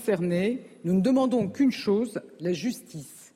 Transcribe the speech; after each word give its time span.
Concernés, 0.00 0.62
nous 0.84 0.94
ne 0.94 1.02
demandons 1.02 1.46
qu'une 1.48 1.72
chose, 1.72 2.22
la 2.40 2.54
justice. 2.54 3.34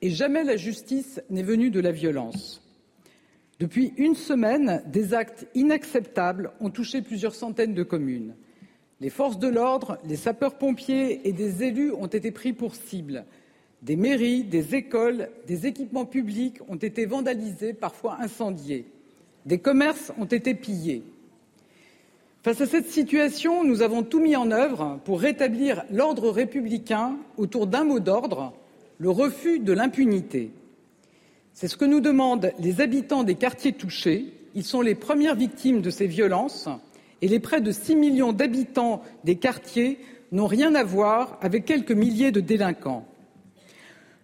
Et 0.00 0.08
jamais 0.08 0.42
la 0.42 0.56
justice 0.56 1.20
n'est 1.28 1.42
venue 1.42 1.70
de 1.70 1.80
la 1.80 1.92
violence. 1.92 2.62
Depuis 3.60 3.92
une 3.98 4.14
semaine, 4.14 4.82
des 4.86 5.12
actes 5.12 5.46
inacceptables 5.54 6.52
ont 6.60 6.70
touché 6.70 7.02
plusieurs 7.02 7.34
centaines 7.34 7.74
de 7.74 7.82
communes. 7.82 8.36
Les 9.02 9.10
forces 9.10 9.38
de 9.38 9.48
l'ordre, 9.48 9.98
les 10.08 10.16
sapeurs-pompiers 10.16 11.28
et 11.28 11.32
des 11.32 11.62
élus 11.62 11.92
ont 11.92 12.06
été 12.06 12.30
pris 12.30 12.54
pour 12.54 12.74
cible. 12.74 13.26
Des 13.82 13.96
mairies, 13.96 14.44
des 14.44 14.76
écoles, 14.76 15.28
des 15.46 15.66
équipements 15.66 16.06
publics 16.06 16.58
ont 16.68 16.76
été 16.76 17.04
vandalisés, 17.04 17.74
parfois 17.74 18.16
incendiés. 18.22 18.86
Des 19.44 19.58
commerces 19.58 20.10
ont 20.16 20.24
été 20.24 20.54
pillés. 20.54 21.02
Face 22.46 22.60
à 22.60 22.66
cette 22.66 22.88
situation, 22.88 23.64
nous 23.64 23.82
avons 23.82 24.04
tout 24.04 24.20
mis 24.20 24.36
en 24.36 24.52
œuvre 24.52 25.00
pour 25.04 25.20
rétablir 25.20 25.82
l'ordre 25.90 26.30
républicain 26.30 27.16
autour 27.38 27.66
d'un 27.66 27.82
mot 27.82 27.98
d'ordre 27.98 28.52
le 28.98 29.10
refus 29.10 29.58
de 29.58 29.72
l'impunité. 29.72 30.52
C'est 31.54 31.66
ce 31.66 31.76
que 31.76 31.84
nous 31.84 31.98
demandent 31.98 32.52
les 32.60 32.80
habitants 32.80 33.24
des 33.24 33.34
quartiers 33.34 33.72
touchés. 33.72 34.26
Ils 34.54 34.62
sont 34.62 34.80
les 34.80 34.94
premières 34.94 35.34
victimes 35.34 35.80
de 35.80 35.90
ces 35.90 36.06
violences 36.06 36.68
et 37.20 37.26
les 37.26 37.40
près 37.40 37.60
de 37.60 37.72
6 37.72 37.96
millions 37.96 38.32
d'habitants 38.32 39.02
des 39.24 39.34
quartiers 39.34 39.98
n'ont 40.30 40.46
rien 40.46 40.76
à 40.76 40.84
voir 40.84 41.40
avec 41.42 41.64
quelques 41.64 41.90
milliers 41.90 42.30
de 42.30 42.38
délinquants. 42.38 43.08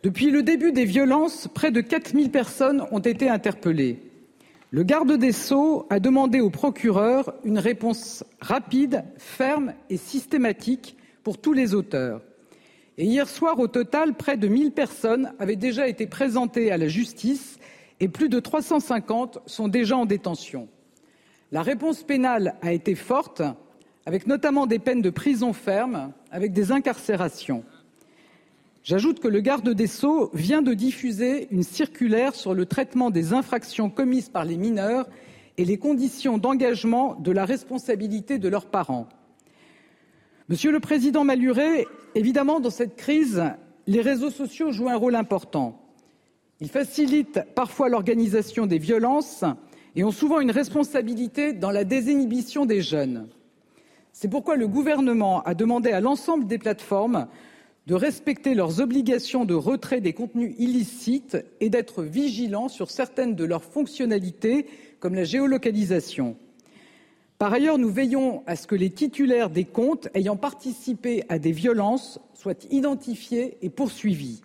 Depuis 0.05 0.31
le 0.31 0.45
début 0.45 0.71
des 0.71 0.85
violences, 0.85 1.49
près 1.53 1.73
de 1.73 1.81
4 1.81 2.13
000 2.13 2.29
personnes 2.29 2.85
ont 2.93 3.01
été 3.01 3.29
interpellées. 3.29 4.12
Le 4.75 4.85
garde 4.85 5.13
des 5.19 5.33
Sceaux 5.33 5.87
a 5.91 6.01
demandé 6.01 6.41
au 6.41 6.49
procureur 6.49 7.35
une 7.45 7.59
réponse 7.59 8.25
rapide, 8.41 9.05
ferme 9.19 9.75
et 9.91 9.99
systématique 9.99 10.97
pour 11.23 11.37
tous 11.37 11.53
les 11.53 11.75
auteurs. 11.75 12.23
Et 12.97 13.05
hier 13.05 13.29
soir, 13.29 13.59
au 13.59 13.69
total, 13.69 14.15
près 14.15 14.39
de 14.39 14.49
1000 14.49 14.73
personnes 14.73 15.35
avaient 15.39 15.57
déjà 15.57 15.89
été 15.89 16.07
présentées 16.07 16.73
à 16.73 16.79
la 16.79 16.89
justice 16.89 17.59
et 18.01 18.09
plus 18.09 18.31
de 18.31 18.41
350 18.41 19.41
sont 19.45 19.69
déjà 19.69 19.99
en 19.99 20.07
détention. 20.07 20.69
La 21.51 21.61
réponse 21.61 22.03
pénale 22.03 22.55
a 22.63 22.73
été 22.73 22.95
forte, 22.95 23.43
avec 24.07 24.27
notamment 24.27 24.67
des 24.67 24.79
peines 24.79 25.03
de 25.03 25.11
prison 25.11 25.53
ferme, 25.53 26.15
avec 26.31 26.55
des 26.55 26.73
incarcérations. 26.73 27.63
J'ajoute 28.85 29.21
que 29.21 29.29
le 29.29 29.41
garde 29.41 29.69
des 29.69 29.87
Sceaux 29.87 30.31
vient 30.35 30.61
de 30.61 30.75
diffuser 30.75 31.47
une 31.53 31.63
circulaire 31.63 32.35
sur 32.35 32.53
le 32.53 32.67
traitement 32.67 33.11
des 33.11 33.33
infractions 33.33 33.91
commises 33.91 34.29
par 34.29 34.45
les 34.45 34.57
mineurs 34.57 35.09
et 35.57 35.65
les 35.65 35.79
conditions 35.79 36.37
d'engagement 36.37 37.15
de 37.21 37.31
la 37.31 37.45
responsabilité 37.45 38.39
de 38.39 38.49
leurs 38.49 38.67
parents. 38.67 39.09
Monsieur 40.49 40.73
le 40.73 40.81
président 40.81 41.23
Maluret, 41.23 41.87
évidemment, 42.17 42.59
dans 42.59 42.71
cette 42.71 42.97
crise, 42.97 43.45
les 43.87 44.01
réseaux 44.01 44.31
sociaux 44.31 44.73
jouent 44.73 44.89
un 44.89 44.97
rôle 44.97 45.15
important. 45.15 45.79
Ils 46.61 46.69
facilitent 46.69 47.41
parfois 47.55 47.89
l'organisation 47.89 48.67
des 48.67 48.79
violences 48.79 49.45
et 49.95 50.03
ont 50.03 50.11
souvent 50.11 50.41
une 50.41 50.51
responsabilité 50.51 51.53
dans 51.53 51.71
la 51.71 51.85
désinhibition 51.85 52.67
des 52.67 52.83
jeunes. 52.83 53.29
C'est 54.13 54.29
pourquoi 54.29 54.57
le 54.57 54.67
gouvernement 54.67 55.41
a 55.45 55.55
demandé 55.55 55.93
à 55.93 56.01
l'ensemble 56.01 56.49
des 56.49 56.59
plateformes 56.59 57.29
de 57.87 57.95
respecter 57.95 58.55
leurs 58.55 58.81
obligations 58.81 59.45
de 59.45 59.55
retrait 59.55 60.01
des 60.01 60.13
contenus 60.13 60.55
illicites 60.59 61.37
et 61.61 61.69
d'être 61.69 62.03
vigilants 62.03 62.69
sur 62.69 62.91
certaines 62.91 63.35
de 63.35 63.45
leurs 63.45 63.65
fonctionnalités, 63.65 64.67
comme 65.01 65.15
la 65.15 65.25
géolocalisation. 65.25 66.37
Par 67.39 67.53
ailleurs, 67.53 67.79
nous 67.79 67.91
veillons 67.91 68.45
à 68.47 68.55
ce 68.55 68.69
que 68.69 68.77
les 68.77 68.91
titulaires 68.91 69.51
des 69.51 69.65
comptes 69.65 70.09
ayant 70.15 70.37
participé 70.37 71.25
à 71.29 71.41
des 71.41 71.51
violences 71.51 72.21
soient 72.35 72.55
identifiés 72.71 73.59
et 73.63 73.69
poursuivis. 73.69 74.43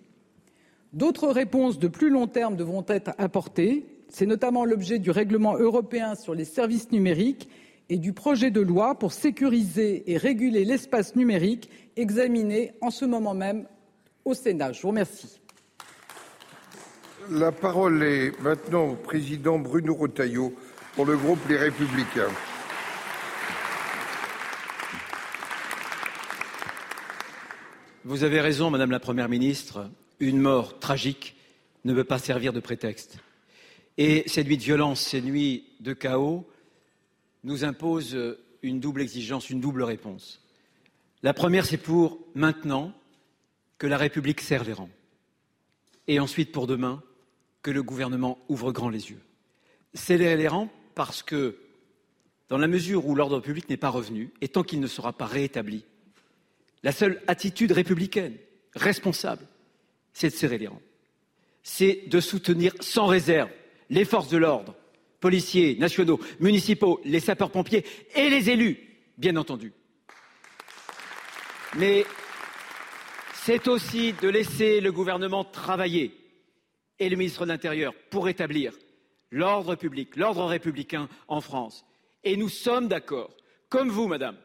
D'autres 0.92 1.28
réponses 1.28 1.78
de 1.78 1.86
plus 1.86 2.10
long 2.10 2.26
terme 2.26 2.56
devront 2.56 2.84
être 2.88 3.12
apportées. 3.18 3.86
C'est 4.08 4.26
notamment 4.26 4.64
l'objet 4.64 4.98
du 4.98 5.12
règlement 5.12 5.56
européen 5.56 6.16
sur 6.16 6.34
les 6.34 6.44
services 6.44 6.90
numériques 6.90 7.48
et 7.88 7.96
du 7.96 8.12
projet 8.12 8.50
de 8.50 8.60
loi 8.60 8.98
pour 8.98 9.12
sécuriser 9.12 10.10
et 10.10 10.16
réguler 10.16 10.64
l'espace 10.64 11.16
numérique 11.16 11.70
examiné 11.96 12.72
en 12.80 12.90
ce 12.90 13.04
moment 13.04 13.34
même 13.34 13.66
au 14.24 14.34
Sénat. 14.34 14.72
Je 14.72 14.82
vous 14.82 14.88
remercie. 14.88 15.40
La 17.30 17.52
parole 17.52 18.02
est 18.02 18.38
maintenant 18.40 18.88
au 18.88 18.94
président 18.94 19.58
Bruno 19.58 19.94
Retailleau 19.94 20.54
pour 20.94 21.06
le 21.06 21.16
groupe 21.16 21.40
Les 21.48 21.56
Républicains. 21.56 22.30
Vous 28.04 28.24
avez 28.24 28.40
raison, 28.40 28.70
Madame 28.70 28.90
la 28.90 29.00
Première 29.00 29.28
ministre, 29.28 29.90
une 30.20 30.40
mort 30.40 30.78
tragique 30.78 31.36
ne 31.84 31.94
peut 31.94 32.04
pas 32.04 32.18
servir 32.18 32.52
de 32.52 32.60
prétexte. 32.60 33.18
Et 33.98 34.24
ces 34.26 34.44
nuits 34.44 34.56
de 34.56 34.62
violence, 34.62 35.00
ces 35.00 35.20
nuits 35.20 35.64
de 35.80 35.92
chaos 35.92 36.46
nous 37.44 37.64
imposent 37.64 38.36
une 38.62 38.80
double 38.80 39.02
exigence, 39.02 39.50
une 39.50 39.60
double 39.60 39.82
réponse. 39.82 40.42
La 41.22 41.34
première, 41.34 41.66
c'est 41.66 41.76
pour 41.76 42.18
maintenant 42.34 42.92
que 43.78 43.86
la 43.86 43.96
République 43.96 44.40
serre 44.40 44.64
les 44.64 44.72
rangs. 44.72 44.90
Et 46.06 46.20
ensuite, 46.20 46.52
pour 46.52 46.66
demain, 46.66 47.02
que 47.62 47.70
le 47.70 47.82
gouvernement 47.82 48.38
ouvre 48.48 48.72
grand 48.72 48.88
les 48.88 49.10
yeux. 49.10 49.20
Serrer 49.94 50.36
les 50.36 50.48
rangs 50.48 50.70
parce 50.94 51.22
que, 51.22 51.58
dans 52.48 52.58
la 52.58 52.68
mesure 52.68 53.06
où 53.06 53.14
l'ordre 53.14 53.40
public 53.40 53.68
n'est 53.68 53.76
pas 53.76 53.90
revenu, 53.90 54.30
et 54.40 54.48
tant 54.48 54.62
qu'il 54.62 54.80
ne 54.80 54.86
sera 54.86 55.12
pas 55.12 55.26
rétabli, 55.26 55.84
la 56.82 56.92
seule 56.92 57.20
attitude 57.26 57.72
républicaine, 57.72 58.36
responsable, 58.74 59.46
c'est 60.12 60.30
de 60.30 60.34
serrer 60.34 60.58
les 60.58 60.68
rangs. 60.68 60.82
C'est 61.62 62.04
de 62.06 62.20
soutenir 62.20 62.72
sans 62.80 63.06
réserve 63.06 63.50
les 63.90 64.04
forces 64.04 64.28
de 64.28 64.38
l'ordre, 64.38 64.76
policiers, 65.20 65.76
nationaux, 65.76 66.20
municipaux, 66.40 67.00
les 67.04 67.20
sapeurs-pompiers 67.20 67.84
et 68.14 68.30
les 68.30 68.50
élus, 68.50 68.78
bien 69.16 69.36
entendu. 69.36 69.72
Mais 71.76 72.04
c'est 73.34 73.68
aussi 73.68 74.12
de 74.14 74.28
laisser 74.28 74.80
le 74.80 74.92
gouvernement 74.92 75.44
travailler 75.44 76.14
et 76.98 77.08
le 77.08 77.16
ministre 77.16 77.44
de 77.44 77.50
l'Intérieur 77.50 77.94
pour 78.10 78.24
rétablir 78.24 78.72
l'ordre 79.30 79.74
public, 79.74 80.16
l'ordre 80.16 80.44
républicain 80.44 81.08
en 81.28 81.40
France. 81.40 81.84
Et 82.24 82.36
nous 82.36 82.48
sommes 82.48 82.88
d'accord, 82.88 83.30
comme 83.68 83.90
vous, 83.90 84.06
madame. 84.06 84.36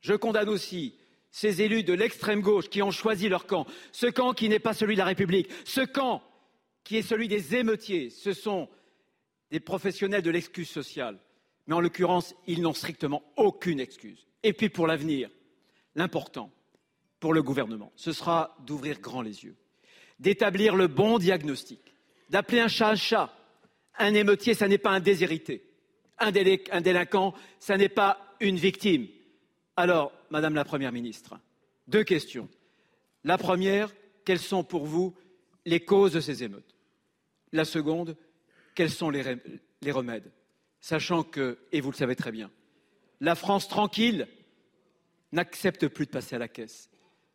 Je 0.00 0.14
condamne 0.14 0.48
aussi 0.48 0.94
ces 1.30 1.62
élus 1.62 1.82
de 1.82 1.94
l'extrême 1.94 2.42
gauche 2.42 2.68
qui 2.68 2.82
ont 2.82 2.90
choisi 2.90 3.28
leur 3.28 3.46
camp, 3.46 3.66
ce 3.92 4.06
camp 4.06 4.34
qui 4.34 4.48
n'est 4.48 4.58
pas 4.58 4.74
celui 4.74 4.94
de 4.94 5.00
la 5.00 5.06
République, 5.06 5.48
ce 5.64 5.80
camp 5.80 6.22
qui 6.84 6.96
est 6.96 7.02
celui 7.02 7.28
des 7.28 7.56
émeutiers. 7.56 8.10
Ce 8.10 8.32
sont 8.32 8.68
des 9.54 9.60
professionnels 9.60 10.20
de 10.22 10.32
l'excuse 10.32 10.68
sociale. 10.68 11.16
Mais 11.68 11.76
en 11.76 11.80
l'occurrence, 11.80 12.34
ils 12.48 12.60
n'ont 12.60 12.74
strictement 12.74 13.22
aucune 13.36 13.78
excuse. 13.78 14.26
Et 14.42 14.52
puis 14.52 14.68
pour 14.68 14.88
l'avenir, 14.88 15.30
l'important 15.94 16.50
pour 17.20 17.32
le 17.32 17.40
gouvernement, 17.40 17.92
ce 17.94 18.10
sera 18.10 18.56
d'ouvrir 18.66 18.98
grand 18.98 19.22
les 19.22 19.44
yeux, 19.44 19.54
d'établir 20.18 20.74
le 20.74 20.88
bon 20.88 21.20
diagnostic, 21.20 21.94
d'appeler 22.30 22.58
un 22.58 22.66
chat 22.66 22.90
un 22.90 22.96
chat. 22.96 23.32
Un 23.96 24.14
émeutier, 24.14 24.54
ça 24.54 24.66
n'est 24.66 24.76
pas 24.76 24.90
un 24.90 24.98
déshérité. 24.98 25.62
Un, 26.18 26.32
un 26.72 26.80
délinquant, 26.80 27.32
ça 27.60 27.76
n'est 27.76 27.88
pas 27.88 28.18
une 28.40 28.56
victime. 28.56 29.06
Alors, 29.76 30.10
Madame 30.30 30.56
la 30.56 30.64
Première 30.64 30.90
ministre, 30.90 31.38
deux 31.86 32.02
questions. 32.02 32.48
La 33.22 33.38
première, 33.38 33.94
quelles 34.24 34.40
sont 34.40 34.64
pour 34.64 34.84
vous 34.84 35.14
les 35.64 35.78
causes 35.78 36.14
de 36.14 36.20
ces 36.20 36.42
émeutes? 36.42 36.74
La 37.52 37.64
seconde, 37.64 38.16
quels 38.74 38.90
sont 38.90 39.10
les, 39.10 39.36
les 39.82 39.92
remèdes? 39.92 40.30
Sachant 40.80 41.22
que, 41.22 41.58
et 41.72 41.80
vous 41.80 41.90
le 41.90 41.96
savez 41.96 42.16
très 42.16 42.32
bien, 42.32 42.50
la 43.20 43.34
France 43.34 43.68
tranquille 43.68 44.28
n'accepte 45.32 45.88
plus 45.88 46.06
de 46.06 46.10
passer 46.10 46.36
à 46.36 46.38
la 46.38 46.48
caisse 46.48 46.90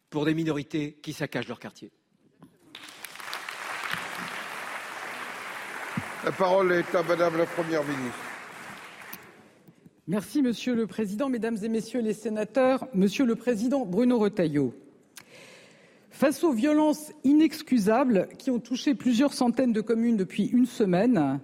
pour 0.10 0.26
des 0.26 0.34
minorités 0.34 0.94
qui 1.02 1.14
saccagent 1.14 1.48
leur 1.48 1.60
quartier. 1.60 1.92
La 6.26 6.32
parole 6.32 6.74
est 6.74 6.94
à 6.94 7.02
Madame 7.04 7.38
la 7.38 7.46
Première 7.46 7.84
ministre. 7.84 8.20
Merci, 10.08 10.42
Monsieur 10.42 10.76
le 10.76 10.86
Président, 10.86 11.30
Mesdames 11.30 11.58
et 11.64 11.70
Messieurs 11.70 12.02
les 12.02 12.14
sénateurs, 12.14 12.88
Monsieur 12.94 13.26
le 13.26 13.36
Président 13.36 13.86
Bruno 13.86 14.20
Retailleau. 14.20 14.74
Face 16.12 16.44
aux 16.44 16.52
violences 16.52 17.14
inexcusables 17.24 18.28
qui 18.38 18.50
ont 18.52 18.60
touché 18.60 18.96
plusieurs 18.96 19.34
centaines 19.34 19.74
de 19.74 19.82
communes 19.82 20.18
depuis 20.18 20.46
une 20.48 20.66
semaine, 20.66 21.40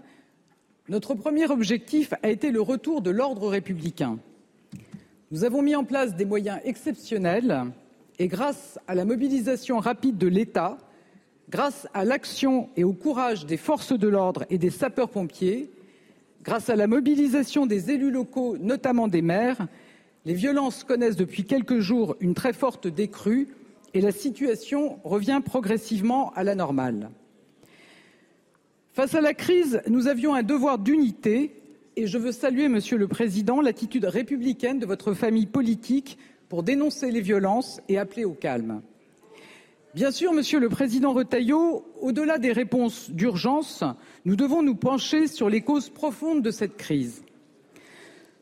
notre 0.90 1.14
premier 1.14 1.50
objectif 1.50 2.14
a 2.24 2.30
été 2.30 2.52
le 2.52 2.62
retour 2.62 3.02
de 3.02 3.12
l'ordre 3.12 3.48
républicain. 3.48 4.18
Nous 5.32 5.44
avons 5.44 5.62
mis 5.62 5.76
en 5.76 5.84
place 5.84 6.16
des 6.16 6.26
moyens 6.26 6.60
exceptionnels 6.64 7.72
et 8.20 8.28
grâce 8.28 8.80
à 8.88 8.96
la 8.96 9.06
mobilisation 9.06 9.80
rapide 9.80 10.18
de 10.18 10.28
l'État, 10.28 10.78
grâce 11.50 11.88
à 11.94 12.04
l'action 12.04 12.70
et 12.76 12.84
au 12.84 12.94
courage 12.94 13.46
des 13.46 13.58
forces 13.58 13.98
de 13.98 14.08
l'ordre 14.08 14.46
et 14.50 14.58
des 14.58 14.72
sapeurs-pompiers, 14.72 15.70
grâce 16.44 16.70
à 16.70 16.76
la 16.76 16.88
mobilisation 16.88 17.66
des 17.66 17.92
élus 17.92 18.12
locaux, 18.12 18.58
notamment 18.58 19.08
des 19.08 19.22
maires, 19.22 19.68
les 20.26 20.34
violences 20.34 20.84
connaissent 20.84 21.16
depuis 21.16 21.46
quelques 21.46 21.80
jours 21.80 22.16
une 22.20 22.34
très 22.34 22.54
forte 22.54 22.88
décrue 22.88 23.48
et 23.96 24.02
la 24.02 24.12
situation 24.12 25.00
revient 25.06 25.42
progressivement 25.44 26.34
à 26.34 26.44
la 26.44 26.54
normale. 26.54 27.10
Face 28.92 29.16
à 29.16 29.22
la 29.22 29.34
crise, 29.34 29.82
nous 29.88 30.08
avions 30.08 30.36
un 30.36 30.44
devoir 30.44 30.80
d'unité 30.80 31.56
et 31.96 32.06
je 32.06 32.18
veux 32.18 32.34
saluer, 32.34 32.68
Monsieur 32.68 32.98
le 32.98 33.08
Président, 33.08 33.62
l'attitude 33.62 34.04
républicaine 34.04 34.80
de 34.80 34.86
votre 34.86 35.14
famille 35.14 35.46
politique 35.46 36.18
pour 36.50 36.62
dénoncer 36.62 37.10
les 37.10 37.22
violences 37.22 37.80
et 37.88 37.98
appeler 37.98 38.26
au 38.26 38.34
calme. 38.34 38.82
Bien 39.94 40.12
sûr, 40.12 40.34
Monsieur 40.34 40.60
le 40.60 40.68
Président 40.68 41.14
Retailleau, 41.14 41.86
au-delà 42.02 42.38
des 42.38 42.52
réponses 42.52 43.10
d'urgence, 43.12 43.86
nous 44.26 44.36
devons 44.36 44.62
nous 44.62 44.76
pencher 44.76 45.28
sur 45.28 45.50
les 45.50 45.62
causes 45.62 45.90
profondes 45.90 46.42
de 46.42 46.52
cette 46.52 46.76
crise. 46.76 47.24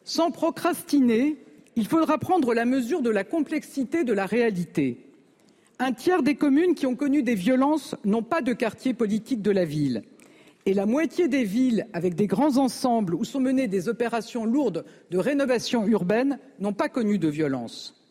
Sans 0.04 0.32
procrastiner, 0.32 1.38
il 1.76 1.86
faudra 1.86 2.18
prendre 2.18 2.56
la 2.56 2.66
mesure 2.66 3.04
de 3.04 3.12
la 3.12 3.24
complexité 3.24 4.04
de 4.04 4.14
la 4.14 4.26
réalité. 4.26 5.12
Un 5.85 5.91
tiers 5.91 6.24
des 6.24 6.35
communes 6.35 6.75
qui 6.75 6.85
ont 6.85 6.95
connu 6.95 7.24
des 7.24 7.35
violences 7.35 7.94
n'ont 8.06 8.24
pas 8.24 8.39
de 8.39 8.53
quartier 8.53 8.94
politique 8.94 9.41
de 9.41 9.51
la 9.51 9.65
ville. 9.65 10.03
Et 10.65 10.74
la 10.74 10.85
moitié 10.85 11.27
des 11.27 11.44
villes 11.44 11.88
avec 11.91 12.15
des 12.15 12.25
grands 12.25 12.56
ensembles 12.56 13.13
où 13.15 13.25
sont 13.25 13.41
menées 13.41 13.68
des 13.68 13.89
opérations 13.89 14.45
lourdes 14.45 14.85
de 15.12 15.18
rénovation 15.18 15.85
urbaine 15.85 16.39
n'ont 16.62 16.71
pas 16.71 16.88
connu 16.88 17.18
de 17.18 17.27
violence. 17.27 18.01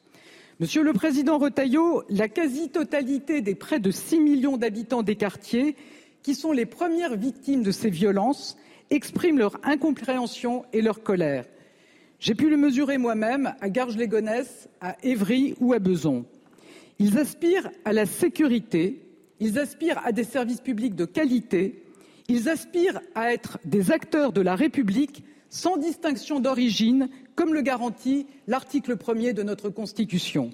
Monsieur 0.60 0.82
le 0.82 0.92
Président 0.92 1.38
Retailleau, 1.38 2.02
la 2.10 2.28
quasi-totalité 2.28 3.40
des 3.40 3.54
près 3.54 3.80
de 3.80 3.90
6 3.90 4.20
millions 4.20 4.58
d'habitants 4.58 5.02
des 5.02 5.16
quartiers 5.16 5.74
qui 6.22 6.34
sont 6.34 6.52
les 6.52 6.66
premières 6.66 7.16
victimes 7.16 7.62
de 7.62 7.72
ces 7.72 7.88
violences 7.88 8.58
expriment 8.90 9.38
leur 9.38 9.58
incompréhension 9.62 10.66
et 10.74 10.82
leur 10.82 11.02
colère. 11.02 11.46
J'ai 12.20 12.34
pu 12.34 12.50
le 12.50 12.58
mesurer 12.58 12.98
moi-même 12.98 13.54
à 13.62 13.70
Garges-les-Gonesse, 13.70 14.68
à 14.82 14.94
Évry 15.02 15.54
ou 15.58 15.72
à 15.72 15.78
Beson. 15.78 16.26
Ils 16.98 17.18
aspirent 17.18 17.70
à 17.84 17.92
la 17.92 18.06
sécurité, 18.06 19.02
ils 19.40 19.58
aspirent 19.58 20.00
à 20.04 20.12
des 20.12 20.24
services 20.24 20.60
publics 20.60 20.94
de 20.94 21.04
qualité, 21.04 21.84
ils 22.28 22.48
aspirent 22.48 23.00
à 23.14 23.32
être 23.32 23.58
des 23.64 23.90
acteurs 23.90 24.32
de 24.32 24.40
la 24.40 24.54
République 24.54 25.24
sans 25.48 25.76
distinction 25.76 26.40
d'origine, 26.40 27.08
comme 27.34 27.52
le 27.52 27.60
garantit 27.60 28.26
l'article 28.46 28.96
1er 28.96 29.34
de 29.34 29.42
notre 29.42 29.68
Constitution. 29.68 30.50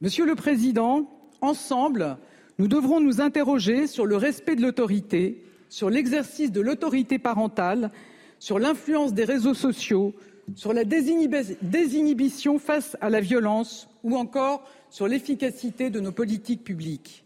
Monsieur 0.00 0.26
le 0.26 0.34
Président, 0.34 1.08
ensemble, 1.40 2.16
nous 2.58 2.68
devrons 2.68 3.00
nous 3.00 3.20
interroger 3.20 3.86
sur 3.86 4.06
le 4.06 4.16
respect 4.16 4.56
de 4.56 4.62
l'autorité, 4.62 5.42
sur 5.68 5.90
l'exercice 5.90 6.50
de 6.50 6.60
l'autorité 6.60 7.18
parentale, 7.18 7.90
sur 8.38 8.58
l'influence 8.58 9.14
des 9.14 9.24
réseaux 9.24 9.54
sociaux, 9.54 10.14
sur 10.54 10.72
la 10.72 10.84
désinhibition 10.84 12.58
face 12.58 12.96
à 13.00 13.10
la 13.10 13.20
violence 13.20 13.88
ou 14.02 14.16
encore 14.16 14.64
sur 14.90 15.08
l'efficacité 15.08 15.90
de 15.90 16.00
nos 16.00 16.12
politiques 16.12 16.64
publiques. 16.64 17.24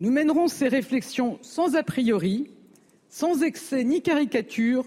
Nous 0.00 0.10
mènerons 0.10 0.48
ces 0.48 0.68
réflexions 0.68 1.38
sans 1.42 1.76
a 1.76 1.82
priori, 1.82 2.50
sans 3.08 3.42
excès 3.42 3.84
ni 3.84 4.02
caricature, 4.02 4.84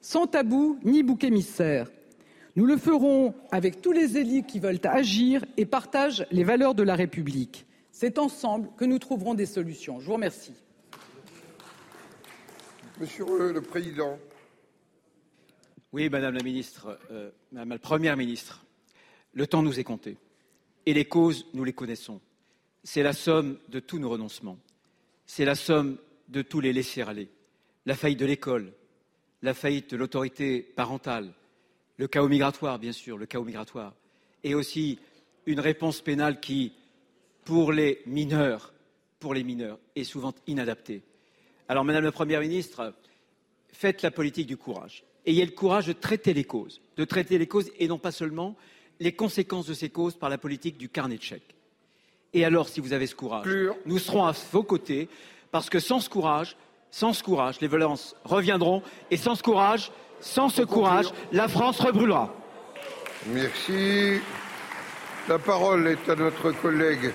sans 0.00 0.26
tabou 0.26 0.78
ni 0.84 1.02
bouc 1.02 1.24
émissaire. 1.24 1.90
Nous 2.56 2.66
le 2.66 2.76
ferons 2.76 3.34
avec 3.50 3.80
tous 3.80 3.92
les 3.92 4.18
élus 4.18 4.42
qui 4.42 4.58
veulent 4.58 4.80
agir 4.84 5.44
et 5.56 5.64
partagent 5.64 6.26
les 6.30 6.44
valeurs 6.44 6.74
de 6.74 6.82
la 6.82 6.96
République. 6.96 7.66
C'est 7.92 8.18
ensemble 8.18 8.68
que 8.76 8.84
nous 8.84 8.98
trouverons 8.98 9.34
des 9.34 9.46
solutions. 9.46 10.00
Je 10.00 10.06
vous 10.06 10.14
remercie. 10.14 10.54
Monsieur 13.00 13.24
le 13.52 13.60
Président. 13.60 14.18
Oui, 15.92 16.08
Madame 16.10 16.34
la 16.34 16.42
Ministre, 16.42 16.98
euh, 17.10 17.30
Madame 17.52 17.70
la 17.70 17.78
Première 17.78 18.16
Ministre, 18.16 18.66
le 19.32 19.46
temps 19.46 19.62
nous 19.62 19.80
est 19.80 19.84
compté 19.84 20.18
et 20.88 20.94
les 20.94 21.04
causes, 21.04 21.44
nous 21.52 21.64
les 21.64 21.74
connaissons. 21.74 22.18
C'est 22.82 23.02
la 23.02 23.12
somme 23.12 23.58
de 23.68 23.78
tous 23.78 23.98
nos 23.98 24.08
renoncements. 24.08 24.58
C'est 25.26 25.44
la 25.44 25.54
somme 25.54 25.98
de 26.28 26.40
tous 26.40 26.60
les 26.60 26.72
laisser-aller. 26.72 27.28
La 27.84 27.94
faillite 27.94 28.18
de 28.18 28.24
l'école, 28.24 28.72
la 29.42 29.52
faillite 29.52 29.90
de 29.90 29.98
l'autorité 29.98 30.62
parentale, 30.62 31.34
le 31.98 32.08
chaos 32.08 32.28
migratoire, 32.28 32.78
bien 32.78 32.92
sûr, 32.92 33.18
le 33.18 33.26
chaos 33.26 33.44
migratoire, 33.44 33.92
et 34.42 34.54
aussi 34.54 34.98
une 35.44 35.60
réponse 35.60 36.00
pénale 36.00 36.40
qui, 36.40 36.72
pour 37.44 37.70
les 37.70 38.00
mineurs, 38.06 38.72
pour 39.20 39.34
les 39.34 39.44
mineurs, 39.44 39.78
est 39.94 40.04
souvent 40.04 40.34
inadaptée. 40.46 41.02
Alors, 41.68 41.84
Madame 41.84 42.04
la 42.04 42.12
Première 42.12 42.40
ministre, 42.40 42.94
faites 43.70 44.00
la 44.00 44.10
politique 44.10 44.46
du 44.46 44.56
courage. 44.56 45.04
Ayez 45.26 45.44
le 45.44 45.52
courage 45.52 45.86
de 45.86 45.92
traiter 45.92 46.32
les 46.32 46.44
causes, 46.44 46.80
de 46.96 47.04
traiter 47.04 47.36
les 47.36 47.46
causes 47.46 47.70
et 47.78 47.88
non 47.88 47.98
pas 47.98 48.10
seulement 48.10 48.56
les 49.00 49.12
conséquences 49.12 49.66
de 49.66 49.74
ces 49.74 49.90
causes 49.90 50.16
par 50.16 50.30
la 50.30 50.38
politique 50.38 50.78
du 50.78 50.88
carnet 50.88 51.16
de 51.16 51.22
chèques. 51.22 51.54
Et 52.34 52.44
alors, 52.44 52.68
si 52.68 52.80
vous 52.80 52.92
avez 52.92 53.06
ce 53.06 53.14
courage, 53.14 53.46
nous 53.86 53.98
serons 53.98 54.24
à 54.24 54.34
vos 54.52 54.62
côtés, 54.62 55.08
parce 55.50 55.70
que 55.70 55.80
sans 55.80 56.00
ce 56.00 56.10
courage, 56.10 56.56
sans 56.90 57.12
ce 57.12 57.22
courage, 57.22 57.60
les 57.60 57.68
violences 57.68 58.16
reviendront. 58.24 58.82
Et 59.10 59.16
sans 59.16 59.34
ce 59.34 59.42
courage, 59.42 59.90
sans 60.20 60.48
ce 60.48 60.62
courage, 60.62 61.06
la 61.32 61.48
France 61.48 61.80
rebrûlera. 61.80 62.34
Merci. 63.26 64.20
La 65.28 65.38
parole 65.38 65.86
est 65.88 66.08
à 66.08 66.16
notre 66.16 66.52
collègue 66.52 67.12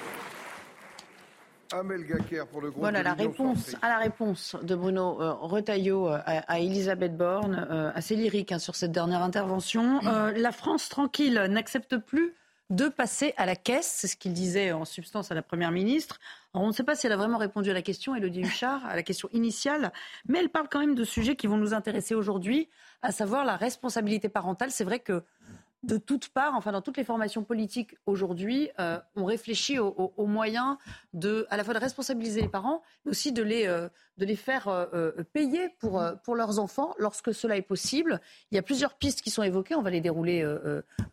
pour 2.51 2.61
le 2.61 2.69
groupe 2.69 2.79
Voilà 2.81 3.03
la 3.03 3.13
réponse 3.13 3.75
à 3.81 3.89
la 3.89 3.97
réponse 3.97 4.55
de 4.61 4.75
Bruno 4.75 5.21
euh, 5.21 5.33
Retailleau 5.33 6.07
euh, 6.07 6.19
à, 6.25 6.59
Elisabeth 6.59 7.17
Borne, 7.17 7.67
euh, 7.69 7.91
assez 7.95 8.15
lyrique 8.15 8.51
hein, 8.51 8.59
sur 8.59 8.75
cette 8.75 8.91
dernière 8.91 9.23
intervention. 9.23 9.99
la 10.01 10.51
France 10.51 10.89
tranquille 10.89 11.47
n'accepte 11.49 11.97
plus 11.97 12.33
de 12.69 12.87
passer 12.87 13.33
à 13.37 13.45
la 13.45 13.55
caisse. 13.55 13.87
C'est 13.87 14.07
ce 14.07 14.15
qu'il 14.15 14.33
disait 14.33 14.71
en 14.71 14.85
substance 14.85 15.31
à 15.31 15.35
la 15.35 15.41
Première 15.41 15.71
ministre. 15.71 16.19
on 16.53 16.67
ne 16.67 16.71
sait 16.71 16.83
pas 16.83 16.95
si 16.95 17.07
elle 17.07 17.13
a 17.13 17.17
vraiment 17.17 17.37
répondu 17.37 17.69
à 17.69 17.73
la 17.73 17.81
question, 17.81 18.15
Elodie 18.15 18.41
Huchard, 18.41 18.85
à 18.85 18.95
la 18.95 19.03
question 19.03 19.29
initiale, 19.33 19.91
mais 20.27 20.39
elle 20.39 20.49
parle 20.49 20.67
quand 20.69 20.79
même 20.79 20.95
de 20.95 21.03
sujets 21.03 21.35
qui 21.35 21.47
vont 21.47 21.57
nous 21.57 21.73
intéresser 21.73 22.15
aujourd'hui, 22.15 22.69
à 23.01 23.11
savoir 23.11 23.45
la 23.45 23.57
responsabilité 23.57 24.29
parentale. 24.29 24.71
C'est 24.71 24.85
vrai 24.85 24.99
que 24.99 25.23
de 25.83 25.97
toutes 25.97 26.29
parts, 26.29 26.53
enfin 26.55 26.71
dans 26.71 26.81
toutes 26.81 26.97
les 26.97 27.03
formations 27.03 27.43
politiques 27.43 27.97
aujourd'hui, 28.05 28.69
euh, 28.79 28.97
on 29.15 29.25
réfléchit 29.25 29.79
aux, 29.79 30.25
moyens 30.25 30.77
de, 31.13 31.45
à 31.49 31.57
la 31.57 31.63
fois 31.63 31.73
de 31.73 31.79
responsabiliser 31.79 32.41
les 32.41 32.47
parents, 32.47 32.81
mais 33.03 33.11
aussi 33.11 33.33
de 33.33 33.43
les, 33.43 33.67
euh, 33.67 33.89
de 34.17 34.25
les 34.25 34.37
faire 34.37 34.69
euh, 34.69 35.11
payer 35.33 35.69
pour, 35.79 36.01
pour 36.23 36.35
leurs 36.35 36.59
enfants. 36.59 36.95
Lorsque 36.97 37.33
cela 37.33 37.57
est 37.57 37.61
possible. 37.61 38.21
Il 38.51 38.55
y 38.55 38.57
a 38.57 38.61
plusieurs 38.61 38.93
pistes 38.95 39.21
qui 39.21 39.29
sont 39.29 39.43
évoquées, 39.43 39.75
on 39.75 39.81
va 39.81 39.89
les 39.89 40.01
dérouler 40.01 40.45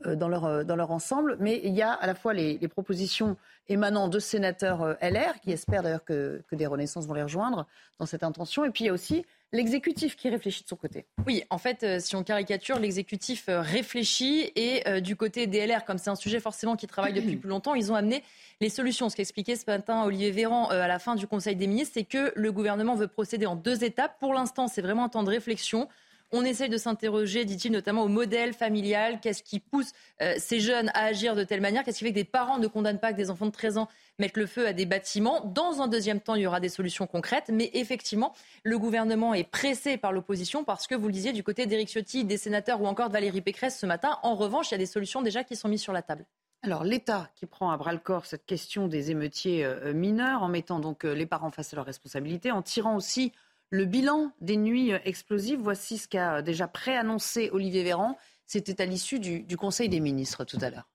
dans, 0.05 0.29
leur, 0.29 0.65
dans 0.65 0.77
leur 0.77 0.93
ensemble, 0.93 1.37
mais 1.41 1.61
il 1.65 1.75
y 1.75 1.83
a 1.83 1.93
à 1.93 2.07
la 2.07 2.15
fois 2.15 2.33
les, 2.33 2.59
les 2.59 2.69
propositions 2.69 3.37
émanant 3.69 4.09
de 4.09 4.19
sénateurs 4.19 4.97
LR, 5.03 5.41
qui 5.43 5.51
espèrent 5.51 5.83
d'ailleurs 5.83 6.05
que, 6.05 6.43
que 6.49 6.57
des 6.57 6.67
renaissances 6.67 7.07
vont 7.07 7.15
les 7.15 7.23
rejoindre 7.23 7.67
dans 7.99 8.07
cette 8.07 8.23
intention, 8.23 8.65
et 8.65 8.71
puis 8.71 8.85
il 8.85 8.87
y 8.87 8.91
a 8.91 8.93
aussi 8.93 9.25
l'exécutif 9.53 10.17
qui 10.17 10.29
réfléchit 10.29 10.63
de 10.63 10.69
son 10.69 10.77
côté. 10.77 11.07
Oui, 11.27 11.43
en 11.51 11.59
fait, 11.59 11.83
euh, 11.83 11.99
si 11.99 12.15
on 12.15 12.23
caricature, 12.23 12.79
l'exécutif 12.79 13.49
euh, 13.49 13.61
réfléchit 13.61 14.53
et 14.55 14.87
euh, 14.89 15.01
du 15.01 15.17
côté 15.17 15.47
DLR, 15.47 15.85
comme 15.85 15.99
c'est 15.99 16.11
un 16.11 16.17
sujet 16.17 16.41
forcément 16.41 16.77
qui 16.77 16.87
travaille 16.87 17.13
depuis 17.13 17.37
plus 17.37 17.49
longtemps, 17.49 17.75
ils 17.75 17.91
ont 17.91 17.97
amené 17.97 18.23
les 18.61 18.69
solutions. 18.69 19.09
Ce 19.09 19.17
qu'expliquait 19.17 19.57
ce 19.57 19.65
matin 19.67 20.05
Olivier 20.05 20.31
Véran 20.31 20.69
à 20.69 20.87
la 20.87 20.99
fin 20.99 21.17
du 21.17 21.27
Conseil 21.27 21.57
des 21.57 21.67
ministres, 21.67 21.95
c'est 21.95 22.05
que 22.05 22.33
le 22.37 22.53
gouvernement 22.53 22.95
veut 22.95 23.09
procéder 23.09 23.47
en 23.47 23.57
deux 23.57 23.83
étapes. 23.83 24.19
Pour 24.21 24.35
l'instant, 24.35 24.69
c'est 24.69 24.83
vraiment 24.83 25.05
un 25.05 25.09
temps 25.09 25.25
de 25.25 25.31
réflexion. 25.31 25.89
On 26.33 26.45
essaye 26.45 26.69
de 26.69 26.77
s'interroger, 26.77 27.45
dit-il, 27.45 27.73
notamment 27.73 28.05
au 28.05 28.09
modèle 28.09 28.53
familial. 28.53 29.19
Qu'est-ce 29.21 29.43
qui 29.43 29.59
pousse 29.59 29.91
ces 30.39 30.61
jeunes 30.61 30.91
à 30.95 31.07
agir 31.07 31.35
de 31.35 31.43
telle 31.43 31.61
manière? 31.61 31.83
Qu'est-ce 31.83 31.99
qui 31.99 32.05
fait 32.05 32.11
que 32.11 32.15
des 32.15 32.25
parents 32.25 32.59
ne 32.59 32.69
condamnent 32.69 33.01
pas 33.01 33.13
que 33.13 33.17
des 33.17 33.31
enfants 33.31 33.47
de 33.47 33.51
13 33.51 33.79
ans 33.79 33.89
mettre 34.19 34.39
le 34.39 34.47
feu 34.47 34.67
à 34.67 34.73
des 34.73 34.87
bâtiments? 34.87 35.41
Dans 35.45 35.83
un 35.83 35.89
deuxième 35.89 36.21
temps, 36.21 36.37
il 36.37 36.43
y 36.43 36.47
aura 36.47 36.61
des 36.61 36.69
solutions 36.69 37.09
concrètes. 37.09 37.51
Mais 37.53 37.71
effectivement, 37.75 38.33
le 38.63 38.79
gouvernement 38.79 39.35
est 39.35 39.43
pressé 39.43 39.97
par 39.97 40.13
l'opposition 40.13 40.63
parce 40.63 40.87
que, 40.87 40.95
vous 40.95 41.09
le 41.09 41.13
disiez, 41.13 41.33
du 41.33 41.43
côté 41.43 41.67
d'Éric 41.67 41.89
Ciotti, 41.89 42.25
des 42.25 42.37
sénateurs 42.37 42.81
ou 42.81 42.87
encore 42.87 43.09
de 43.09 43.15
Valérie 43.15 43.41
Pécresse 43.41 43.79
ce 43.79 43.87
matin, 43.87 44.19
en 44.23 44.37
revanche, 44.37 44.71
il 44.71 44.73
y 44.73 44.75
a 44.77 44.79
des 44.79 44.87
solutions 44.87 45.23
déjà 45.23 45.43
qui 45.43 45.57
sont 45.57 45.69
mises 45.69 45.83
sur 45.83 45.93
la 45.93 46.03
table. 46.03 46.27
Alors 46.63 46.85
l'État 46.85 47.31
qui 47.37 47.47
prend 47.47 47.71
à 47.71 47.77
bras 47.79 47.93
le 47.93 47.99
corps 47.99 48.27
cette 48.27 48.45
question 48.45 48.87
des 48.87 49.11
émeutiers 49.11 49.65
euh, 49.65 49.95
mineurs 49.95 50.43
en 50.43 50.49
mettant 50.49 50.79
donc 50.79 51.07
euh, 51.07 51.15
les 51.15 51.25
parents 51.25 51.51
face 51.51 51.73
à 51.73 51.77
leurs 51.77 51.87
responsabilités, 51.87 52.51
en 52.51 52.61
tirant 52.61 52.97
aussi 52.97 53.33
le 53.71 53.85
bilan 53.85 54.33
des 54.41 54.57
nuits 54.57 54.93
euh, 54.93 54.99
explosives. 55.05 55.61
Voici 55.61 55.99
ce 55.99 56.09
qu'a 56.09 56.43
déjà 56.43 56.69
préannoncé 56.69 57.51
Olivier 57.53 57.83
Véran 57.83 58.19
C'était 58.47 58.83
à 58.83 58.85
l'issue 58.85 59.19
du, 59.19 59.43
du 59.43 59.57
Conseil 59.57 59.89
des 59.89 60.01
ministres 60.01 60.45
tout 60.45 60.59
à 60.61 60.71
l'heure. 60.71 60.89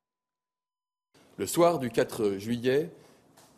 Le 1.37 1.47
soir 1.47 1.79
du 1.79 1.89
4 1.89 2.37
juillet, 2.37 2.89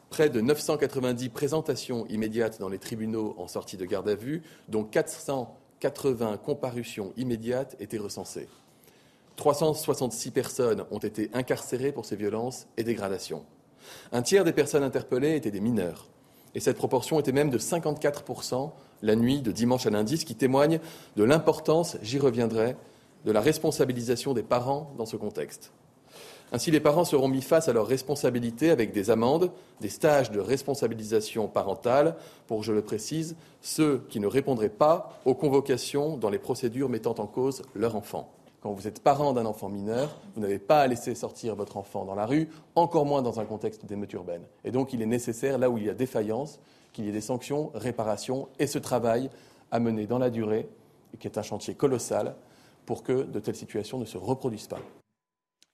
près 0.09 0.29
de 0.29 0.41
990 0.41 1.29
présentations 1.29 2.07
immédiates 2.07 2.59
dans 2.59 2.69
les 2.69 2.79
tribunaux 2.79 3.35
en 3.37 3.47
sortie 3.47 3.77
de 3.77 3.85
garde 3.85 4.09
à 4.09 4.15
vue, 4.15 4.41
dont 4.67 4.83
480 4.83 6.37
comparutions 6.37 7.13
immédiates 7.17 7.75
étaient 7.79 7.97
recensées. 7.97 8.47
366 9.35 10.31
personnes 10.31 10.85
ont 10.89 10.97
été 10.97 11.29
incarcérées 11.33 11.91
pour 11.91 12.05
ces 12.05 12.15
violences 12.15 12.67
et 12.77 12.83
dégradations. 12.83 13.45
Un 14.11 14.23
tiers 14.23 14.43
des 14.43 14.53
personnes 14.53 14.83
interpellées 14.83 15.35
étaient 15.35 15.51
des 15.51 15.59
mineurs. 15.59 16.07
Et 16.55 16.59
cette 16.59 16.77
proportion 16.77 17.19
était 17.19 17.31
même 17.31 17.51
de 17.51 17.59
54% 17.59 18.71
la 19.01 19.15
nuit 19.15 19.41
de 19.41 19.51
dimanche 19.51 19.85
à 19.85 19.89
lundi, 19.89 20.17
ce 20.17 20.25
qui 20.25 20.35
témoigne 20.35 20.79
de 21.15 21.23
l'importance, 21.23 21.97
j'y 22.01 22.19
reviendrai, 22.19 22.75
de 23.25 23.31
la 23.31 23.41
responsabilisation 23.41 24.33
des 24.33 24.43
parents 24.43 24.91
dans 24.97 25.05
ce 25.05 25.17
contexte. 25.17 25.71
Ainsi, 26.53 26.71
les 26.71 26.79
parents 26.79 27.03
seront 27.03 27.27
mis 27.27 27.41
face 27.41 27.67
à 27.67 27.73
leurs 27.73 27.87
responsabilités 27.87 28.69
avec 28.69 28.93
des 28.93 29.09
amendes, 29.09 29.51
des 29.81 29.89
stages 29.89 30.31
de 30.31 30.39
responsabilisation 30.39 31.47
parentale 31.47 32.15
pour, 32.47 32.63
je 32.63 32.71
le 32.71 32.81
précise, 32.81 33.35
ceux 33.61 34.05
qui 34.09 34.21
ne 34.21 34.27
répondraient 34.27 34.69
pas 34.69 35.19
aux 35.25 35.35
convocations 35.35 36.15
dans 36.15 36.29
les 36.29 36.39
procédures 36.39 36.87
mettant 36.87 37.15
en 37.17 37.27
cause 37.27 37.63
leur 37.75 37.97
enfant. 37.97 38.31
Quand 38.61 38.71
vous 38.71 38.87
êtes 38.87 39.03
parent 39.03 39.33
d'un 39.33 39.45
enfant 39.45 39.67
mineur, 39.69 40.17
vous 40.35 40.41
n'avez 40.41 40.57
pas 40.57 40.79
à 40.79 40.87
laisser 40.87 41.15
sortir 41.15 41.55
votre 41.55 41.75
enfant 41.75 42.05
dans 42.05 42.15
la 42.15 42.25
rue, 42.25 42.49
encore 42.75 43.05
moins 43.05 43.21
dans 43.21 43.41
un 43.41 43.45
contexte 43.45 43.85
d'émeute 43.85 44.13
urbaine. 44.13 44.43
Et 44.63 44.71
donc, 44.71 44.93
il 44.93 45.01
est 45.01 45.05
nécessaire, 45.05 45.57
là 45.57 45.69
où 45.69 45.77
il 45.77 45.85
y 45.85 45.89
a 45.89 45.93
défaillance, 45.93 46.59
qu'il 46.97 47.05
y 47.05 47.09
ait 47.09 47.11
des 47.11 47.21
sanctions, 47.21 47.69
réparations 47.75 48.49
et 48.57 48.65
ce 48.65 48.79
travail 48.79 49.29
à 49.69 49.79
mener 49.79 50.07
dans 50.07 50.17
la 50.17 50.31
durée, 50.31 50.67
qui 51.19 51.27
est 51.27 51.37
un 51.37 51.43
chantier 51.43 51.75
colossal, 51.75 52.35
pour 52.87 53.03
que 53.03 53.21
de 53.21 53.39
telles 53.39 53.55
situations 53.55 53.99
ne 53.99 54.05
se 54.05 54.17
reproduisent 54.17 54.65
pas. 54.65 54.79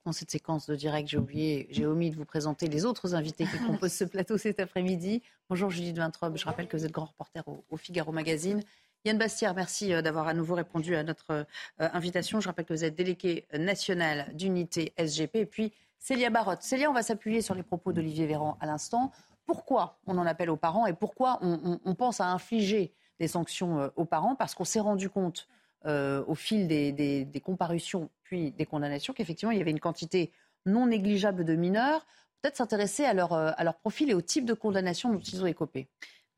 Dans 0.04 0.12
cette 0.12 0.32
séquence 0.32 0.68
de 0.68 0.76
direct, 0.76 1.08
j'ai 1.08 1.18
oublié, 1.18 1.68
j'ai 1.72 1.86
omis 1.86 2.12
de 2.12 2.18
vous 2.18 2.26
présenter 2.26 2.68
les 2.68 2.84
autres 2.84 3.16
invités 3.16 3.46
qui 3.46 3.58
composent 3.66 3.94
ce 3.94 4.04
plateau 4.04 4.38
cet 4.38 4.60
après-midi. 4.60 5.22
Bonjour 5.50 5.70
Judith 5.70 5.98
Vintrobe, 5.98 6.36
je 6.36 6.44
rappelle 6.44 6.68
que 6.68 6.76
vous 6.76 6.84
êtes 6.84 6.92
grand 6.92 7.06
reporter 7.06 7.42
au, 7.48 7.78
Figaro 7.78 8.12
Magazine. 8.12 8.62
Yann 9.06 9.18
Bastière, 9.18 9.54
merci 9.54 9.94
euh, 9.94 10.02
d'avoir 10.02 10.28
à 10.28 10.34
nouveau 10.34 10.56
répondu 10.56 10.94
à 10.94 11.04
notre 11.04 11.32
euh, 11.32 11.44
invitation. 11.78 12.42
Je 12.42 12.50
rappelle 12.50 12.66
que 12.66 12.74
vous 12.74 12.84
êtes 12.84 12.96
délégué 12.96 13.46
national 13.54 14.30
d'unité 14.34 14.92
SGP. 14.98 15.36
Et 15.38 15.46
puis 15.46 15.72
Célia 16.00 16.30
Barotte. 16.30 16.64
Célia, 16.64 16.90
on 16.90 16.94
va 16.94 17.02
s'appuyer 17.02 17.42
sur 17.42 17.56
les 17.56 17.64
propos 17.64 17.94
d'Olivier 17.94 18.26
Véran 18.26 18.58
à 18.60 18.66
l'instant. 18.66 19.14
Pourquoi 19.46 20.00
on 20.08 20.18
en 20.18 20.26
appelle 20.26 20.50
aux 20.50 20.58
parents 20.58 20.86
et 20.86 20.94
pourquoi 20.94 21.40
on, 21.42 21.96
pense 21.96 22.22
à 22.22 22.28
infliger 22.28 22.94
des 23.20 23.28
sanctions 23.28 23.80
euh, 23.80 23.90
aux 23.96 24.06
parents 24.06 24.36
Parce 24.36 24.56
qu'on 24.56 24.66
s'est 24.66 24.80
rendu 24.80 25.10
compte 25.10 25.48
au 25.86 26.36
fil 26.36 26.70
des 26.70 27.42
comparutions 27.44 28.10
des 28.52 28.66
condamnations 28.66 29.14
qu'effectivement, 29.14 29.52
il 29.52 29.58
y 29.58 29.62
avait 29.62 29.72
une 29.72 29.80
quantité 29.80 30.32
non 30.66 30.88
négligeable 30.88 31.46
de 31.46 31.56
mineurs. 31.56 32.06
Peut-être 32.42 32.58
s'intéresser 32.58 33.06
à 33.06 33.14
leur, 33.14 33.34
euh, 33.34 33.52
à 33.56 33.64
leur 33.64 33.76
profil 33.76 34.10
et 34.10 34.14
au 34.14 34.22
type 34.22 34.46
de 34.46 34.54
condamnation 34.54 35.12
dont 35.14 35.20
ils 35.20 35.42
ont 35.42 35.46
écopé. 35.46 35.88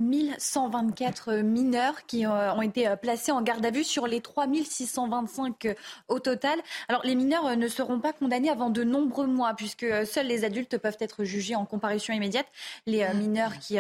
1124 0.02 1.36
mineurs 1.36 2.06
qui 2.06 2.26
euh, 2.26 2.54
ont 2.54 2.62
été 2.62 2.86
euh, 2.86 2.98
placés 2.98 3.32
en 3.32 3.42
garde 3.42 3.66
à 3.66 3.72
vue 3.72 3.86
sur 3.86 4.08
les 4.08 4.20
3625 4.20 5.66
euh, 5.66 5.74
au 6.10 6.20
total. 6.20 6.60
Alors 6.90 7.02
les 7.06 7.16
mineurs 7.16 7.56
ne 7.56 7.68
seront 7.70 8.02
pas 8.02 8.12
condamnés 8.12 8.50
avant 8.50 8.70
de 8.70 8.84
nombreux 8.84 9.26
mois 9.26 9.54
puisque 9.54 9.86
seuls 10.06 10.28
les 10.28 10.44
adultes 10.44 10.78
peuvent 10.78 10.98
être 11.00 11.24
jugés 11.24 11.56
en 11.56 11.66
comparution 11.66 12.14
immédiate. 12.14 12.48
Les 12.86 13.08
mineurs 13.14 13.58
qui, 13.60 13.78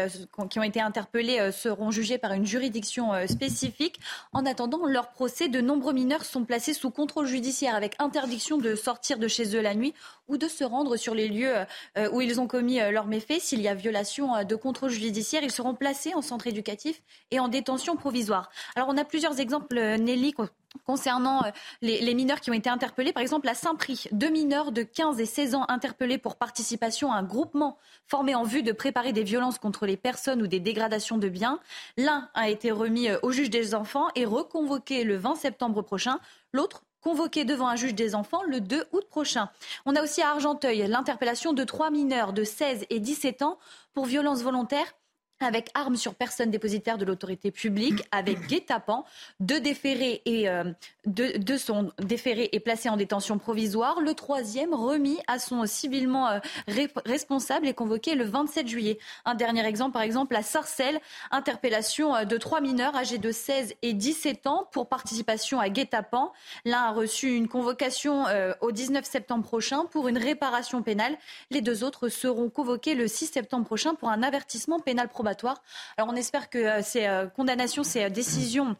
qui 0.49 0.59
ont 0.59 0.63
été 0.63 0.79
interpellés 0.79 1.51
seront 1.51 1.91
jugés 1.91 2.17
par 2.17 2.31
une 2.31 2.45
juridiction 2.45 3.11
spécifique. 3.27 3.99
En 4.31 4.45
attendant 4.45 4.85
leur 4.85 5.09
procès, 5.09 5.49
de 5.49 5.59
nombreux 5.61 5.93
mineurs 5.93 6.23
sont 6.23 6.45
placés 6.45 6.73
sous 6.73 6.91
contrôle 6.91 7.25
judiciaire 7.25 7.75
avec 7.75 7.95
interdiction 7.99 8.57
de 8.57 8.75
sortir 8.75 9.17
de 9.17 9.27
chez 9.27 9.55
eux 9.55 9.61
la 9.61 9.75
nuit 9.75 9.93
ou 10.27 10.37
de 10.37 10.47
se 10.47 10.63
rendre 10.63 10.95
sur 10.95 11.13
les 11.13 11.27
lieux 11.27 11.53
où 12.11 12.21
ils 12.21 12.39
ont 12.39 12.47
commis 12.47 12.79
leurs 12.91 13.07
méfaits. 13.07 13.39
S'il 13.39 13.61
y 13.61 13.67
a 13.67 13.73
violation 13.73 14.43
de 14.43 14.55
contrôle 14.55 14.89
judiciaire, 14.89 15.43
ils 15.43 15.51
seront 15.51 15.75
placés 15.75 16.04
en 16.13 16.21
centre 16.21 16.47
éducatif 16.47 17.01
et 17.31 17.39
en 17.39 17.47
détention 17.47 17.95
provisoire. 17.95 18.49
Alors 18.75 18.89
on 18.89 18.97
a 18.97 19.05
plusieurs 19.05 19.39
exemples, 19.39 19.77
euh, 19.77 19.97
Nelly, 19.97 20.33
concernant 20.83 21.43
euh, 21.43 21.49
les, 21.81 22.13
mineurs 22.13 22.41
qui 22.41 22.49
ont 22.49 22.53
été 22.53 22.69
interpellés. 22.69 23.13
Par 23.13 23.21
exemple, 23.21 23.47
à 23.47 23.53
Saint-Prix, 23.53 24.07
deux 24.11 24.29
mineurs 24.29 24.71
de 24.71 24.83
15 24.83 25.19
et 25.19 25.25
16 25.25 25.55
ans 25.55 25.65
interpellés 25.69 26.17
pour 26.17 26.35
participation 26.35 27.11
à 27.11 27.17
un 27.17 27.23
groupement 27.23 27.77
formé 28.07 28.35
en 28.35 28.43
vue 28.43 28.63
de 28.63 28.71
préparer 28.71 29.13
des 29.13 29.23
violences 29.23 29.59
contre 29.59 29.85
les 29.85 29.97
personnes 29.97 30.41
ou 30.41 30.47
des 30.47 30.59
dégradations 30.59 31.17
de 31.17 31.29
biens. 31.29 31.59
L'un 31.97 32.29
a 32.33 32.49
été 32.49 32.71
remis 32.71 33.09
euh, 33.09 33.17
au 33.23 33.31
juge 33.31 33.49
des 33.49 33.75
enfants 33.75 34.07
et 34.15 34.25
reconvoqué 34.25 35.03
le 35.03 35.15
20 35.15 35.35
septembre 35.35 35.81
prochain. 35.81 36.19
L'autre 36.53 36.83
convoqué 37.01 37.45
devant 37.45 37.67
un 37.67 37.75
juge 37.75 37.93
des 37.93 38.15
enfants 38.15 38.41
le 38.47 38.59
2 38.61 38.85
août 38.91 39.05
prochain. 39.11 39.49
On 39.85 39.95
a 39.95 40.01
aussi 40.01 40.23
à 40.23 40.31
Argenteuil 40.31 40.87
l'interpellation 40.87 41.53
de 41.53 41.63
trois 41.63 41.91
mineurs 41.91 42.33
de 42.33 42.43
16 42.43 42.87
et 42.89 42.99
17 42.99 43.43
ans 43.43 43.59
pour 43.93 44.05
violences 44.05 44.41
volontaires 44.41 44.91
avec 45.41 45.69
armes 45.73 45.97
sur 45.97 46.15
personne 46.15 46.49
dépositaire 46.49 46.97
de 46.97 47.05
l'autorité 47.05 47.51
publique, 47.51 48.03
avec 48.11 48.47
guet-apens, 48.47 49.03
deux 49.39 49.59
déférés 49.59 50.21
et 50.25 50.47
euh, 50.49 50.63
deux, 51.05 51.57
sont 51.57 51.91
déférés 51.99 52.49
et 52.51 52.59
placés 52.59 52.89
en 52.89 52.95
détention 52.95 53.37
provisoire. 53.37 53.99
Le 53.99 54.13
troisième 54.13 54.73
remis 54.73 55.17
à 55.27 55.39
son 55.39 55.65
civilement 55.65 56.29
euh, 56.29 56.39
responsable 57.05 57.67
et 57.67 57.73
convoqué 57.73 58.15
le 58.15 58.23
27 58.23 58.67
juillet. 58.67 58.97
Un 59.25 59.35
dernier 59.35 59.65
exemple, 59.65 59.91
par 59.91 60.03
exemple, 60.03 60.35
à 60.35 60.41
Sarcelles, 60.41 60.99
interpellation 61.31 62.15
euh, 62.15 62.23
de 62.23 62.37
trois 62.37 62.61
mineurs 62.61 62.95
âgés 62.95 63.17
de 63.17 63.31
16 63.31 63.75
et 63.81 63.93
17 63.93 64.47
ans 64.47 64.69
pour 64.71 64.87
participation 64.87 65.59
à 65.59 65.69
guet-apens. 65.69 66.31
L'un 66.63 66.83
a 66.83 66.91
reçu 66.91 67.35
une 67.35 67.47
convocation 67.47 68.25
au 68.61 68.71
19 68.71 69.05
septembre 69.05 69.43
prochain 69.43 69.85
pour 69.85 70.07
une 70.07 70.17
réparation 70.17 70.81
pénale. 70.81 71.17
Les 71.51 71.61
deux 71.61 71.83
autres 71.83 72.09
seront 72.09 72.49
convoqués 72.49 72.95
le 72.95 73.07
6 73.07 73.27
septembre 73.27 73.65
prochain 73.65 73.95
pour 73.95 74.09
un 74.09 74.23
avertissement 74.23 74.79
pénal 74.79 75.09
Alors 75.97 76.11
on 76.11 76.15
espère 76.15 76.49
que 76.49 76.57
euh, 76.57 76.81
ces 76.81 77.05
euh, 77.07 77.27
condamnations, 77.27 77.83
ces 77.83 78.03
euh, 78.03 78.09
décisions 78.09 78.75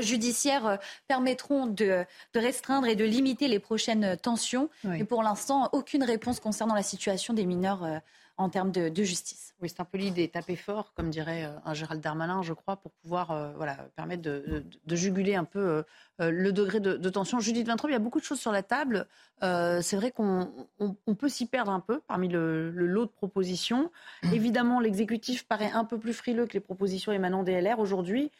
judiciaires 0.00 0.78
permettront 1.08 1.66
de, 1.66 2.06
restreindre 2.34 2.86
et 2.86 2.96
de 2.96 3.04
limiter 3.04 3.48
les 3.48 3.58
prochaines 3.58 4.16
tensions. 4.16 4.70
Et 4.94 5.04
pour 5.04 5.22
l'instant, 5.22 5.68
aucune 5.72 6.02
réponse 6.02 6.40
concernant 6.40 6.74
la 6.74 6.82
situation 6.82 7.34
des 7.34 7.44
mineurs 7.44 8.00
en 8.36 8.48
termes 8.48 8.72
de, 8.72 9.02
justice. 9.02 9.54
Oui, 9.60 9.68
c'est 9.68 9.80
un 9.80 9.84
peu 9.84 9.96
l'idée, 9.96 10.28
taper 10.28 10.56
fort, 10.56 10.92
comme 10.94 11.10
dirait 11.10 11.44
euh, 11.44 11.56
un 11.64 11.74
Gérald 11.74 12.00
Darmanin, 12.00 12.42
je 12.42 12.52
crois, 12.52 12.76
pour 12.76 12.90
pouvoir 12.92 13.30
euh, 13.30 13.52
voilà, 13.56 13.76
permettre 13.96 14.22
de, 14.22 14.64
juguler 14.88 15.36
un 15.36 15.44
peu 15.44 15.84
euh, 16.20 16.30
le 16.30 16.52
degré 16.52 16.80
de, 16.80 17.08
tension. 17.08 17.38
Judith 17.38 17.66
Vintrop, 17.66 17.88
il 17.90 17.92
y 17.92 17.96
a 17.96 18.00
beaucoup 18.00 18.18
de 18.18 18.24
choses 18.24 18.40
sur 18.40 18.50
la 18.50 18.62
table. 18.62 19.06
c'est 19.40 19.96
vrai 19.96 20.10
qu'on 20.10 20.66
peut 21.18 21.28
s'y 21.28 21.46
perdre 21.46 21.70
un 21.70 21.80
peu 21.80 22.00
parmi 22.00 22.28
le, 22.28 22.70
lot 22.70 23.04
de 23.06 23.10
propositions. 23.10 23.90
Évidemment, 24.32 24.80
l'exécutif 24.80 25.46
paraît 25.46 25.70
un 25.70 25.84
peu 25.84 25.98
plus 25.98 26.12
frileux 26.12 26.46
que 26.46 26.54
les 26.54 26.60
propositions 26.60 27.12
émanant 27.12 27.42
des 27.42 27.60
LR 27.60 27.78
aujourd'hui 27.78 28.30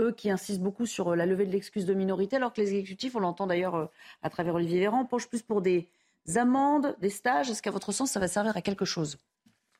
eux 0.00 0.10
qui 0.10 0.28
insistent 0.28 0.60
beaucoup 0.60 0.86
sur 0.86 1.14
la 1.14 1.24
levée 1.24 1.46
de 1.46 1.52
l'excuse 1.52 1.86
de 1.86 1.94
minorité, 1.94 2.34
alors 2.34 2.52
que 2.52 2.60
l'exécutif, 2.60 3.14
on 3.14 3.20
l'entend 3.20 3.46
d'ailleurs 3.46 3.92
à 4.22 4.28
travers 4.28 4.56
Olivier 4.56 4.80
Véran, 4.80 5.04
penche 5.04 5.28
plus 5.28 5.42
pour 5.42 5.62
des 5.62 5.88
amendes, 6.34 6.96
des 7.00 7.10
stages. 7.10 7.48
Est-ce 7.48 7.62
qu'à 7.62 7.70
votre 7.70 7.92
sens, 7.92 8.10
ça 8.10 8.18
va 8.18 8.26
servir 8.26 8.56
à 8.56 8.60
quelque 8.60 8.84
chose? 8.84 9.18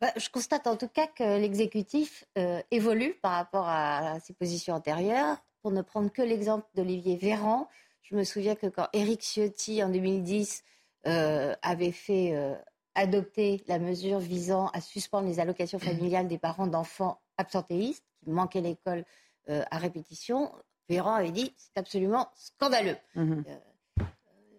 Bah, 0.05 0.13
je 0.17 0.29
constate 0.29 0.67
en 0.67 0.77
tout 0.77 0.89
cas 0.89 1.07
que 1.07 1.39
l'exécutif 1.41 2.27
euh, 2.37 2.61
évolue 2.71 3.15
par 3.23 3.33
rapport 3.33 3.67
à, 3.67 4.21
ses 4.21 4.35
positions 4.35 4.75
antérieures. 4.75 5.39
Pour 5.63 5.73
ne 5.73 5.81
prendre 5.81 6.13
que 6.13 6.21
l'exemple 6.21 6.67
d'Olivier 6.75 7.17
Véran, 7.17 7.71
je 8.03 8.15
me 8.15 8.23
souviens 8.23 8.55
que 8.55 8.67
quand 8.67 8.87
Éric 8.93 9.23
Ciotti, 9.23 9.83
en 9.83 9.89
2010, 9.89 10.63
euh, 11.07 11.55
avait 11.63 11.91
fait 11.91 12.35
euh, 12.35 12.55
adopter 12.95 13.65
la 13.67 13.79
mesure 13.79 14.19
visant 14.19 14.67
à 14.75 14.83
suspendre 14.83 15.27
les 15.27 15.41
allocations 15.41 15.79
familiales 15.79 16.29
des 16.29 16.37
parents 16.37 16.67
d'enfants 16.67 17.23
absentéistes 17.39 18.05
qui 18.23 18.29
manquaient 18.29 18.61
l'école 18.61 19.07
à 19.49 19.79
répétition, 19.79 20.53
Véran 20.89 21.15
avait 21.15 21.31
dit 21.31 21.55
c'est 21.57 21.79
absolument 21.79 22.29
scandaleux. 22.35 22.97
Mmh 23.15 23.43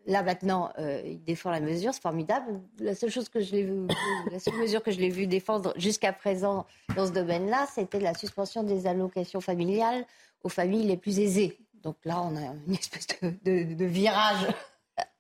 Là 0.06 0.22
maintenant, 0.22 0.72
euh, 0.78 1.02
il 1.04 1.24
défend 1.24 1.50
la 1.50 1.60
mesure, 1.60 1.94
c'est 1.94 2.02
formidable. 2.02 2.62
Vu, 2.78 2.86
la 2.86 2.96
seule 2.96 3.10
mesure 3.10 4.84
que 4.84 4.92
je 4.92 5.00
l'ai 5.00 5.10
vu 5.10 5.26
défendre 5.26 5.74
jusqu'à 5.78 6.14
présent 6.14 6.68
dans 6.96 7.08
ce 7.08 7.12
domaine-là, 7.12 7.68
c'était 7.74 8.00
la 8.00 8.14
suspension 8.14 8.64
des 8.64 8.86
allocations 8.86 9.42
familiales 9.42 10.06
aux 10.44 10.50
familles 10.50 10.86
les 10.86 10.98
plus 10.98 11.20
aisées. 11.20 11.58
Donc 11.84 11.98
là, 12.06 12.22
on 12.22 12.36
a 12.36 12.42
une 12.68 12.74
espèce 12.74 13.08
de, 13.22 13.86
virage 13.86 14.48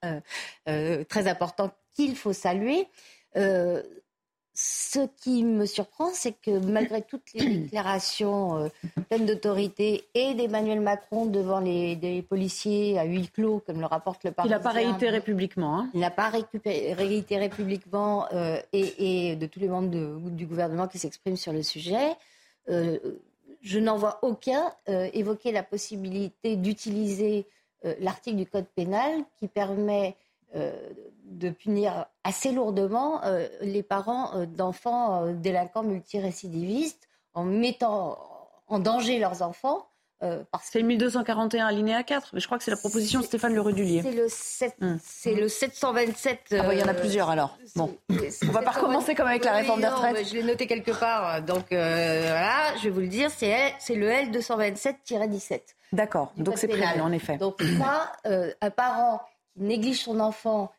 euh, 0.05 0.19
euh, 0.69 1.03
très 1.03 1.27
important 1.27 1.71
qu'il 1.95 2.15
faut 2.15 2.33
saluer. 2.33 2.87
Ce 4.57 4.99
qui 5.17 5.43
me 5.43 5.65
surprend, 5.65 6.11
c'est 6.13 6.31
que 6.31 6.57
malgré 6.59 7.01
toutes 7.01 7.33
les 7.33 7.45
déclarations 7.63 8.55
euh, 8.55 8.69
pleines 9.09 9.25
d'autorité 9.25 10.05
et 10.13 10.33
d'Emmanuel 10.33 10.79
Macron 10.79 11.25
devant 11.25 11.59
les, 11.59 12.21
policiers 12.21 12.97
à 12.97 13.03
huis 13.03 13.27
clos, 13.27 13.61
comme 13.67 13.81
le 13.81 13.85
rapporte 13.85 14.23
le 14.23 14.31
Parlement. 14.31 14.55
Il 14.55 14.57
n'a 14.57 14.63
pas 14.63 14.71
réitéré 14.71 15.19
publiquement. 15.19 15.79
Hein. 15.79 15.89
Il 15.93 15.99
n'a 15.99 16.09
pas 16.09 16.29
réitéré 16.29 17.49
publiquement 17.49 18.27
euh, 18.31 18.57
et, 18.71 19.35
de 19.35 19.45
tous 19.45 19.59
les 19.59 19.67
membres 19.67 19.89
du 20.29 20.45
gouvernement 20.45 20.87
qui 20.87 20.99
s'expriment 20.99 21.35
sur 21.35 21.51
le 21.51 21.61
sujet. 21.61 22.15
Euh, 22.69 22.97
je 23.61 23.79
n'en 23.79 23.97
vois 23.97 24.19
aucun 24.21 24.71
évoquer 24.87 25.51
la 25.51 25.63
possibilité 25.63 26.55
d'utiliser 26.55 27.47
l'article 27.99 28.37
du 28.37 28.45
Code 28.45 28.67
pénal 28.75 29.11
qui 29.39 29.47
permet 29.47 30.15
de 30.55 31.49
punir 31.49 32.05
assez 32.23 32.51
lourdement 32.51 33.21
les 33.61 33.83
parents 33.83 34.45
d'enfants 34.45 35.31
délinquants 35.33 35.83
multirécidivistes 35.83 37.07
en 37.33 37.43
mettant 37.43 38.17
en 38.67 38.79
danger 38.79 39.19
leurs 39.19 39.41
enfants 39.41 39.87
euh, 40.23 40.43
c'est 40.63 40.79
le 40.79 40.85
1241 40.85 41.67
alinéa 41.67 42.01
4, 42.03 42.31
mais 42.33 42.39
je 42.39 42.45
crois 42.45 42.57
que 42.57 42.63
c'est 42.63 42.71
la 42.71 42.77
proposition 42.77 43.19
de 43.19 43.25
Stéphane 43.25 43.53
Le 43.53 43.59
Rudulier. 43.59 44.01
C'est 44.01 44.13
le, 44.13 44.27
7, 44.29 44.75
hum. 44.81 44.97
le 45.25 45.47
727. 45.49 46.39
Ah 46.51 46.63
bah, 46.63 46.73
il 46.73 46.79
y 46.79 46.83
en 46.83 46.87
a 46.87 46.91
euh, 46.91 46.93
plusieurs 46.93 47.29
alors. 47.29 47.57
Bon, 47.75 47.95
on 48.09 48.51
va 48.51 48.61
pas 48.61 48.71
recommencer 48.71 49.13
comme 49.13 49.27
avec 49.27 49.43
la 49.43 49.53
réforme 49.53 49.81
des 49.81 49.87
retraites. 49.87 50.27
je 50.27 50.35
l'ai 50.35 50.43
noté 50.43 50.67
quelque 50.67 50.91
part, 50.91 51.41
donc 51.41 51.71
euh, 51.71 52.21
voilà, 52.21 52.77
je 52.77 52.83
vais 52.85 52.89
vous 52.91 53.01
le 53.01 53.07
dire, 53.07 53.29
c'est 53.29 53.93
le 53.93 54.09
L227-17. 54.09 55.61
D'accord, 55.91 56.31
donc 56.37 56.57
c'est 56.57 56.67
prévu 56.69 57.01
en 57.01 57.11
effet. 57.11 57.37
Donc 57.37 57.61
ça, 57.77 58.13
un 58.61 58.69
parent 58.69 59.21
qui 59.55 59.63
néglige 59.63 60.01
son 60.01 60.19
enfant 60.19 60.71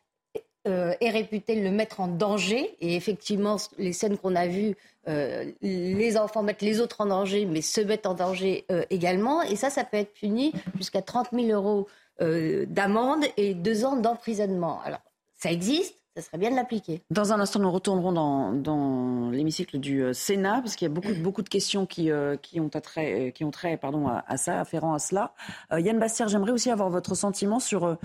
euh, 0.67 0.93
est 0.99 1.11
réputé 1.11 1.55
le 1.61 1.71
mettre 1.71 2.01
en 2.01 2.07
danger. 2.07 2.75
Et 2.81 2.95
effectivement, 2.97 3.55
les 3.77 3.93
scènes 3.93 4.17
qu'on 4.17 4.35
a 4.35 4.47
vues, 4.47 4.75
euh, 5.07 5.45
les 5.61 6.17
enfants 6.17 6.43
mettent 6.43 6.61
les 6.61 6.81
autres 6.81 6.99
en 6.99 7.05
danger, 7.05 7.45
mais 7.45 7.61
se 7.61 7.79
mettent 7.79 8.05
en 8.05 8.15
danger 8.15 8.65
euh, 8.69 8.83
également. 8.89 9.41
Et 9.43 9.55
ça, 9.55 9.69
ça 9.69 9.85
peut 9.85 9.95
être 9.95 10.13
puni 10.13 10.51
jusqu'à 10.75 11.01
30 11.01 11.29
000 11.31 11.47
euros 11.47 11.87
d'amende 12.19 13.23
et 13.37 13.53
deux 13.53 13.85
ans 13.85 13.95
d'emprisonnement. 13.95 14.81
Alors, 14.83 15.01
ça 15.35 15.51
existe. 15.51 15.95
Ça 16.15 16.23
serait 16.23 16.39
bien 16.39 16.49
de 16.49 16.55
l'appliquer. 16.55 17.03
Dans 17.11 17.31
un 17.31 17.39
instant, 17.39 17.59
nous 17.59 17.69
retournerons 17.69 18.11
dans, 18.11 19.29
l'hémicycle 19.29 19.77
du 19.77 20.03
Sénat, 20.15 20.61
parce 20.63 20.75
qu'il 20.75 20.87
y 20.87 20.91
a 20.91 20.93
beaucoup, 20.93 21.13
beaucoup 21.21 21.43
de 21.43 21.49
questions 21.49 21.85
qui, 21.85 22.09
qui 22.41 22.59
ont 22.59 22.69
trait, 22.69 23.31
qui 23.35 23.43
ont 23.43 23.51
trait 23.51 23.77
pardon, 23.77 24.07
à, 24.07 24.25
à 24.27 24.37
ça, 24.37 24.59
afférent 24.59 24.95
à 24.95 24.99
cela. 24.99 25.35
Yann 25.71 25.99
Bastière, 25.99 26.27
j'aimerais 26.27 26.53
aussi 26.53 26.71
avoir 26.71 26.89
votre 26.89 27.13
sentiment 27.13 27.59
sur 27.59 27.99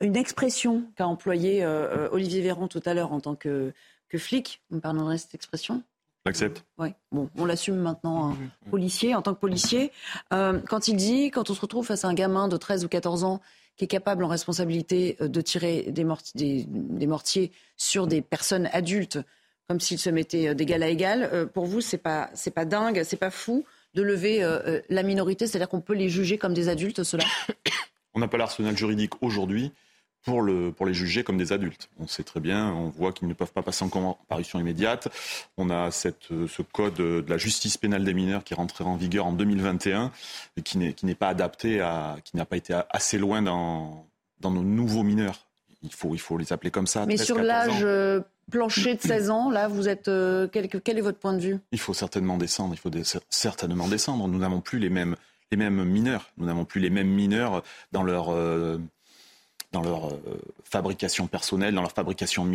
une 0.00 0.16
expression 0.16 0.84
qu'a 0.96 1.06
employée 1.06 1.62
euh, 1.62 2.06
euh, 2.06 2.08
Olivier 2.12 2.40
Véran 2.40 2.68
tout 2.68 2.80
à 2.84 2.94
l'heure 2.94 3.12
en 3.12 3.20
tant 3.20 3.34
que, 3.34 3.72
que 4.08 4.18
flic. 4.18 4.62
Vous 4.70 4.76
me 4.76 4.80
pardonnerez 4.80 5.18
cette 5.18 5.34
expression? 5.34 5.82
J'accepte. 6.26 6.64
Oui, 6.78 6.90
bon, 7.12 7.30
on 7.36 7.46
l'assume 7.46 7.76
maintenant, 7.76 8.36
policier, 8.70 9.14
en 9.14 9.22
tant 9.22 9.34
que 9.34 9.40
policier. 9.40 9.90
Euh, 10.34 10.60
quand 10.68 10.88
il 10.88 10.96
dit, 10.96 11.30
quand 11.30 11.48
on 11.48 11.54
se 11.54 11.60
retrouve 11.60 11.86
face 11.86 12.04
à 12.04 12.08
un 12.08 12.14
gamin 12.14 12.48
de 12.48 12.56
13 12.56 12.84
ou 12.84 12.88
14 12.88 13.24
ans 13.24 13.40
qui 13.76 13.84
est 13.84 13.88
capable 13.88 14.24
en 14.24 14.28
responsabilité 14.28 15.16
de 15.20 15.40
tirer 15.40 15.84
des, 15.90 16.04
mortiers, 16.04 16.66
des, 16.68 17.06
mortiers 17.06 17.52
sur 17.78 18.06
des 18.06 18.20
personnes 18.20 18.68
adultes, 18.72 19.18
comme 19.68 19.80
s'il 19.80 19.98
se 19.98 20.10
mettait 20.10 20.54
d'égal 20.54 20.82
à 20.82 20.88
égal, 20.88 21.48
pour 21.54 21.64
vous, 21.64 21.80
c'est 21.80 21.96
pas, 21.96 22.28
c'est 22.34 22.50
pas 22.50 22.66
dingue, 22.66 23.02
c'est 23.04 23.16
pas 23.16 23.30
fou 23.30 23.64
de 23.94 24.02
lever 24.02 24.46
la 24.90 25.02
minorité, 25.02 25.46
c'est-à-dire 25.46 25.70
qu'on 25.70 25.80
peut 25.80 25.94
les 25.94 26.10
juger 26.10 26.36
comme 26.36 26.52
des 26.52 26.68
adultes, 26.68 27.04
cela? 27.04 27.24
On 28.14 28.20
n'a 28.20 28.28
pas 28.28 28.36
l'arsenal 28.36 28.76
juridique 28.76 29.22
aujourd'hui 29.22 29.72
pour, 30.22 30.42
le, 30.42 30.72
pour 30.72 30.86
les 30.86 30.94
juger 30.94 31.24
comme 31.24 31.38
des 31.38 31.52
adultes. 31.52 31.88
On 31.98 32.06
sait 32.06 32.24
très 32.24 32.40
bien, 32.40 32.72
on 32.72 32.88
voit 32.88 33.12
qu'ils 33.12 33.28
ne 33.28 33.34
peuvent 33.34 33.52
pas 33.52 33.62
passer 33.62 33.84
en 33.84 33.88
comparution 33.88 34.58
immédiate. 34.60 35.08
On 35.56 35.70
a 35.70 35.90
cette, 35.90 36.28
ce 36.28 36.62
code 36.62 36.94
de 36.94 37.24
la 37.28 37.38
justice 37.38 37.76
pénale 37.76 38.04
des 38.04 38.14
mineurs 38.14 38.44
qui 38.44 38.54
rentrera 38.54 38.90
en 38.90 38.96
vigueur 38.96 39.26
en 39.26 39.32
2021 39.32 40.12
et 40.56 40.62
qui 40.62 40.78
n'est 40.78 41.14
pas 41.14 41.28
adapté, 41.28 41.80
à, 41.80 42.16
qui 42.24 42.36
n'a 42.36 42.44
pas 42.44 42.56
été 42.56 42.78
assez 42.90 43.18
loin 43.18 43.42
dans, 43.42 44.06
dans 44.40 44.50
nos 44.50 44.62
nouveaux 44.62 45.02
mineurs. 45.02 45.46
Il 45.82 45.92
faut, 45.92 46.14
il 46.14 46.20
faut 46.20 46.36
les 46.36 46.52
appeler 46.52 46.70
comme 46.70 46.86
ça. 46.86 47.06
Mais 47.06 47.16
sur 47.16 47.38
l'âge 47.38 47.82
euh, 47.82 48.20
plancher 48.50 48.96
de 48.96 49.00
16 49.00 49.30
ans, 49.30 49.50
là, 49.50 49.68
vous 49.68 49.88
êtes, 49.88 50.08
euh, 50.08 50.46
quel, 50.52 50.68
quel, 50.68 50.98
est 50.98 51.02
votre 51.02 51.18
point 51.18 51.32
de 51.32 51.40
vue? 51.40 51.58
Il 51.72 51.80
faut 51.80 51.94
certainement 51.94 52.36
descendre. 52.36 52.74
Il 52.74 52.78
faut 52.78 52.90
certainement 53.30 53.88
descendre. 53.88 54.28
Nous 54.28 54.38
n'avons 54.38 54.60
plus 54.60 54.78
les 54.78 54.90
mêmes, 54.90 55.16
les 55.50 55.56
mêmes 55.56 55.82
mineurs. 55.84 56.30
Nous 56.36 56.46
n'avons 56.46 56.66
plus 56.66 56.80
les 56.80 56.90
mêmes 56.90 57.08
mineurs 57.08 57.62
dans 57.92 58.02
leur 58.02 58.28
euh, 58.28 58.78
dans 59.72 59.82
leur 59.82 60.08
euh, 60.08 60.20
fabrication 60.64 61.26
personnelle, 61.26 61.74
dans 61.74 61.82
leur 61.82 61.92
fabrication 61.92 62.50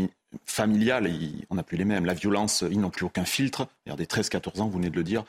familiale. 0.45 1.09
on 1.49 1.55
n'a 1.55 1.63
plus 1.63 1.77
les 1.77 1.85
mêmes. 1.85 2.05
La 2.05 2.13
violence, 2.13 2.63
ils 2.69 2.79
n'ont 2.79 2.89
plus 2.89 3.05
aucun 3.05 3.25
filtre. 3.25 3.67
Regardez, 3.85 4.05
13-14 4.05 4.61
ans, 4.61 4.67
vous 4.67 4.77
venez 4.77 4.89
de 4.89 4.95
le 4.95 5.03
dire. 5.03 5.23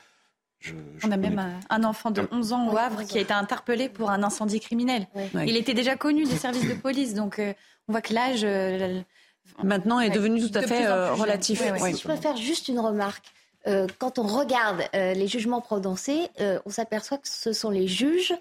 on 1.03 1.11
a 1.11 1.17
même 1.17 1.41
un 1.69 1.83
enfant 1.83 2.11
de 2.11 2.27
11 2.31 2.53
ans 2.53 2.69
au 2.71 2.77
Havre 2.77 3.03
qui 3.03 3.17
a 3.17 3.21
été 3.21 3.33
interpellé 3.33 3.89
pour 3.89 4.09
un 4.09 4.23
incendie 4.23 4.59
criminel. 4.59 5.07
Il 5.33 5.55
était 5.55 5.73
déjà 5.73 5.95
connu 5.95 6.25
des 6.25 6.35
services 6.35 6.67
de 6.67 6.73
police, 6.73 7.13
donc 7.13 7.39
euh, 7.39 7.53
on 7.87 7.93
voit 7.93 8.01
que 8.01 8.13
l'âge 8.13 8.41
euh, 8.43 9.01
maintenant 9.63 9.99
est 10.01 10.09
devenu 10.09 10.41
tout 10.41 10.57
à 10.57 10.63
fait 10.63 10.87
relatif. 11.11 11.61
Si 11.61 11.97
je 11.97 12.07
peux 12.07 12.15
faire 12.17 12.35
juste 12.35 12.67
une 12.67 12.79
remarque. 12.79 13.31
quand 13.97 14.19
on 14.19 14.23
regarde 14.23 14.83
les 14.93 15.27
jugements 15.27 15.61
prononcés, 15.61 16.27
on 16.65 16.69
s'aperçoit 16.69 17.17
que 17.17 17.29
ce 17.29 17.53
sont 17.53 17.69
les 17.69 17.87
juges 17.87 18.33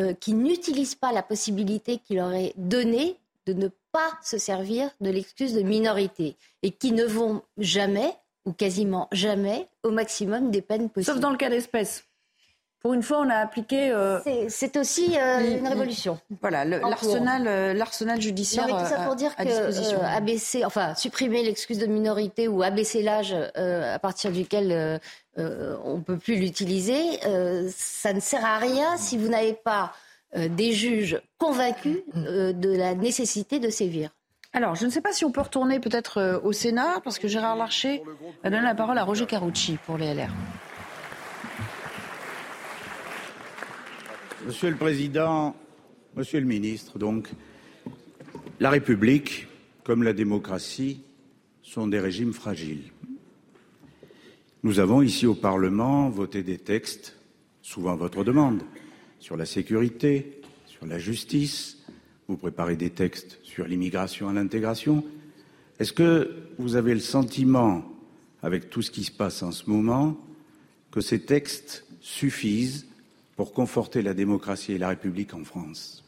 euh, 0.00 0.12
qui 0.14 0.34
n'utilisent 0.34 0.94
pas 0.94 1.12
la 1.12 1.22
possibilité 1.22 1.98
qui 1.98 2.14
leur 2.14 2.32
est 2.32 2.52
donnée 2.56 3.16
de 3.46 3.52
ne 3.52 3.68
pas 3.92 4.18
se 4.22 4.38
servir 4.38 4.90
de 5.00 5.10
l'excuse 5.10 5.54
de 5.54 5.62
minorité 5.62 6.36
et 6.62 6.70
qui 6.70 6.92
ne 6.92 7.04
vont 7.04 7.42
jamais 7.58 8.16
ou 8.44 8.52
quasiment 8.52 9.08
jamais 9.12 9.68
au 9.82 9.90
maximum 9.90 10.50
des 10.50 10.62
peines 10.62 10.90
possibles. 10.90 11.14
Sauf 11.14 11.20
dans 11.20 11.30
le 11.30 11.36
cas 11.36 11.50
d'espèce. 11.50 12.04
Pour 12.84 12.94
une 12.94 13.02
fois, 13.02 13.18
on 13.18 13.30
a 13.30 13.36
appliqué. 13.36 13.90
Euh, 13.90 14.20
c'est 14.48 14.76
aussi 14.76 15.18
euh, 15.18 15.58
une 15.58 15.66
révolution. 15.66 16.20
Voilà, 16.40 16.64
l'arsenal, 16.64 17.74
l'arsenal 17.76 18.20
judiciaire. 18.20 18.68
Non, 18.68 18.76
mais 18.76 18.82
tout 18.82 18.88
ça 18.88 19.00
pour 19.00 19.16
dire 19.16 19.34
que 19.34 20.04
abaisser, 20.04 20.64
enfin, 20.64 20.94
supprimer 20.94 21.42
l'excuse 21.42 21.78
de 21.78 21.86
minorité 21.86 22.46
ou 22.46 22.62
abaisser 22.62 23.02
l'âge 23.02 23.34
à 23.56 23.98
partir 23.98 24.30
duquel 24.30 25.00
euh, 25.38 25.76
on 25.84 25.96
ne 25.96 26.02
peut 26.02 26.16
plus 26.16 26.36
l'utiliser. 26.36 27.20
Euh, 27.26 27.68
ça 27.74 28.12
ne 28.12 28.20
sert 28.20 28.44
à 28.44 28.58
rien 28.58 28.96
si 28.96 29.18
vous 29.18 29.28
n'avez 29.28 29.54
pas 29.54 29.92
euh, 30.36 30.48
des 30.48 30.72
juges 30.72 31.20
convaincus 31.38 32.02
de 32.14 32.76
la 32.76 32.94
nécessité 32.94 33.58
de 33.58 33.70
sévir. 33.70 34.10
Alors, 34.52 34.76
je 34.76 34.84
ne 34.84 34.90
sais 34.90 35.00
pas 35.00 35.12
si 35.12 35.24
on 35.24 35.32
peut 35.32 35.40
retourner 35.40 35.80
peut-être 35.80 36.40
au 36.44 36.52
Sénat, 36.52 37.00
parce 37.02 37.18
que 37.18 37.26
Gérard 37.26 37.56
Larcher 37.56 38.04
va 38.44 38.50
donner 38.50 38.62
la 38.62 38.76
parole 38.76 38.96
à 38.98 39.02
Roger 39.02 39.26
Carucci 39.26 39.78
pour 39.84 39.98
les 39.98 40.14
LR. 40.14 40.30
Monsieur 44.46 44.68
le 44.68 44.76
Président, 44.76 45.56
Monsieur 46.14 46.38
le 46.38 46.44
Ministre, 46.44 46.98
la 48.60 48.68
République, 48.68 49.46
comme 49.84 50.02
la 50.02 50.12
démocratie, 50.12 51.00
sont 51.62 51.86
des 51.86 51.98
régimes 51.98 52.34
fragiles. 52.34 52.92
Nous 54.62 54.80
avons 54.80 55.00
ici 55.00 55.26
au 55.26 55.34
Parlement 55.34 56.10
voté 56.10 56.42
des 56.42 56.58
textes, 56.58 57.16
souvent 57.62 57.92
à 57.92 57.96
votre 57.96 58.22
demande, 58.22 58.60
sur 59.18 59.38
la 59.38 59.46
sécurité, 59.46 60.42
sur 60.66 60.84
la 60.84 60.98
justice. 60.98 61.78
Vous 62.28 62.36
préparez 62.36 62.76
des 62.76 62.90
textes 62.90 63.38
sur 63.44 63.66
l'immigration 63.66 64.30
et 64.30 64.34
l'intégration. 64.34 65.04
Est-ce 65.78 65.94
que 65.94 66.30
vous 66.58 66.76
avez 66.76 66.92
le 66.92 67.00
sentiment, 67.00 67.82
avec 68.42 68.68
tout 68.68 68.82
ce 68.82 68.90
qui 68.90 69.04
se 69.04 69.12
passe 69.12 69.42
en 69.42 69.52
ce 69.52 69.70
moment, 69.70 70.20
que 70.90 71.00
ces 71.00 71.20
textes 71.20 71.86
suffisent 72.02 72.86
pour 73.36 73.52
conforter 73.52 74.02
la 74.02 74.14
démocratie 74.14 74.72
et 74.72 74.78
la 74.78 74.88
République 74.88 75.34
en 75.34 75.44
France 75.44 76.04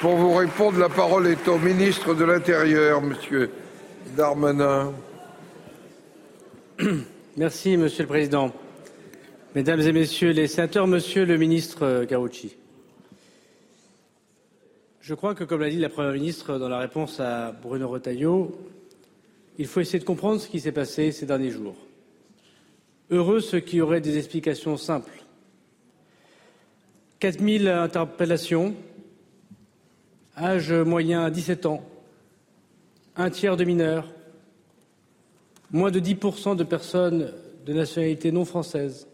Pour 0.00 0.16
vous 0.16 0.34
répondre, 0.34 0.78
la 0.78 0.88
parole 0.88 1.26
est 1.26 1.48
au 1.48 1.58
ministre 1.58 2.14
de 2.14 2.24
l'Intérieur, 2.24 3.00
Monsieur 3.00 3.50
Darmanin. 4.16 4.92
Merci, 7.36 7.76
Monsieur 7.76 8.02
le 8.02 8.08
Président. 8.08 8.52
Mesdames 9.54 9.80
et 9.80 9.92
Messieurs 9.92 10.32
les 10.32 10.48
sénateurs, 10.48 10.86
Monsieur 10.86 11.24
le 11.24 11.38
ministre 11.38 12.04
Carucci, 12.04 12.56
je 15.00 15.14
crois 15.14 15.34
que, 15.34 15.44
comme 15.44 15.60
l'a 15.60 15.70
dit 15.70 15.78
la 15.78 15.88
Première 15.88 16.12
ministre 16.12 16.58
dans 16.58 16.68
la 16.68 16.78
réponse 16.78 17.20
à 17.20 17.52
Bruno 17.52 17.88
Retailleau, 17.88 18.58
il 19.56 19.66
faut 19.66 19.80
essayer 19.80 20.00
de 20.00 20.04
comprendre 20.04 20.40
ce 20.40 20.48
qui 20.48 20.60
s'est 20.60 20.72
passé 20.72 21.12
ces 21.12 21.26
derniers 21.26 21.50
jours. 21.50 21.76
Heureux 23.10 23.40
ceux 23.40 23.60
qui 23.60 23.80
auraient 23.80 24.00
des 24.00 24.18
explications 24.18 24.76
simples. 24.76 25.24
4000 27.20 27.68
interpellations, 27.68 28.74
âge 30.36 30.72
moyen 30.72 31.24
à 31.24 31.30
17 31.30 31.66
ans, 31.66 31.82
un 33.16 33.30
tiers 33.30 33.56
de 33.56 33.64
mineurs, 33.64 34.12
moins 35.70 35.90
de 35.90 36.00
10% 36.00 36.56
de 36.56 36.64
personnes 36.64 37.32
de 37.64 37.72
nationalité 37.72 38.30
non 38.32 38.44
française. 38.44 39.06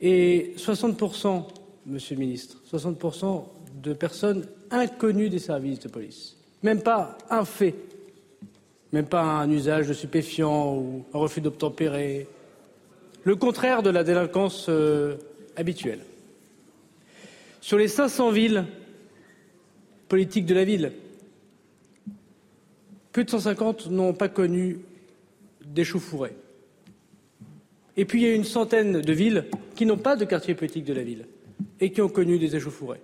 Et 0.00 0.54
60%, 0.56 1.46
Monsieur 1.86 2.14
le 2.14 2.20
Ministre, 2.20 2.62
60% 2.70 3.44
de 3.82 3.92
personnes 3.92 4.46
inconnues 4.70 5.30
des 5.30 5.38
services 5.38 5.80
de 5.80 5.88
police. 5.88 6.36
Même 6.62 6.82
pas 6.82 7.16
un 7.28 7.44
fait, 7.44 7.74
même 8.92 9.06
pas 9.06 9.22
un 9.22 9.50
usage 9.50 9.88
de 9.88 9.92
stupéfiants 9.92 10.76
ou 10.76 11.04
un 11.14 11.18
refus 11.18 11.40
d'obtempérer. 11.40 12.26
Le 13.24 13.36
contraire 13.36 13.82
de 13.82 13.90
la 13.90 14.04
délinquance 14.04 14.66
euh, 14.68 15.16
habituelle. 15.56 16.00
Sur 17.60 17.78
les 17.78 17.88
500 17.88 18.30
villes 18.30 18.64
politiques 20.08 20.46
de 20.46 20.54
la 20.54 20.64
ville, 20.64 20.92
plus 23.12 23.24
de 23.24 23.30
150 23.30 23.90
n'ont 23.90 24.14
pas 24.14 24.28
connu 24.28 24.78
d'échauffourée. 25.64 26.34
Et 27.96 28.04
puis 28.04 28.22
il 28.22 28.28
y 28.28 28.30
a 28.30 28.34
une 28.34 28.44
centaine 28.44 29.00
de 29.00 29.12
villes 29.12 29.44
qui 29.74 29.84
n'ont 29.84 29.98
pas 29.98 30.16
de 30.16 30.24
quartier 30.24 30.54
politique 30.54 30.84
de 30.84 30.94
la 30.94 31.02
ville. 31.02 31.26
et 31.80 31.90
qui 31.90 32.00
ont 32.00 32.08
connu 32.08 32.38
des 32.38 32.56
échauffourées. 32.56 33.00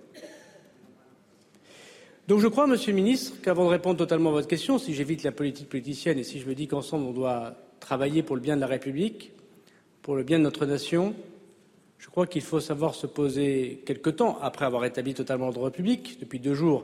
Donc 2.27 2.41
je 2.41 2.47
crois, 2.47 2.67
Monsieur 2.67 2.91
le 2.91 2.97
ministre, 2.97 3.35
qu'avant 3.41 3.63
de 3.63 3.69
répondre 3.69 3.97
totalement 3.97 4.31
à 4.31 4.33
votre 4.33 4.49
question, 4.49 4.77
si 4.77 4.93
j'évite 4.93 5.23
la 5.23 5.31
politique 5.31 5.69
politicienne 5.69 6.19
et 6.19 6.23
si 6.23 6.41
je 6.41 6.47
me 6.47 6.55
dis 6.55 6.67
qu'ensemble 6.67 7.05
on 7.05 7.13
doit 7.13 7.55
travailler 7.79 8.21
pour 8.21 8.35
le 8.35 8.41
bien 8.41 8.57
de 8.57 8.61
la 8.61 8.67
République, 8.67 9.31
pour 10.01 10.17
le 10.17 10.23
bien 10.23 10.37
de 10.37 10.43
notre 10.43 10.65
nation, 10.65 11.15
je 11.97 12.09
crois 12.09 12.27
qu'il 12.27 12.41
faut 12.41 12.59
savoir 12.59 12.95
se 12.95 13.07
poser 13.07 13.81
quelque 13.85 14.09
temps 14.09 14.37
après 14.41 14.65
avoir 14.65 14.83
établi 14.83 15.13
totalement 15.13 15.45
l'ordre 15.45 15.69
public. 15.69 16.17
Depuis 16.19 16.39
deux 16.39 16.53
jours, 16.53 16.83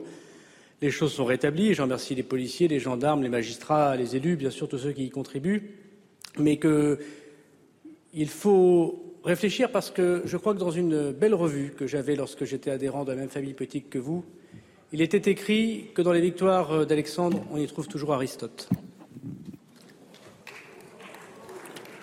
les 0.80 0.90
choses 0.90 1.12
sont 1.12 1.26
rétablies. 1.26 1.74
Je 1.74 1.82
remercie 1.82 2.14
les 2.14 2.22
policiers, 2.22 2.66
les 2.66 2.80
gendarmes, 2.80 3.22
les 3.22 3.28
magistrats, 3.28 3.96
les 3.96 4.16
élus, 4.16 4.36
bien 4.36 4.50
sûr 4.50 4.66
tous 4.66 4.78
ceux 4.78 4.92
qui 4.92 5.04
y 5.04 5.10
contribuent, 5.10 5.72
mais 6.38 6.58
qu'il 6.58 8.28
faut 8.28 9.18
réfléchir 9.24 9.70
parce 9.70 9.90
que 9.90 10.22
je 10.24 10.38
crois 10.38 10.54
que 10.54 10.58
dans 10.58 10.70
une 10.70 11.12
belle 11.12 11.34
revue 11.34 11.74
que 11.76 11.86
j'avais 11.86 12.16
lorsque 12.16 12.46
j'étais 12.46 12.70
adhérent 12.70 13.04
de 13.04 13.12
la 13.12 13.18
même 13.18 13.28
famille 13.28 13.52
politique 13.52 13.90
que 13.90 13.98
vous, 13.98 14.24
il 14.94 15.02
était 15.02 15.28
écrit 15.28 15.90
que 15.92 16.02
dans 16.02 16.12
les 16.12 16.20
victoires 16.20 16.70
euh, 16.70 16.84
d'Alexandre, 16.84 17.44
on 17.50 17.56
y 17.56 17.66
trouve 17.66 17.88
toujours 17.88 18.14
Aristote. 18.14 18.68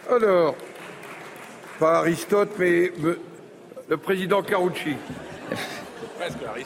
Alors, 0.09 0.57
pas 1.79 1.99
Aristote, 1.99 2.49
mais 2.59 2.91
le 3.87 3.95
président 3.95 4.43
Carucci. 4.43 4.97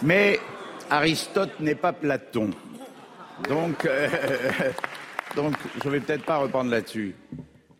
Mais 0.01 0.39
Aristote 0.89 1.59
n'est 1.59 1.75
pas 1.75 1.93
Platon. 1.93 2.49
Donc, 3.47 3.85
euh, 3.85 4.09
donc 5.35 5.53
je 5.83 5.87
ne 5.87 5.93
vais 5.93 5.99
peut-être 5.99 6.25
pas 6.25 6.37
reprendre 6.37 6.71
là-dessus. 6.71 7.13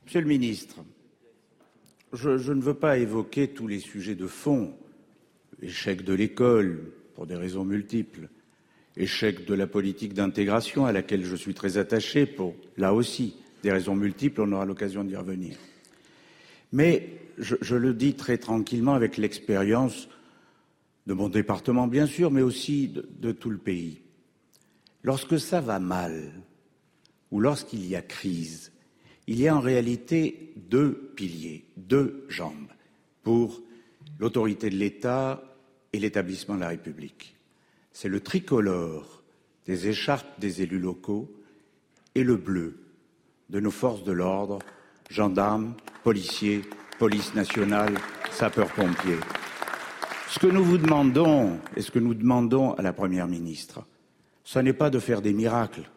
Monsieur 0.05 0.21
le 0.21 0.27
ministre, 0.27 0.75
je, 2.13 2.37
je, 2.37 2.53
ne 2.53 2.61
veux 2.61 2.75
pas 2.75 2.99
évoquer 2.99 3.47
tous 3.47 3.65
les 3.65 3.79
sujets 3.79 4.13
de 4.13 4.27
fond. 4.27 4.77
Échec 5.63 6.03
de 6.03 6.13
l'école, 6.13 6.91
pour 7.15 7.25
des 7.25 7.35
raisons 7.35 7.65
multiples 7.65 8.29
échec 8.97 9.45
de 9.45 9.53
la 9.53 9.67
politique 9.67 10.13
d'intégration 10.13 10.85
à 10.85 10.91
laquelle 10.91 11.25
je 11.25 11.35
suis 11.35 11.53
très 11.53 11.77
attaché 11.77 12.25
pour, 12.25 12.55
là 12.77 12.93
aussi, 12.93 13.35
des 13.63 13.71
raisons 13.71 13.95
multiples, 13.95 14.41
on 14.41 14.51
aura 14.51 14.65
l'occasion 14.65 15.03
d'y 15.03 15.15
revenir. 15.15 15.57
Mais 16.71 17.09
je, 17.37 17.75
le 17.75 17.93
dis 17.93 18.13
très 18.13 18.37
tranquillement 18.37 18.93
avec 18.93 19.17
l'expérience 19.17 20.07
de 21.07 21.13
mon 21.13 21.29
département, 21.29 21.87
bien 21.87 22.07
sûr, 22.07 22.31
mais 22.31 22.41
aussi 22.41 22.87
de, 22.87 23.07
de 23.19 23.31
tout 23.31 23.49
le 23.49 23.57
pays. 23.57 24.01
Lorsque 25.03 25.39
ça 25.39 25.61
va 25.61 25.79
mal, 25.79 26.31
ou 27.31 27.39
lorsqu'il 27.39 27.85
y 27.85 27.95
a 27.95 28.01
crise, 28.01 28.71
il 29.27 29.39
y 29.39 29.47
a 29.47 29.55
en 29.55 29.59
réalité 29.59 30.53
deux 30.55 31.11
piliers, 31.15 31.65
deux 31.77 32.25
jambes 32.29 32.71
pour 33.23 33.61
l'autorité 34.19 34.69
de 34.69 34.75
l'État 34.75 35.43
et 35.91 35.99
l'établissement 35.99 36.55
de 36.55 36.61
la 36.61 36.69
République 36.69 37.34
c'est 37.95 38.09
le 38.09 38.19
tricolore 38.19 39.23
des 39.65 39.87
écharpes 39.87 40.37
des 40.37 40.61
élus 40.61 40.79
locaux 40.79 41.31
et 42.13 42.25
le 42.25 42.35
bleu 42.35 42.77
de 43.49 43.61
nos 43.61 43.71
forces 43.71 44.03
de 44.03 44.11
l'ordre, 44.11 44.59
gendarmes, 45.09 45.75
policiers, 46.03 46.63
police 46.99 47.33
nationale, 47.35 47.95
sapeurs-pompiers. 48.31 49.21
Ce 50.27 50.39
que 50.39 50.47
nous 50.47 50.65
vous 50.65 50.77
demandons 50.77 51.57
et 51.77 51.81
ce 51.81 51.89
que 51.89 51.99
nous 51.99 52.13
demandons 52.13 52.73
à 52.73 52.81
la 52.81 52.91
Première 52.91 53.29
ministre, 53.29 53.85
ce 54.43 54.59
n'est 54.59 54.73
pas 54.73 54.89
de 54.89 54.99
faire 54.99 55.21
des 55.21 55.33
miracles. 55.33 55.89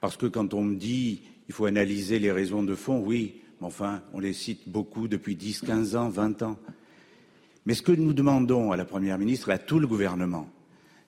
Parce 0.00 0.16
que 0.16 0.26
quand 0.26 0.52
on 0.52 0.64
me 0.64 0.74
dit 0.74 1.22
il 1.48 1.54
faut 1.54 1.66
analyser 1.66 2.18
les 2.18 2.32
raisons 2.32 2.64
de 2.64 2.74
fond, 2.74 2.98
oui, 3.06 3.36
mais 3.60 3.68
enfin, 3.68 4.02
on 4.12 4.18
les 4.18 4.32
cite 4.32 4.68
beaucoup 4.68 5.06
depuis 5.06 5.36
10, 5.36 5.60
15 5.60 5.94
ans, 5.94 6.08
20 6.08 6.42
ans. 6.42 6.58
Mais 7.66 7.74
ce 7.74 7.82
que 7.82 7.92
nous 7.92 8.14
demandons 8.14 8.72
à 8.72 8.76
la 8.76 8.84
Première 8.84 9.16
ministre 9.16 9.50
et 9.50 9.52
à 9.52 9.58
tout 9.58 9.78
le 9.78 9.86
gouvernement, 9.86 10.50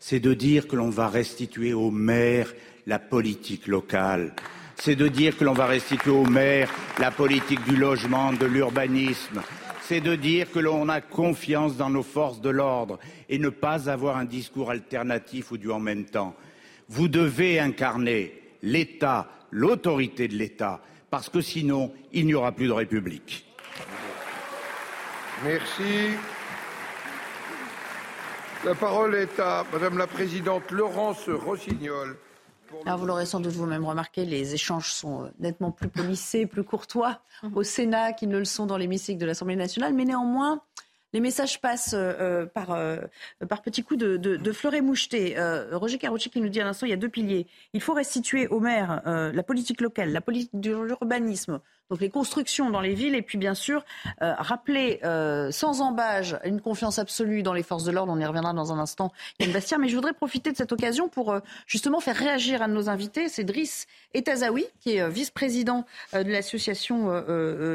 c'est 0.05 0.19
de 0.19 0.35
dire 0.35 0.67
que 0.67 0.75
l'on 0.75 0.91
va 0.91 1.07
restituer 1.07 1.73
aux 1.73 1.93
maires 1.93 2.53
la 2.89 2.99
politique 2.99 3.69
locale. 3.69 4.35
C'est 4.75 4.97
de 4.97 5.07
dire 5.07 5.39
que 5.39 5.45
l'on 5.45 5.53
va 5.53 5.67
restituer 5.67 6.11
aux 6.11 6.27
maires 6.27 6.75
la 6.99 7.13
politique 7.13 7.63
du 7.67 7.77
logement, 7.77 8.33
de 8.33 8.45
l'urbanisme. 8.45 9.43
C'est 9.83 10.01
de 10.01 10.17
dire 10.17 10.51
que 10.51 10.59
l'on 10.59 10.89
a 10.89 11.01
confiance 11.01 11.77
dans 11.77 11.89
nos 11.89 12.03
forces 12.03 12.41
de 12.41 12.51
l'ordre 12.51 12.99
et 13.29 13.39
ne 13.39 13.49
pas 13.49 13.89
avoir 13.89 14.17
un 14.17 14.25
discours 14.25 14.73
alternatif 14.73 15.53
ou 15.53 15.57
du 15.57 15.71
en 15.71 15.79
même 15.79 16.05
temps. 16.05 16.35
Vous 16.89 17.07
devez 17.07 17.61
incarner 17.61 18.35
l'État, 18.61 19.31
l'autorité 19.53 20.27
de 20.27 20.35
l'État, 20.35 20.81
parce 21.11 21.29
que 21.29 21.41
sinon, 21.41 21.93
il 22.13 22.27
n'y 22.27 22.35
aura 22.35 22.51
plus 22.51 22.67
de 22.67 22.73
République. 22.73 23.47
Merci. 25.45 26.17
La 28.65 28.77
parole 28.77 29.17
est 29.17 29.41
à 29.41 29.67
Madame 29.73 29.99
la 29.99 30.07
Présidente 30.07 30.71
Laurence 30.71 31.29
Rossignol. 31.29 32.17
Alors 32.87 32.97
vous 32.97 33.07
l'aurez 33.07 33.27
sans 33.27 33.41
doute 33.41 33.55
vous-même 33.55 33.85
remarqué, 33.85 34.25
les 34.25 34.55
échanges 34.55 34.93
sont 34.93 35.25
euh, 35.25 35.29
nettement 35.41 35.73
plus 35.73 35.89
polissés, 35.89 36.47
plus 36.47 36.63
courtois 36.63 37.21
mhm. 37.43 37.57
au 37.57 37.65
Sénat 37.65 38.13
qu'ils 38.13 38.29
ne 38.29 38.39
le 38.39 38.45
sont 38.45 38.67
dans 38.67 38.77
l'hémicycle 38.77 39.19
de 39.19 39.27
l'Assemblée 39.27 39.57
nationale. 39.57 39.95
Mais 39.95 40.05
néanmoins, 40.05 40.63
les 41.13 41.19
messages 41.19 41.61
passent 41.61 41.95
euh, 41.95 42.15
euh, 42.21 42.47
par, 42.47 42.79
par 43.49 43.63
petits 43.63 43.83
coups 43.83 43.99
de, 43.99 44.17
de, 44.17 44.53
fleuret 44.53 44.81
moucheté. 44.81 45.35
Roger 45.73 45.99
Carucci 45.99 46.31
qui 46.31 46.41
nous 46.41 46.49
dit 46.49 46.61
à 46.61 46.65
l'instant, 46.65 46.87
il 46.87 46.91
y 46.91 46.95
a 46.95 46.97
deux 46.97 47.09
piliers. 47.09 47.49
Il 47.73 47.81
faut 47.81 47.95
restituer 47.95 48.47
aux 48.47 48.61
maires 48.61 49.03
la 49.05 49.43
politique 49.43 49.81
locale, 49.81 50.13
la 50.13 50.21
politique 50.21 50.61
de 50.61 50.71
l'urbanisme, 50.71 51.61
donc 51.93 52.01
les 52.01 52.09
constructions 52.09 52.71
dans 52.71 52.81
les 52.81 52.95
villes, 52.95 53.15
et 53.15 53.21
puis 53.21 53.37
bien 53.37 53.53
sûr 53.53 53.85
euh, 54.23 54.33
rappeler 54.39 54.99
euh, 55.05 55.51
sans 55.51 55.83
embâge 55.83 56.39
une 56.43 56.59
confiance 56.59 56.99
absolue 56.99 57.43
dans 57.43 57.53
les 57.53 57.63
forces 57.63 57.85
de 57.85 57.91
l'ordre. 57.91 58.11
On 58.11 58.19
y 58.19 58.25
reviendra 58.25 58.55
dans 58.55 58.73
un 58.73 58.79
instant, 58.79 59.13
Yann 59.41 59.53
Bastien. 59.53 59.77
Mais 59.77 59.89
je 59.89 59.95
voudrais 59.95 60.15
profiter 60.15 60.51
de 60.53 60.57
cette 60.57 60.73
occasion 60.73 61.11
pour 61.11 61.33
euh, 61.33 61.41
justement 61.67 62.01
faire 62.01 62.17
réagir 62.17 62.63
à 62.63 62.67
nos 62.67 62.89
invités. 62.89 63.29
C'est 63.29 63.45
Driss 63.45 63.87
Etazaoui, 64.15 64.65
qui 64.81 64.97
est 64.97 65.07
vice-président 65.11 65.85
de 66.15 66.31
l'association 66.31 67.23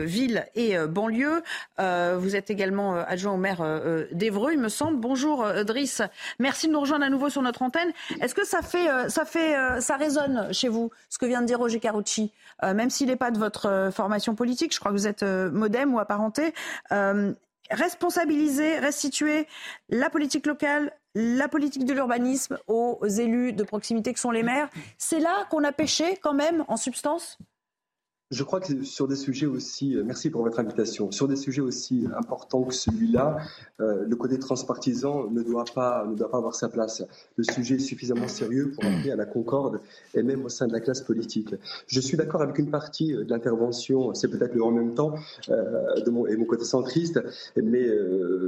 Ville 0.03 0.47
et 0.55 0.77
Banlieue. 0.87 1.41
vous 1.77 2.35
êtes 2.35 2.49
également 2.49 2.95
adjoint 2.95 3.33
au 3.33 3.37
maire 3.37 3.63
d'Evreux, 4.11 4.51
il 4.53 4.59
me 4.59 4.69
semble. 4.69 4.97
Bonjour 4.97 5.45
Driss, 5.65 6.01
merci 6.39 6.67
de 6.67 6.73
nous 6.73 6.79
rejoindre 6.79 7.05
à 7.05 7.09
nouveau 7.09 7.29
sur 7.29 7.41
notre 7.41 7.63
antenne. 7.63 7.91
Est-ce 8.21 8.35
que 8.35 8.45
ça 8.45 8.61
fait, 8.61 8.87
ça 9.09 9.25
fait, 9.25 9.81
ça 9.81 9.97
résonne 9.97 10.53
chez 10.53 10.67
vous, 10.67 10.91
ce 11.09 11.17
que 11.17 11.25
vient 11.25 11.41
de 11.41 11.47
dire 11.47 11.57
Roger 11.57 11.79
Carucci, 11.79 12.31
même 12.63 12.91
s'il 12.91 13.07
n'est 13.07 13.15
pas 13.15 13.31
de 13.31 13.39
votre 13.39 13.89
formation 13.91 14.06
politique, 14.35 14.73
je 14.73 14.79
crois 14.79 14.91
que 14.91 14.97
vous 14.97 15.07
êtes 15.07 15.23
euh, 15.23 15.51
modem 15.51 15.93
ou 15.93 15.99
apparenté, 15.99 16.53
euh, 16.91 17.33
responsabiliser, 17.71 18.79
restituer 18.79 19.47
la 19.89 20.09
politique 20.09 20.45
locale, 20.45 20.91
la 21.15 21.47
politique 21.47 21.85
de 21.85 21.93
l'urbanisme 21.93 22.57
aux 22.67 22.99
élus 23.05 23.53
de 23.53 23.63
proximité 23.63 24.13
que 24.13 24.19
sont 24.19 24.31
les 24.31 24.43
maires. 24.43 24.69
C'est 24.97 25.19
là 25.19 25.45
qu'on 25.49 25.63
a 25.63 25.71
pêché 25.71 26.17
quand 26.21 26.33
même 26.33 26.63
en 26.67 26.77
substance? 26.77 27.37
Je 28.29 28.43
crois 28.43 28.59
que 28.59 28.83
sur 28.83 29.07
des 29.07 29.15
sujets 29.15 29.45
aussi, 29.45 29.95
euh, 29.95 30.03
merci 30.05 30.29
pour 30.29 30.43
votre 30.43 30.59
invitation, 30.59 31.11
sur 31.11 31.29
des 31.29 31.37
sujets 31.37 31.61
aussi 31.61 32.05
importants 32.17 32.63
que 32.63 32.73
celui-là, 32.73 33.37
euh, 33.79 34.03
le 34.05 34.15
côté 34.17 34.37
transpartisan 34.37 35.29
ne 35.29 35.41
doit 35.41 35.63
pas 35.73 36.05
ne 36.05 36.15
doit 36.15 36.29
pas 36.29 36.37
avoir 36.37 36.53
sa 36.53 36.67
place. 36.67 37.03
Le 37.37 37.45
sujet 37.45 37.75
est 37.75 37.79
suffisamment 37.79 38.27
sérieux 38.27 38.71
pour 38.71 38.83
appeler 38.83 39.11
à 39.11 39.15
la 39.15 39.25
concorde 39.25 39.79
et 40.13 40.23
même 40.23 40.43
au 40.43 40.49
sein 40.49 40.67
de 40.67 40.73
la 40.73 40.81
classe 40.81 41.01
politique. 41.01 41.55
Je 41.87 42.01
suis 42.01 42.17
d'accord 42.17 42.41
avec 42.41 42.57
une 42.57 42.69
partie 42.69 43.13
de 43.13 43.29
l'intervention, 43.29 44.13
c'est 44.13 44.27
peut-être 44.27 44.55
le 44.55 44.63
en 44.63 44.71
même 44.71 44.93
temps 44.93 45.15
euh, 45.49 46.01
de 46.01 46.09
mon 46.09 46.27
et 46.27 46.35
mon 46.35 46.45
côté 46.45 46.65
centriste, 46.65 47.21
mais 47.55 47.87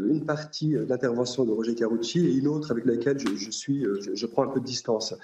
une 0.09 0.25
partie 0.25 0.71
de 0.71 0.85
l'intervention 0.89 1.45
de 1.45 1.51
Roger 1.51 1.75
Carucci 1.75 2.19
et 2.25 2.33
une 2.33 2.47
autre 2.47 2.71
avec 2.71 2.85
laquelle 2.85 3.17
je, 3.19 3.51
suis, 3.51 3.85
je, 4.13 4.25
prends 4.25 4.43
un 4.43 4.47
peu 4.47 4.59
de 4.59 4.65
distance. 4.65 5.15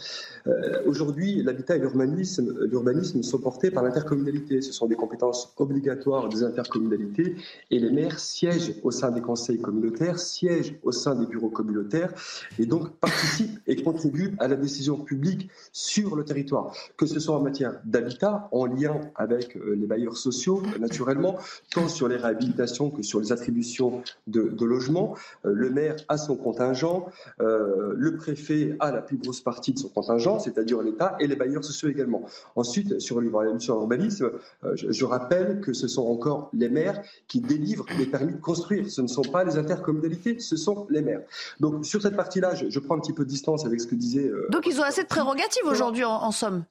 Aujourd'hui, 0.86 1.44
l'habitat 1.44 1.76
et 1.76 1.80
l'urbanisme 1.80 3.24
sont 3.24 3.40
portés 3.40 3.72
par 3.72 3.84
l'intercommunalité 3.84 4.45
ce 4.50 4.72
sont 4.72 4.88
des 4.88 4.96
compétences 4.96 5.54
obligatoires 5.58 6.30
des 6.30 6.44
intercommunalités 6.44 7.36
et 7.72 7.80
les 7.80 7.92
maires 7.92 8.20
siègent 8.20 8.76
au 8.84 8.92
sein 8.92 9.12
des 9.12 9.22
conseils 9.22 9.60
communautaires, 9.60 10.20
siègent 10.20 10.76
au 10.84 10.92
sein 10.92 11.16
des 11.16 11.26
bureaux 11.26 11.50
communautaires 11.50 12.14
et 12.60 12.66
donc 12.66 12.90
participent 13.00 13.60
et 13.68 13.76
contribuent 13.82 14.36
à 14.40 14.48
la 14.48 14.56
décision 14.56 14.98
publique 14.98 15.50
sur 15.72 16.16
le 16.16 16.24
territoire, 16.24 16.74
que 16.98 17.06
ce 17.06 17.20
soit 17.20 17.36
en 17.36 17.42
matière 17.42 17.80
d'habitat, 17.86 18.50
en 18.52 18.66
lien 18.66 19.02
avec 19.16 19.56
euh, 19.58 19.76
les 19.76 19.88
bailleurs 19.88 20.18
sociaux, 20.18 20.62
naturellement, 20.80 21.38
tant 21.72 21.88
sur 21.88 22.08
les 22.08 22.18
réhabilitations 22.18 22.90
que 22.90 23.04
sur 23.04 23.20
les 23.20 23.32
attributions 23.32 24.04
de, 24.28 24.66
logements. 24.66 25.16
Euh, 25.46 25.52
le 25.54 25.70
maire 25.70 25.96
a 26.08 26.18
son 26.18 26.36
contingent, 26.36 27.08
euh, 27.40 27.94
le 27.96 28.16
préfet 28.16 28.76
a 28.80 28.92
la 28.92 29.02
plus 29.02 29.18
grosse 29.18 29.42
partie 29.42 29.74
de 29.74 29.80
son 29.80 29.90
contingent, 29.90 30.40
c'est-à-dire 30.40 30.82
l'État, 30.82 31.16
et 31.20 31.28
les 31.28 31.36
bailleurs 31.36 31.64
sociaux 31.64 31.90
également. 31.90 32.24
Ensuite, 32.56 33.00
sur 33.00 33.20
l'urbanisme, 33.20 34.32
euh, 34.64 34.76
je, 34.76 35.06
rappelle 35.06 35.62
que 35.62 35.74
ce 35.74 35.88
sont 35.88 36.06
encore 36.08 36.50
les 36.54 36.70
maires 36.70 37.02
qui 37.28 37.42
délivrent 37.42 37.86
les 37.98 38.06
permis 38.06 38.34
de 38.34 38.40
construire. 38.40 38.90
Ce 38.90 39.02
ne 39.02 39.08
sont 39.08 39.24
pas 39.24 39.44
les 39.44 39.58
intercommunalités, 39.58 40.40
ce 40.40 40.56
sont 40.56 40.88
les 40.90 41.02
maires. 41.02 41.22
Donc 41.60 41.86
sur 41.86 42.02
cette 42.02 42.16
partie-là, 42.16 42.56
je, 42.56 42.80
prends 42.80 42.96
un 42.96 43.00
petit 43.00 43.14
peu 43.14 43.24
de 43.24 43.30
distance 43.30 43.66
avec 43.66 43.82
ce 43.82 43.88
que 43.88 43.96
disait. 43.96 44.28
Euh, 44.28 44.48
Donc 44.50 44.68
ils 44.68 44.80
ont 44.80 44.84
assez 44.84 45.04
de 45.04 45.08
prérogatives 45.08 45.66
aujourd'hui, 45.66 46.04
en, 46.04 46.32
somme 46.32 46.66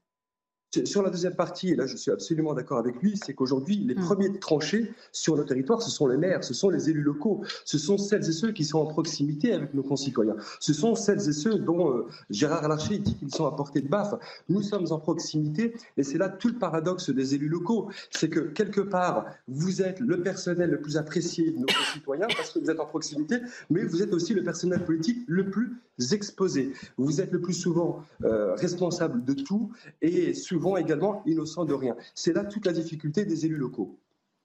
Sur 0.85 1.03
la 1.03 1.11
deuxième 1.11 1.35
partie, 1.35 1.71
et 1.71 1.77
là 1.77 1.87
je 1.87 1.97
suis 1.97 2.11
absolument 2.11 2.55
d'accord 2.55 2.79
avec 2.79 3.01
lui, 3.03 3.19
c'est 3.23 3.35
qu'aujourd'hui, 3.35 3.77
les 3.77 3.95
Hmm. 3.95 4.01
premiers 4.01 4.39
tranchés 4.39 4.93
sur 5.13 5.37
nos 5.37 5.45
territoires, 5.45 5.83
ce 5.83 5.91
sont 5.91 6.07
les 6.07 6.17
maires, 6.17 6.43
ce 6.43 6.55
sont 6.55 6.71
les 6.71 6.91
élus 6.91 7.03
locaux, 7.03 7.43
ce 7.65 7.79
sont 7.79 7.99
celles 7.99 8.29
et 8.29 8.33
ceux 8.33 8.53
qui 8.53 8.65
sont 8.65 8.79
en 8.79 8.87
proximité 8.87 9.53
avec 9.53 9.75
nos 9.75 9.83
concitoyens. 9.83 10.37
Ce 10.61 10.73
sont 10.73 10.95
celles 10.95 11.29
et 11.29 11.33
ceux 11.33 11.59
dont 11.59 11.91
euh, 11.91 12.07
Gérard 12.31 12.67
Larcher 12.69 12.99
dit 12.99 13.15
qu'ils 13.15 13.35
sont 13.35 13.47
à 13.47 13.53
portée 13.55 13.81
de 13.81 13.89
baffe. 13.89 14.15
Nous 14.49 14.63
sommes 14.63 14.87
en 14.91 14.99
proximité 14.99 15.75
et 15.97 16.03
c'est 16.03 16.19
là 16.19 16.29
tout 16.29 16.49
le 16.49 16.59
paradoxe 16.59 17.11
des 17.11 17.35
élus 17.35 17.49
locaux. 17.49 17.89
C'est 18.11 18.29
que 18.29 18.41
quelque 18.41 18.81
part, 18.81 19.27
vous 19.49 19.83
êtes 19.83 20.01
le 20.01 20.23
personnel 20.23 20.71
le 20.71 20.81
plus 20.81 20.97
apprécié 20.97 21.51
de 21.53 21.59
nos 21.59 21.67
concitoyens 21.67 22.27
parce 22.37 22.51
que 22.53 22.59
vous 22.59 22.71
êtes 22.71 22.81
en 22.81 22.87
proximité, 22.87 23.37
mais 23.71 23.85
vous 23.85 24.03
êtes 24.03 24.13
aussi 24.13 24.35
le 24.35 24.43
personnel 24.43 24.81
politique 24.85 25.19
le 25.27 25.51
plus 25.51 25.77
exposé. 26.13 26.73
Vous 26.97 27.21
êtes 27.21 27.33
le 27.33 27.41
plus 27.41 27.55
souvent 27.55 28.03
euh, 28.25 28.55
responsable 28.55 29.25
de 29.25 29.35
tout 29.35 29.71
et 30.03 30.35
souvent 30.35 30.63
également 30.77 31.22
innocent 31.27 31.64
de 31.64 31.74
rien. 31.74 31.96
C'est 32.14 32.33
là 32.33 32.44
toute 32.44 32.66
la 32.66 32.72
difficulté 32.72 33.24
des 33.24 33.46
élus 33.46 33.57
locaux. 33.57 33.98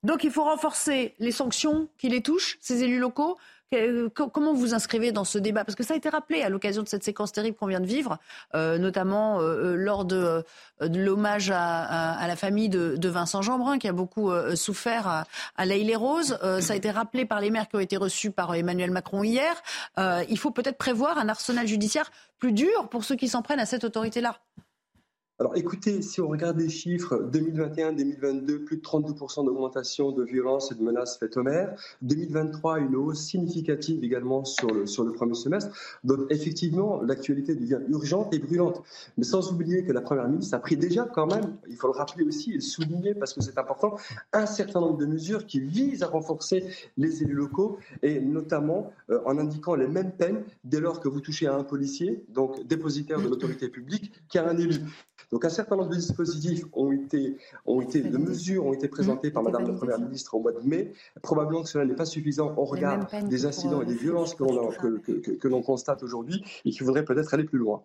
Donc 0.03 0.23
il 0.23 0.32
faut 0.32 0.45
renforcer 0.45 1.13
les 1.19 1.32
sanctions 1.32 1.89
qui 1.97 2.08
les 2.10 2.21
touchent, 2.21 2.58
ces 2.62 2.84
élus 2.84 2.99
locaux. 2.99 3.38
Co- 4.15 4.29
Comment 4.29 4.53
vous 4.53 4.73
inscrivez 4.73 5.12
dans 5.12 5.25
ce 5.25 5.38
débat? 5.38 5.63
Parce 5.63 5.75
que 5.75 5.84
ça 5.84 5.93
a 5.93 5.97
été 5.97 6.10
rappelé 6.10 6.41
à 6.41 6.49
l'occasion 6.49 6.82
de 6.82 6.88
cette 6.88 7.03
séquence 7.03 7.32
terrible 7.32 7.55
qu'on 7.55 7.67
vient 7.67 7.82
de 7.82 7.86
vivre, 7.86 8.17
euh, 8.55 8.79
notamment 8.79 9.41
euh, 9.41 9.75
lors 9.75 10.05
de, 10.05 10.15
euh, 10.15 10.41
l'hommage 10.89 11.51
à, 11.53 12.25
la 12.27 12.36
famille 12.36 12.69
de, 12.69 13.10
Vincent 13.10 13.43
Jeanbrun, 13.43 13.77
qui 13.77 13.88
a 13.88 13.91
beaucoup 13.93 14.32
euh, 14.32 14.55
souffert 14.55 15.05
à, 15.08 15.27
à 15.58 15.67
et 15.67 15.95
Rose. 15.95 16.39
Euh, 16.43 16.62
ça 16.62 16.73
a 16.73 16.75
été 16.77 16.89
rappelé 16.89 17.25
par 17.25 17.41
les 17.41 17.51
maires 17.51 17.67
qui 17.67 17.75
ont 17.75 17.79
été 17.79 17.97
reçus 17.97 18.32
par 18.32 18.55
Emmanuel 18.55 18.89
Macron 18.89 19.21
hier. 19.23 19.53
Euh, 19.99 20.23
il 20.29 20.39
faut 20.39 20.51
peut-être 20.51 20.77
prévoir 20.77 21.19
un 21.19 21.29
arsenal 21.29 21.67
judiciaire 21.67 22.10
plus 22.39 22.53
dur 22.53 22.88
pour 22.89 23.03
ceux 23.03 23.17
qui 23.17 23.27
s'en 23.27 23.43
prennent 23.43 23.60
à 23.60 23.67
cette 23.67 23.84
autorité-là. 23.84 24.39
Alors 25.41 25.56
écoutez, 25.56 26.02
si 26.02 26.19
on 26.19 26.28
regarde 26.28 26.60
les 26.60 26.67
chiffres 26.67 27.15
2021-2022, 27.32 28.65
plus 28.65 28.75
de 28.75 28.82
32% 28.82 29.45
d'augmentation 29.45 30.12
de 30.12 30.25
violences 30.25 30.73
et 30.73 30.75
de 30.75 30.84
menaces 30.84 31.17
faites 31.17 31.38
aux 31.38 31.43
maires. 31.43 31.73
2023, 32.02 32.80
une 32.80 32.97
hausse 32.97 33.21
significative 33.21 34.04
également 34.04 34.43
sur 34.43 34.67
le, 34.69 35.13
premier 35.13 35.36
semestre. 35.36 35.73
Donc 36.04 36.30
effectivement, 36.30 37.02
l'actualité 37.02 37.56
devient 37.56 37.80
urgente 37.88 38.34
et 38.34 38.39
brûlante. 38.39 38.84
Mais 39.17 39.23
sans 39.23 39.49
oublier 39.54 39.86
que 39.86 39.93
la 39.93 40.02
Première 40.02 40.28
ministre 40.28 40.56
a 40.56 40.60
pris 40.60 40.75
déjà 40.75 41.06
quand 41.06 41.28
même, 41.28 41.56
il 41.69 41.78
faut 41.78 41.88
le 41.88 41.97
rappeler 41.97 42.25
aussi 42.25 42.52
et 42.52 42.56
le 42.56 42.60
souligner 42.60 43.15
parce 43.15 43.34
que 43.34 43.39
c'est 43.39 43.58
important, 43.58 43.95
un 44.34 44.45
certain 44.45 44.82
nombre 44.82 44.97
de 44.97 45.06
mesures 45.06 45.45
qui 45.45 45.62
visent 45.62 46.04
à 46.04 46.08
renforcer 46.08 46.65
les 46.97 47.23
élus 47.23 47.36
locaux 47.36 47.78
et 48.04 48.19
notamment 48.19 48.91
euh, 49.10 49.21
en 49.25 49.38
indiquant 49.38 49.75
les 49.75 49.88
mêmes 49.88 50.12
peines 50.12 50.43
dès 50.65 50.82
lors 50.82 50.99
que 50.99 51.08
vous 51.08 51.21
touchez 51.21 51.47
à 51.47 51.56
un 51.56 51.63
policier, 51.63 52.25
donc 52.28 52.67
dépositaire 52.67 53.21
de 53.21 53.30
l'autorité 53.30 53.69
publique, 53.69 54.12
qu'à 54.28 54.45
un 54.45 54.58
élu. 54.58 54.82
Donc 55.32 55.46
un 55.46 55.50
certain 55.50 55.76
nombre 55.76 55.89
de 55.89 55.96
dispositifs 55.96 56.65
ont 56.74 56.92
été, 56.92 57.38
ont 57.65 57.82
été 57.82 58.02
de 58.02 58.18
mesures 58.18 58.65
ont 58.65 58.74
été 58.74 58.88
présentées 58.88 59.30
par 59.32 59.44
Madame 59.44 59.68
la 59.68 59.74
Première 59.74 60.00
ministre 60.00 60.34
au 60.36 60.39
mois 60.39 60.52
de 60.52 60.62
mai. 60.68 60.92
Probablement 61.22 61.63
que 61.63 61.70
cela 61.70 61.86
n'est 61.86 61.94
pas 61.96 62.06
suffisant 62.06 62.54
au 62.58 62.65
regard 62.65 63.08
des 63.30 63.46
incidents 63.46 63.80
euh, 63.80 63.84
et 63.84 63.86
des 63.86 63.94
le 63.94 64.00
violences 64.00 64.34
que 64.36 64.44
l'on 64.44 64.70
que, 64.72 64.98
que- 65.00 65.12
que- 65.12 65.32
que 65.32 65.48
l'on 65.48 65.62
constate 65.62 66.02
aujourd'hui 66.04 66.44
et 66.65 66.72
qu'il 66.72 66.84
faudrait 66.86 67.06
peut-être 67.06 67.34
aller 67.34 67.44
plus 67.44 67.60
loin. 67.60 67.84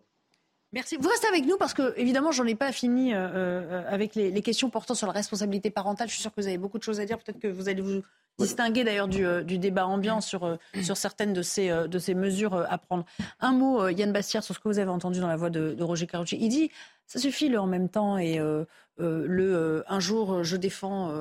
Merci. 0.74 0.96
Vous 0.96 1.08
restez 1.08 1.28
avec 1.28 1.46
nous 1.46 1.56
parce 1.56 1.72
que, 1.72 1.94
évidemment, 1.96 2.32
j'en 2.32 2.46
ai 2.46 2.56
pas 2.56 2.72
fini 2.72 3.14
euh, 3.14 3.28
euh, 3.32 3.82
avec 3.88 4.16
les, 4.16 4.30
les 4.32 4.42
questions 4.42 4.70
portant 4.70 4.94
sur 4.94 5.06
la 5.06 5.12
responsabilité 5.12 5.70
parentale. 5.70 6.08
Je 6.08 6.14
suis 6.14 6.22
sûre 6.22 6.34
que 6.34 6.40
vous 6.40 6.48
avez 6.48 6.58
beaucoup 6.58 6.78
de 6.78 6.82
choses 6.82 6.98
à 6.98 7.06
dire. 7.06 7.16
Peut-être 7.18 7.38
que 7.38 7.46
vous 7.46 7.68
allez 7.68 7.80
vous 7.80 8.02
distinguer 8.40 8.82
d'ailleurs 8.82 9.06
du, 9.06 9.24
euh, 9.24 9.44
du 9.44 9.58
débat 9.58 9.86
ambiant 9.86 10.20
sur, 10.20 10.58
sur 10.82 10.96
certaines 10.96 11.32
de 11.32 11.42
ces, 11.42 11.68
de 11.68 11.98
ces 12.00 12.14
mesures 12.14 12.54
à 12.68 12.76
prendre. 12.78 13.04
Un 13.38 13.52
mot, 13.52 13.88
Yann 13.88 14.12
Bastière, 14.12 14.42
sur 14.42 14.54
ce 14.54 14.60
que 14.60 14.68
vous 14.68 14.80
avez 14.80 14.90
entendu 14.90 15.20
dans 15.20 15.28
la 15.28 15.36
voix 15.36 15.50
de, 15.50 15.74
de 15.74 15.84
Roger 15.84 16.08
Carucci. 16.08 16.36
Il 16.40 16.48
dit 16.48 16.70
ça 17.06 17.18
suffit 17.18 17.48
le 17.48 17.60
en 17.60 17.66
même 17.66 17.88
temps 17.88 18.18
et 18.18 18.38
euh, 18.38 18.64
euh, 19.00 19.24
le 19.26 19.54
euh, 19.54 19.82
un 19.88 20.00
jour 20.00 20.42
je 20.42 20.56
défends 20.56 21.12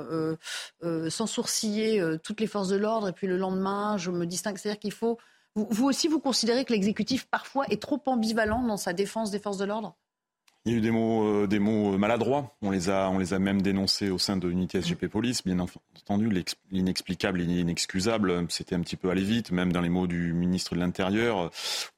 sans 1.09 1.27
sourciller 1.27 2.03
toutes 2.23 2.39
les 2.39 2.47
forces 2.47 2.69
de 2.69 2.77
l'ordre 2.77 3.09
et 3.09 3.13
puis 3.13 3.27
le 3.27 3.37
lendemain 3.37 3.97
je 3.97 4.11
me 4.11 4.25
distingue. 4.25 4.57
C'est-à-dire 4.57 4.79
qu'il 4.79 4.93
faut. 4.93 5.17
Vous, 5.55 5.67
vous 5.69 5.85
aussi, 5.85 6.07
vous 6.07 6.19
considérez 6.19 6.65
que 6.65 6.73
l'exécutif 6.73 7.25
parfois 7.25 7.65
est 7.69 7.81
trop 7.81 8.01
ambivalent 8.05 8.63
dans 8.63 8.77
sa 8.77 8.93
défense 8.93 9.31
des 9.31 9.39
forces 9.39 9.57
de 9.57 9.65
l'ordre? 9.65 9.95
Il 10.65 10.71
y 10.71 10.75
a 10.75 10.77
eu 10.77 10.81
des 10.81 10.91
mots, 10.91 11.25
euh, 11.25 11.45
des 11.45 11.59
mots 11.59 11.97
maladroits. 11.97 12.55
On 12.61 12.71
les 12.71 12.89
a, 12.89 13.09
on 13.09 13.17
les 13.17 13.33
a 13.33 13.39
même 13.39 13.61
dénoncés 13.61 14.09
au 14.09 14.17
sein 14.17 14.37
de 14.37 14.47
l'unité 14.47 14.81
SGP 14.81 15.07
Police. 15.07 15.43
Bien 15.43 15.59
entendu, 15.59 16.29
l'inexplicable 16.71 17.41
et 17.41 17.43
l'inexcusable, 17.43 18.45
c'était 18.49 18.73
un 18.73 18.79
petit 18.79 18.95
peu 18.95 19.09
aller 19.09 19.23
vite, 19.23 19.51
même 19.51 19.73
dans 19.73 19.81
les 19.81 19.89
mots 19.89 20.07
du 20.07 20.31
ministre 20.31 20.73
de 20.73 20.79
l'Intérieur 20.79 21.39
euh, 21.39 21.49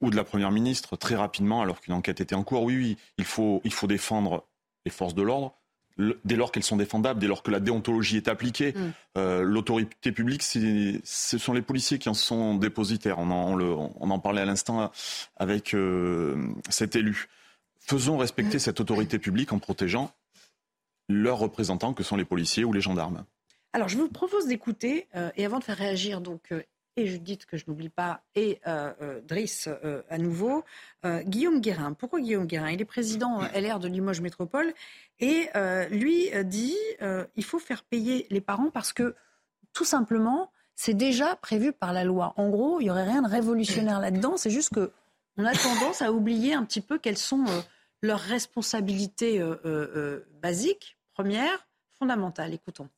ou 0.02 0.10
de 0.10 0.16
la 0.16 0.24
Première 0.24 0.52
ministre, 0.52 0.96
très 0.96 1.16
rapidement, 1.16 1.62
alors 1.62 1.80
qu'une 1.80 1.94
enquête 1.94 2.22
était 2.22 2.34
en 2.34 2.44
cours. 2.44 2.64
Oui, 2.64 2.76
oui, 2.76 2.98
il 3.20 3.26
faut, 3.26 3.62
il 3.66 3.72
faut 3.72 3.88
défendre 3.88 4.48
les 4.84 4.92
forces 4.92 5.14
de 5.14 5.22
l'ordre. 5.22 5.56
Le- 5.98 6.20
Dès 6.26 6.36
lors 6.36 6.52
qu'elles 6.52 6.64
sont 6.64 6.76
défendables, 6.78 7.20
dès 7.20 7.28
lors 7.28 7.42
que 7.44 7.52
la 7.52 7.60
déontologie 7.60 8.18
est 8.18 8.28
appliquée, 8.28 8.74
Mm. 8.74 8.92
Euh, 9.18 9.44
l'autorité 9.44 10.12
publique, 10.12 10.44
ce 10.44 11.38
sont 11.38 11.54
les 11.54 11.62
policiers 11.62 12.00
qui 12.00 12.10
en 12.10 12.14
sont 12.14 12.56
dépositaires. 12.56 13.18
On 13.20 13.32
en, 13.32 13.52
on 13.52 13.56
le- 13.56 13.72
on 13.74 14.10
en 14.10 14.20
parlait 14.20 14.42
à 14.42 14.46
l'instant 14.46 14.92
avec 15.38 15.74
euh, 15.74 16.36
cet 16.70 16.96
élu. 16.98 17.28
Faisons 17.80 18.18
respecter 18.18 18.60
cette 18.60 18.80
autorité 18.82 19.20
publique 19.20 19.54
en 19.54 19.60
protégeant 19.60 20.12
leurs 21.08 21.38
représentants 21.38 21.94
que 21.94 22.04
sont 22.04 22.16
les 22.18 22.26
policiers 22.26 22.66
ou 22.66 22.74
les 22.74 22.82
gendarmes. 22.82 23.24
Alors, 23.74 23.88
je 23.90 23.98
vous 23.98 24.10
propose 24.10 24.48
d'écouter, 24.48 25.08
euh, 25.16 25.30
et 25.38 25.46
avant 25.46 25.60
de 25.60 25.64
faire 25.64 25.78
réagir 25.78 26.20
donc 26.22 26.52
et 26.98 27.08
Judith, 27.08 27.46
que 27.46 27.58
je 27.58 27.66
n'oublie 27.68 27.90
pas, 27.90 28.22
et 28.36 28.60
euh, 28.68 28.94
euh, 29.02 29.22
Driss 29.22 29.68
euh, 29.68 30.02
à 30.10 30.18
nouveau, 30.18 30.64
Guillaume 31.04 31.62
Guérin. 31.62 31.94
Pourquoi 31.94 32.20
Guillaume 32.20 32.48
Guérin? 32.48 32.72
Il 32.72 32.82
est 32.82 32.86
président 32.86 33.42
LR 33.54 33.80
de 33.80 33.88
Limoges 33.88 34.22
Métropole, 34.22 34.74
et 35.20 35.50
lui 35.92 36.32
dit 36.46 36.76
il 37.36 37.44
faut 37.44 37.60
faire 37.60 37.84
payer 37.84 38.26
les 38.32 38.42
parents 38.42 38.72
parce 38.72 38.92
que, 38.92 39.16
tout 39.74 39.86
simplement, 39.86 40.52
c'est 40.74 40.96
déjà 40.96 41.36
prévu 41.36 41.74
par 41.74 41.94
la 41.94 42.04
loi. 42.04 42.34
En 42.38 42.50
gros, 42.50 42.80
il 42.80 42.86
n'y 42.86 42.90
aurait 42.90 43.04
rien 43.04 43.22
de 43.22 43.30
révolutionnaire 43.30 44.00
là-dedans, 44.00 44.38
c'est 44.38 44.50
juste 44.50 44.74
que 44.74 44.92
on 45.38 45.46
a 45.46 45.54
tendance 45.54 46.02
à 46.02 46.12
oublier 46.12 46.54
un 46.54 46.64
petit 46.64 46.82
peu 46.82 46.98
quelles 46.98 47.18
sont 47.18 47.46
leurs 48.02 48.20
responsabilités 48.20 49.44
basiques, 50.42 50.98
premières, 51.14 51.68
fondamentales. 52.00 52.54
Écoutons. 52.54 52.90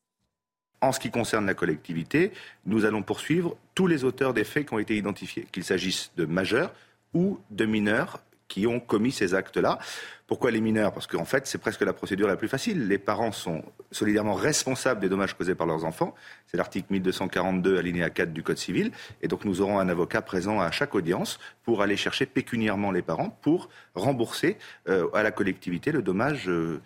En 0.81 0.91
ce 0.91 0.99
qui 0.99 1.09
concerne 1.09 1.45
la 1.45 1.55
collectivité, 1.55 2.31
nous 2.65 2.85
allons 2.85 3.01
poursuivre 3.01 3.57
tous 3.73 3.87
les 3.87 4.03
auteurs 4.03 4.33
des 4.33 4.43
faits 4.43 4.67
qui 4.67 4.73
ont 4.73 4.79
été 4.79 4.95
identifiés, 4.95 5.47
qu'il 5.51 5.63
s'agisse 5.63 6.11
de 6.17 6.25
majeurs 6.25 6.71
ou 7.13 7.39
de 7.49 7.65
mineurs 7.65 8.21
qui 8.47 8.67
ont 8.67 8.79
commis 8.79 9.11
ces 9.11 9.33
actes-là. 9.33 9.79
Pourquoi 10.25 10.51
les 10.51 10.61
mineurs? 10.61 10.93
Parce 10.93 11.07
qu'en 11.07 11.25
fait, 11.25 11.47
c'est 11.47 11.57
presque 11.57 11.81
la 11.81 11.93
procédure 11.93 12.27
la 12.27 12.35
plus 12.35 12.47
facile. 12.47 12.87
Les 12.87 12.97
parents 12.97 13.31
sont 13.31 13.63
solidairement 13.91 14.35
responsables 14.35 14.99
des 14.99 15.09
dommages 15.09 15.33
causés 15.33 15.55
par 15.55 15.67
leurs 15.67 15.85
enfants. 15.85 16.13
C'est 16.47 16.57
l'article 16.57 16.87
1242, 16.91 17.77
alinéa 17.77 18.09
4 18.09 18.33
du 18.33 18.43
Code 18.43 18.57
civil. 18.57 18.91
Et 19.21 19.27
donc, 19.27 19.45
nous 19.45 19.61
aurons 19.61 19.79
un 19.79 19.89
avocat 19.89 20.21
présent 20.21 20.59
à 20.59 20.71
chaque 20.71 20.95
audience 20.95 21.39
pour 21.63 21.81
aller 21.81 21.97
chercher 21.97 22.25
pécuniairement 22.25 22.91
les 22.91 23.01
parents 23.01 23.29
pour 23.41 23.69
rembourser 23.95 24.57
euh, 24.89 25.09
à 25.13 25.23
la 25.23 25.31
collectivité 25.31 25.91
le 25.91 26.01
dommage 26.01 26.49
euh, 26.49 26.81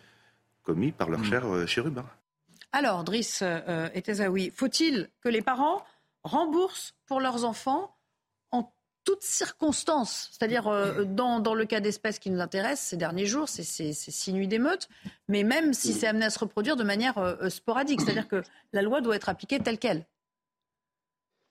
commis 0.63 0.91
par 0.91 1.09
leur 1.09 1.23
cher 1.25 1.45
euh, 1.47 1.65
chérubin. 1.65 2.05
Alors, 2.73 3.03
Driss 3.03 3.39
euh, 3.41 3.89
et 3.93 4.01
Tezaoui, 4.01 4.51
faut-il 4.55 5.09
que 5.21 5.29
les 5.29 5.41
parents 5.41 5.83
remboursent 6.23 6.93
pour 7.05 7.19
leurs 7.19 7.43
enfants 7.43 7.95
en 8.51 8.73
toutes 9.03 9.23
circonstances? 9.23 10.29
C'est-à-dire, 10.31 10.67
euh, 10.67 11.03
dans, 11.03 11.53
le 11.53 11.65
cas 11.65 11.81
d'espèces 11.81 12.17
qui 12.17 12.29
nous 12.29 12.39
intéresse 12.39 12.79
ces 12.79 12.97
derniers 12.97 13.25
jours, 13.25 13.49
ces 13.49 13.63
six 13.63 14.33
nuits 14.33 14.47
d'émeute, 14.47 14.87
mais 15.27 15.43
même 15.43 15.73
si 15.73 15.93
c'est 15.93 16.07
amené 16.07 16.25
à 16.25 16.29
se 16.29 16.39
reproduire 16.39 16.77
de 16.77 16.83
manière 16.83 17.17
euh, 17.17 17.49
sporadique, 17.49 18.01
c'est-à-dire 18.01 18.27
que 18.27 18.41
la 18.71 18.81
loi 18.81 19.01
doit 19.01 19.17
être 19.17 19.27
appliquée 19.27 19.59
telle 19.59 19.77
qu'elle. 19.77 20.05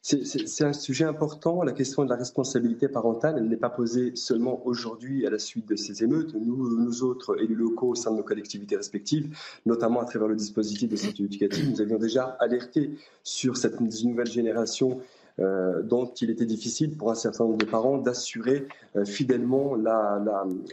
C'est- 0.03 0.65
un 0.65 0.73
sujet 0.73 1.05
important. 1.05 1.63
La 1.63 1.73
question 1.73 2.05
de 2.05 2.09
la 2.09 2.17
responsabilité 2.17 2.89
parentale, 2.89 3.35
elle 3.37 3.49
n'est 3.49 3.57
pas 3.59 3.69
posée 3.69 4.17
seulement 4.17 4.67
aujourd'hui 4.67 5.27
à 5.27 5.31
la 5.31 5.39
suite 5.39 5.69
de 5.69 5.77
ces 5.77 6.03
émeutes. 6.03 6.35
Nous, 6.35 6.79
nous 6.79 7.03
autres 7.03 7.39
élus 7.41 7.55
locaux 7.55 7.89
au 7.89 7.95
sein 7.95 8.11
de 8.11 8.17
nos 8.17 8.23
collectivités 8.23 8.77
respectives, 8.77 9.37
notamment 9.67 10.01
à 10.01 10.07
travers 10.07 10.29
le 10.29 10.37
dispositif 10.37 10.89
de 10.89 10.97
santé 10.97 11.25
éducative, 11.25 11.69
nous 11.71 11.81
avions 11.83 11.99
déjà 11.99 12.25
alerté 12.41 12.93
sur 13.25 13.59
cette 13.59 13.79
nouvelle 13.81 14.27
génération 14.27 15.01
dont 15.41 16.13
il 16.21 16.31
était 16.31 16.47
difficile 16.47 16.97
pour 16.97 17.11
un 17.11 17.15
certain 17.15 17.45
nombre 17.45 17.59
de 17.59 17.65
parents 17.65 17.99
d'assurer 17.99 18.67
euh, 18.97 19.05
fidèlement 19.05 19.77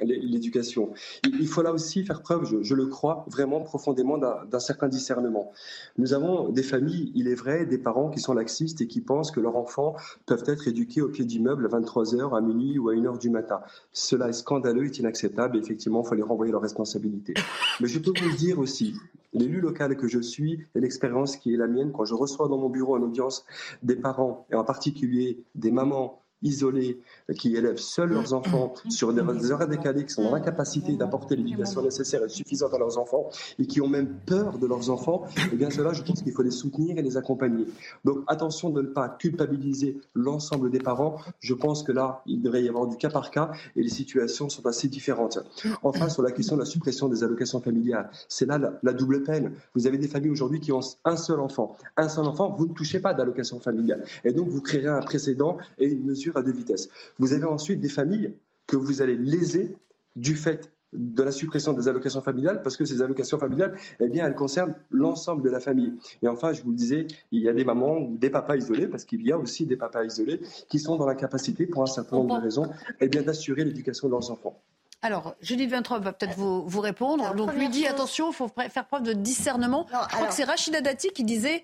l'éducation. 0.02 0.92
Il, 1.24 1.48
faut 1.48 1.62
là 1.62 1.72
aussi 1.72 2.04
faire 2.04 2.22
preuve, 2.22 2.46
je, 2.62 2.74
le 2.74 2.86
crois, 2.88 3.26
vraiment 3.30 3.62
profondément 3.62 4.18
d'un 4.18 4.46
d'un 4.50 4.60
certain 4.60 4.88
discernement. 4.88 5.52
Nous 5.98 6.14
avons 6.14 6.50
des 6.50 6.64
familles, 6.64 7.12
il 7.16 7.28
est 7.28 7.36
vrai, 7.36 7.66
des 7.66 7.78
parents 7.78 8.10
qui 8.10 8.20
sont 8.20 8.34
laxistes 8.34 8.82
et 8.82 8.88
qui 8.88 9.02
pensent 9.02 9.32
que 9.32 9.40
leurs 9.40 9.56
enfants 9.56 9.96
peuvent 10.26 10.44
être 10.48 10.68
éduqués 10.68 11.02
au 11.02 11.10
pied 11.10 11.26
d'immeuble 11.26 11.66
à 11.66 11.80
23h, 11.80 12.36
à 12.36 12.42
minuit 12.42 12.80
ou 12.80 12.90
à 12.90 12.94
1h 12.94 13.20
du 13.20 13.30
matin. 13.30 13.60
Cela 13.94 14.30
est 14.30 14.34
scandaleux, 14.34 14.86
est 14.86 15.00
inacceptable 15.00 15.58
et 15.58 15.60
effectivement, 15.60 16.02
il 16.04 16.08
faut 16.08 16.16
les 16.16 16.24
renvoyer 16.24 16.52
leurs 16.52 16.62
responsabilités. 16.62 17.34
Mais 17.80 17.88
je 17.88 18.00
peux 18.00 18.12
vous 18.18 18.30
le 18.30 18.36
dire 18.36 18.60
aussi, 18.60 18.94
l'élu 19.34 19.62
local 19.62 19.96
que 19.98 20.08
je 20.08 20.20
suis 20.20 20.66
et 20.76 20.80
l'expérience 20.80 21.38
qui 21.38 21.54
est 21.54 21.58
la 21.58 21.68
mienne, 21.68 21.92
quand 21.92 22.06
je 22.06 22.14
reçois 22.14 22.48
dans 22.48 22.58
mon 22.58 22.70
bureau 22.70 22.96
en 22.96 23.02
audience 23.02 23.46
des 23.84 23.96
parents, 23.96 24.46
et 24.52 24.56
en 24.56 24.64
particulier 24.64 25.44
des 25.56 25.72
mamans 25.72 26.22
isolés 26.42 27.00
qui 27.38 27.56
élèvent 27.56 27.78
seuls 27.78 28.10
leurs 28.10 28.34
enfants 28.34 28.74
sur 28.90 29.14
des 29.14 29.52
heures 29.52 29.68
décalées, 29.68 30.06
qui 30.06 30.14
sont 30.14 30.24
dans 30.24 30.32
l'incapacité 30.32 30.96
d'apporter 30.96 31.36
l'éducation 31.36 31.82
nécessaire 31.82 32.24
et 32.24 32.30
suffisante 32.30 32.74
à 32.74 32.78
leurs 32.78 32.98
enfants 32.98 33.30
et 33.60 33.66
qui 33.66 33.82
ont 33.82 33.88
même 33.88 34.16
peur 34.26 34.58
de 34.58 34.68
leurs 34.68 34.90
enfants, 34.90 35.26
eh 35.52 35.56
bien 35.56 35.70
cela, 35.70 35.94
je 35.94 36.04
pense 36.04 36.22
qu'il 36.22 36.34
faut 36.34 36.44
les 36.44 36.52
soutenir 36.52 36.98
et 36.98 37.02
les 37.02 37.18
accompagner. 37.18 37.66
Donc 38.06 38.20
attention 38.28 38.70
de 38.70 38.82
ne 38.82 38.88
pas 38.88 39.10
culpabiliser 39.10 39.98
l'ensemble 40.14 40.70
des 40.70 40.80
parents. 40.80 41.18
Je 41.40 41.54
pense 41.54 41.84
que 41.84 41.92
là, 41.92 42.22
il 42.26 42.42
devrait 42.42 42.64
y 42.64 42.70
avoir 42.70 42.88
du 42.88 42.98
cas 42.98 43.10
par 43.10 43.32
cas 43.32 43.52
et 43.76 43.82
les 43.82 43.90
situations 43.90 44.50
sont 44.50 44.66
assez 44.66 44.88
différentes. 44.88 45.40
Enfin, 45.84 46.10
sur 46.10 46.22
la 46.22 46.32
question 46.32 46.56
de 46.56 46.62
la 46.62 46.66
suppression 46.66 47.10
des 47.10 47.24
allocations 47.24 47.62
familiales, 47.62 48.10
c'est 48.28 48.46
là 48.46 48.58
la, 48.58 48.74
la 48.84 48.94
double 48.94 49.24
peine. 49.24 49.54
Vous 49.76 49.88
avez 49.88 49.98
des 49.98 50.08
familles 50.08 50.32
aujourd'hui 50.32 50.60
qui 50.60 50.72
ont 50.72 50.82
un 51.06 51.18
seul 51.18 51.40
enfant. 51.40 51.76
Un 51.96 52.10
seul 52.10 52.26
enfant, 52.26 52.56
vous 52.58 52.68
ne 52.68 52.74
touchez 52.74 53.00
pas 53.00 53.14
d'allocation 53.14 53.60
familiale. 53.60 54.04
Et 54.24 54.34
donc, 54.34 54.48
vous 54.50 54.62
créerez 54.62 54.88
un 54.88 55.00
précédent 55.00 55.58
et 55.78 55.88
une 55.88 56.04
mesure 56.04 56.27
à 56.36 56.42
deux 56.42 56.52
vitesses. 56.52 56.90
Vous 57.20 57.34
avez 57.34 57.46
ensuite 57.46 57.80
des 57.80 57.90
familles 57.90 58.34
que 58.66 58.76
vous 58.76 59.02
allez 59.02 59.16
léser 59.16 59.78
du 60.16 60.36
fait 60.36 60.72
de 60.94 61.22
la 61.22 61.32
suppression 61.32 61.74
des 61.74 61.88
allocations 61.88 62.22
familiales 62.22 62.62
parce 62.62 62.78
que 62.78 62.86
ces 62.86 63.02
allocations 63.02 63.38
familiales, 63.38 63.76
eh 64.00 64.08
bien, 64.08 64.26
elles 64.26 64.36
concernent 64.36 64.76
l'ensemble 64.90 65.44
de 65.44 65.50
la 65.50 65.60
famille. 65.60 65.94
Et 66.22 66.28
enfin, 66.28 66.54
je 66.54 66.64
vous 66.64 66.72
le 66.72 66.76
disais, 66.76 67.08
il 67.32 67.42
y 67.42 67.50
a 67.50 67.54
des 67.54 67.66
mamans 67.66 67.98
ou 67.98 68.18
des 68.18 68.30
papas 68.30 68.56
isolés 68.56 68.88
parce 68.88 69.06
qu'il 69.06 69.26
y 69.26 69.32
a 69.32 69.38
aussi 69.38 69.66
des 69.66 69.76
papas 69.76 70.06
isolés 70.06 70.42
qui 70.70 70.80
sont 70.80 70.96
dans 70.96 71.06
la 71.06 71.16
capacité, 71.16 71.66
pour 71.66 71.84
un 71.84 71.88
certain 71.88 72.18
nombre 72.18 72.38
de 72.38 72.44
raisons, 72.44 72.70
eh 73.00 73.08
bien, 73.08 73.22
d'assurer 73.22 73.64
l'éducation 73.64 74.08
de 74.08 74.14
leurs 74.14 74.32
enfants. 74.32 74.62
Alors, 75.02 75.36
Judith 75.42 75.70
Vintrop 75.70 76.02
va 76.02 76.12
peut-être 76.12 76.38
vous, 76.38 76.68
vous, 76.68 76.80
répondre. 76.80 77.24
Alors, 77.24 77.36
Donc, 77.36 77.56
lui 77.56 77.70
dit 77.70 77.84
chose... 77.84 77.92
attention, 77.92 78.32
il 78.32 78.34
faut 78.34 78.48
faire 78.48 78.88
preuve 78.88 79.04
de 79.04 79.14
discernement. 79.14 79.86
Non, 79.94 80.00
je 80.02 80.08
crois 80.08 80.18
alors... 80.18 80.30
que 80.30 80.34
c'est 80.34 80.44
Rachida 80.44 80.82
Dati 80.82 81.10
qui 81.10 81.24
disait 81.24 81.64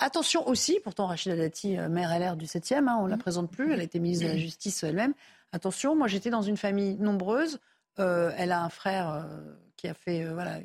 attention 0.00 0.46
aussi, 0.48 0.80
pourtant 0.82 1.06
Rachida 1.06 1.36
Dati, 1.36 1.78
euh, 1.78 1.88
maire 1.88 2.18
LR 2.18 2.36
du 2.36 2.46
7e, 2.46 2.88
hein, 2.88 2.98
on 3.00 3.04
ne 3.04 3.10
la 3.10 3.16
présente 3.16 3.50
plus, 3.50 3.72
elle 3.72 3.80
a 3.80 3.84
été 3.84 4.00
ministre 4.00 4.26
de 4.26 4.30
la 4.30 4.36
Justice 4.36 4.82
elle-même. 4.82 5.14
Attention, 5.52 5.96
moi 5.96 6.06
j'étais 6.06 6.30
dans 6.30 6.42
une 6.42 6.56
famille 6.56 6.96
nombreuse. 6.96 7.58
Euh, 7.98 8.32
elle 8.36 8.52
a 8.52 8.62
un 8.62 8.68
frère 8.68 9.10
euh, 9.10 9.22
qui 9.76 9.88
a 9.88 9.94
fait, 9.94 10.24
euh, 10.24 10.32
voilà, 10.32 10.58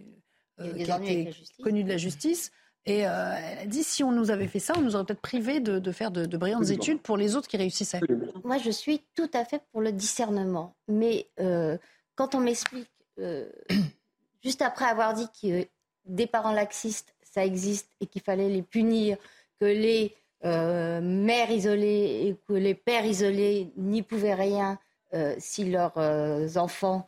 qui 0.57 0.91
a 0.91 0.97
été 0.97 1.35
connu 1.63 1.83
de 1.83 1.89
la 1.89 1.97
justice. 1.97 2.51
Et 2.87 2.99
elle 2.99 3.07
a 3.07 3.65
dit 3.65 3.83
si 3.83 4.03
on 4.03 4.11
nous 4.11 4.29
avait 4.29 4.47
fait 4.47 4.59
ça, 4.59 4.75
on 4.77 4.81
nous 4.81 4.95
aurait 4.95 5.05
peut-être 5.05 5.21
privé 5.21 5.59
de, 5.59 5.79
de, 5.79 5.91
faire 5.91 6.11
de, 6.11 6.27
de 6.27 6.37
brillantes 6.37 6.61
Absolument. 6.61 6.83
études 6.83 7.01
pour 7.01 7.17
les 7.17 7.35
autres 7.35 7.47
qui 7.47 7.57
réussissaient. 7.57 7.99
Moi, 8.43 8.59
je 8.59 8.69
suis 8.69 9.01
tout 9.15 9.29
à 9.33 9.43
fait 9.43 9.63
pour 9.71 9.81
le 9.81 9.91
discernement. 9.91 10.75
Mais 10.87 11.27
quand 12.13 12.35
on 12.35 12.41
m'explique, 12.41 12.87
juste 14.43 14.61
après 14.61 14.85
avoir 14.85 15.15
dit 15.15 15.25
que 15.41 15.67
des 16.05 16.27
parents 16.27 16.53
laxistes, 16.53 17.14
ça 17.35 17.45
existe 17.45 17.89
et 17.99 18.05
qu'il 18.07 18.21
fallait 18.21 18.47
les 18.47 18.61
punir, 18.61 19.17
que 19.59 19.65
les 19.65 20.13
euh, 20.45 21.01
mères 21.01 21.51
isolées 21.51 22.27
et 22.27 22.37
que 22.47 22.53
les 22.53 22.75
pères 22.75 23.05
isolés 23.05 23.71
n'y 23.75 24.03
pouvaient 24.03 24.33
rien 24.33 24.79
euh, 25.13 25.35
si 25.37 25.65
leurs 25.65 25.97
euh, 25.97 26.47
enfants 26.55 27.07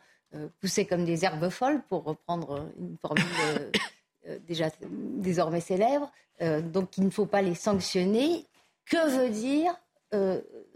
poussaient 0.59 0.85
comme 0.85 1.05
des 1.05 1.23
herbes 1.23 1.49
folles, 1.49 1.81
pour 1.87 2.03
reprendre 2.03 2.67
une 2.77 2.97
formule 2.97 3.71
déjà 4.45 4.69
désormais 4.81 5.61
célèbre. 5.61 6.11
donc 6.73 6.97
il 6.97 7.05
ne 7.05 7.09
faut 7.09 7.25
pas 7.25 7.41
les 7.41 7.55
sanctionner. 7.55 8.45
Que 8.85 9.09
veut 9.17 9.29
dire 9.29 9.73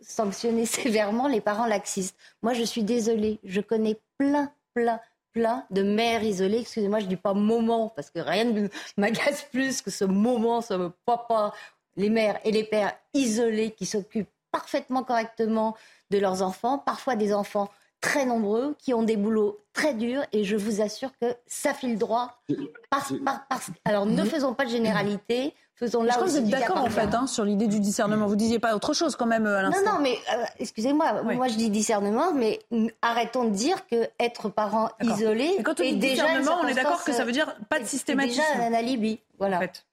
sanctionner 0.01 0.65
sévèrement 0.79 1.27
les 1.27 1.41
parents 1.41 1.67
laxistes? 1.67 2.15
Moi, 2.41 2.53
je 2.53 2.63
suis 2.63 2.83
désolée, 2.83 3.39
je 3.43 3.59
connais 3.59 3.99
plein, 4.17 4.51
plein, 4.73 5.01
plein 5.33 5.65
de 5.69 5.81
mères 5.81 6.23
isolées. 6.23 6.59
Excusez-moi, 6.59 6.99
je 6.99 7.05
dis 7.05 7.15
pas 7.15 7.33
moment, 7.33 7.89
parce 7.89 8.09
que 8.09 8.19
rien 8.19 8.45
ne 8.45 8.67
m'agace 8.97 9.43
plus 9.51 9.81
que 9.81 9.91
ce 9.91 10.05
moment, 10.05 10.61
ce 10.61 10.91
papa, 11.05 11.53
les 11.95 12.09
mères 12.09 12.39
et 12.43 12.51
les 12.51 12.63
pères 12.63 12.93
isolés 13.13 13.71
qui 13.71 13.85
s'occupent 13.85 14.29
parfaitement 14.51 15.03
correctement 15.03 15.75
de 16.09 16.17
leurs 16.17 16.41
enfants, 16.41 16.77
parfois 16.77 17.15
des 17.15 17.33
enfants 17.33 17.69
très 18.01 18.25
nombreux, 18.25 18.75
qui 18.79 18.93
ont 18.93 19.03
des 19.03 19.15
boulots 19.15 19.59
très 19.73 19.93
durs, 19.93 20.23
et 20.33 20.43
je 20.43 20.55
vous 20.57 20.81
assure 20.81 21.11
que 21.21 21.27
ça 21.45 21.73
file 21.73 21.97
droit. 21.97 22.41
Parce, 22.89 23.13
par, 23.23 23.45
parce, 23.47 23.69
alors 23.85 24.05
ne 24.05 24.23
faisons 24.25 24.53
pas 24.53 24.65
de 24.65 24.71
généralité, 24.71 25.53
faisons 25.75 26.03
là 26.03 26.13
je 26.15 26.23
aussi 26.23 26.35
que 26.35 26.39
vous 26.41 26.45
êtes 26.47 26.59
d'accord 26.59 26.83
en 26.83 26.89
fait 26.89 27.13
hein, 27.13 27.27
sur 27.27 27.45
l'idée 27.45 27.67
du 27.67 27.79
discernement. 27.79 28.25
Vous 28.25 28.35
disiez 28.35 28.59
pas 28.59 28.75
autre 28.75 28.93
chose 28.93 29.15
quand 29.15 29.27
même 29.27 29.45
à 29.45 29.61
l'instant. 29.61 29.85
Non, 29.85 29.93
non, 29.93 30.01
mais 30.01 30.17
euh, 30.35 30.43
excusez-moi, 30.59 31.21
oui. 31.25 31.35
moi 31.35 31.47
je 31.47 31.55
dis 31.55 31.69
discernement, 31.69 32.33
mais 32.33 32.59
arrêtons 33.01 33.45
de 33.45 33.51
dire 33.51 33.87
que 33.87 34.09
être 34.19 34.49
parent 34.49 34.89
isolé. 35.01 35.55
Et 35.59 35.63
quand 35.63 35.79
on 35.79 35.83
dit 35.83 35.95
discernement, 35.95 36.57
on 36.63 36.67
est 36.67 36.73
d'accord 36.73 37.03
que 37.03 37.13
ça 37.13 37.23
veut 37.23 37.31
dire 37.31 37.55
pas 37.69 37.79
de 37.79 37.85
systématisme. 37.85 38.41
Déjà 38.55 38.65
un 38.65 38.73
alibi, 38.73 39.19
voilà. 39.37 39.57
En 39.57 39.59
fait. 39.61 39.85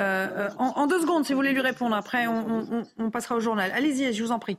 Euh, 0.00 0.48
en, 0.58 0.68
en, 0.68 0.86
deux 0.86 1.00
secondes, 1.00 1.26
si 1.26 1.32
vous 1.32 1.38
voulez 1.38 1.52
lui 1.52 1.60
répondre, 1.60 1.94
après 1.94 2.26
on, 2.26 2.64
on, 2.70 2.82
on 2.98 3.10
passera 3.10 3.36
au 3.36 3.40
journal. 3.40 3.70
Allez-y, 3.74 4.12
je 4.12 4.24
vous 4.24 4.32
en 4.32 4.38
prie. 4.38 4.56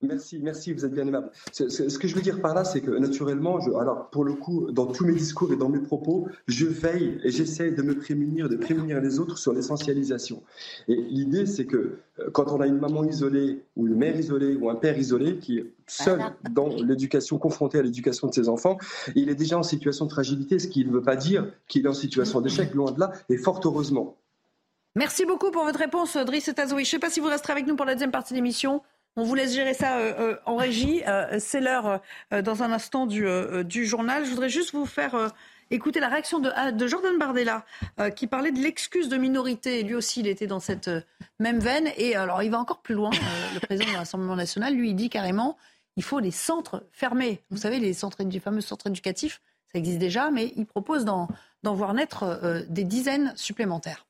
Merci, 0.00 0.38
merci, 0.38 0.72
vous 0.72 0.84
êtes 0.84 0.92
bien 0.92 1.08
aimable. 1.08 1.30
Ce 1.50 1.98
que 1.98 2.06
je 2.06 2.14
veux 2.14 2.22
dire 2.22 2.40
par 2.40 2.54
là, 2.54 2.64
c'est 2.64 2.80
que 2.80 2.92
naturellement, 2.92 3.58
je, 3.60 3.72
alors 3.72 4.10
pour 4.10 4.24
le 4.24 4.34
coup, 4.34 4.70
dans 4.70 4.86
tous 4.86 5.04
mes 5.04 5.12
discours 5.12 5.52
et 5.52 5.56
dans 5.56 5.68
mes 5.68 5.80
propos, 5.80 6.28
je 6.46 6.66
veille 6.66 7.18
et 7.24 7.30
j'essaie 7.30 7.72
de 7.72 7.82
me 7.82 7.98
prémunir, 7.98 8.48
de 8.48 8.56
prémunir 8.56 9.00
les 9.00 9.18
autres 9.18 9.38
sur 9.38 9.52
l'essentialisation. 9.52 10.44
Et 10.86 10.94
l'idée, 10.94 11.46
c'est 11.46 11.66
que 11.66 11.98
quand 12.32 12.52
on 12.52 12.60
a 12.60 12.68
une 12.68 12.78
maman 12.78 13.02
isolée 13.02 13.64
ou 13.74 13.88
une 13.88 13.96
mère 13.96 14.16
isolée 14.16 14.54
ou 14.54 14.70
un 14.70 14.76
père 14.76 14.96
isolé 14.96 15.38
qui 15.38 15.58
est 15.58 15.72
seul 15.88 16.20
dans 16.48 16.68
l'éducation, 16.68 17.38
confronté 17.38 17.78
à 17.78 17.82
l'éducation 17.82 18.28
de 18.28 18.34
ses 18.34 18.48
enfants, 18.48 18.78
il 19.16 19.28
est 19.30 19.34
déjà 19.34 19.58
en 19.58 19.64
situation 19.64 20.06
de 20.06 20.12
fragilité, 20.12 20.60
ce 20.60 20.68
qui 20.68 20.84
ne 20.84 20.92
veut 20.92 21.02
pas 21.02 21.16
dire 21.16 21.52
qu'il 21.66 21.86
est 21.86 21.88
en 21.88 21.94
situation 21.94 22.40
d'échec, 22.40 22.72
loin 22.72 22.92
de 22.92 23.00
là, 23.00 23.10
et 23.28 23.36
fort 23.36 23.60
heureusement. 23.64 24.16
Merci 24.94 25.24
beaucoup 25.26 25.50
pour 25.50 25.64
votre 25.64 25.78
réponse, 25.78 26.16
Driss 26.16 26.52
Tazoui. 26.54 26.84
Je 26.84 26.88
ne 26.88 26.90
sais 26.92 26.98
pas 26.98 27.10
si 27.10 27.18
vous 27.18 27.26
resterez 27.26 27.52
avec 27.52 27.66
nous 27.66 27.76
pour 27.76 27.86
la 27.86 27.94
deuxième 27.94 28.12
partie 28.12 28.32
de 28.32 28.38
l'émission. 28.38 28.82
On 29.18 29.24
vous 29.24 29.34
laisse 29.34 29.52
gérer 29.52 29.74
ça 29.74 29.98
euh, 29.98 30.14
euh, 30.20 30.36
en 30.46 30.54
régie. 30.54 31.02
Euh, 31.08 31.38
c'est 31.40 31.60
l'heure 31.60 32.00
dans 32.30 32.62
un 32.62 32.70
instant 32.70 33.04
du, 33.04 33.26
journal. 33.84 34.24
Je 34.24 34.30
voudrais 34.30 34.48
juste 34.48 34.72
vous 34.72 34.86
faire 34.86 35.32
écouter 35.72 35.98
la 35.98 36.06
réaction 36.06 36.38
de, 36.38 36.70
de 36.70 36.86
Jordan 36.86 37.18
Bardella 37.18 37.64
qui 38.14 38.28
parlait 38.28 38.52
de 38.52 38.60
l'excuse 38.60 39.08
de 39.08 39.16
minorité. 39.16 39.82
Lui 39.82 39.96
aussi, 39.96 40.20
il 40.20 40.28
était 40.28 40.46
dans 40.46 40.60
cette 40.60 40.88
même 41.40 41.58
veine. 41.58 41.90
Et 41.96 42.14
alors, 42.14 42.44
il 42.44 42.52
va 42.52 42.60
encore 42.60 42.80
plus 42.80 42.94
loin. 42.94 43.10
le 43.54 43.58
président 43.58 43.90
de 43.90 43.96
l'Assemblée 43.96 44.36
nationale, 44.36 44.74
lui, 44.74 44.90
il 44.90 44.94
dit 44.94 45.10
carrément 45.10 45.58
il 45.96 46.04
faut 46.04 46.20
les 46.20 46.30
centres 46.30 46.84
fermés. 46.92 47.42
Vous 47.50 47.56
savez, 47.56 47.80
les, 47.80 47.94
centres, 47.94 48.22
les 48.22 48.38
fameux 48.38 48.60
centres 48.60 48.86
éducatifs, 48.86 49.42
ça 49.72 49.80
existe 49.80 49.98
déjà, 49.98 50.30
mais 50.30 50.52
il 50.54 50.64
propose 50.64 51.04
d'en 51.04 51.28
voir 51.64 51.92
naître 51.92 52.64
des 52.68 52.84
dizaines 52.84 53.32
supplémentaires. 53.34 54.06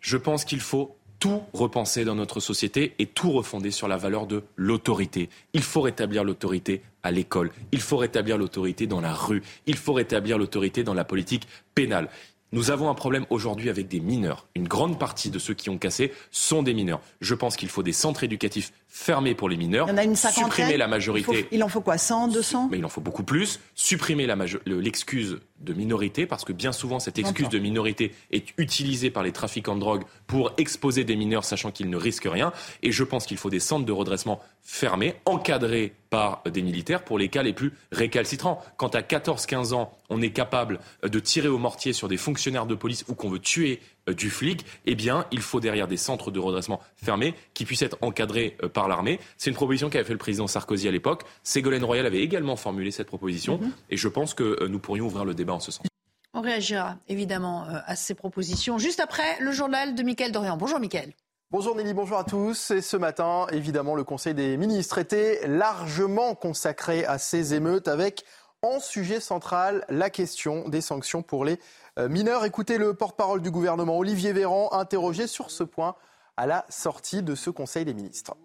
Je 0.00 0.18
pense 0.18 0.44
qu'il 0.44 0.60
faut 0.60 0.98
tout 1.26 1.42
repenser 1.52 2.04
dans 2.04 2.14
notre 2.14 2.38
société 2.38 2.94
et 2.98 3.06
tout 3.06 3.32
refonder 3.32 3.72
sur 3.72 3.88
la 3.88 3.96
valeur 3.96 4.26
de 4.26 4.44
l'autorité. 4.54 5.28
Il 5.54 5.62
faut 5.62 5.80
rétablir 5.80 6.22
l'autorité 6.22 6.82
à 7.02 7.10
l'école, 7.10 7.50
il 7.72 7.80
faut 7.80 7.96
rétablir 7.96 8.38
l'autorité 8.38 8.86
dans 8.86 9.00
la 9.00 9.12
rue, 9.12 9.42
il 9.66 9.76
faut 9.76 9.92
rétablir 9.92 10.38
l'autorité 10.38 10.84
dans 10.84 10.94
la 10.94 11.04
politique 11.04 11.48
pénale. 11.74 12.08
Nous 12.52 12.70
avons 12.70 12.88
un 12.88 12.94
problème 12.94 13.26
aujourd'hui 13.28 13.70
avec 13.70 13.88
des 13.88 13.98
mineurs. 13.98 14.46
Une 14.54 14.68
grande 14.68 15.00
partie 15.00 15.30
de 15.30 15.40
ceux 15.40 15.54
qui 15.54 15.68
ont 15.68 15.78
cassé 15.78 16.12
sont 16.30 16.62
des 16.62 16.74
mineurs. 16.74 17.00
Je 17.20 17.34
pense 17.34 17.56
qu'il 17.56 17.68
faut 17.68 17.82
des 17.82 17.92
centres 17.92 18.22
éducatifs 18.22 18.72
fermés 18.96 19.34
pour 19.34 19.50
les 19.50 19.58
mineurs. 19.58 19.86
Il 19.88 19.90
y 19.90 19.94
en 19.94 19.98
a 19.98 20.04
une 20.04 20.16
supprimer 20.16 20.78
la 20.78 20.88
majorité. 20.88 21.30
Il, 21.30 21.36
faut, 21.36 21.48
il, 21.52 21.62
en 21.62 21.68
faut 21.68 21.82
quoi 21.82 21.98
100, 21.98 22.28
200 22.28 22.68
Mais 22.70 22.78
il 22.78 22.84
en 22.84 22.88
faut 22.88 23.02
beaucoup 23.02 23.24
plus. 23.24 23.60
Supprimer 23.74 24.26
l'excuse 24.64 25.38
de 25.60 25.72
minorité, 25.74 26.24
parce 26.26 26.46
que 26.46 26.52
bien 26.52 26.72
souvent, 26.72 26.98
cette 26.98 27.18
excuse 27.18 27.50
de 27.50 27.58
minorité 27.58 28.14
est 28.30 28.54
utilisée 28.56 29.10
par 29.10 29.22
les 29.22 29.32
trafiquants 29.32 29.74
de 29.74 29.80
drogue 29.80 30.04
pour 30.26 30.52
exposer 30.56 31.04
des 31.04 31.14
mineurs, 31.14 31.44
sachant 31.44 31.70
qu'ils 31.70 31.90
ne 31.90 31.96
risquent 31.96 32.28
rien. 32.30 32.52
Et 32.82 32.90
je 32.90 33.04
pense 33.04 33.26
qu'il 33.26 33.36
faut 33.36 33.50
des 33.50 33.60
centres 33.60 33.84
de 33.84 33.92
redressement 33.92 34.40
fermés, 34.62 35.14
encadrés 35.26 35.92
par 36.08 36.42
des 36.50 36.62
militaires 36.62 37.04
pour 37.04 37.18
les 37.18 37.28
cas 37.28 37.42
les 37.42 37.52
plus 37.52 37.72
récalcitrants. 37.92 38.62
Quand 38.78 38.94
à 38.94 39.02
14-15 39.02 39.74
ans, 39.74 39.92
on 40.08 40.22
est 40.22 40.30
capable 40.30 40.80
de 41.02 41.20
tirer 41.20 41.48
au 41.48 41.58
mortier 41.58 41.92
sur 41.92 42.08
des 42.08 42.16
fonctionnaires 42.16 42.66
de 42.66 42.74
police 42.74 43.04
ou 43.08 43.14
qu'on 43.14 43.28
veut 43.28 43.38
tuer 43.38 43.80
euh, 43.80 43.95
du 44.12 44.30
flic, 44.30 44.64
eh 44.84 44.94
bien, 44.94 45.26
il 45.32 45.40
faut 45.40 45.60
derrière 45.60 45.88
des 45.88 45.96
centres 45.96 46.30
de 46.30 46.38
redressement 46.38 46.80
fermés 46.96 47.34
qui 47.54 47.64
puissent 47.64 47.82
être 47.82 47.98
encadrés 48.02 48.56
euh, 48.62 48.68
par 48.68 48.88
l'armée. 48.88 49.18
C'est 49.36 49.50
une 49.50 49.56
proposition 49.56 49.90
qu'avait 49.90 50.04
fait 50.04 50.12
le 50.12 50.18
président 50.18 50.46
Sarkozy 50.46 50.88
à 50.88 50.90
l'époque. 50.90 51.24
Ségolène 51.42 51.84
Royal 51.84 52.06
avait 52.06 52.20
également 52.20 52.56
formulé 52.56 52.90
cette 52.90 53.08
proposition 53.08 53.58
mm 53.58 53.64
-hmm. 53.64 53.70
et 53.90 53.96
je 53.96 54.08
pense 54.08 54.34
que 54.34 54.44
euh, 54.44 54.68
nous 54.68 54.78
pourrions 54.78 55.06
ouvrir 55.06 55.24
le 55.24 55.34
débat 55.34 55.54
en 55.54 55.60
ce 55.60 55.72
sens. 55.72 55.86
On 56.34 56.42
réagira 56.42 56.96
évidemment 57.08 57.64
à 57.92 57.96
ces 57.96 58.14
propositions 58.14 58.76
juste 58.78 59.00
après 59.00 59.30
le 59.40 59.52
journal 59.52 59.94
de 59.94 60.02
Mickaël 60.02 60.32
Dorian. 60.32 60.56
Bonjour 60.58 60.78
Mickaël. 60.78 61.12
Bonjour 61.52 61.76
Nelly, 61.76 61.94
bonjour 61.94 62.18
à 62.18 62.24
tous. 62.24 62.72
Et 62.72 62.82
ce 62.82 62.96
matin, 62.96 63.46
évidemment, 63.52 63.94
le 63.94 64.02
Conseil 64.02 64.34
des 64.34 64.56
ministres 64.56 64.98
était 64.98 65.46
largement 65.46 66.34
consacré 66.34 67.04
à 67.06 67.18
ces 67.18 67.54
émeutes 67.54 67.86
avec 67.86 68.24
en 68.62 68.80
sujet 68.80 69.20
central 69.20 69.84
la 69.88 70.10
question 70.10 70.68
des 70.68 70.80
sanctions 70.80 71.22
pour 71.22 71.44
les 71.44 71.58
euh, 71.98 72.08
mineurs. 72.08 72.44
Écoutez 72.44 72.78
le 72.78 72.94
porte-parole 72.94 73.42
du 73.42 73.50
gouvernement, 73.50 73.98
Olivier 73.98 74.32
Véran, 74.32 74.72
interrogé 74.72 75.26
sur 75.26 75.50
ce 75.50 75.64
point 75.64 75.94
à 76.36 76.46
la 76.46 76.64
sortie 76.68 77.22
de 77.22 77.34
ce 77.34 77.50
Conseil 77.50 77.84
des 77.84 77.94
ministres. 77.94 78.36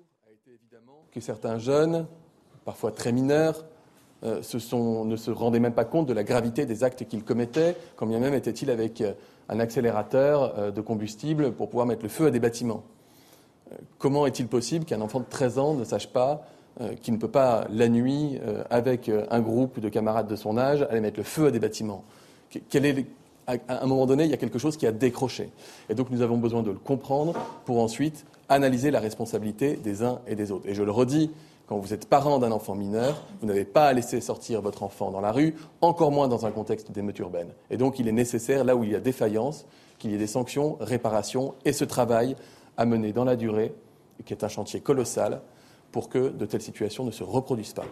Que 1.12 1.20
certains 1.20 1.58
jeunes, 1.58 2.08
parfois 2.64 2.92
très 2.92 3.12
mineurs, 3.12 3.66
euh, 4.24 4.38
ne 4.38 5.16
se 5.16 5.32
rendaient 5.32 5.60
même 5.60 5.74
pas 5.74 5.86
compte 5.86 6.08
de 6.08 6.14
la 6.14 6.24
gravité 6.24 6.66
des 6.66 6.84
actes 6.84 7.06
qu'ils 7.06 7.24
commettaient, 7.24 7.76
quand 7.96 8.06
bien 8.06 8.20
même 8.20 8.34
étaient-ils 8.34 8.70
avec 8.70 9.02
euh, 9.02 9.14
un 9.50 9.60
accélérateur 9.60 10.72
de 10.72 10.82
combustible 10.82 11.52
pour 11.52 11.68
pouvoir 11.70 11.86
mettre 11.86 12.04
le 12.04 12.10
feu 12.10 12.28
à 12.28 12.32
des 12.32 12.40
bâtiments. 12.40 12.84
comment 13.98 14.26
est-il 14.26 14.48
possible 14.48 14.86
qu'un 14.86 15.02
enfant 15.02 15.20
de 15.20 15.26
13 15.30 15.60
ans 15.60 15.74
ne 15.74 15.84
sache 15.84 16.08
pas 16.08 16.46
qu'il 17.02 17.14
ne 17.14 17.20
peut 17.20 17.28
pas, 17.28 17.66
la 17.70 17.90
nuit, 17.90 18.40
avec 18.70 19.12
un 19.30 19.40
groupe 19.42 19.80
de 19.80 19.90
camarades 19.90 20.28
de 20.28 20.36
son 20.36 20.58
âge, 20.58 20.88
aller 20.90 21.02
mettre 21.02 21.18
le 21.18 21.24
feu 21.24 21.48
à 21.48 21.52
des 21.52 21.60
bâtiments 21.60 22.04
est, 22.56 23.06
à 23.48 23.84
un 23.84 23.88
moment 23.88 24.06
donné, 24.06 24.26
il 24.26 24.30
y 24.30 24.34
a 24.34 24.38
quelque 24.38 24.60
chose 24.60 24.78
qui 24.78 24.88
a 24.88 24.92
décroché. 24.92 25.50
Et 25.90 25.96
donc 25.96 26.10
nous 26.10 26.22
avons 26.22 26.38
besoin 26.38 26.64
de 26.64 26.72
le 26.72 26.78
comprendre 26.78 27.34
pour 27.66 27.80
ensuite 27.80 28.26
analyser 28.50 28.92
la 28.92 29.00
responsabilité 29.00 29.76
des 29.76 30.04
uns 30.04 30.20
et 30.28 30.36
des 30.36 30.52
autres. 30.52 30.68
Et 30.68 30.74
je 30.74 30.84
le 30.84 30.92
redis, 30.92 31.32
quand 31.68 31.78
vous 31.78 31.94
êtes 31.94 32.08
parent 32.08 32.40
d'un 32.40 32.52
enfant 32.52 32.76
mineur, 32.76 33.26
vous 33.42 33.48
n'avez 33.48 33.66
pas 33.66 33.88
à 33.88 33.94
laisser 33.94 34.20
sortir 34.22 34.62
votre 34.62 34.84
enfant 34.84 35.12
dans 35.12 35.22
la 35.22 35.32
rue, 35.32 35.56
encore 35.80 36.12
moins 36.12 36.28
dans 36.28 36.46
un 36.46 36.52
contexte 36.52 36.92
d'émeute 36.92 37.20
urbaine. 37.20 37.50
Et 37.70 37.78
donc 37.78 38.00
il 38.00 38.08
est 38.08 38.14
nécessaire, 38.14 38.64
là 38.64 38.76
où 38.76 38.84
il 38.84 38.92
y 38.92 38.96
a 38.96 39.00
défaillance, 39.00 39.66
qu'il 40.00 40.12
y 40.12 40.16
ait 40.16 40.20
des 40.20 40.28
sanctions, 40.28 40.78
réparations 40.80 41.54
et 41.64 41.74
ce 41.74 41.86
travail 41.86 42.36
à 42.78 42.86
mener 42.86 43.14
dans 43.14 43.26
la 43.26 43.36
durée, 43.36 43.74
qui 44.26 44.34
est 44.34 44.44
un 44.44 44.50
chantier 44.50 44.82
colossal, 44.82 45.42
pour 45.92 46.10
que 46.10 46.30
de 46.30 46.46
telles 46.46 46.62
situations 46.62 47.04
ne 47.04 47.12
se 47.12 47.24
reproduisent 47.24 47.74
pas 47.74 47.86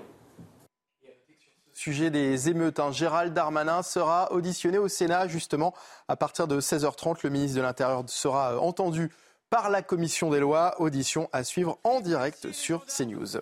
sujet 1.80 2.10
des 2.12 2.50
émeutes. 2.50 2.80
Hein. 2.80 2.92
Gérald 2.92 3.34
Darmanin 3.34 3.84
sera 3.84 4.34
auditionné 4.34 4.78
au 4.78 4.90
Sénat 4.90 5.28
justement 5.30 5.74
à 6.10 6.18
partir 6.18 6.46
de 6.46 6.60
16h30. 6.60 7.20
Le 7.24 7.30
ministre 7.30 7.56
de 7.56 7.62
l'Intérieur 7.62 8.04
sera 8.08 8.60
entendu 8.60 9.10
par 9.50 9.70
la 9.70 9.82
commission 9.82 10.30
des 10.30 10.42
lois. 10.42 10.76
Audition 10.82 11.30
à 11.32 11.46
suivre 11.46 11.80
en 11.86 12.02
direct 12.02 12.52
sur 12.52 12.86
CNews. 12.86 13.38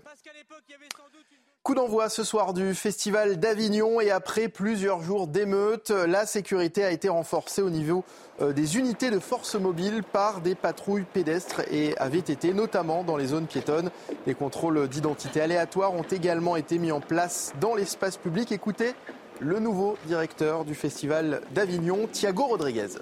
Coup 1.68 1.76
d'envoi 1.76 2.08
ce 2.08 2.24
soir 2.24 2.54
du 2.54 2.74
Festival 2.74 3.42
d'Avignon 3.42 4.00
et 4.00 4.10
après 4.10 4.48
plusieurs 4.48 5.02
jours 5.02 5.28
d'émeutes, 5.28 5.90
la 5.90 6.26
sécurité 6.26 6.86
a 6.86 6.92
été 6.92 7.10
renforcée 7.10 7.62
au 7.62 7.70
niveau 7.70 8.06
euh, 8.42 8.54
des 8.54 8.78
unités 8.78 9.12
de 9.12 9.20
force 9.20 9.56
mobile 9.56 10.02
par 10.02 10.40
des 10.40 10.56
patrouilles 10.56 11.04
pédestres 11.04 11.64
et 11.70 11.94
avait 11.98 12.20
été 12.20 12.54
notamment 12.54 13.04
dans 13.04 13.18
les 13.18 13.26
zones 13.26 13.48
piétonnes. 13.48 13.92
Des 14.26 14.34
contrôles 14.34 14.88
d'identité 14.88 15.42
aléatoires 15.42 15.94
ont 15.94 16.04
également 16.04 16.56
été 16.56 16.80
mis 16.80 16.94
en 16.94 17.02
place 17.02 17.52
dans 17.60 17.76
l'espace 17.76 18.16
public. 18.16 18.54
Écoutez 18.54 18.94
le 19.42 19.60
nouveau 19.60 19.98
directeur 20.06 20.64
du 20.64 20.74
Festival 20.74 21.42
d'Avignon, 21.54 22.08
Thiago 22.10 22.46
Rodriguez. 22.46 22.96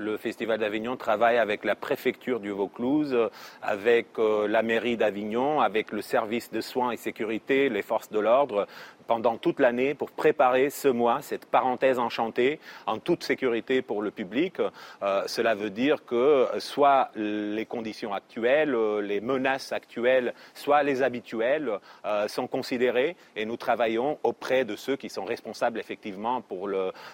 Le 0.00 0.16
Festival 0.16 0.58
d'Avignon 0.58 0.96
travaille 0.96 1.36
avec 1.36 1.62
la 1.62 1.74
préfecture 1.74 2.40
du 2.40 2.52
Vaucluse, 2.52 3.14
avec 3.60 4.06
euh, 4.18 4.48
la 4.48 4.62
mairie 4.62 4.96
d'Avignon, 4.96 5.60
avec 5.60 5.92
le 5.92 6.00
service 6.00 6.50
de 6.50 6.62
soins 6.62 6.92
et 6.92 6.96
sécurité, 6.96 7.68
les 7.68 7.82
forces 7.82 8.10
de 8.10 8.18
l'ordre, 8.18 8.66
pendant 9.10 9.38
toute 9.38 9.58
l'année 9.58 9.94
pour 9.94 10.12
préparer 10.12 10.70
ce 10.70 10.86
mois, 10.86 11.20
cette 11.20 11.44
parenthèse 11.44 11.98
enchantée, 11.98 12.60
en 12.86 13.00
toute 13.00 13.24
sécurité 13.24 13.82
pour 13.82 14.02
le 14.02 14.12
public. 14.12 14.58
Euh, 15.02 15.24
cela 15.26 15.56
veut 15.56 15.70
dire 15.70 16.04
que 16.04 16.46
soit 16.60 17.10
les 17.16 17.66
conditions 17.66 18.14
actuelles, 18.14 18.72
les 19.00 19.20
menaces 19.20 19.72
actuelles, 19.72 20.32
soit 20.54 20.84
les 20.84 21.02
habituelles 21.02 21.72
euh, 22.04 22.28
sont 22.28 22.46
considérées 22.46 23.16
et 23.34 23.46
nous 23.46 23.56
travaillons 23.56 24.16
auprès 24.22 24.64
de 24.64 24.76
ceux 24.76 24.94
qui 24.94 25.08
sont 25.08 25.24
responsables 25.24 25.80
effectivement 25.80 26.40
pour 26.40 26.68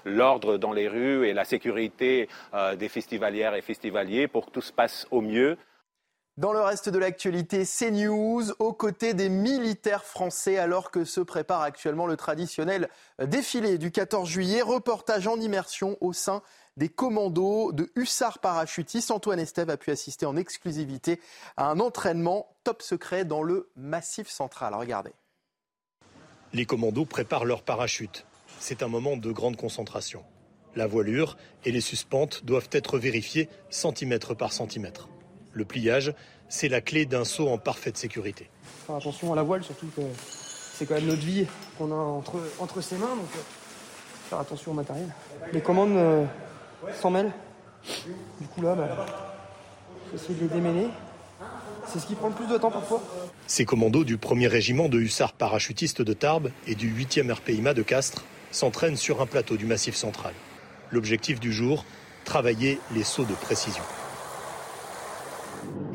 l'ordre 0.04 0.58
dans 0.58 0.74
les 0.74 0.88
rues 0.88 1.26
et 1.26 1.32
la 1.32 1.46
sécurité 1.46 2.28
euh, 2.52 2.76
des 2.76 2.90
festivalières 2.90 3.54
et 3.54 3.62
festivaliers 3.62 4.28
pour 4.28 4.44
que 4.44 4.50
tout 4.50 4.60
se 4.60 4.72
passe 4.72 5.06
au 5.10 5.22
mieux. 5.22 5.56
Dans 6.38 6.52
le 6.52 6.60
reste 6.60 6.90
de 6.90 6.98
l'actualité, 6.98 7.64
CNews, 7.64 8.52
aux 8.58 8.74
côtés 8.74 9.14
des 9.14 9.30
militaires 9.30 10.04
français, 10.04 10.58
alors 10.58 10.90
que 10.90 11.06
se 11.06 11.22
prépare 11.22 11.62
actuellement 11.62 12.06
le 12.06 12.18
traditionnel 12.18 12.90
défilé 13.18 13.78
du 13.78 13.90
14 13.90 14.28
juillet. 14.28 14.60
Reportage 14.60 15.26
en 15.26 15.40
immersion 15.40 15.96
au 16.02 16.12
sein 16.12 16.42
des 16.76 16.90
commandos 16.90 17.72
de 17.72 17.90
hussards 17.96 18.40
parachutistes. 18.40 19.10
Antoine 19.10 19.40
Estève 19.40 19.70
a 19.70 19.78
pu 19.78 19.90
assister 19.90 20.26
en 20.26 20.36
exclusivité 20.36 21.22
à 21.56 21.70
un 21.70 21.80
entraînement 21.80 22.54
top 22.64 22.82
secret 22.82 23.24
dans 23.24 23.42
le 23.42 23.70
Massif 23.74 24.28
central. 24.28 24.74
Regardez. 24.74 25.12
Les 26.52 26.66
commandos 26.66 27.06
préparent 27.06 27.46
leur 27.46 27.62
parachute. 27.62 28.26
C'est 28.60 28.82
un 28.82 28.88
moment 28.88 29.16
de 29.16 29.32
grande 29.32 29.56
concentration. 29.56 30.22
La 30.74 30.86
voilure 30.86 31.38
et 31.64 31.72
les 31.72 31.80
suspentes 31.80 32.44
doivent 32.44 32.68
être 32.72 32.98
vérifiées 32.98 33.48
centimètre 33.70 34.34
par 34.34 34.52
centimètre. 34.52 35.08
Le 35.56 35.64
pliage, 35.64 36.12
c'est 36.50 36.68
la 36.68 36.82
clé 36.82 37.06
d'un 37.06 37.24
saut 37.24 37.48
en 37.48 37.56
parfaite 37.56 37.96
sécurité. 37.96 38.50
Faire 38.86 38.96
attention 38.96 39.32
à 39.32 39.36
la 39.36 39.42
voile, 39.42 39.64
surtout 39.64 39.86
que 39.96 40.02
c'est 40.74 40.84
quand 40.84 40.96
même 40.96 41.06
notre 41.06 41.22
vie 41.22 41.46
qu'on 41.78 41.90
a 41.90 41.94
entre, 41.94 42.42
entre 42.58 42.82
ses 42.82 42.96
mains, 42.96 43.16
donc 43.16 43.30
euh, 43.34 43.40
faire 44.28 44.38
attention 44.38 44.72
au 44.72 44.74
matériel. 44.74 45.08
Les 45.54 45.62
commandes 45.62 45.96
euh, 45.96 46.26
s'en 47.00 47.08
mêlent. 47.08 47.32
Du 48.38 48.46
coup 48.48 48.60
là, 48.60 48.74
bah, 48.74 49.06
essayer 50.14 50.34
de 50.34 50.40
les 50.40 50.48
démêler. 50.48 50.88
C'est 51.86 52.00
ce 52.00 52.06
qui 52.06 52.16
prend 52.16 52.28
le 52.28 52.34
plus 52.34 52.48
de 52.48 52.58
temps 52.58 52.70
parfois. 52.70 53.02
Ces 53.46 53.64
commandos 53.64 54.04
du 54.04 54.18
1er 54.18 54.48
régiment 54.48 54.90
de 54.90 54.98
hussards 54.98 55.32
parachutistes 55.32 56.02
de 56.02 56.12
Tarbes 56.12 56.50
et 56.66 56.74
du 56.74 56.92
8e 56.92 57.32
RPIMA 57.32 57.72
de 57.72 57.82
Castres 57.82 58.26
s'entraînent 58.50 58.96
sur 58.96 59.22
un 59.22 59.26
plateau 59.26 59.56
du 59.56 59.64
Massif 59.64 59.96
central. 59.96 60.34
L'objectif 60.90 61.40
du 61.40 61.50
jour, 61.50 61.86
travailler 62.26 62.78
les 62.94 63.04
sauts 63.04 63.24
de 63.24 63.32
précision. 63.32 63.82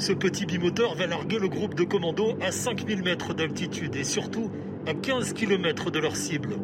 Ce 0.02 0.14
petit 0.14 0.48
bimoteur 0.48 0.96
va 0.96 1.06
larguer 1.06 1.38
le 1.38 1.48
groupe 1.48 1.76
de 1.76 1.84
commandos 1.84 2.36
à 2.42 2.52
5000 2.52 3.04
mètres 3.04 3.36
d'altitude 3.36 3.96
et 3.96 4.04
surtout 4.04 4.50
à 4.88 4.96
15 4.96 5.34
km 5.34 5.92
de 5.92 6.00
leur 6.00 6.16
cible. 6.16 6.56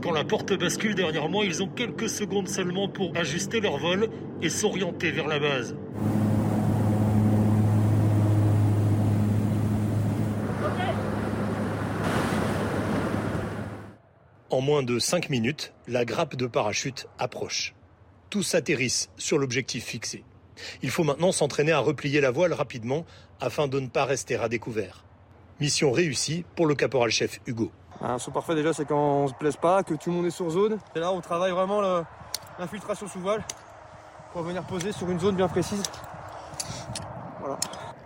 Quand 0.00 0.12
la 0.12 0.22
porte 0.22 0.52
bascule 0.52 0.94
derrière 0.94 1.28
moi, 1.28 1.44
ils 1.44 1.60
ont 1.60 1.66
quelques 1.66 2.08
secondes 2.08 2.46
seulement 2.46 2.88
pour 2.88 3.10
ajuster 3.16 3.58
leur 3.58 3.78
vol 3.78 4.10
et 4.42 4.48
s'orienter 4.48 5.10
vers 5.10 5.26
la 5.26 5.40
base. 5.40 5.76
En 14.50 14.60
moins 14.60 14.84
de 14.84 15.00
5 15.00 15.30
minutes, 15.30 15.72
la 15.88 16.04
grappe 16.04 16.36
de 16.36 16.46
parachute 16.46 17.08
approche. 17.18 17.74
Tous 18.30 18.54
atterrissent 18.54 19.10
sur 19.16 19.38
l'objectif 19.38 19.82
fixé. 19.82 20.22
Il 20.82 20.90
faut 20.90 21.04
maintenant 21.04 21.32
s'entraîner 21.32 21.72
à 21.72 21.78
replier 21.78 22.20
la 22.20 22.30
voile 22.30 22.52
rapidement 22.52 23.04
afin 23.40 23.68
de 23.68 23.80
ne 23.80 23.88
pas 23.88 24.04
rester 24.04 24.36
à 24.36 24.48
découvert. 24.48 25.04
Mission 25.60 25.92
réussie 25.92 26.44
pour 26.56 26.66
le 26.66 26.74
caporal-chef 26.74 27.40
Hugo. 27.46 27.70
Un 28.00 28.18
saut 28.18 28.32
parfait 28.32 28.54
déjà, 28.54 28.72
c'est 28.72 28.86
quand 28.86 29.22
on 29.24 29.28
se 29.28 29.34
plaise 29.34 29.56
pas, 29.56 29.82
que 29.82 29.94
tout 29.94 30.10
le 30.10 30.16
monde 30.16 30.26
est 30.26 30.30
sur 30.30 30.50
zone. 30.50 30.78
Et 30.96 30.98
là, 30.98 31.12
on 31.12 31.20
travaille 31.20 31.52
vraiment 31.52 31.80
l'infiltration 32.58 33.06
sous 33.06 33.20
voile 33.20 33.44
pour 34.32 34.42
venir 34.42 34.64
poser 34.64 34.92
sur 34.92 35.08
une 35.10 35.20
zone 35.20 35.36
bien 35.36 35.48
précise. 35.48 35.82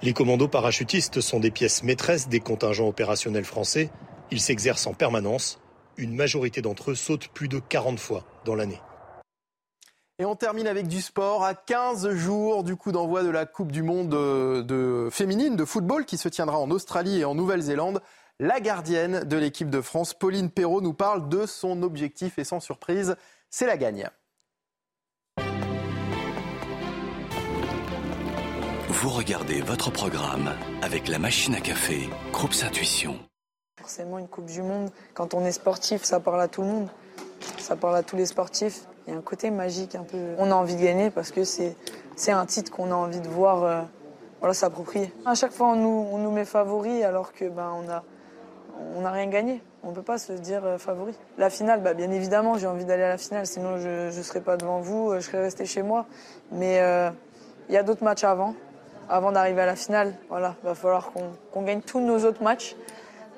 Les 0.03 0.13
commandos 0.13 0.49
parachutistes 0.49 1.21
sont 1.21 1.41
des 1.41 1.51
pièces 1.51 1.83
maîtresses 1.83 2.29
des 2.29 2.41
contingents 2.41 2.87
opérationnels 2.87 3.45
français. 3.45 3.91
Ils 4.31 4.41
s'exercent 4.41 4.87
en 4.87 4.95
permanence. 4.95 5.59
Une 5.97 6.15
majorité 6.15 6.61
d'entre 6.63 6.93
eux 6.93 6.95
sautent 6.95 7.29
plus 7.29 7.49
de 7.49 7.59
40 7.59 7.99
fois 7.99 8.25
dans 8.45 8.55
l'année. 8.55 8.81
Et 10.21 10.25
on 10.25 10.35
termine 10.35 10.67
avec 10.67 10.89
du 10.89 11.01
sport 11.01 11.45
à 11.45 11.55
15 11.55 12.11
jours 12.11 12.65
du 12.65 12.75
coup 12.75 12.91
d'envoi 12.91 13.23
de 13.23 13.29
la 13.29 13.47
Coupe 13.47 13.71
du 13.71 13.85
Monde 13.85 14.09
de, 14.09 15.09
féminine 15.13 15.55
de 15.55 15.65
football 15.65 16.07
qui 16.07 16.19
se 16.19 16.29
tiendra 16.29 16.59
en 16.59 16.73
Australie 16.73 17.21
et 17.21 17.25
en 17.25 17.37
Nouvelle-Zélande. 17.37 18.03
La 18.41 18.59
gardienne 18.59 19.23
de 19.23 19.37
l'équipe 19.37 19.71
de 19.71 19.81
France, 19.81 20.15
Pauline 20.15 20.51
Perrault, 20.51 20.81
nous 20.81 20.93
parle 20.93 21.29
de 21.29 21.47
son 21.47 21.85
objectif 21.85 22.37
et 22.37 22.43
sans 22.43 22.59
surprise, 22.59 23.15
c'est 23.49 23.67
la 23.67 23.77
gagne. 23.77 24.11
Vous 28.89 29.11
regardez 29.11 29.61
votre 29.61 29.93
programme 29.93 30.53
avec 30.83 31.07
la 31.07 31.21
machine 31.21 31.55
à 31.55 31.61
café, 31.61 32.11
Groupe 32.33 32.55
Intuition. 32.65 33.21
Forcément, 33.79 34.19
une 34.19 34.27
Coupe 34.27 34.47
du 34.47 34.63
Monde, 34.63 34.91
quand 35.15 35.35
on 35.35 35.45
est 35.45 35.53
sportif, 35.53 36.03
ça 36.03 36.19
parle 36.19 36.41
à 36.41 36.49
tout 36.49 36.63
le 36.63 36.69
monde. 36.69 36.89
Ça 37.59 37.77
parle 37.77 37.95
à 37.95 38.03
tous 38.03 38.17
les 38.17 38.27
sportifs. 38.27 38.88
Il 39.09 39.13
y 39.13 39.15
a 39.15 39.19
un 39.19 39.23
côté 39.23 39.51
magique 39.51 39.95
un 39.95 40.03
peu. 40.03 40.19
On 40.37 40.51
a 40.51 40.55
envie 40.55 40.77
de 40.77 40.83
gagner 40.83 41.09
parce 41.09 41.31
que 41.31 41.43
c'est, 41.43 41.75
c'est 42.15 42.31
un 42.31 42.45
titre 42.45 42.71
qu'on 42.71 42.91
a 42.91 42.95
envie 42.95 43.21
de 43.21 43.29
voir 43.29 43.65
euh, 43.65 43.81
voilà, 44.41 44.53
s'approprier. 44.53 45.11
À 45.25 45.35
chaque 45.35 45.53
fois, 45.53 45.69
on 45.69 45.77
nous, 45.77 46.09
on 46.13 46.19
nous 46.19 46.31
met 46.31 46.45
favori 46.45 47.03
alors 47.03 47.33
que 47.33 47.47
ben, 47.47 47.73
on 47.75 47.91
a, 47.91 48.05
on 48.97 49.01
n'a 49.01 49.11
rien 49.11 49.29
gagné. 49.29 49.63
On 49.83 49.91
ne 49.91 49.95
peut 49.95 50.03
pas 50.03 50.19
se 50.19 50.35
dire 50.35 50.63
euh, 50.67 50.77
favori. 50.77 51.15
La 51.39 51.49
finale, 51.49 51.81
bah, 51.81 51.95
bien 51.95 52.11
évidemment, 52.11 52.59
j'ai 52.59 52.67
envie 52.67 52.85
d'aller 52.85 53.05
à 53.05 53.09
la 53.09 53.17
finale, 53.17 53.47
sinon 53.47 53.79
je 53.79 54.15
ne 54.15 54.23
serais 54.23 54.43
pas 54.43 54.59
devant 54.59 54.81
vous, 54.81 55.13
euh, 55.13 55.21
je 55.21 55.25
serais 55.25 55.41
resté 55.41 55.65
chez 55.65 55.81
moi. 55.81 56.05
Mais 56.53 56.75
il 57.71 57.75
y 57.75 57.79
a 57.79 57.83
d'autres 57.83 58.05
matchs 58.05 58.25
avant, 58.25 58.55
avant 59.09 59.33
d'arriver 59.33 59.63
à 59.63 59.67
la 59.67 59.77
finale. 59.77 60.17
Voilà, 60.29 60.55
il 60.63 60.67
va 60.67 60.75
falloir 60.75 61.13
qu'on, 61.13 61.31
qu'on 61.51 61.63
gagne 61.63 61.81
tous 61.81 62.01
nos 62.01 62.27
autres 62.27 62.43
matchs. 62.43 62.77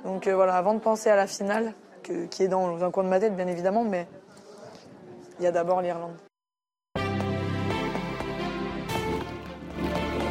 Donc 0.05 0.27
voilà, 0.27 0.57
avant 0.57 0.75
de 0.75 0.81
penser 0.81 1.11
à 1.11 1.17
la 1.17 1.29
finale, 1.29 1.75
qui 2.03 2.43
est 2.43 2.49
dans 2.49 2.83
un 2.83 2.91
coin 2.91 3.05
de 3.05 3.09
ma 3.09 3.21
tête, 3.21 3.37
bien 3.37 3.47
évidemment, 3.47 3.85
mais 3.85 4.09
il 5.41 5.45
y 5.45 5.47
a 5.47 5.53
d'abord 5.53 5.81
l'Irlande. 5.81 6.17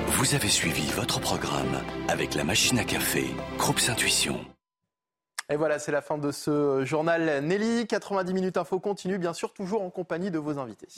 Vous 0.08 0.36
avez 0.36 0.50
suivi 0.50 0.92
votre 0.92 1.20
programme 1.20 1.82
avec 2.08 2.36
la 2.36 2.44
machine 2.44 2.78
à 2.78 2.84
café, 2.84 3.26
Groupe 3.58 3.80
Intuition. 3.90 4.40
Et 5.50 5.56
voilà, 5.56 5.80
c'est 5.80 5.92
la 5.92 6.02
fin 6.02 6.20
de 6.20 6.32
ce 6.32 6.86
journal 6.86 7.44
Nelly. 7.44 7.88
90 7.88 8.34
minutes 8.34 8.58
info 8.58 8.80
continue, 8.80 9.18
bien 9.18 9.34
sûr, 9.34 9.52
toujours 9.52 9.82
en 9.82 9.90
compagnie 9.90 10.30
de 10.30 10.38
vos 10.38 10.60
invités. 10.60 10.90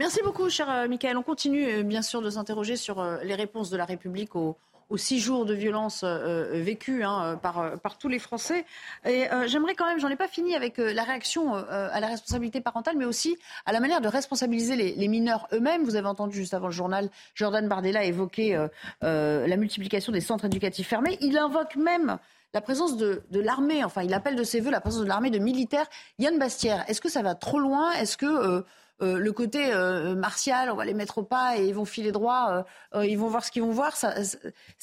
Merci 0.00 0.20
beaucoup, 0.24 0.48
cher 0.48 0.70
euh, 0.70 0.88
Michael. 0.88 1.18
On 1.18 1.22
continue 1.22 1.66
euh, 1.66 1.82
bien 1.82 2.00
sûr 2.00 2.22
de 2.22 2.30
s'interroger 2.30 2.76
sur 2.76 3.00
euh, 3.00 3.18
les 3.22 3.34
réponses 3.34 3.68
de 3.68 3.76
la 3.76 3.84
République 3.84 4.34
aux, 4.34 4.56
six 4.96 5.20
jours 5.20 5.44
de 5.46 5.54
violence 5.54 6.04
vécus 6.04 7.04
hein, 7.04 7.38
par, 7.42 7.78
par, 7.80 7.98
tous 7.98 8.08
les 8.08 8.18
Français. 8.18 8.64
Et 9.04 9.26
j'aimerais 9.46 9.74
quand 9.74 9.86
même, 9.86 9.98
j'en 9.98 10.08
ai 10.08 10.16
pas 10.16 10.28
fini 10.28 10.54
avec 10.54 10.78
la 10.78 11.04
réaction 11.04 11.54
à 11.54 12.00
la 12.00 12.06
responsabilité 12.06 12.60
parentale, 12.60 12.96
mais 12.96 13.04
aussi 13.04 13.36
à 13.66 13.72
la 13.72 13.80
manière 13.80 14.00
de 14.00 14.08
responsabiliser 14.08 14.76
les, 14.76 15.08
mineurs 15.08 15.48
eux-mêmes. 15.52 15.84
Vous 15.84 15.96
avez 15.96 16.08
entendu 16.08 16.36
juste 16.36 16.54
avant 16.54 16.66
le 16.66 16.72
journal 16.72 17.10
Jordan 17.34 17.68
Bardella 17.68 18.04
évoquer 18.04 18.66
la 19.00 19.56
multiplication 19.56 20.12
des 20.12 20.20
centres 20.20 20.46
éducatifs 20.46 20.88
fermés. 20.88 21.18
Il 21.20 21.38
invoque 21.38 21.76
même 21.76 22.18
la 22.54 22.60
présence 22.60 22.96
de, 22.96 23.22
de 23.30 23.40
l'armée, 23.40 23.82
enfin 23.82 24.02
il 24.02 24.12
appelle 24.12 24.36
de 24.36 24.44
ses 24.44 24.60
voeux 24.60 24.70
la 24.70 24.80
présence 24.80 25.02
de 25.02 25.08
l'armée 25.08 25.30
de 25.30 25.38
militaires. 25.38 25.86
Yann 26.18 26.38
Bastière, 26.38 26.84
est-ce 26.88 27.00
que 27.00 27.08
ça 27.08 27.22
va 27.22 27.34
trop 27.34 27.58
loin? 27.58 27.92
Est-ce 27.92 28.16
que 28.16 28.64
euh, 29.00 29.18
le 29.18 29.32
côté 29.32 29.72
euh, 29.72 30.14
martial, 30.14 30.70
on 30.70 30.76
va 30.76 30.84
les 30.84 30.94
mettre 30.94 31.18
au 31.18 31.22
pas 31.22 31.58
et 31.58 31.66
ils 31.66 31.74
vont 31.74 31.84
filer 31.84 32.12
droit, 32.12 32.64
euh, 32.94 33.06
ils 33.06 33.18
vont 33.18 33.28
voir 33.28 33.44
ce 33.44 33.50
qu'ils 33.50 33.62
vont 33.62 33.72
voir, 33.72 33.96
ça, 33.96 34.14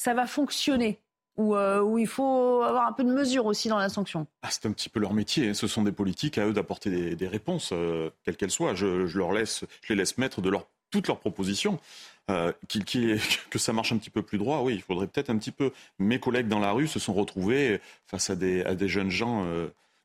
va 0.06 0.26
fonctionner 0.26 1.00
ou 1.36 1.96
il 1.96 2.06
faut 2.06 2.60
avoir 2.62 2.86
un 2.86 2.92
peu 2.92 3.02
de 3.02 3.10
mesure 3.10 3.46
aussi 3.46 3.68
dans 3.68 3.78
la 3.78 3.88
sanction 3.88 4.26
ah, 4.42 4.48
C'est 4.50 4.66
un 4.66 4.72
petit 4.72 4.90
peu 4.90 5.00
leur 5.00 5.14
métier. 5.14 5.48
Hein. 5.48 5.54
Ce 5.54 5.66
sont 5.66 5.82
des 5.82 5.92
politiques 5.92 6.36
à 6.36 6.46
eux 6.46 6.52
d'apporter 6.52 7.14
des, 7.14 7.28
réponses, 7.28 7.72
quelles 8.24 8.36
qu'elles 8.36 8.50
soient. 8.50 8.74
Je, 8.74 9.06
les 9.88 9.94
laisse 9.94 10.18
mettre 10.18 10.42
de 10.42 10.52
toutes 10.90 11.08
leurs 11.08 11.18
propositions. 11.18 11.78
que 12.28 13.58
ça 13.58 13.72
marche 13.72 13.92
un 13.92 13.96
petit 13.96 14.10
peu 14.10 14.22
plus 14.22 14.36
droit, 14.36 14.60
oui, 14.60 14.74
il 14.74 14.82
faudrait 14.82 15.06
peut-être 15.06 15.30
un 15.30 15.38
petit 15.38 15.50
peu. 15.50 15.72
Mes 15.98 16.20
collègues 16.20 16.48
dans 16.48 16.58
la 16.58 16.72
rue 16.72 16.88
se 16.88 16.98
sont 16.98 17.14
retrouvés 17.14 17.80
face 18.06 18.28
à 18.28 18.36
des 18.36 18.88
jeunes 18.88 19.10
gens 19.10 19.46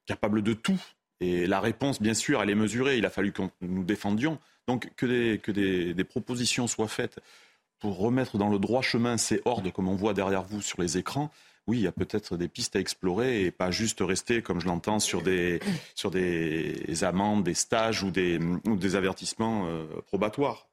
capables 0.06 0.42
de 0.42 0.54
tout, 0.54 0.80
et 1.22 1.48
la 1.48 1.60
réponse, 1.60 2.02
bien 2.02 2.14
sûr, 2.14 2.42
elle 2.42 2.50
est 2.50 2.56
mesurée. 2.56 2.98
Il 2.98 3.06
a 3.06 3.10
fallu 3.10 3.32
que 3.32 3.44
nous 3.62 3.84
défendions. 3.84 4.40
Donc 4.68 4.92
que 4.96 5.06
des, 5.06 5.40
que 5.40 5.52
des, 5.52 6.04
propositions 6.04 6.68
soient 6.68 6.88
faites 6.88 7.20
pour 7.80 7.98
remettre 7.98 8.38
dans 8.38 8.50
le 8.50 8.60
droit 8.60 8.82
chemin 8.82 9.18
ces 9.18 9.42
hordes, 9.46 9.72
comme 9.72 9.88
on 9.88 9.96
voit 9.96 10.14
derrière 10.14 10.44
vous 10.44 10.62
sur 10.62 10.82
les 10.82 10.98
écrans, 10.98 11.32
oui, 11.68 11.78
il 11.78 11.84
y 11.84 11.88
a 11.88 11.92
peut-être 11.92 12.38
des 12.38 12.48
pistes 12.48 12.76
à 12.76 12.80
explorer 12.80 13.44
et 13.44 13.52
pas 13.52 13.72
juste 13.72 14.00
rester, 14.02 14.44
comme 14.44 14.62
je 14.62 14.68
l'entends, 14.68 15.00
sur 15.00 15.24
des, 15.24 15.60
sur 15.96 16.12
des 16.12 17.04
amendes, 17.04 17.44
des 17.44 17.56
stages 17.56 18.04
ou 18.04 18.12
des, 18.12 18.40
des 18.66 18.96
avertissements 18.96 19.66
euh, 19.66 19.86
probatoires. 20.06 20.68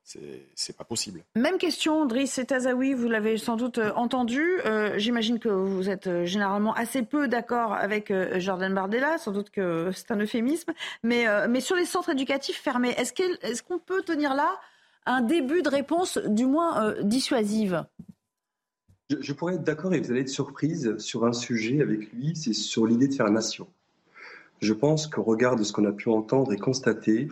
C'est 0.54 0.76
pas 0.76 0.84
possible. 0.84 1.24
Même 1.34 1.56
question, 1.56 2.04
Driss 2.04 2.40
Tazaoui, 2.46 2.92
vous 2.92 3.08
l'avez 3.08 3.38
sans 3.38 3.56
doute 3.56 3.78
euh, 3.78 3.92
entendu. 3.94 4.44
Euh, 4.66 4.98
j'imagine 4.98 5.38
que 5.38 5.48
vous 5.48 5.88
êtes 5.88 6.26
généralement 6.26 6.74
assez 6.74 7.02
peu 7.02 7.26
d'accord 7.26 7.72
avec 7.72 8.12
Jordan 8.36 8.74
Bardella, 8.74 9.16
sans 9.16 9.32
doute 9.32 9.48
que 9.48 9.90
c'est 9.94 10.10
un 10.10 10.18
euphémisme. 10.18 10.72
Mais, 11.02 11.26
mais 11.48 11.60
sur 11.60 11.76
les 11.76 11.86
centres 11.86 12.10
éducatifs 12.10 12.60
fermés, 12.60 12.94
est-ce 12.98 13.62
qu'on 13.62 13.78
peut 13.78 14.02
tenir 14.02 14.34
là 14.34 14.50
un 15.06 15.22
début 15.22 15.62
de 15.62 15.68
réponse, 15.68 16.18
du 16.18 16.44
moins 16.44 16.94
dissuasive? 17.02 17.84
Je, 19.20 19.32
pourrais 19.32 19.54
être 19.54 19.64
d'accord 19.64 19.94
et 19.94 20.00
vous 20.00 20.10
allez 20.10 20.22
être 20.22 20.28
surprise 20.28 20.96
sur 20.98 21.24
un 21.24 21.32
sujet 21.32 21.80
avec 21.80 22.12
lui, 22.12 22.34
c'est 22.36 22.52
sur 22.52 22.86
l'idée 22.86 23.08
de 23.08 23.14
faire 23.14 23.30
nation. 23.30 23.66
Je 24.60 24.72
pense 24.72 25.06
qu'au 25.06 25.22
regard 25.22 25.56
de 25.56 25.64
ce 25.64 25.72
qu'on 25.72 25.84
a 25.84 25.92
pu 25.92 26.08
entendre 26.08 26.52
et 26.52 26.58
constater, 26.58 27.28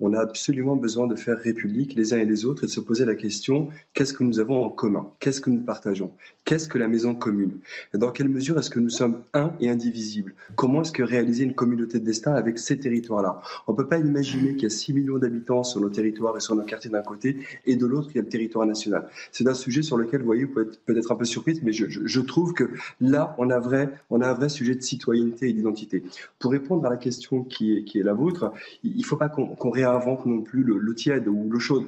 on 0.00 0.14
a 0.14 0.20
absolument 0.20 0.76
besoin 0.76 1.06
de 1.06 1.14
faire 1.14 1.38
république 1.38 1.94
les 1.94 2.14
uns 2.14 2.18
et 2.18 2.24
les 2.24 2.44
autres 2.44 2.64
et 2.64 2.66
de 2.66 2.72
se 2.72 2.80
poser 2.80 3.04
la 3.04 3.14
question 3.14 3.68
qu'est-ce 3.94 4.12
que 4.12 4.24
nous 4.24 4.40
avons 4.40 4.64
en 4.64 4.70
commun? 4.70 5.08
Qu'est-ce 5.20 5.40
que 5.40 5.50
nous 5.50 5.60
partageons? 5.60 6.12
Qu'est-ce 6.44 6.68
que 6.68 6.78
la 6.78 6.88
maison 6.88 7.14
commune? 7.14 7.58
Dans 7.94 8.10
quelle 8.10 8.28
mesure 8.28 8.58
est-ce 8.58 8.70
que 8.70 8.80
nous 8.80 8.90
sommes 8.90 9.22
un 9.34 9.52
et 9.60 9.68
indivisibles? 9.68 10.34
Comment 10.56 10.82
est-ce 10.82 10.92
que 10.92 11.02
réaliser 11.02 11.44
une 11.44 11.54
communauté 11.54 12.00
de 12.00 12.04
destin 12.04 12.34
avec 12.34 12.58
ces 12.58 12.78
territoires-là? 12.78 13.40
On 13.66 13.72
ne 13.72 13.76
peut 13.76 13.86
pas 13.86 13.98
imaginer 13.98 14.54
qu'il 14.54 14.64
y 14.64 14.66
a 14.66 14.70
6 14.70 14.92
millions 14.92 15.18
d'habitants 15.18 15.62
sur 15.62 15.80
nos 15.80 15.90
territoires 15.90 16.36
et 16.36 16.40
sur 16.40 16.54
nos 16.54 16.64
quartiers 16.64 16.90
d'un 16.90 17.02
côté 17.02 17.38
et 17.66 17.76
de 17.76 17.86
l'autre, 17.86 18.08
il 18.12 18.16
y 18.16 18.18
a 18.18 18.22
le 18.22 18.28
territoire 18.28 18.66
national. 18.66 19.08
C'est 19.30 19.46
un 19.46 19.54
sujet 19.54 19.82
sur 19.82 19.96
lequel, 19.96 20.20
vous 20.20 20.26
voyez, 20.26 20.44
vous 20.44 20.52
pouvez 20.52 20.66
être 20.66 20.80
peut-être 20.84 21.12
un 21.12 21.16
peu 21.16 21.24
surprise, 21.24 21.60
mais 21.62 21.72
je, 21.72 22.20
trouve 22.20 22.54
que 22.54 22.70
là, 23.00 23.34
on 23.38 23.50
a, 23.50 23.56
un 23.56 24.34
vrai 24.34 24.48
sujet 24.48 24.74
de 24.74 24.82
citoyenneté 24.82 25.48
et 25.48 25.52
d'identité. 25.52 26.02
Pour 26.38 26.52
répondre 26.52 26.84
à 26.86 26.90
la 26.90 26.96
question 26.96 27.44
qui 27.44 27.72
est, 27.72 28.02
la 28.02 28.14
vôtre, 28.14 28.52
il 28.82 28.96
ne 28.96 29.02
faut 29.04 29.16
pas 29.16 29.28
qu'on 29.28 29.54
qu 29.54 29.81
réinvente 29.84 30.26
non 30.26 30.42
plus 30.42 30.62
le, 30.62 30.94
tiède 30.94 31.28
ou 31.28 31.48
le 31.50 31.58
chaud. 31.58 31.84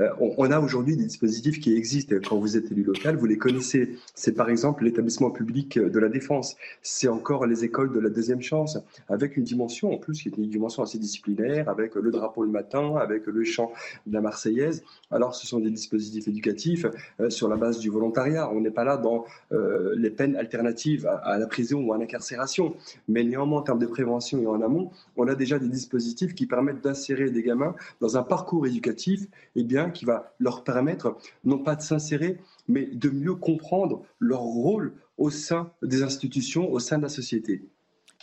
Euh, 0.00 0.08
on, 0.20 0.50
a 0.50 0.60
aujourd'hui 0.60 0.96
des 0.96 1.04
dispositifs 1.04 1.60
qui 1.60 1.76
existent. 1.76 2.16
Quand 2.28 2.38
vous 2.38 2.56
êtes 2.56 2.70
élu 2.72 2.82
local, 2.82 3.16
vous 3.16 3.26
les 3.26 3.38
connaissez. 3.38 3.96
C'est 4.14 4.32
par 4.32 4.50
exemple 4.50 4.84
l'établissement 4.84 5.30
public 5.30 5.78
de 5.78 5.98
la 5.98 6.08
défense. 6.08 6.56
C'est 6.82 7.08
encore 7.08 7.46
les 7.46 7.64
écoles 7.64 7.92
de 7.92 8.00
la 8.00 8.10
deuxième 8.10 8.42
chance, 8.42 8.78
avec 9.08 9.36
une 9.36 9.44
dimension 9.44 9.92
en 9.92 9.98
plus 9.98 10.22
qui 10.22 10.28
est 10.28 10.36
une 10.36 10.48
dimension 10.48 10.82
assez 10.82 10.98
disciplinaire, 10.98 11.68
avec 11.68 11.94
le 11.94 12.10
drapeau 12.10 12.44
le 12.44 12.50
matin, 12.50 12.96
avec 12.96 13.26
le 13.26 13.44
chant 13.44 13.72
de 14.06 14.12
la 14.12 14.20
Marseillaise. 14.20 14.82
Alors 15.10 15.34
ce 15.34 15.46
sont 15.46 15.60
des 15.60 15.70
dispositifs 15.70 16.28
éducatifs 16.28 16.86
euh, 17.20 17.30
sur 17.30 17.48
la 17.48 17.56
base 17.56 17.78
du 17.78 17.90
volontariat. 17.90 18.50
On 18.52 18.60
n'est 18.60 18.70
pas 18.70 18.84
là 18.84 18.96
dans 18.96 19.24
euh, 19.52 19.94
les 19.96 20.10
peines 20.10 20.36
alternatives 20.36 21.06
à, 21.06 21.16
à, 21.16 21.38
la 21.38 21.46
prison 21.46 21.82
ou 21.82 21.92
à 21.92 21.98
l'incarcération. 21.98 22.74
Mais 23.08 23.24
néanmoins, 23.24 23.60
en 23.60 23.62
termes 23.62 23.78
de 23.78 23.86
prévention 23.86 24.40
et 24.42 24.46
en 24.46 24.60
amont, 24.60 24.90
on 25.16 25.26
a 25.28 25.34
déjà 25.34 25.58
des 25.58 25.68
dispositifs 25.68 26.34
qui 26.34 26.46
permettent 26.46 26.82
d'insérer 26.82 27.30
des 27.30 27.37
gamins 27.42 27.74
dans 28.00 28.16
un 28.16 28.22
parcours 28.22 28.66
éducatif 28.66 29.26
eh 29.56 29.64
bien, 29.64 29.90
qui 29.90 30.04
va 30.04 30.34
leur 30.38 30.64
permettre 30.64 31.16
non 31.44 31.58
pas 31.58 31.76
de 31.76 31.82
s'insérer, 31.82 32.38
mais 32.68 32.86
de 32.86 33.10
mieux 33.10 33.34
comprendre 33.34 34.02
leur 34.18 34.40
rôle 34.40 34.94
au 35.16 35.30
sein 35.30 35.72
des 35.82 36.02
institutions, 36.02 36.70
au 36.70 36.78
sein 36.78 36.98
de 36.98 37.02
la 37.02 37.08
société. 37.08 37.62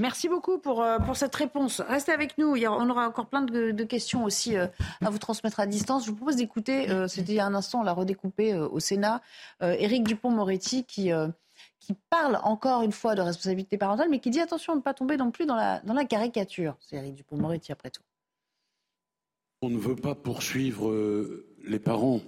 Merci 0.01 0.28
beaucoup 0.28 0.57
pour, 0.57 0.84
euh, 0.84 0.99
pour 0.99 1.16
cette 1.16 1.34
réponse. 1.36 1.80
Restez 1.80 2.11
avec 2.11 2.38
nous. 2.38 2.53
on 2.53 2.89
aura 2.89 3.07
encore 3.07 3.28
plein 3.28 3.41
de, 3.41 3.84
questions 3.84 4.26
aussi 4.26 4.57
euh, 4.57 4.68
à 5.01 5.09
vous 5.09 5.20
transmettre 5.20 5.61
à 5.61 5.68
distance. 5.68 6.05
Je 6.05 6.09
vous 6.09 6.18
propose 6.18 6.36
d'écouter, 6.36 6.89
euh, 6.89 7.07
c'était 7.07 7.34
il 7.34 7.36
y 7.36 7.39
a 7.39 7.45
un 7.45 7.55
instant, 7.55 7.80
on 7.80 7.84
l'a 7.84 7.93
redécoupé 7.93 8.55
au 8.55 8.80
Sénat, 8.80 9.22
Éric 9.61 10.03
Dupont-Moretti 10.03 10.84
qui, 10.84 11.11
qui 11.80 11.95
parle 12.09 12.39
encore 12.43 12.82
une 12.82 12.91
fois 12.91 13.16
de 13.16 13.22
responsabilité 13.22 13.78
parentale, 13.78 14.09
mais 14.09 14.20
qui 14.20 14.30
dit 14.30 14.41
attention 14.41 14.74
à 14.74 14.76
ne 14.76 14.82
pas 14.82 14.93
tomber 14.93 15.18
non 15.18 15.32
plus 15.32 15.45
dans 15.45 15.55
la, 15.55 15.80
dans 15.82 15.93
la 15.93 16.05
caricature. 16.05 16.76
C'est 16.80 16.97
Éric 16.97 17.16
Dupont-Moretti 17.16 17.72
après 17.72 17.89
tout. 17.89 18.03
On 19.66 19.70
ne 19.70 19.80
veut 19.80 19.95
pas 19.95 20.13
poursuivre 20.13 20.93
les 21.66 21.80
parents 21.80 22.22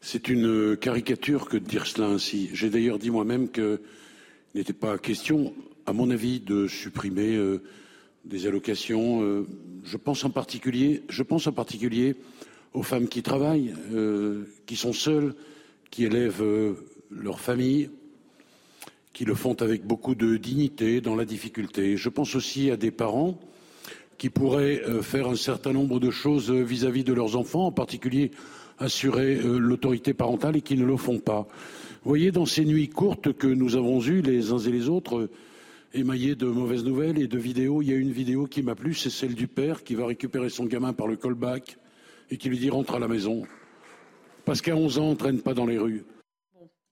c'est 0.00 0.28
une 0.28 0.76
caricature 0.76 1.46
que 1.46 1.56
de 1.56 1.64
dire 1.64 1.86
cela 1.86 2.08
ainsi. 2.08 2.50
J'ai 2.52 2.68
d'ailleurs 2.68 2.98
dit 2.98 3.10
moi-même 3.10 3.50
qu'il 3.50 3.78
n'était 4.54 4.74
pas 4.74 4.98
question, 4.98 5.54
à 5.86 5.94
mon 5.94 6.10
avis, 6.10 6.40
de 6.40 6.68
supprimer 6.68 7.36
euh, 7.36 7.62
des 8.26 8.46
allocations. 8.46 9.22
Euh, 9.22 9.46
je 9.82 9.96
pense 9.96 10.22
en 10.24 10.30
particulier, 10.30 11.02
je 11.08 11.22
pense 11.22 11.46
en 11.46 11.52
particulier 11.52 12.16
aux 12.74 12.82
femmes 12.82 13.08
qui 13.08 13.22
travaillent, 13.22 13.74
euh, 13.92 14.44
qui 14.66 14.76
sont 14.76 14.92
seules, 14.92 15.34
qui 15.90 16.04
élèvent 16.04 16.74
leur 17.10 17.40
famille, 17.40 17.88
qui 19.14 19.24
le 19.24 19.34
font 19.34 19.54
avec 19.62 19.86
beaucoup 19.86 20.14
de 20.14 20.36
dignité 20.36 21.00
dans 21.00 21.14
la 21.14 21.24
difficulté. 21.24 21.96
Je 21.96 22.08
pense 22.10 22.34
aussi 22.34 22.70
à 22.70 22.76
des 22.76 22.90
parents 22.90 23.38
qui 24.18 24.30
pourraient 24.30 24.82
faire 25.02 25.28
un 25.28 25.36
certain 25.36 25.72
nombre 25.72 26.00
de 26.00 26.10
choses 26.10 26.50
vis 26.50 26.84
à 26.84 26.90
-vis 26.90 27.04
de 27.04 27.12
leurs 27.12 27.36
enfants, 27.36 27.66
en 27.66 27.72
particulier 27.72 28.30
assurer 28.78 29.36
euh, 29.36 29.58
l'autorité 29.58 30.14
parentale 30.14 30.56
et 30.56 30.62
qui 30.62 30.76
ne 30.76 30.84
le 30.84 30.96
font 30.96 31.18
pas. 31.18 31.46
Vous 32.02 32.10
voyez, 32.10 32.32
dans 32.32 32.46
ces 32.46 32.64
nuits 32.64 32.88
courtes 32.88 33.32
que 33.32 33.46
nous 33.46 33.76
avons 33.76 34.00
eues 34.00 34.20
les 34.20 34.52
uns 34.52 34.58
et 34.58 34.70
les 34.70 34.88
autres, 34.88 35.18
euh, 35.18 35.30
émaillées 35.94 36.34
de 36.34 36.46
mauvaises 36.46 36.84
nouvelles 36.84 37.18
et 37.18 37.28
de 37.28 37.38
vidéos, 37.38 37.82
il 37.82 37.90
y 37.90 37.92
a 37.92 37.96
une 37.96 38.10
vidéo 38.10 38.46
qui 38.46 38.62
m'a 38.62 38.74
plu, 38.74 38.94
c'est 38.94 39.10
celle 39.10 39.34
du 39.34 39.46
père 39.46 39.84
qui 39.84 39.94
va 39.94 40.06
récupérer 40.06 40.50
son 40.50 40.64
gamin 40.64 40.92
par 40.92 41.06
le 41.06 41.16
callback 41.16 41.78
et 42.30 42.36
qui 42.36 42.48
lui 42.48 42.58
dit 42.58 42.70
rentre 42.70 42.94
à 42.94 42.98
la 42.98 43.08
maison. 43.08 43.44
Parce 44.44 44.60
qu'à 44.60 44.74
11 44.74 44.98
ans, 44.98 45.04
on 45.04 45.10
ne 45.10 45.16
traîne 45.16 45.40
pas 45.40 45.54
dans 45.54 45.66
les 45.66 45.78
rues. 45.78 46.04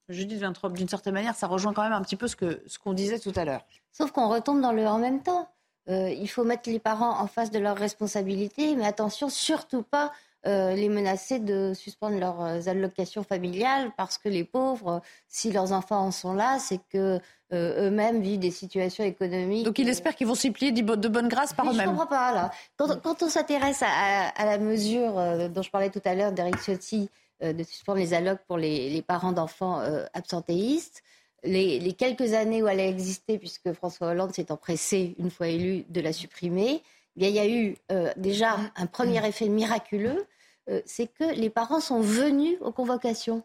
Judith 0.09 0.39
Vintrop, 0.39 0.73
d'une 0.73 0.87
certaine 0.87 1.13
manière, 1.13 1.35
ça 1.35 1.47
rejoint 1.47 1.73
quand 1.73 1.83
même 1.83 1.93
un 1.93 2.01
petit 2.01 2.15
peu 2.15 2.27
ce 2.27 2.35
qu'on 2.35 2.55
ce 2.65 2.79
qu'on 2.79 2.93
disait 2.93 3.19
tout 3.19 3.31
à 3.35 3.45
l'heure. 3.45 3.65
Sauf 3.91 4.11
qu'on 4.11 4.27
retombe 4.27 4.61
dans 4.61 4.73
le 4.73 4.85
en 4.85 4.99
même 4.99 5.21
temps. 5.21 5.49
Euh, 5.89 6.09
il 6.09 6.29
faut 6.29 6.43
mettre 6.43 6.69
les 6.69 6.79
parents 6.79 7.19
en 7.19 7.27
face 7.27 7.51
de 7.51 7.59
leurs 7.59 7.77
responsabilités, 7.77 8.75
mais 8.75 8.85
attention, 8.85 9.29
surtout 9.29 9.83
pas 9.83 10.11
euh, 10.45 10.75
les 10.75 10.89
menacer 10.89 11.39
de 11.39 11.73
suspendre 11.73 12.19
leurs 12.19 12.41
euh, 12.41 12.59
allocations 12.67 13.23
familiales 13.23 13.91
parce 13.95 14.17
que 14.17 14.27
les 14.27 14.43
pauvres, 14.43 15.01
si 15.29 15.53
leurs 15.53 15.71
enfants 15.71 16.01
en 16.01 16.11
sont 16.11 16.33
là, 16.33 16.59
c'est 16.59 16.81
que 16.91 17.17
euh, 17.53 17.87
eux-mêmes 17.87 18.21
vivent 18.21 18.39
des 18.39 18.51
situations 18.51 19.05
économiques. 19.05 19.63
Donc 19.63 19.79
il 19.79 19.87
espère 19.87 20.17
qu'ils 20.17 20.27
vont 20.27 20.35
s'y 20.35 20.51
plier 20.51 20.73
de 20.73 21.07
bonne 21.07 21.29
grâce 21.29 21.53
par 21.53 21.65
eux-mêmes. 21.65 21.79
Je 21.79 21.83
ne 21.83 21.89
comprends 21.91 22.07
pas 22.07 22.33
là. 22.33 22.51
Quand, 22.75 23.23
on 23.23 23.29
s'intéresse 23.29 23.83
à, 23.83 24.45
la 24.45 24.57
mesure 24.57 25.13
dont 25.49 25.61
je 25.61 25.69
parlais 25.69 25.89
tout 25.89 26.01
à 26.03 26.13
l'heure 26.13 26.33
d'Eric 26.33 26.57
Ciotti 26.57 27.09
de 27.41 27.63
suspendre 27.63 27.99
les 27.99 28.13
allocs 28.13 28.41
pour 28.45 28.57
les, 28.57 29.01
parents 29.01 29.31
d'enfants 29.31 29.81
absentéistes. 30.13 31.03
Les, 31.43 31.79
les, 31.79 31.93
quelques 31.93 32.33
années 32.33 32.63
où 32.63 32.67
elle 32.67 32.79
a 32.79 32.87
existé, 32.87 33.37
puisque 33.37 33.73
François 33.73 34.07
Hollande 34.07 34.33
s'est 34.33 34.51
empressé, 34.51 35.15
une 35.19 35.29
fois 35.29 35.47
élu, 35.47 35.83
de 35.89 36.01
la 36.01 36.13
supprimer, 36.13 36.81
il 37.15 37.29
y 37.29 37.39
a 37.39 37.47
eu 37.47 37.75
déjà 38.17 38.57
un 38.75 38.87
premier 38.87 39.25
effet 39.27 39.47
miraculeux, 39.47 40.25
euh, 40.69 40.81
c'est 40.85 41.07
que 41.07 41.23
les 41.23 41.49
parents 41.49 41.81
sont 41.81 41.99
venus 41.99 42.57
aux 42.61 42.71
convocations. 42.71 43.43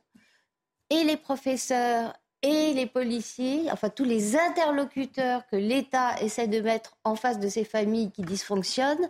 Et 0.91 1.05
les 1.05 1.17
professeurs 1.17 2.15
et 2.43 2.73
les 2.73 2.87
policiers, 2.87 3.71
enfin 3.73 3.91
tous 3.91 4.05
les 4.05 4.37
interlocuteurs 4.37 5.47
que 5.49 5.57
l'État 5.57 6.21
essaie 6.23 6.47
de 6.47 6.61
mettre 6.61 6.97
en 7.05 7.17
face 7.17 7.41
de 7.41 7.49
ces 7.49 7.65
familles 7.65 8.13
qui 8.13 8.23
dysfonctionnent, 8.23 9.09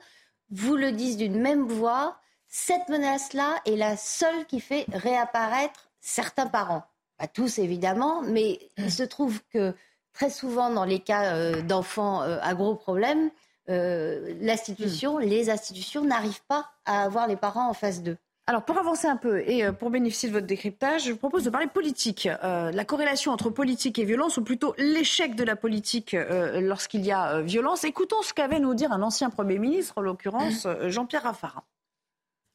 vous 0.50 0.76
le 0.76 0.92
disent 0.92 1.18
d'une 1.18 1.38
même 1.38 1.66
voix, 1.66 2.18
cette 2.46 2.88
menace-là 2.88 3.56
est 3.66 3.76
la 3.76 3.98
seule 3.98 4.46
qui 4.46 4.60
fait 4.60 4.86
réapparaître 4.92 5.90
certains 6.00 6.46
parents. 6.46 6.84
Pas 7.18 7.26
tous 7.26 7.58
évidemment, 7.58 8.22
mais 8.22 8.60
il 8.76 8.92
se 8.92 9.02
trouve 9.02 9.40
que 9.52 9.74
très 10.12 10.30
souvent 10.30 10.70
dans 10.70 10.84
les 10.84 11.00
cas 11.00 11.34
euh, 11.34 11.62
d'enfants 11.62 12.22
euh, 12.22 12.38
à 12.42 12.54
gros 12.54 12.74
problèmes, 12.74 13.30
euh, 13.68 14.34
l'institution, 14.40 15.18
les 15.18 15.50
institutions 15.50 16.04
n'arrivent 16.04 16.42
pas 16.48 16.70
à 16.86 17.02
avoir 17.02 17.26
les 17.26 17.36
parents 17.36 17.68
en 17.68 17.74
face 17.74 18.02
d'eux. 18.02 18.16
Alors 18.46 18.62
pour 18.62 18.78
avancer 18.78 19.06
un 19.06 19.16
peu 19.16 19.40
et 19.40 19.70
pour 19.72 19.90
bénéficier 19.90 20.30
de 20.30 20.32
votre 20.32 20.46
décryptage, 20.46 21.04
je 21.04 21.12
vous 21.12 21.18
propose 21.18 21.44
de 21.44 21.50
parler 21.50 21.66
politique. 21.66 22.26
la 22.42 22.84
corrélation 22.86 23.30
entre 23.30 23.50
politique 23.50 23.98
et 23.98 24.04
violence, 24.06 24.38
ou 24.38 24.42
plutôt 24.42 24.74
l'échec 24.78 25.34
de 25.34 25.44
la 25.44 25.54
politique 25.54 26.16
lorsqu'il 26.54 27.04
y 27.04 27.12
a 27.12 27.42
violence. 27.42 27.84
Écoutons 27.84 28.22
ce 28.22 28.32
qu'avait 28.32 28.58
nous 28.58 28.72
dire 28.72 28.90
un 28.90 29.02
ancien 29.02 29.28
Premier 29.28 29.58
ministre, 29.58 29.98
en 29.98 30.00
l'occurrence 30.00 30.66
Jean-Pierre 30.88 31.24
Raffarin. 31.24 31.62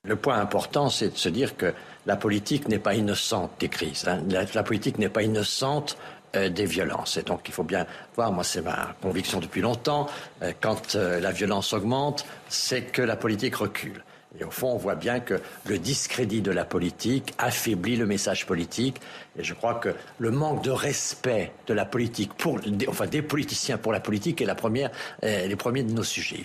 Le 0.06 0.18
point 0.18 0.38
important, 0.38 0.90
c'est 0.90 1.14
de 1.14 1.18
se 1.18 1.30
dire 1.30 1.56
que 1.56 1.74
la 2.06 2.18
politique 2.18 2.68
n'est 2.68 2.78
pas 2.78 2.94
innocente 2.94 3.52
des 3.62 3.70
crises. 3.70 4.06
Hein. 4.06 4.22
La, 4.28 4.64
politique 4.64 4.98
n'est 4.98 5.08
pas 5.08 5.24
innocente 5.24 5.98
euh, 6.36 6.50
des 6.50 6.66
violences. 6.66 7.16
Et 7.16 7.24
donc 7.24 7.48
il 7.48 7.54
faut 7.54 7.64
bien 7.64 7.88
voir, 8.14 8.34
moi 8.34 8.44
c'est 8.44 8.62
ma 8.62 8.98
conviction 9.02 9.40
depuis 9.40 9.62
longtemps, 9.62 10.10
euh, 10.42 10.52
quand 10.60 10.96
euh, 10.96 11.22
la 11.22 11.32
violence 11.32 11.72
augmente, 11.72 12.26
c'est 12.50 12.82
que 12.82 13.02
la 13.02 13.16
politique 13.16 13.56
recule. 13.56 14.04
Et 14.38 14.44
au 14.44 14.52
fond, 14.52 14.74
on 14.74 14.78
voit 14.78 14.96
bien 14.96 15.22
que 15.22 15.40
le 15.68 15.80
discrédit 15.80 16.42
de 16.42 16.52
la 16.52 16.66
politique 16.66 17.34
affaiblit 17.38 17.96
le 17.96 18.06
message 18.06 18.46
politique. 18.46 19.00
Et 19.40 19.44
je 19.46 19.54
crois 19.54 19.76
que 19.76 19.96
le 20.18 20.32
manque 20.32 20.66
de 20.66 20.72
respect 20.72 21.54
de 21.68 21.74
la 21.74 21.86
politique, 21.86 22.34
pour, 22.34 22.60
enfin 22.90 23.08
des 23.08 23.22
politiciens 23.22 23.78
pour 23.78 23.94
la 23.94 24.02
politique, 24.02 24.42
est 24.42 24.46
la 24.46 24.56
première, 24.56 24.92
les 25.22 25.56
premiers 25.56 25.84
de 25.84 25.94
nos 25.94 26.04
sujets. 26.04 26.44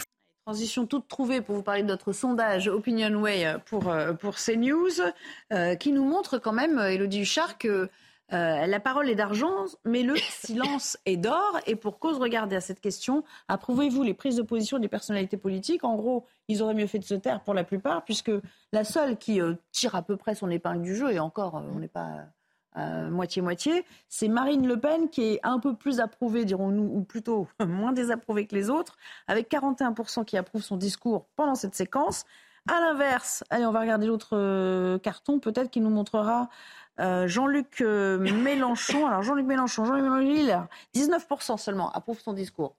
Transition 0.48 0.86
toute 0.86 1.08
trouvée 1.08 1.42
pour 1.42 1.56
vous 1.56 1.62
parler 1.62 1.82
de 1.82 1.88
notre 1.88 2.12
sondage 2.12 2.68
Opinionway 2.68 3.58
pour, 3.66 3.92
pour 4.18 4.36
CNews, 4.36 5.12
qui 5.78 5.92
nous 5.92 6.04
montre 6.04 6.38
quand 6.38 6.54
même, 6.54 6.78
Elodie 6.78 7.20
Huchard, 7.20 7.58
que 7.58 7.90
euh, 8.32 8.66
la 8.66 8.80
parole 8.80 9.08
est 9.08 9.14
d'argent, 9.14 9.64
mais 9.84 10.02
le 10.02 10.16
silence 10.30 10.98
est 11.06 11.16
d'or. 11.16 11.58
Et 11.66 11.76
pour 11.76 11.98
cause, 11.98 12.18
regardez 12.18 12.56
à 12.56 12.60
cette 12.60 12.80
question, 12.80 13.24
approuvez-vous 13.48 14.02
les 14.02 14.14
prises 14.14 14.36
de 14.36 14.42
position 14.42 14.78
des 14.78 14.88
personnalités 14.88 15.36
politiques? 15.36 15.84
En 15.84 15.96
gros, 15.96 16.26
ils 16.48 16.62
auraient 16.62 16.74
mieux 16.74 16.86
fait 16.86 16.98
de 16.98 17.04
se 17.04 17.14
taire 17.14 17.42
pour 17.42 17.54
la 17.54 17.64
plupart, 17.64 18.04
puisque 18.04 18.32
la 18.72 18.84
seule 18.84 19.16
qui 19.16 19.40
euh, 19.40 19.54
tire 19.72 19.94
à 19.94 20.02
peu 20.02 20.16
près 20.16 20.34
son 20.34 20.50
épingle 20.50 20.82
du 20.82 20.94
jeu, 20.94 21.12
et 21.12 21.18
encore, 21.18 21.56
euh, 21.56 21.62
on 21.74 21.78
n'est 21.78 21.88
pas 21.88 22.26
moitié-moitié, 23.10 23.84
c'est 24.08 24.28
Marine 24.28 24.66
Le 24.66 24.78
Pen, 24.78 25.08
qui 25.08 25.22
est 25.22 25.40
un 25.42 25.58
peu 25.58 25.74
plus 25.74 26.00
approuvée, 26.00 26.44
dirons-nous, 26.44 26.90
ou 26.94 27.02
plutôt 27.02 27.48
moins 27.66 27.92
désapprouvée 27.92 28.46
que 28.46 28.54
les 28.54 28.70
autres, 28.70 28.96
avec 29.26 29.50
41% 29.50 30.24
qui 30.24 30.36
approuvent 30.36 30.62
son 30.62 30.76
discours 30.76 31.26
pendant 31.36 31.54
cette 31.54 31.74
séquence. 31.74 32.24
À 32.68 32.80
l'inverse, 32.80 33.44
allez, 33.50 33.64
on 33.64 33.72
va 33.72 33.80
regarder 33.80 34.06
l'autre 34.06 34.98
carton, 34.98 35.38
peut-être 35.38 35.70
qui 35.70 35.80
nous 35.80 35.90
montrera 35.90 36.48
euh, 37.00 37.28
Jean-Luc 37.28 37.80
euh, 37.80 38.18
Mélenchon. 38.18 39.06
Alors 39.06 39.22
Jean-Luc 39.22 39.46
Mélenchon, 39.46 39.84
Jean-Luc 39.84 40.02
Mélenchon, 40.02 40.66
19% 40.94 41.58
seulement 41.58 41.90
approuve 41.92 42.18
son 42.20 42.32
discours. 42.32 42.74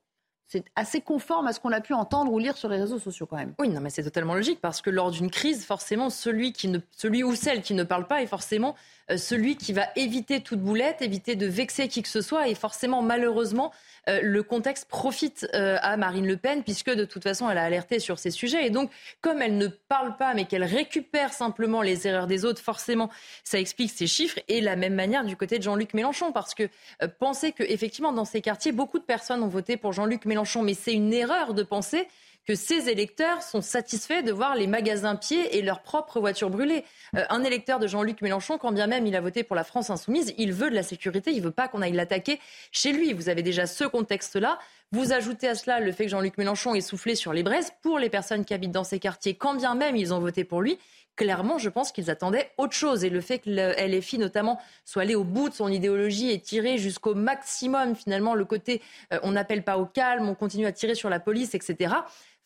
C'est 0.52 0.64
assez 0.74 1.00
conforme 1.00 1.46
à 1.46 1.52
ce 1.52 1.60
qu'on 1.60 1.70
a 1.70 1.80
pu 1.80 1.94
entendre 1.94 2.32
ou 2.32 2.40
lire 2.40 2.56
sur 2.56 2.68
les 2.68 2.76
réseaux 2.76 2.98
sociaux 2.98 3.24
quand 3.24 3.36
même. 3.36 3.54
Oui, 3.60 3.68
non, 3.68 3.80
mais 3.80 3.88
c'est 3.88 4.02
totalement 4.02 4.34
logique 4.34 4.60
parce 4.60 4.82
que 4.82 4.90
lors 4.90 5.12
d'une 5.12 5.30
crise, 5.30 5.64
forcément, 5.64 6.10
celui, 6.10 6.52
qui 6.52 6.72
celui 6.90 7.22
ou 7.22 7.36
celle 7.36 7.62
qui 7.62 7.72
ne 7.72 7.84
parle 7.84 8.08
pas 8.08 8.20
est 8.20 8.26
forcément 8.26 8.74
euh, 9.12 9.16
celui 9.16 9.54
qui 9.56 9.72
va 9.72 9.84
éviter 9.94 10.40
toute 10.40 10.58
boulette, 10.58 11.02
éviter 11.02 11.36
de 11.36 11.46
vexer 11.46 11.86
qui 11.86 12.02
que 12.02 12.08
ce 12.08 12.20
soit 12.20 12.48
et 12.48 12.56
forcément, 12.56 13.00
malheureusement, 13.00 13.70
euh, 14.08 14.20
le 14.22 14.42
contexte 14.42 14.88
profite 14.88 15.46
euh, 15.54 15.76
à 15.82 15.96
Marine 15.96 16.26
Le 16.26 16.36
Pen, 16.36 16.62
puisque 16.62 16.90
de 16.90 17.04
toute 17.04 17.22
façon, 17.22 17.48
elle 17.50 17.58
a 17.58 17.64
alerté 17.64 17.98
sur 17.98 18.18
ces 18.18 18.30
sujets. 18.30 18.66
Et 18.66 18.70
donc, 18.70 18.90
comme 19.20 19.42
elle 19.42 19.56
ne 19.58 19.68
parle 19.68 20.16
pas, 20.16 20.34
mais 20.34 20.44
qu'elle 20.44 20.64
récupère 20.64 21.32
simplement 21.32 21.82
les 21.82 22.06
erreurs 22.06 22.26
des 22.26 22.44
autres, 22.44 22.62
forcément, 22.62 23.10
ça 23.44 23.58
explique 23.58 23.90
ces 23.90 24.06
chiffres. 24.06 24.38
Et 24.48 24.60
la 24.60 24.76
même 24.76 24.94
manière 24.94 25.24
du 25.24 25.36
côté 25.36 25.58
de 25.58 25.62
Jean-Luc 25.62 25.94
Mélenchon, 25.94 26.32
parce 26.32 26.54
que 26.54 26.68
euh, 27.02 27.08
penser 27.08 27.52
qu'effectivement, 27.52 28.12
dans 28.12 28.24
ces 28.24 28.40
quartiers, 28.40 28.72
beaucoup 28.72 28.98
de 28.98 29.04
personnes 29.04 29.42
ont 29.42 29.48
voté 29.48 29.76
pour 29.76 29.92
Jean-Luc 29.92 30.24
Mélenchon, 30.24 30.62
mais 30.62 30.74
c'est 30.74 30.94
une 30.94 31.12
erreur 31.12 31.54
de 31.54 31.62
penser 31.62 32.06
que 32.46 32.54
ces 32.54 32.88
électeurs 32.88 33.42
sont 33.42 33.60
satisfaits 33.60 34.22
de 34.22 34.32
voir 34.32 34.56
les 34.56 34.66
magasins 34.66 35.16
pieds 35.16 35.56
et 35.56 35.62
leurs 35.62 35.82
propres 35.82 36.20
voitures 36.20 36.50
brûlées. 36.50 36.84
Euh, 37.16 37.24
un 37.30 37.44
électeur 37.44 37.78
de 37.78 37.86
Jean-Luc 37.86 38.22
Mélenchon, 38.22 38.58
quand 38.58 38.72
bien 38.72 38.86
même 38.86 39.06
il 39.06 39.14
a 39.14 39.20
voté 39.20 39.42
pour 39.44 39.56
la 39.56 39.64
France 39.64 39.90
insoumise, 39.90 40.34
il 40.38 40.52
veut 40.52 40.70
de 40.70 40.74
la 40.74 40.82
sécurité, 40.82 41.30
il 41.32 41.38
ne 41.38 41.42
veut 41.44 41.50
pas 41.50 41.68
qu'on 41.68 41.82
aille 41.82 41.92
l'attaquer 41.92 42.40
chez 42.72 42.92
lui. 42.92 43.12
Vous 43.12 43.28
avez 43.28 43.42
déjà 43.42 43.66
ce 43.66 43.84
contexte-là. 43.84 44.58
Vous 44.92 45.12
ajoutez 45.12 45.48
à 45.48 45.54
cela 45.54 45.80
le 45.80 45.92
fait 45.92 46.04
que 46.04 46.10
Jean-Luc 46.10 46.36
Mélenchon 46.36 46.74
est 46.74 46.80
soufflé 46.80 47.14
sur 47.14 47.32
les 47.32 47.42
braises 47.42 47.72
pour 47.82 47.98
les 47.98 48.10
personnes 48.10 48.44
qui 48.44 48.54
habitent 48.54 48.72
dans 48.72 48.84
ces 48.84 48.98
quartiers, 48.98 49.34
quand 49.34 49.54
bien 49.54 49.74
même 49.74 49.96
ils 49.96 50.12
ont 50.12 50.20
voté 50.20 50.44
pour 50.44 50.62
lui 50.62 50.78
clairement, 51.16 51.58
je 51.58 51.68
pense 51.68 51.92
qu'ils 51.92 52.08
attendaient 52.08 52.50
autre 52.56 52.72
chose. 52.72 53.04
Et 53.04 53.10
le 53.10 53.20
fait 53.20 53.40
que 53.40 53.50
le 53.50 53.72
LFI, 53.72 54.16
notamment, 54.16 54.58
soit 54.86 55.02
allé 55.02 55.14
au 55.14 55.24
bout 55.24 55.50
de 55.50 55.54
son 55.54 55.68
idéologie 55.68 56.30
et 56.30 56.40
tiré 56.40 56.78
jusqu'au 56.78 57.14
maximum, 57.14 57.94
finalement, 57.94 58.34
le 58.34 58.46
côté 58.46 58.80
euh, 59.12 59.18
on 59.22 59.32
n'appelle 59.32 59.62
pas 59.62 59.76
au 59.76 59.84
calme, 59.84 60.30
on 60.30 60.34
continue 60.34 60.64
à 60.64 60.72
tirer 60.72 60.94
sur 60.94 61.10
la 61.10 61.20
police, 61.20 61.54
etc 61.54 61.92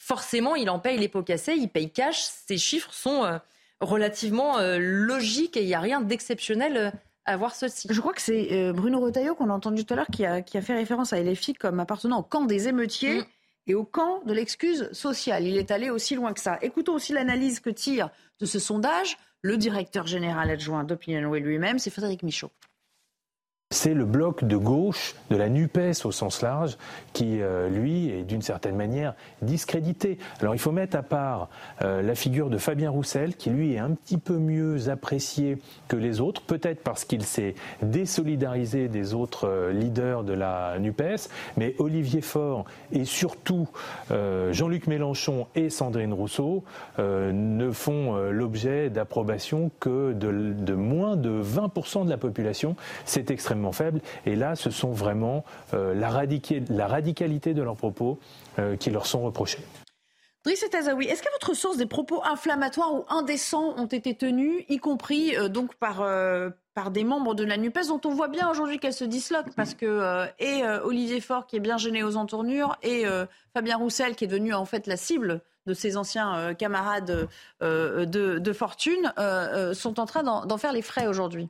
forcément, 0.05 0.55
il 0.55 0.69
en 0.71 0.79
paye 0.79 0.99
les 0.99 1.09
pots 1.09 1.23
cassés, 1.23 1.55
il 1.55 1.69
paye 1.69 1.91
cash. 1.91 2.21
Ces 2.21 2.59
chiffres 2.59 2.93
sont 2.93 3.25
euh, 3.25 3.39
relativement 3.81 4.59
euh, 4.59 4.79
logiques 4.79 5.57
et 5.57 5.63
il 5.63 5.67
n'y 5.67 5.75
a 5.75 5.81
rien 5.81 6.01
d'exceptionnel 6.01 6.93
à 7.25 7.37
voir 7.37 7.55
ceci. 7.55 7.89
Je 7.91 8.01
crois 8.01 8.13
que 8.13 8.21
c'est 8.21 8.73
Bruno 8.73 9.01
Retailleau 9.01 9.35
qu'on 9.35 9.51
a 9.51 9.53
entendu 9.53 9.85
tout 9.85 9.95
à 9.95 9.97
l'heure 9.97 10.07
qui 10.13 10.25
a, 10.25 10.43
fait 10.43 10.75
référence 10.75 11.13
à 11.13 11.21
LFI 11.21 11.55
comme 11.55 11.81
appartenant 11.81 12.21
au 12.21 12.23
camp 12.23 12.45
des 12.45 12.69
émeutiers. 12.69 13.21
Mm. 13.21 13.25
Et 13.67 13.75
au 13.75 13.85
camp 13.85 14.21
de 14.27 14.35
l'excuse 14.35 14.91
sociale. 14.93 15.47
Il 15.47 15.57
est 15.57 15.71
allé 15.71 15.89
aussi 15.89 16.15
loin 16.15 16.35
que 16.35 16.41
ça. 16.41 16.59
Écoutons 16.61 16.93
aussi 16.93 17.15
l'analyse 17.15 17.61
que 17.61 17.71
tire 17.71 18.11
de 18.39 18.45
ce 18.45 18.59
sondage 18.59 19.17
le 19.45 19.59
directeur 19.59 20.07
général 20.07 20.51
adjoint 20.51 20.85
d'Opinionway 20.85 21.39
lui-même, 21.39 21.79
c'est 21.79 21.91
Frédéric 21.91 22.23
Michaud. 22.23 22.51
C'est 23.75 23.93
le 23.93 24.05
bloc 24.05 24.45
de 24.45 24.57
gauche 24.57 25.17
de 25.31 25.37
la 25.37 25.49
NUPES 25.49 26.05
au 26.05 26.13
sens 26.13 26.43
large 26.43 26.79
qui, 27.13 27.43
euh, 27.43 27.69
lui, 27.69 28.09
est 28.09 28.23
d'une 28.23 28.41
certaine 28.41 28.77
manière 28.77 29.15
discrédité. 29.43 30.17
Alors 30.41 30.55
il 30.55 30.61
faut 30.61 30.71
mettre 30.71 30.97
à 30.97 31.03
part 31.03 31.49
euh, 31.83 32.01
la 32.01 32.15
figure 32.15 32.51
de 32.51 32.57
Fabien 32.57 32.89
Roussel, 32.91 33.35
qui 33.35 33.51
lui 33.51 33.75
est 33.75 33.79
un 33.79 33.91
petit 33.91 34.17
peu 34.17 34.39
mieux 34.39 34.91
apprécié 34.91 35.59
que 35.89 35.97
les 35.97 36.21
autres, 36.21 36.43
peut-être 36.43 36.85
parce 36.85 37.05
qu'il 37.05 37.25
s'est 37.25 37.57
désolidarisé 37.83 38.87
des 38.87 39.13
autres 39.13 39.49
euh, 39.49 39.73
leaders 39.73 40.23
de 40.23 40.35
la 40.35 40.79
NUPES, 40.79 41.29
mais 41.57 41.75
Olivier 41.81 42.21
Faure 42.21 42.67
et 42.93 43.05
surtout 43.05 43.69
Jean-Luc 44.11 44.87
Mélenchon 44.87 45.49
et 45.57 45.69
Sandrine 45.69 46.13
Rousseau 46.13 46.63
ne 46.99 47.71
font 47.73 48.17
l'objet 48.31 48.91
d'approbation 48.91 49.71
que 49.81 50.13
de, 50.13 50.53
de 50.53 50.75
moins 50.75 51.17
de 51.17 51.43
20% 51.43 52.05
de 52.05 52.11
la 52.11 52.17
population. 52.17 52.77
C'est 53.05 53.31
extrêmement 53.31 53.64
faible. 53.73 54.01
Et 54.27 54.37
là, 54.37 54.57
ce 54.57 54.71
sont 54.71 54.93
vraiment 54.93 55.45
euh, 55.73 55.95
la, 55.95 56.09
radicalité 56.09 57.55
de 57.55 57.63
leurs 57.63 57.77
propos 57.77 58.19
euh, 58.59 58.77
qui 58.77 58.91
leur 58.91 59.07
sont 59.07 59.23
reprochés. 59.23 59.61
Driss 60.45 60.65
Tazaoui, 60.71 61.07
est-ce 61.07 61.23
qu'à 61.23 61.31
votre 61.33 61.55
source, 61.55 61.79
des 61.79 61.87
propos 61.87 62.23
inflammatoires 62.25 62.93
ou 62.93 63.05
indécents 63.09 63.75
ont 63.79 63.87
été 63.87 64.15
tenus, 64.15 64.65
y 64.69 64.77
compris 64.79 65.35
euh, 65.37 65.49
donc 65.49 65.75
par, 65.77 66.03
des 66.91 67.05
membres 67.05 67.35
de 67.35 67.45
la 67.45 67.57
NUPES, 67.57 67.89
dont 67.89 68.01
on 68.05 68.11
voit 68.11 68.29
bien 68.29 68.51
aujourd'hui 68.51 68.79
qu'elle 68.79 68.93
se 68.93 69.05
disloque, 69.05 69.55
parce 69.57 69.75
que 69.75 70.27
et 70.41 70.65
Olivier 70.83 71.21
Faure, 71.21 71.47
qui 71.47 71.57
est 71.57 71.61
bien 71.61 71.79
gêné 71.79 72.03
aux 72.03 72.17
entournures, 72.17 72.77
et 72.83 73.05
Fabien 73.55 73.77
Roussel, 73.77 74.17
qui 74.17 74.25
est 74.25 74.27
devenu 74.27 74.53
en 74.55 74.65
fait 74.65 74.89
la 74.89 74.97
cible 74.97 75.41
de 75.67 75.73
ses 75.73 75.97
anciens 75.97 76.53
camarades 76.55 77.29
de, 77.61 78.05
de, 78.05 78.53
fortune, 78.53 79.13
sont 79.73 80.01
en 80.01 80.07
train 80.07 80.25
d'en 80.25 80.59
faire 80.59 80.73
les 80.73 80.83
frais 80.83 81.07
aujourd'hui 81.07 81.49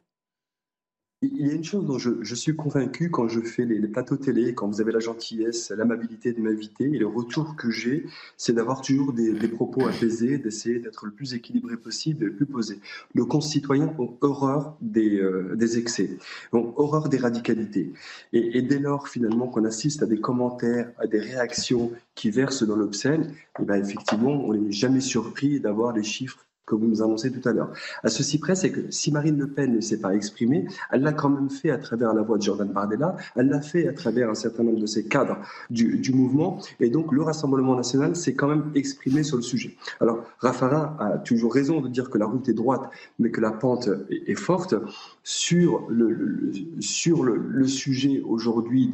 il 1.35 1.47
y 1.47 1.51
a 1.51 1.55
une 1.55 1.65
chose 1.65 1.87
dont 1.87 1.99
je, 1.99 2.35
suis 2.35 2.55
convaincu 2.57 3.11
quand 3.11 3.29
je 3.29 3.41
fais 3.41 3.65
les, 3.65 3.87
plateaux 3.89 4.17
télé, 4.17 4.55
quand 4.55 4.69
vous 4.69 4.81
avez 4.81 4.93
la 4.93 5.01
gentillesse, 5.01 5.71
l'amabilité 5.71 6.33
de 6.33 6.41
m'inviter, 6.41 6.85
et 6.85 6.99
le 6.99 7.07
retour 7.07 7.57
que 7.57 7.71
j'ai, 7.71 8.07
c'est 8.37 8.53
d'avoir 8.53 8.81
toujours 8.81 9.13
des, 9.13 9.35
propos 9.49 9.87
apaisés, 9.87 10.39
d'essayer 10.39 10.79
d'être 10.79 11.07
le 11.07 11.13
plus 11.13 11.35
équilibré 11.35 11.77
possible 11.77 12.25
et 12.25 12.27
le 12.27 12.35
plus 12.35 12.47
posé. 12.47 12.81
Nos 13.15 13.27
concitoyens 13.27 13.95
ont 13.99 14.17
horreur 14.21 14.77
des, 14.81 15.21
euh, 15.21 15.57
excès, 15.77 16.19
ont 16.53 16.73
horreur 16.77 17.09
des 17.09 17.19
radicalités. 17.19 17.93
Et, 18.33 18.63
dès 18.63 18.79
lors, 18.79 19.09
finalement, 19.09 19.49
qu'on 19.49 19.65
assiste 19.65 20.03
à 20.03 20.07
des 20.07 20.21
commentaires, 20.21 20.91
à 20.99 21.07
des 21.07 21.21
réactions 21.21 21.93
qui 22.15 22.31
versent 22.31 22.63
dans 22.65 22.77
l'obscène, 22.77 23.33
eh 23.61 23.65
ben, 23.65 23.83
effectivement, 23.83 24.33
on 24.33 24.55
n'est 24.55 24.73
jamais 24.73 25.01
surpris 25.01 25.61
d'avoir 25.61 25.93
les 25.93 26.03
chiffres 26.03 26.45
que 26.67 26.75
vous 26.75 26.87
nous 26.87 27.03
annoncez 27.03 27.31
tout 27.31 27.47
à 27.49 27.53
l'heure. 27.53 27.73
À 28.03 28.09
ceci 28.09 28.39
près, 28.39 28.55
c'est 28.55 28.71
que 28.71 28.91
si 28.91 29.13
Marine 29.13 29.39
Le 29.39 29.49
Pen 29.49 29.75
ne 29.75 29.81
s'est 29.81 30.01
pas 30.01 30.15
exprimée, 30.15 30.67
elle 30.91 31.03
l'a 31.03 31.13
quand 31.13 31.29
même 31.29 31.51
fait 31.51 31.71
à 31.71 31.79
travers 31.79 32.15
la 32.15 32.23
voix 32.23 32.39
de 32.39 32.43
Jordan 32.43 32.69
Bardella, 32.69 33.17
elle 33.37 33.49
l'a 33.49 33.61
fait 33.61 33.87
à 33.89 33.93
travers 33.93 34.31
un 34.31 34.35
certain 34.35 34.63
nombre 34.63 34.81
de 34.81 34.87
ses 34.87 35.05
cadres 35.07 35.39
du, 35.71 36.13
mouvement, 36.15 36.61
et 36.81 36.91
donc 36.91 37.13
le 37.13 37.23
Rassemblement 37.23 37.75
national 37.75 38.17
s'est 38.17 38.35
quand 38.35 38.49
même 38.49 38.71
exprimé 38.75 39.23
sur 39.23 39.37
le 39.37 39.43
sujet. 39.43 39.77
Alors, 40.01 40.25
Raffarin 40.39 40.97
a 40.99 41.19
toujours 41.19 41.53
raison 41.53 41.81
de 41.81 41.89
dire 41.89 42.11
que 42.11 42.19
la 42.19 42.27
route 42.27 42.49
est 42.49 42.55
droite, 42.55 42.89
mais 43.19 43.31
que 43.31 43.41
la 43.41 43.51
pente 43.51 43.91
est, 44.11 44.35
forte. 44.35 44.75
Sur 45.23 45.87
le, 45.89 46.51
sujet 46.81 48.23
aujourd'hui 48.27 48.91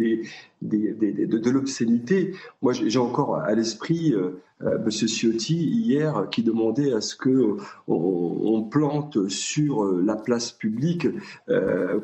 de, 0.62 1.36
de 1.36 1.50
l'obscénité, 1.50 2.34
moi 2.62 2.72
j'ai 2.72 2.98
encore 2.98 3.36
à 3.36 3.54
l'esprit... 3.54 4.14
Euh, 4.14 4.40
Monsieur 4.84 5.08
Ciotti 5.08 5.56
hier 5.56 6.28
qui 6.30 6.42
demandait 6.42 6.92
à 6.92 7.00
ce 7.00 7.16
que 7.16 7.56
on, 7.88 8.62
plante 8.70 9.28
sur 9.28 9.84
la 9.84 10.16
place 10.16 10.52
publique, 10.52 11.08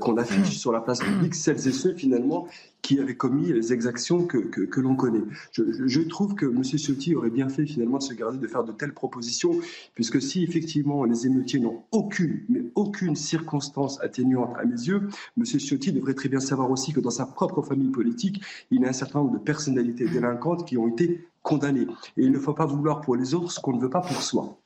qu'on 0.01 0.17
affiche 0.17 0.57
sur 0.57 0.73
la 0.73 0.81
place 0.81 1.01
publique 1.01 1.35
celles 1.35 1.69
et 1.69 1.73
ceux 1.73 1.95
finalement 1.95 2.49
qui 2.87 3.01
avait 3.01 3.17
commis 3.17 3.53
les 3.53 3.73
exactions 3.73 4.29
que, 4.29 4.39
que, 4.39 4.81
l'on 4.81 4.95
connaît. 4.95 5.25
Je, 5.51 6.01
trouve 6.03 6.37
que 6.37 6.47
M. 6.47 6.63
Ciotti 6.63 7.17
aurait 7.17 7.31
bien 7.31 7.49
fait 7.49 7.67
finalement 7.67 7.99
de 7.99 8.03
se 8.05 8.15
garder 8.15 8.39
de 8.39 8.47
faire 8.47 8.63
de 8.63 8.71
telles 8.71 8.95
propositions, 8.95 9.59
puisque 9.97 10.23
si 10.23 10.45
effectivement 10.45 11.03
les 11.03 11.27
émeutiers 11.27 11.59
n'ont 11.59 11.83
aucune, 11.91 12.43
mais 12.49 12.63
aucune 12.77 13.17
circonstance 13.17 14.01
atténuante 14.03 14.55
à 14.57 14.65
mes 14.65 14.81
yeux, 14.87 15.09
M. 15.37 15.45
Ciotti 15.45 15.91
devrait 15.91 16.15
très 16.15 16.29
bien 16.29 16.39
savoir 16.39 16.71
aussi 16.71 16.93
que 16.93 17.01
dans 17.01 17.11
sa 17.11 17.27
propre 17.27 17.61
famille 17.61 17.91
politique, 17.91 18.41
il 18.71 18.81
y 18.81 18.85
a 18.85 18.89
un 18.89 18.93
certain 18.93 19.19
nombre 19.19 19.33
de 19.33 19.43
personnalités 19.43 20.07
délinquantes 20.07 20.65
qui 20.65 20.79
ont 20.79 20.87
été 20.87 21.27
condamnées. 21.43 21.89
Et 22.17 22.23
il 22.23 22.31
ne 22.31 22.39
faut 22.39 22.55
pas 22.55 22.67
vouloir 22.67 23.01
pour 23.01 23.17
les 23.17 23.35
autres 23.35 23.51
ce 23.51 23.59
qu'on 23.59 23.73
ne 23.73 23.81
veut 23.81 23.91
pas 23.91 24.01
pour 24.01 24.23
soi. 24.23 24.61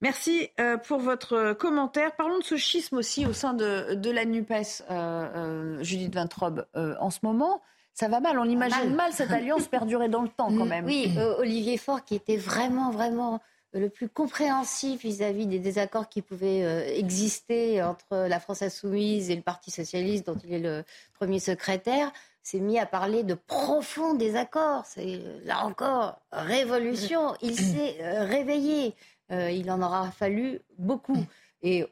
Merci 0.00 0.48
euh, 0.58 0.78
pour 0.78 0.98
votre 0.98 1.52
commentaire. 1.52 2.16
Parlons 2.16 2.38
de 2.38 2.44
ce 2.44 2.56
schisme 2.56 2.96
aussi 2.96 3.26
au 3.26 3.34
sein 3.34 3.52
de, 3.52 4.10
la 4.10 4.24
NUPES, 4.24 4.82
euh, 4.90 4.94
euh, 4.94 5.82
Judith 5.82 6.14
Vintrobe, 6.14 6.66
en 6.74 7.10
ce 7.10 7.18
moment. 7.22 7.60
Ça 7.92 8.08
va 8.08 8.20
mal, 8.20 8.38
on 8.38 8.44
imagine 8.44 8.94
mal. 8.94 9.12
cette 9.12 9.30
alliance 9.30 9.66
perdurer 9.68 10.08
dans 10.08 10.22
le 10.22 10.28
temps 10.28 10.48
quand 10.56 10.64
même. 10.64 10.86
Oui, 10.86 11.12
Olivier 11.38 11.76
Faure 11.76 12.04
qui 12.04 12.14
était 12.14 12.38
vraiment, 12.38 12.90
vraiment 12.90 13.40
le 13.72 13.88
plus 13.90 14.08
compréhensif 14.08 15.02
vis-à-vis 15.02 15.46
des 15.46 15.58
désaccords 15.58 16.08
qui 16.08 16.22
pouvaient 16.22 16.98
exister 16.98 17.82
entre 17.82 18.26
la 18.26 18.40
France 18.40 18.62
insoumise 18.62 19.28
et 19.30 19.36
le 19.36 19.42
Parti 19.42 19.70
socialiste, 19.70 20.26
dont 20.26 20.38
il 20.44 20.54
est 20.54 20.60
le 20.60 20.82
premier 21.12 21.40
secrétaire, 21.40 22.10
s'est 22.42 22.60
mis 22.60 22.78
à 22.78 22.86
parler 22.86 23.22
de 23.22 23.34
profonds 23.34 24.14
désaccords. 24.14 24.84
C'est 24.86 25.20
là 25.44 25.66
encore 25.66 26.18
révolution. 26.32 27.34
Il 27.42 27.54
s'est 27.54 27.98
réveillé. 28.24 28.94
Euh, 29.30 29.50
il 29.50 29.70
en 29.70 29.82
aura 29.82 30.10
fallu 30.10 30.60
beaucoup. 30.78 31.16
Et 31.62 31.86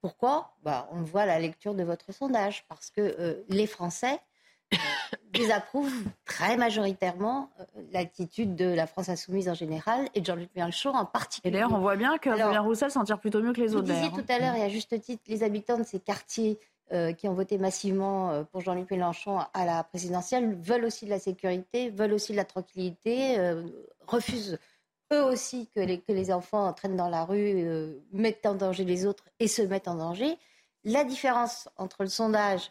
pourquoi? 0.00 0.54
Bah, 0.62 0.88
On 0.92 1.02
voit 1.02 1.22
à 1.22 1.26
la 1.26 1.38
lecture 1.38 1.74
de 1.74 1.82
votre 1.82 2.12
sondage, 2.12 2.64
parce 2.68 2.90
que 2.90 3.00
euh, 3.00 3.44
les 3.48 3.66
Français 3.66 4.20
euh, 4.72 4.76
désapprouvent 5.32 6.04
très 6.24 6.56
majoritairement 6.56 7.50
l'attitude 7.92 8.54
de 8.54 8.66
la 8.66 8.86
France 8.86 9.08
insoumise 9.08 9.48
en 9.48 9.54
général 9.54 10.08
et 10.14 10.20
de 10.20 10.26
Jean-Luc 10.26 10.50
Mélenchon 10.54 10.90
en 10.90 11.04
particulier. 11.04 11.48
Et 11.48 11.52
d'ailleurs, 11.52 11.72
on 11.72 11.80
voit 11.80 11.96
bien 11.96 12.18
que 12.18 12.30
Fabien 12.30 12.60
Roussel 12.60 12.90
s'en 12.90 13.04
tire 13.04 13.18
plutôt 13.18 13.42
mieux 13.42 13.52
que 13.52 13.60
les 13.60 13.74
autres. 13.74 13.86
Vous 13.86 13.92
disiez 13.92 14.10
tout 14.10 14.24
à 14.28 14.38
l'heure, 14.38 14.54
et 14.54 14.62
à 14.62 14.68
juste 14.68 14.98
titre, 15.00 15.22
les 15.26 15.42
habitants 15.42 15.78
de 15.78 15.84
ces 15.84 16.00
quartiers 16.00 16.58
qui 17.18 17.28
ont 17.28 17.34
voté 17.34 17.58
massivement 17.58 18.44
pour 18.46 18.62
Jean-Luc 18.62 18.90
Mélenchon 18.90 19.40
à 19.52 19.66
la 19.66 19.84
présidentielle 19.84 20.54
veulent 20.54 20.86
aussi 20.86 21.04
de 21.04 21.10
la 21.10 21.18
sécurité, 21.18 21.90
veulent 21.90 22.14
aussi 22.14 22.32
de 22.32 22.38
la 22.38 22.46
tranquillité, 22.46 23.36
refusent 24.06 24.58
eux 25.12 25.22
aussi 25.22 25.68
que 25.74 25.80
les, 25.80 26.00
que 26.00 26.12
les 26.12 26.32
enfants 26.32 26.66
entraînent 26.66 26.96
dans 26.96 27.08
la 27.08 27.24
rue, 27.24 27.64
euh, 27.64 27.98
mettent 28.12 28.46
en 28.46 28.54
danger 28.54 28.84
les 28.84 29.06
autres 29.06 29.24
et 29.40 29.48
se 29.48 29.62
mettent 29.62 29.88
en 29.88 29.96
danger. 29.96 30.36
La 30.84 31.04
différence 31.04 31.68
entre 31.76 32.02
le 32.02 32.08
sondage 32.08 32.70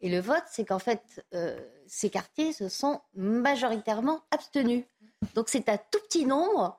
et 0.00 0.08
le 0.08 0.20
vote, 0.20 0.44
c'est 0.50 0.64
qu'en 0.64 0.78
fait, 0.78 1.24
euh, 1.34 1.58
ces 1.86 2.10
quartiers 2.10 2.52
se 2.52 2.68
sont 2.68 3.00
majoritairement 3.14 4.20
abstenus. 4.30 4.84
Donc 5.34 5.48
c'est 5.48 5.68
un 5.68 5.76
tout 5.76 5.98
petit 6.08 6.24
nombre 6.24 6.78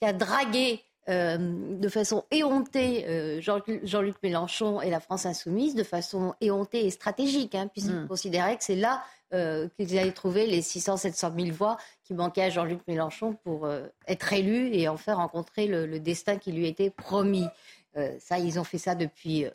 qui 0.00 0.06
a 0.06 0.12
dragué 0.12 0.82
euh, 1.08 1.38
de 1.38 1.88
façon 1.88 2.24
éhontée 2.30 3.40
Jean-Luc 3.40 4.16
Mélenchon 4.22 4.80
et 4.80 4.90
la 4.90 5.00
France 5.00 5.26
insoumise, 5.26 5.74
de 5.74 5.82
façon 5.82 6.34
éhontée 6.40 6.86
et 6.86 6.90
stratégique, 6.90 7.54
hein, 7.54 7.66
puisqu'ils 7.66 8.02
mm. 8.02 8.08
considéraient 8.08 8.56
que 8.56 8.64
c'est 8.64 8.76
là 8.76 9.02
euh, 9.32 9.68
qu'ils 9.76 9.96
allaient 9.96 10.10
trouver 10.10 10.48
les 10.48 10.60
600-700 10.60 11.40
000 11.40 11.56
voix 11.56 11.76
qui 12.10 12.14
manquaient 12.14 12.42
à 12.42 12.50
Jean-Luc 12.50 12.80
Mélenchon 12.88 13.34
pour 13.44 13.66
euh, 13.66 13.86
être 14.08 14.32
élu 14.32 14.74
et 14.74 14.88
en 14.88 14.96
faire 14.96 15.18
rencontrer 15.18 15.68
le, 15.68 16.00
destin 16.00 16.38
qui 16.38 16.50
lui 16.50 16.66
était 16.66 16.90
promis. 16.90 17.46
Euh, 17.96 18.16
ça, 18.18 18.40
ils 18.40 18.58
ont 18.58 18.64
fait 18.64 18.78
ça 18.78 18.96
depuis 18.96 19.46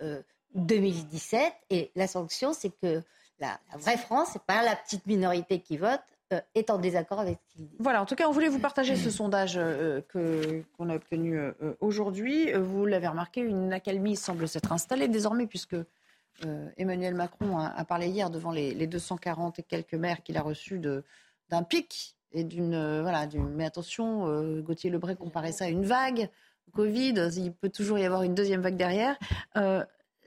2017 0.54 1.54
et 1.70 1.92
la 1.96 2.08
sanction, 2.08 2.54
c'est 2.54 2.70
que 2.70 3.04
la, 3.40 3.60
vraie 3.78 3.98
France, 3.98 4.30
c'est 4.32 4.42
pas 4.44 4.64
la 4.64 4.78
petite 4.78 5.06
minorité 5.06 5.60
qui 5.60 5.76
vote, 5.76 6.00
est 6.56 6.70
en 6.70 6.78
désaccord 6.78 7.20
avec 7.20 7.38
ce 7.38 7.54
qu'il 7.54 7.68
dit. 7.68 7.76
Voilà, 7.80 8.02
en 8.02 8.06
tout 8.06 8.16
cas, 8.16 8.30
on 8.30 8.32
voulait 8.32 8.48
vous 8.48 8.60
partager 8.60 8.96
ce 8.96 9.10
sondage 9.10 9.56
que, 9.56 10.64
qu'on 10.78 10.90
a 10.90 10.96
obtenu 10.96 11.40
aujourd'hui. 11.82 12.54
Vous 12.54 12.86
l'avez 12.86 13.08
remarqué, 13.08 13.42
une 13.42 13.74
accalmie 13.74 14.16
semble 14.16 14.48
s'être 14.48 14.72
installée 14.72 15.10
désormais 15.10 15.46
puisque 15.46 15.76
euh, 16.44 16.70
Emmanuel 16.78 17.14
Macron 17.14 17.58
a, 17.60 17.86
parlé 17.86 18.08
hier 18.08 18.30
devant 18.30 18.52
les, 18.52 18.88
240 18.88 19.60
et 19.60 19.64
quelques 19.64 19.94
maires 19.94 20.22
qu'il 20.24 20.38
a 20.38 20.42
reçus 20.42 20.80
d'un 21.50 21.64
pic 21.64 22.15
euh, 22.36 23.46
mais 23.56 23.66
attention 23.66 24.28
euh, 24.28 24.62
Gauthier 24.62 24.90
Lebray 24.90 25.16
comparait 25.16 25.52
ça 25.52 25.66
à 25.66 25.70
une 25.70 25.86
vague 25.86 26.30
Covid 26.74 27.30
il 27.38 27.54
peut 27.54 27.70
toujours 27.70 27.98
y 27.98 28.06
avoir 28.06 28.24
une 28.24 28.36
deuxième 28.36 28.62
vague 28.62 28.76
derrière. 28.76 29.18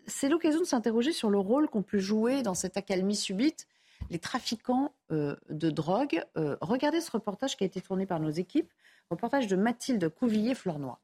C'est 0.06 0.30
l'occasion 0.30 0.61
de 0.61 0.64
s'interroger 0.64 1.12
sur 1.12 1.28
le 1.28 1.38
rôle 1.38 1.68
qu'ont 1.68 1.82
pu 1.82 2.00
jouer 2.00 2.42
dans 2.42 2.54
cette 2.54 2.78
accalmie 2.78 3.16
subite 3.16 3.66
les 4.09 4.18
trafiquants 4.18 4.94
de 5.11 5.70
drogue. 5.70 6.24
Regardez 6.62 7.02
ce 7.02 7.11
reportage 7.11 7.56
qui 7.56 7.64
a 7.64 7.66
été 7.66 7.82
tourné 7.82 8.06
par 8.06 8.20
nos 8.20 8.30
équipes 8.30 8.72
reportage 9.11 9.46
de 9.46 9.56
Mathilde 9.56 10.09
Couvillier-Flornois 10.09 11.00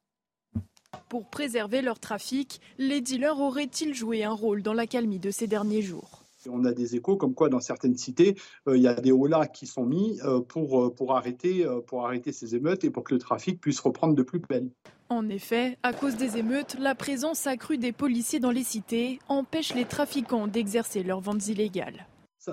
pour 1.08 1.28
préserver 1.28 1.82
leur 1.82 2.00
trafic, 2.00 2.60
les 2.78 3.00
dealers 3.00 3.38
auraient-ils 3.38 3.94
joué 3.94 4.24
un 4.24 4.32
rôle 4.32 4.62
dans 4.62 4.72
l'accalmie 4.72 5.18
de 5.18 5.30
ces 5.30 5.46
derniers 5.46 5.82
jours? 5.82 6.23
On 6.50 6.64
a 6.64 6.72
des 6.72 6.96
échos 6.96 7.16
comme 7.16 7.34
quoi 7.34 7.48
dans 7.48 7.60
certaines 7.60 7.96
cités, 7.96 8.36
euh, 8.68 8.76
il 8.76 8.82
y 8.82 8.88
a 8.88 8.94
des 8.94 9.12
hauts 9.12 9.28
qui 9.52 9.66
sont 9.66 9.84
mis 9.84 10.20
euh, 10.24 10.40
pour, 10.40 10.84
euh, 10.84 10.90
pour, 10.90 11.16
arrêter, 11.16 11.66
pour 11.86 12.06
arrêter 12.06 12.32
ces 12.32 12.54
émeutes 12.54 12.84
et 12.84 12.90
pour 12.90 13.04
que 13.04 13.14
le 13.14 13.20
trafic 13.20 13.60
puisse 13.60 13.80
reprendre 13.80 14.14
de 14.14 14.22
plus 14.22 14.38
belle. 14.38 14.68
En 15.08 15.28
effet, 15.28 15.78
à 15.82 15.92
cause 15.92 16.16
des 16.16 16.38
émeutes, 16.38 16.76
la 16.78 16.94
présence 16.94 17.46
accrue 17.46 17.78
des 17.78 17.92
policiers 17.92 18.40
dans 18.40 18.50
les 18.50 18.64
cités 18.64 19.18
empêche 19.28 19.74
les 19.74 19.84
trafiquants 19.84 20.46
d'exercer 20.46 21.02
leurs 21.02 21.20
ventes 21.20 21.46
illégales 21.48 22.06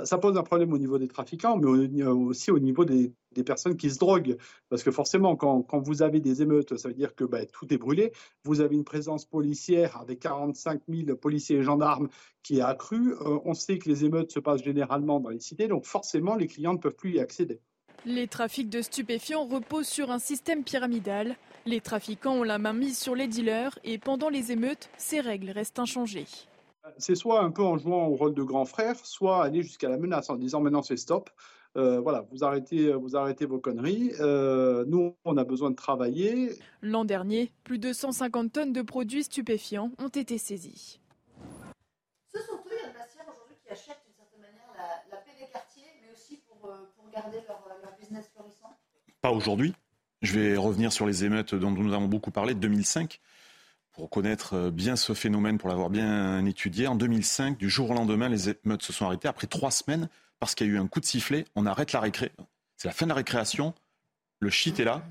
ça, 0.03 0.17
pose 0.17 0.37
un 0.37 0.43
problème 0.43 0.71
au 0.73 0.77
niveau 0.77 0.97
des 0.97 1.07
trafiquants, 1.07 1.57
mais 1.57 2.03
aussi 2.03 2.51
au 2.51 2.59
niveau 2.59 2.85
des, 2.85 3.13
personnes 3.45 3.75
qui 3.75 3.89
se 3.89 3.99
droguent. 3.99 4.37
Parce 4.69 4.83
que 4.83 4.91
forcément, 4.91 5.35
quand, 5.35 5.79
vous 5.79 6.01
avez 6.01 6.19
des 6.19 6.41
émeutes, 6.41 6.77
ça 6.77 6.89
veut 6.89 6.93
dire 6.93 7.15
que 7.15 7.23
bah, 7.23 7.45
tout 7.45 7.71
est 7.73 7.77
brûlé. 7.77 8.11
Vous 8.43 8.61
avez 8.61 8.75
une 8.75 8.83
présence 8.83 9.25
policière 9.25 9.97
avec 9.97 10.19
45 10.19 10.81
000 10.87 11.17
policiers 11.17 11.57
et 11.57 11.63
gendarmes 11.63 12.09
qui 12.43 12.59
est 12.59 12.61
accrue. 12.61 13.13
Euh, 13.13 13.39
on 13.45 13.53
sait 13.53 13.77
que 13.77 13.89
les 13.89 14.05
émeutes 14.05 14.31
se 14.31 14.39
passent 14.39 14.63
généralement 14.63 15.19
dans 15.19 15.29
les 15.29 15.39
cités, 15.39 15.67
donc 15.67 15.85
forcément, 15.85 16.35
les 16.35 16.47
clients 16.47 16.73
ne 16.73 16.79
peuvent 16.79 16.95
plus 16.95 17.13
y 17.13 17.19
accéder. 17.19 17.59
Les 18.05 18.27
trafics 18.27 18.69
de 18.69 18.81
stupéfiants 18.81 19.45
reposent 19.45 19.87
sur 19.87 20.09
un 20.09 20.19
système 20.19 20.63
pyramidal. 20.63 21.35
Les 21.67 21.81
trafiquants 21.81 22.37
ont 22.37 22.43
la 22.43 22.57
main 22.57 22.73
mise 22.73 22.97
sur 22.97 23.13
les 23.13 23.27
dealers 23.27 23.77
et 23.83 23.99
pendant 23.99 24.29
les 24.29 24.51
émeutes, 24.51 24.89
ces 24.97 25.19
règles 25.19 25.51
restent 25.51 25.77
inchangées 25.77 26.25
c'est 26.97 27.15
soit 27.15 27.41
un 27.41 27.51
peu 27.51 27.63
en 27.63 27.77
jouant 27.77 28.07
au 28.07 28.15
rôle 28.15 28.33
de 28.33 28.43
grand 28.43 28.65
frère, 28.65 28.95
soit 29.05 29.43
aller 29.43 29.61
jusqu'à 29.61 29.89
la 29.89 29.97
menace 29.97 30.29
en 30.29 30.35
disant 30.35 30.61
maintenant 30.61 30.81
c'est 30.81 30.97
stop. 30.97 31.29
Euh, 31.77 32.01
voilà, 32.01 32.25
vous 32.31 32.43
arrêtez, 32.43 32.91
vous 32.93 33.15
arrêtez 33.15 33.45
vos 33.45 33.59
conneries. 33.59 34.11
Euh, 34.19 34.83
nous, 34.87 35.15
on 35.23 35.37
a 35.37 35.43
besoin 35.43 35.69
de 35.69 35.75
travailler. 35.75 36.51
L'an 36.81 37.05
dernier, 37.05 37.53
plus 37.63 37.79
de 37.79 37.93
150 37.93 38.51
tonnes 38.51 38.73
de 38.73 38.81
produits 38.81 39.23
stupéfiants 39.23 39.91
ont 39.97 40.09
été 40.09 40.37
saisies. 40.37 40.99
Ce 42.33 42.39
sont 42.39 42.55
eux, 42.55 42.75
Yann 42.83 42.93
Bastière, 42.93 43.25
aujourd'hui, 43.31 43.55
qui 43.63 43.71
achètent 43.71 44.01
d'une 44.05 44.15
certaine 44.15 44.41
manière 44.41 44.67
la, 45.09 45.17
paix 45.17 45.31
des 45.39 45.49
quartiers, 45.49 45.87
mais 46.01 46.11
aussi 46.11 46.41
pour, 46.47 46.69
euh, 46.69 46.75
garder 47.13 47.37
leur, 47.47 47.65
leur, 47.81 47.97
business 47.97 48.29
florissant 48.35 48.75
Pas 49.21 49.31
aujourd'hui. 49.31 49.73
Je 50.21 50.37
vais 50.37 50.57
revenir 50.57 50.91
sur 50.91 51.07
les 51.07 51.23
émeutes 51.23 51.55
dont 51.55 51.71
nous 51.71 51.93
avons 51.93 52.07
beaucoup 52.07 52.31
parlé, 52.31 52.53
de 52.53 52.59
2005 52.59 53.21
pour 53.91 54.09
connaître 54.09 54.55
euh, 54.55 54.71
bien 54.71 54.95
ce 54.95 55.13
phénomène, 55.13 55.57
pour 55.57 55.69
l'avoir 55.69 55.89
bien 55.89 56.45
étudié, 56.45 56.87
en 56.87 56.95
2005, 56.95 57.57
du 57.57 57.69
jour 57.69 57.91
au 57.91 57.93
lendemain, 57.93 58.29
les 58.29 58.49
émeutes 58.49 58.83
se 58.83 58.93
sont 58.93 59.05
arrêtées. 59.05 59.27
Après 59.27 59.47
trois 59.47 59.71
semaines, 59.71 60.09
parce 60.39 60.55
qu'il 60.55 60.67
y 60.67 60.69
a 60.69 60.73
eu 60.73 60.79
un 60.79 60.87
coup 60.87 60.99
de 60.99 61.05
sifflet, 61.05 61.45
on 61.55 61.65
arrête 61.65 61.91
la 61.91 61.99
récré. 61.99 62.31
C'est 62.77 62.87
la 62.87 62.93
fin 62.93 63.05
de 63.05 63.09
la 63.09 63.15
récréation, 63.15 63.73
le 64.39 64.49
shit 64.49 64.79
est 64.79 64.85
là, 64.85 65.03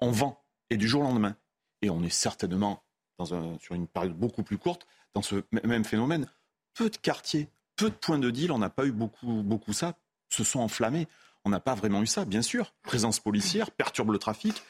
on 0.00 0.10
vend. 0.10 0.42
Et 0.70 0.76
du 0.76 0.88
jour 0.88 1.02
au 1.02 1.04
lendemain. 1.04 1.36
Et 1.82 1.90
on 1.90 2.02
est 2.02 2.10
certainement 2.10 2.82
dans 3.18 3.58
sur 3.58 3.74
une 3.74 3.86
période 3.86 4.14
beaucoup 4.14 4.42
plus 4.42 4.58
courte 4.58 4.86
dans 5.14 5.22
ce 5.22 5.42
même 5.52 5.84
phénomène. 5.84 6.26
Peu 6.74 6.90
de 6.90 6.96
quartiers, 6.96 7.48
peu 7.76 7.90
de 7.90 7.94
points 7.94 8.18
de 8.18 8.30
deal, 8.30 8.52
on 8.52 8.58
n'a 8.58 8.70
pas 8.70 8.84
eu 8.84 8.92
beaucoup, 8.92 9.42
beaucoup 9.42 9.72
ça, 9.72 9.94
se 10.28 10.44
sont 10.44 10.60
enflammés. 10.60 11.08
On 11.44 11.50
n'a 11.50 11.60
pas 11.60 11.74
vraiment 11.74 12.02
eu 12.02 12.06
ça, 12.06 12.24
bien 12.24 12.42
sûr. 12.42 12.74
Présence 12.82 13.20
policière, 13.20 13.70
perturbe 13.70 14.10
le 14.10 14.18
trafic, 14.18 14.62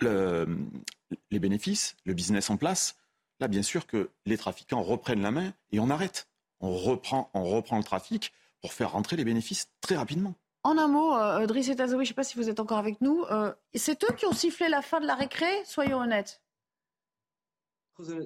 les 0.00 1.38
bénéfices, 1.38 1.96
le 2.04 2.14
business 2.14 2.50
en 2.50 2.56
place, 2.56 2.96
là, 3.40 3.48
bien 3.48 3.62
sûr 3.62 3.86
que 3.86 4.10
les 4.26 4.36
trafiquants 4.36 4.82
reprennent 4.82 5.22
la 5.22 5.30
main 5.30 5.52
et 5.72 5.80
on 5.80 5.90
arrête. 5.90 6.28
On 6.60 6.74
reprend, 6.74 7.30
on 7.34 7.44
reprend 7.44 7.76
le 7.76 7.84
trafic 7.84 8.32
pour 8.60 8.72
faire 8.72 8.92
rentrer 8.92 9.16
les 9.16 9.24
bénéfices 9.24 9.68
très 9.80 9.96
rapidement. 9.96 10.34
En 10.62 10.78
un 10.78 10.88
mot, 10.88 11.14
euh, 11.14 11.46
Driss 11.46 11.68
et 11.68 11.76
je 11.76 11.82
ne 11.82 12.04
sais 12.04 12.14
pas 12.14 12.24
si 12.24 12.36
vous 12.36 12.48
êtes 12.48 12.58
encore 12.58 12.78
avec 12.78 13.02
nous, 13.02 13.22
euh, 13.30 13.52
c'est 13.74 14.02
eux 14.04 14.14
qui 14.16 14.24
ont 14.24 14.32
sifflé 14.32 14.68
la 14.68 14.80
fin 14.80 14.98
de 15.00 15.06
la 15.06 15.14
récré, 15.14 15.46
soyons 15.66 15.98
honnêtes. 15.98 16.40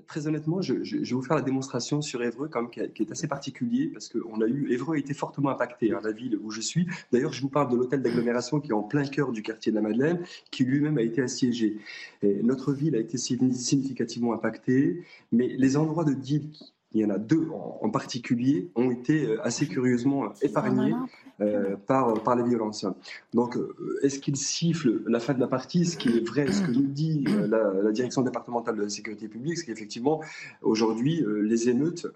Très 0.07 0.27
honnêtement, 0.27 0.63
je, 0.63 0.73
vais 0.73 1.15
vous 1.15 1.21
faire 1.21 1.37
la 1.37 1.43
démonstration 1.43 2.01
sur 2.01 2.23
Évreux, 2.23 2.49
qui, 2.73 3.03
est 3.03 3.13
assez 3.13 3.29
particulier, 3.29 3.89
parce 3.89 4.09
qu'on 4.09 4.41
a 4.41 4.47
eu 4.47 4.73
Évreux 4.73 4.97
a 4.97 4.99
été 4.99 5.13
fortement 5.13 5.51
impacté, 5.51 5.93
hein, 5.93 6.01
la 6.03 6.11
ville 6.11 6.39
où 6.43 6.51
je 6.51 6.63
suis. 6.63 6.87
D'ailleurs, 7.13 7.35
je 7.35 7.43
vous 7.43 7.51
parle 7.51 7.71
de 7.71 7.77
l'hôtel 7.77 8.01
d'agglomération 8.01 8.61
qui 8.61 8.71
est 8.71 8.75
en 8.75 8.83
plein 8.83 9.05
cœur 9.05 9.31
du 9.31 9.43
quartier 9.43 9.71
de 9.71 9.77
la 9.77 9.83
Madeleine, 9.83 10.25
qui 10.51 10.65
lui-même 10.65 10.97
a 10.97 11.03
été 11.03 11.21
assiégé. 11.21 11.77
Notre 12.23 12.73
ville 12.73 12.97
a 12.97 12.99
été 12.99 13.19
significativement 13.19 14.33
impactée, 14.33 15.05
mais 15.33 15.49
les 15.49 15.77
endroits 15.77 16.05
de 16.05 16.15
deal 16.15 16.51
il 16.93 17.03
y 17.03 17.05
en 17.05 17.11
a 17.11 17.19
deux 17.19 17.49
en, 17.53 17.91
particulier, 17.91 18.71
ont 18.75 18.91
été 18.91 19.27
euh, 19.27 19.45
assez 19.45 19.67
curieusement 19.67 20.25
euh, 20.25 20.29
épargnés 20.43 20.95
euh, 21.41 21.77
par, 21.87 22.15
par 22.23 22.35
les 22.35 22.43
violences. 22.43 22.87
Donc, 23.35 23.59
est-ce 24.03 24.19
qu'il 24.19 24.37
siffle 24.37 25.03
la 25.07 25.21
fin 25.21 25.35
de 25.35 25.41
la 25.41 25.47
partie 25.47 25.85
Ce 25.85 25.97
qui 25.97 26.09
est 26.09 26.27
vrai, 26.27 26.51
ce 26.51 26.63
que 26.63 26.71
nous 26.71 26.87
dit 26.87 27.25
la, 27.27 27.93
direction 27.93 28.23
départementale 28.23 28.77
de 28.77 28.83
la 28.83 28.89
sécurité 28.89 29.29
publique, 29.29 29.59
c'est 29.59 29.67
qu'effectivement, 29.67 30.23
aujourd'hui, 30.63 31.25
les 31.43 31.69
émeutes, 31.69 32.07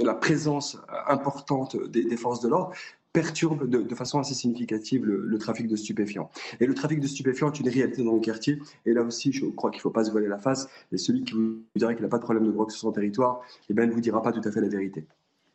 la, 0.00 0.14
présence 0.14 0.80
importante 1.06 1.76
des 1.90 2.16
forces 2.16 2.40
de 2.40 2.48
l'ordre 2.48 2.72
perturbe 3.12 3.68
de, 3.68 3.94
façon 3.94 4.18
assez 4.18 4.34
significative 4.34 5.04
le, 5.04 5.38
trafic 5.38 5.66
de 5.66 5.76
stupéfiants. 5.76 6.30
Et 6.60 6.66
le 6.66 6.74
trafic 6.74 7.00
de 7.00 7.06
stupéfiants 7.06 7.50
est 7.50 7.60
une 7.60 7.68
réalité 7.68 8.04
dans 8.04 8.14
le 8.14 8.20
quartier. 8.20 8.58
Et 8.86 8.92
là 8.92 9.02
aussi, 9.02 9.32
je 9.32 9.46
crois 9.46 9.70
qu'il 9.70 9.78
ne 9.78 9.82
faut 9.82 9.90
pas 9.90 10.04
se 10.04 10.10
voiler 10.10 10.28
la 10.28 10.38
face. 10.38 10.68
Et 10.92 10.98
celui 10.98 11.24
qui 11.24 11.34
vous 11.34 11.62
dirait 11.76 11.94
qu'il 11.94 12.04
n'a 12.04 12.10
pas 12.10 12.18
de 12.18 12.22
problème 12.22 12.46
de 12.46 12.52
drogue 12.52 12.70
sur 12.70 12.80
son 12.80 12.92
territoire, 12.92 13.40
eh 13.68 13.74
ben, 13.74 13.88
ne 13.88 13.94
vous 13.94 14.00
dira 14.00 14.22
pas 14.22 14.32
tout 14.32 14.42
à 14.44 14.52
fait 14.52 14.60
la 14.60 14.68
vérité. 14.68 15.06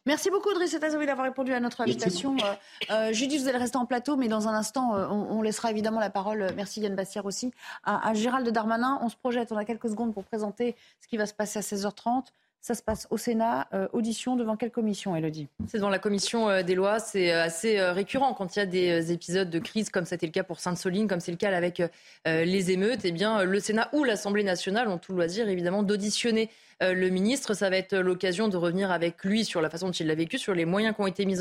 Merci 0.05 0.29
beaucoup, 0.29 0.53
Driss 0.53 0.73
Azoui, 0.73 1.05
d'avoir 1.05 1.25
répondu 1.25 1.53
à 1.53 1.61
notre 1.61 1.79
invitation. 1.79 2.35
Euh, 2.35 2.91
euh, 2.91 3.13
Judith, 3.13 3.41
vous 3.41 3.47
allez 3.47 3.57
rester 3.57 3.77
en 3.77 3.85
plateau, 3.85 4.17
mais 4.17 4.27
dans 4.27 4.49
un 4.49 4.53
instant, 4.53 4.95
euh, 4.95 5.07
on, 5.07 5.41
laissera 5.41 5.71
évidemment 5.71 6.01
la 6.01 6.09
parole, 6.09 6.51
merci 6.57 6.81
Yann 6.81 6.93
Bastière 6.93 7.25
aussi, 7.25 7.53
à, 7.85 8.09
à 8.09 8.13
Gérald 8.13 8.47
Darmanin. 8.49 8.99
On 9.01 9.07
se 9.07 9.15
projette, 9.15 9.53
on 9.53 9.57
a 9.57 9.63
quelques 9.63 9.87
secondes 9.87 10.13
pour 10.13 10.25
présenter 10.25 10.75
ce 10.99 11.07
qui 11.07 11.15
va 11.15 11.25
se 11.25 11.33
passer 11.33 11.59
à 11.59 11.61
16h30. 11.61 12.25
Ça 12.65 12.75
se 12.75 12.81
passe 12.81 13.07
au 13.09 13.17
Sénat, 13.17 13.67
euh, 13.73 13.89
audition 13.91 14.37
devant 14.37 14.55
quelle 14.55 14.71
commission, 14.71 15.17
Elodie 15.17 15.49
C'est 15.67 15.79
devant 15.79 15.89
la 15.89 15.99
commission 15.99 16.47
euh, 16.47 16.63
des 16.63 16.75
lois. 16.75 16.97
C'est 16.99 17.33
euh, 17.33 17.43
assez 17.43 17.77
récurrent 17.81 18.33
quand 18.33 18.55
il 18.55 18.59
y 18.59 18.61
a 18.61 18.65
des 18.65 19.11
épisodes 19.11 19.49
de 19.49 19.59
crise, 19.59 19.89
comme 19.89 20.05
c'était 20.05 20.27
le 20.27 20.31
cas 20.31 20.43
pour 20.43 20.61
Sainte-Soline, 20.61 21.09
comme 21.09 21.19
c'est 21.19 21.33
le 21.33 21.37
cas 21.37 21.53
avec 21.53 21.81
les 22.25 22.71
émeutes. 22.71 23.01
Eh 23.03 23.11
bien, 23.11 23.43
le 23.43 23.59
Sénat 23.59 23.89
ou 23.91 24.05
l'Assemblée 24.05 24.45
nationale 24.45 24.87
ont 24.87 24.97
tout 24.97 25.11
le 25.11 25.17
loisir, 25.17 25.49
évidemment, 25.49 25.83
d'auditionner 25.83 26.49
le 26.79 27.09
ministre. 27.09 27.53
Ça 27.53 27.69
va 27.69 27.75
être 27.75 27.97
l'occasion 27.97 28.47
de 28.47 28.55
revenir 28.55 28.91
avec 28.91 29.21
lui 29.25 29.43
sur 29.43 29.59
la 29.59 29.69
façon 29.69 29.87
dont 29.87 29.91
il 29.91 30.07
l'a 30.07 30.15
vécu, 30.15 30.37
sur 30.37 30.53
les 30.53 30.63
moyens 30.63 30.95
qui 30.95 31.01
ont 31.01 31.07
été 31.07 31.25
mis 31.25 31.39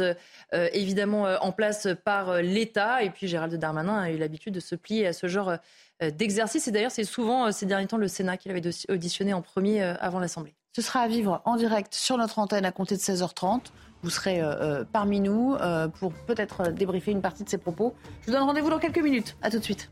évidemment 0.52 1.22
en 1.40 1.52
place 1.52 1.86
par 2.04 2.42
l'État. 2.42 3.04
Et 3.04 3.10
puis 3.10 3.28
Gérald 3.28 3.54
Darmanin 3.54 4.00
a 4.00 4.10
eu 4.10 4.18
l'habitude 4.18 4.54
de 4.54 4.60
se 4.60 4.74
plier 4.74 5.06
à 5.06 5.12
ce 5.12 5.28
genre 5.28 5.52
d'exercice. 6.00 6.66
Et 6.66 6.72
d'ailleurs, 6.72 6.90
c'est 6.90 7.04
souvent 7.04 7.52
ces 7.52 7.66
derniers 7.66 7.86
temps 7.86 7.96
le 7.96 8.08
Sénat 8.08 8.36
qui 8.36 8.48
l'avait 8.48 8.68
auditionné 8.88 9.32
en 9.32 9.42
premier 9.42 9.82
avant 9.82 10.18
l'Assemblée. 10.18 10.54
Ce 10.74 10.80
sera 10.80 11.00
à 11.00 11.08
vivre 11.08 11.42
en 11.44 11.56
direct 11.56 11.94
sur 11.94 12.16
notre 12.16 12.38
antenne 12.38 12.64
à 12.64 12.72
compter 12.72 12.96
de 12.96 13.00
16h30. 13.00 13.64
Vous 14.02 14.08
serez 14.08 14.40
euh, 14.40 14.54
euh, 14.54 14.84
parmi 14.90 15.20
nous 15.20 15.54
euh, 15.54 15.86
pour 15.86 16.14
peut-être 16.14 16.70
débriefer 16.70 17.10
une 17.10 17.20
partie 17.20 17.44
de 17.44 17.48
ces 17.50 17.58
propos. 17.58 17.94
Je 18.22 18.26
vous 18.26 18.32
donne 18.32 18.42
rendez-vous 18.42 18.70
dans 18.70 18.78
quelques 18.78 18.98
minutes. 18.98 19.36
À 19.42 19.50
tout 19.50 19.58
de 19.58 19.64
suite. 19.64 19.90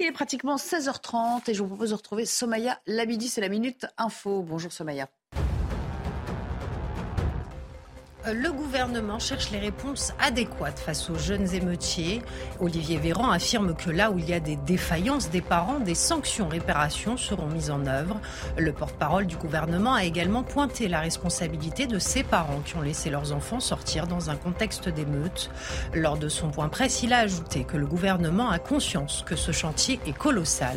Il 0.00 0.06
est 0.06 0.12
pratiquement 0.12 0.56
16h30 0.56 1.48
et 1.48 1.54
je 1.54 1.62
vous 1.62 1.68
propose 1.68 1.90
de 1.90 1.94
retrouver 1.94 2.26
Somaya 2.26 2.80
Labidi. 2.88 3.28
C'est 3.28 3.40
la 3.40 3.48
Minute 3.48 3.86
Info. 3.96 4.42
Bonjour 4.42 4.72
Somaya. 4.72 5.08
Le 8.32 8.52
gouvernement 8.52 9.18
cherche 9.18 9.50
les 9.50 9.58
réponses 9.58 10.12
adéquates 10.18 10.78
face 10.78 11.10
aux 11.10 11.18
jeunes 11.18 11.54
émeutiers. 11.54 12.22
Olivier 12.60 12.98
Véran 12.98 13.30
affirme 13.30 13.74
que 13.74 13.90
là 13.90 14.10
où 14.10 14.18
il 14.18 14.28
y 14.28 14.32
a 14.32 14.40
des 14.40 14.56
défaillances 14.56 15.30
des 15.30 15.40
parents, 15.40 15.78
des 15.78 15.94
sanctions 15.94 16.48
réparations 16.48 17.16
seront 17.16 17.46
mises 17.46 17.70
en 17.70 17.86
œuvre. 17.86 18.20
Le 18.58 18.72
porte-parole 18.72 19.26
du 19.26 19.36
gouvernement 19.36 19.94
a 19.94 20.04
également 20.04 20.42
pointé 20.42 20.88
la 20.88 21.00
responsabilité 21.00 21.86
de 21.86 21.98
ces 21.98 22.24
parents 22.24 22.60
qui 22.64 22.76
ont 22.76 22.82
laissé 22.82 23.10
leurs 23.10 23.32
enfants 23.32 23.60
sortir 23.60 24.06
dans 24.06 24.30
un 24.30 24.36
contexte 24.36 24.88
d'émeute. 24.88 25.50
Lors 25.94 26.16
de 26.16 26.28
son 26.28 26.50
point 26.50 26.68
presse, 26.68 27.02
il 27.02 27.12
a 27.12 27.18
ajouté 27.18 27.64
que 27.64 27.76
le 27.76 27.86
gouvernement 27.86 28.50
a 28.50 28.58
conscience 28.58 29.22
que 29.24 29.36
ce 29.36 29.52
chantier 29.52 30.00
est 30.06 30.16
colossal. 30.16 30.76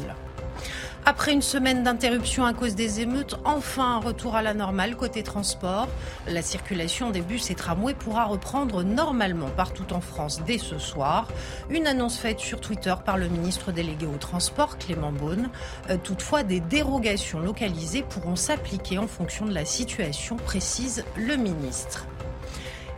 Après 1.10 1.34
une 1.34 1.42
semaine 1.42 1.82
d'interruption 1.82 2.46
à 2.46 2.54
cause 2.54 2.76
des 2.76 3.02
émeutes, 3.02 3.40
enfin 3.44 3.96
un 3.96 4.00
retour 4.00 4.36
à 4.36 4.44
la 4.44 4.54
normale 4.54 4.96
côté 4.96 5.24
transport. 5.24 5.88
La 6.28 6.44
circulation 6.44 7.10
des 7.10 7.22
bus 7.22 7.50
et 7.50 7.56
tramways 7.56 7.96
pourra 7.96 8.26
reprendre 8.26 8.84
normalement 8.84 9.50
partout 9.50 9.92
en 9.92 10.02
France 10.02 10.44
dès 10.46 10.60
ce 10.60 10.78
soir. 10.78 11.28
Une 11.72 11.88
annonce 11.88 12.20
faite 12.20 12.40
sur 12.40 12.62
Twitter 12.62 12.94
par 13.04 13.18
le 13.18 13.28
ministre 13.28 13.72
délégué 13.72 14.06
au 14.06 14.18
transport, 14.18 14.78
Clément 14.78 15.12
Beaune. 15.12 15.50
Euh, 15.90 15.98
toutefois, 15.98 16.44
des 16.44 16.60
dérogations 16.60 17.40
localisées 17.40 18.04
pourront 18.04 18.36
s'appliquer 18.36 19.00
en 19.00 19.08
fonction 19.08 19.48
de 19.48 19.54
la 19.56 19.66
situation, 19.66 20.36
précise 20.36 21.04
le 21.18 21.38
ministre. 21.38 22.06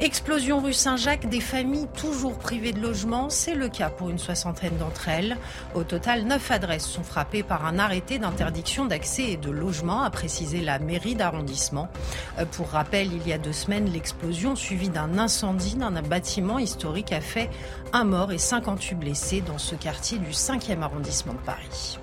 Explosion 0.01 0.61
rue 0.61 0.73
Saint-Jacques, 0.73 1.29
des 1.29 1.39
familles 1.39 1.87
toujours 1.95 2.39
privées 2.39 2.73
de 2.73 2.81
logement, 2.81 3.29
c'est 3.29 3.53
le 3.53 3.69
cas 3.69 3.91
pour 3.91 4.09
une 4.09 4.17
soixantaine 4.17 4.75
d'entre 4.79 5.09
elles. 5.09 5.37
Au 5.75 5.83
total, 5.83 6.23
neuf 6.23 6.49
adresses 6.49 6.87
sont 6.87 7.03
frappées 7.03 7.43
par 7.43 7.67
un 7.67 7.77
arrêté 7.77 8.17
d'interdiction 8.17 8.85
d'accès 8.85 9.33
et 9.33 9.37
de 9.37 9.51
logement, 9.51 10.01
a 10.01 10.09
précisé 10.09 10.61
la 10.61 10.79
mairie 10.79 11.13
d'arrondissement. 11.13 11.87
Euh, 12.39 12.45
pour 12.45 12.69
rappel, 12.69 13.13
il 13.13 13.27
y 13.27 13.31
a 13.31 13.37
deux 13.37 13.53
semaines, 13.53 13.91
l'explosion 13.93 14.55
suivie 14.55 14.89
d'un 14.89 15.19
incendie 15.19 15.75
dans 15.75 15.95
un 15.95 16.01
bâtiment 16.01 16.57
historique 16.57 17.11
a 17.11 17.21
fait 17.21 17.51
un 17.93 18.03
mort 18.03 18.31
et 18.31 18.39
58 18.39 18.95
blessés 18.95 19.41
dans 19.41 19.59
ce 19.59 19.75
quartier 19.75 20.17
du 20.17 20.31
5e 20.31 20.81
arrondissement 20.81 21.33
de 21.33 21.45
Paris. 21.45 21.99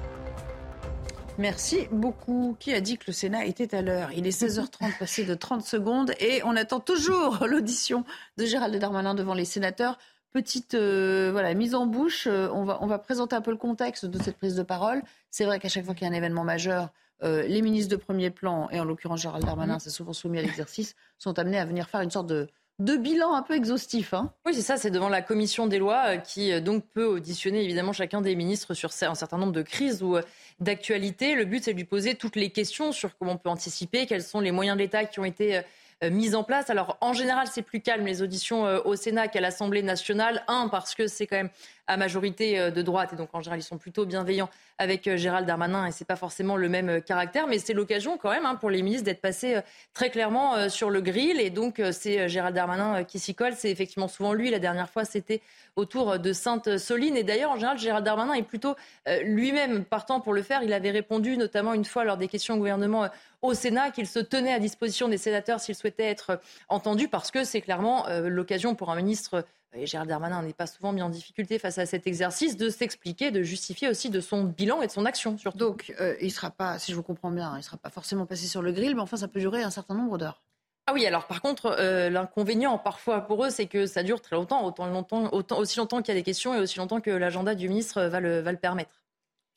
Merci 1.39 1.86
beaucoup. 1.93 2.57
Qui 2.59 2.74
a 2.74 2.80
dit 2.80 2.99
que 2.99 3.05
le 3.07 3.12
Sénat 3.12 3.45
était 3.47 3.72
à 3.72 3.80
l'heure? 3.80 4.11
Il 4.12 4.26
est 4.26 4.36
16h30 4.36 4.99
passé 4.99 5.24
de 5.24 5.34
30 5.34 5.64
secondes 5.64 6.12
et 6.18 6.43
on 6.45 6.57
attend 6.57 6.80
toujours 6.80 7.47
l'audition 7.47 8.05
de 8.39 8.45
Gérald 8.45 8.76
Darmanin 8.76 9.14
devant 9.14 9.34
les 9.34 9.45
sénateurs. 9.45 9.99
Petite 10.32 10.74
euh, 10.74 11.30
voilà, 11.30 11.55
mise 11.55 11.76
en 11.76 11.86
bouche, 11.86 12.26
euh, 12.26 12.49
on, 12.53 12.64
va, 12.64 12.78
on 12.82 12.86
va 12.86 12.99
présenter 12.99 13.36
un 13.36 13.41
peu 13.41 13.53
le 13.53 13.57
contexte 13.57 14.05
de 14.05 14.20
cette 14.20 14.36
prise 14.36 14.57
de 14.57 14.64
parole. 14.64 15.01
C'est 15.30 15.45
vrai 15.45 15.61
qu'à 15.61 15.68
chaque 15.68 15.84
fois 15.84 15.95
qu'il 15.95 16.09
y 16.09 16.11
a 16.11 16.12
un 16.12 16.16
événement 16.16 16.45
majeur, 16.45 16.91
euh, 17.22 17.43
les 17.45 17.62
ministres 17.62 17.91
de 17.91 17.97
premier 17.97 18.30
plan, 18.30 18.68
et 18.70 18.80
en 18.80 18.84
l'occurrence 18.84 19.22
Gérald 19.22 19.45
Darmanin, 19.45 19.78
c'est 19.78 19.91
souvent 19.91 20.12
soumis 20.12 20.39
à 20.41 20.43
l'exercice, 20.43 20.97
sont 21.18 21.39
amenés 21.39 21.59
à 21.59 21.64
venir 21.64 21.89
faire 21.89 22.01
une 22.01 22.11
sorte 22.11 22.26
de, 22.26 22.49
de 22.80 22.97
bilan 22.97 23.34
un 23.34 23.43
peu 23.43 23.55
exhaustif. 23.55 24.12
Hein. 24.12 24.32
Oui, 24.45 24.55
c'est 24.55 24.62
ça, 24.62 24.76
c'est 24.76 24.91
devant 24.91 25.09
la 25.09 25.22
commission 25.22 25.66
des 25.66 25.78
lois 25.78 26.18
qui 26.18 26.61
donc 26.61 26.84
peut 26.86 27.07
auditionner 27.07 27.64
évidemment 27.64 27.93
chacun 27.93 28.20
des 28.20 28.36
ministres 28.36 28.74
sur 28.74 28.91
un 29.03 29.14
certain 29.14 29.39
nombre 29.39 29.53
de 29.53 29.62
crises 29.62 30.03
ou 30.03 30.18
d'actualité. 30.61 31.35
Le 31.35 31.45
but, 31.45 31.65
c'est 31.65 31.73
de 31.73 31.79
lui 31.79 31.85
poser 31.85 32.15
toutes 32.15 32.37
les 32.37 32.51
questions 32.51 32.93
sur 32.93 33.17
comment 33.17 33.33
on 33.33 33.39
peut 33.39 33.49
anticiper, 33.49 34.07
quels 34.07 34.23
sont 34.23 34.41
les 34.41 34.51
moyens 34.51 34.77
de 34.77 34.83
l'État 34.83 35.05
qui 35.05 35.21
ont 35.21 35.25
été 35.25 35.63
euh, 36.05 36.11
mises 36.11 36.37
en 36.37 36.45
place. 36.45 36.71
Alors, 36.71 36.97
en 37.01 37.13
général, 37.13 37.49
c'est 37.53 37.63
plus 37.63 37.81
calme 37.81 38.07
les 38.07 38.23
auditions 38.23 38.67
euh, 38.67 38.81
au 38.85 38.95
Sénat 38.95 39.27
qu'à 39.27 39.41
l'Assemblée 39.41 39.83
nationale. 39.83 40.45
Un, 40.47 40.69
parce 40.69 40.95
que 40.95 41.09
c'est 41.09 41.27
quand 41.27 41.37
même 41.37 41.51
à 41.89 41.97
majorité 41.97 42.59
euh, 42.59 42.70
de 42.70 42.82
droite 42.82 43.12
et 43.12 43.16
donc 43.16 43.30
en 43.32 43.41
général, 43.41 43.59
ils 43.59 43.64
sont 43.64 43.78
plutôt 43.78 44.07
bienveillants 44.07 44.49
avec 44.78 45.16
Gérald 45.16 45.47
Darmanin 45.47 45.86
et 45.86 45.91
c'est 45.91 46.05
pas 46.05 46.16
forcément 46.16 46.57
le 46.57 46.68
même 46.68 47.03
caractère, 47.03 47.49
mais 47.49 47.59
c'est 47.59 47.72
l'occasion 47.72 48.16
quand 48.16 48.30
même 48.30 48.47
hein, 48.47 48.55
pour 48.55 48.70
les 48.70 48.82
ministres 48.82 49.05
d'être 49.05 49.20
passés 49.20 49.57
très 49.93 50.11
clairement 50.11 50.68
sur 50.68 50.89
le 50.91 51.01
grill 51.01 51.41
et 51.41 51.51
donc 51.51 51.82
c'est 51.91 52.28
Gérald 52.28 52.55
Darmanin 52.55 53.03
qui 53.03 53.18
s'y 53.18 53.34
colle. 53.34 53.55
C'est 53.57 53.70
effectivement 53.70 54.07
souvent 54.07 54.32
lui. 54.32 54.51
La 54.51 54.61
dernière 54.61 54.89
fois, 54.89 55.05
c'était 55.05 55.41
autour 55.74 56.20
de 56.20 56.32
Sainte-Soline 56.32 57.16
et 57.16 57.24
d'ailleurs, 57.24 57.51
en 57.51 57.57
général, 57.57 57.78
Gérald 57.78 58.05
Darmanin 58.05 58.34
est 58.34 58.43
plutôt 58.43 58.76
lui-même 59.24 59.84
partant 59.84 60.20
pour 60.20 60.32
le 60.32 60.43
faire. 60.43 60.62
Il 60.62 60.72
avait 60.72 60.93
répondu 60.93 61.36
notamment 61.36 61.74
une 61.74 61.84
fois 61.84 62.05
lors 62.05 62.16
des 62.16 62.28
questions 62.28 62.55
au 62.55 62.59
gouvernement 62.59 63.09
au 63.43 63.55
Sénat 63.55 63.91
qu'il 63.91 64.07
se 64.07 64.18
tenait 64.18 64.53
à 64.53 64.59
disposition 64.59 65.09
des 65.09 65.18
sénateurs 65.18 65.61
s'ils 65.61 65.74
souhaitaient 65.74 66.05
être 66.05 66.41
entendus, 66.68 67.09
parce 67.09 67.30
que 67.30 67.45
c'est 67.45 67.61
clairement 67.61 68.09
euh, 68.09 68.28
l'occasion 68.28 68.74
pour 68.74 68.91
un 68.91 68.97
ministre 68.97 69.45
et 69.75 69.87
Gérald 69.87 70.09
Darmanin 70.09 70.43
n'est 70.43 70.53
pas 70.53 70.66
souvent 70.66 70.93
mis 70.93 71.03
en 71.03 71.11
difficulté 71.11 71.59
face 71.59 71.79
à 71.79 71.87
cet 71.87 72.07
exercice, 72.07 72.57
de 72.57 72.71
s'expliquer, 72.71 73.31
de 73.31 73.43
justifier 73.43 73.89
aussi 73.89 74.11
de 74.11 74.21
son 74.21 74.45
bilan 74.45 74.83
et 74.83 74.87
de 74.87 74.93
son 74.93 75.05
action. 75.05 75.37
Surtout. 75.37 75.59
Donc, 75.59 75.95
euh, 76.01 76.16
il 76.21 76.29
ne 76.29 76.33
sera 76.33 76.51
pas, 76.51 76.79
si 76.79 76.93
je 76.93 76.97
vous 76.97 77.03
comprends 77.03 77.31
bien, 77.31 77.53
il 77.55 77.59
ne 77.59 77.62
sera 77.62 77.77
pas 77.77 77.91
forcément 77.91 78.27
passé 78.27 78.47
sur 78.47 78.62
le 78.62 78.73
grill, 78.73 78.95
mais 78.95 79.03
enfin, 79.03 79.16
ça 79.16 79.29
peut 79.29 79.41
durer 79.41 79.62
un 79.62 79.71
certain 79.71 79.95
nombre 79.95 80.16
d'heures. 80.19 80.43
Ah 80.87 80.95
oui, 80.95 81.05
alors 81.05 81.27
par 81.27 81.43
contre, 81.43 81.77
euh, 81.79 82.09
l'inconvénient 82.09 82.79
parfois 82.79 83.21
pour 83.21 83.45
eux, 83.45 83.51
c'est 83.51 83.66
que 83.66 83.85
ça 83.85 84.03
dure 84.03 84.23
très 84.23 84.37
longtemps, 84.37 84.64
autant 84.64 84.87
longtemps, 84.87 85.29
autant 85.33 85.59
aussi 85.59 85.79
longtemps 85.79 86.01
qu'il 86.01 86.14
y 86.14 86.16
a 86.16 86.21
des 86.21 86.25
questions 86.25 86.55
et 86.55 86.59
aussi 86.59 86.79
longtemps 86.79 87.03
que 87.03 87.11
l'agenda 87.11 87.55
du 87.55 87.69
ministre 87.69 88.05
va 88.05 88.21
le, 88.21 88.41
va 88.41 88.53
le 88.53 88.59
permettre 88.59 89.03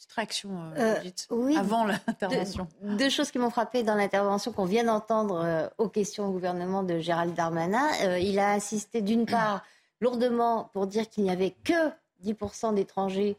distraction 0.02 0.50
euh, 0.76 0.96
euh 1.32 1.56
avant 1.56 1.86
l'intervention. 1.86 2.68
Deux, 2.82 3.10
choses 3.10 3.30
qui 3.30 3.38
m'ont 3.38 3.52
frappé 3.52 3.84
dans 3.84 3.94
l'intervention 3.94 4.52
qu'on 4.52 4.66
vient 4.66 4.84
d'entendre 4.84 5.42
euh, 5.44 5.68
aux 5.78 5.90
questions 5.90 6.26
au 6.26 6.32
gouvernement 6.32 6.82
de 6.82 7.00
Gérald 7.00 7.36
Darmanin. 7.36 7.88
Euh, 8.04 8.18
il 8.18 8.40
a 8.40 8.52
insisté 8.52 9.02
d'une 9.02 9.28
part 9.28 9.64
lourdement 10.02 10.70
pour 10.74 10.88
dire 10.88 11.10
qu'il 11.10 11.24
n'y 11.24 11.32
avait 11.32 11.56
que 11.64 11.90
10% 12.26 12.74
d'étrangers 12.74 13.38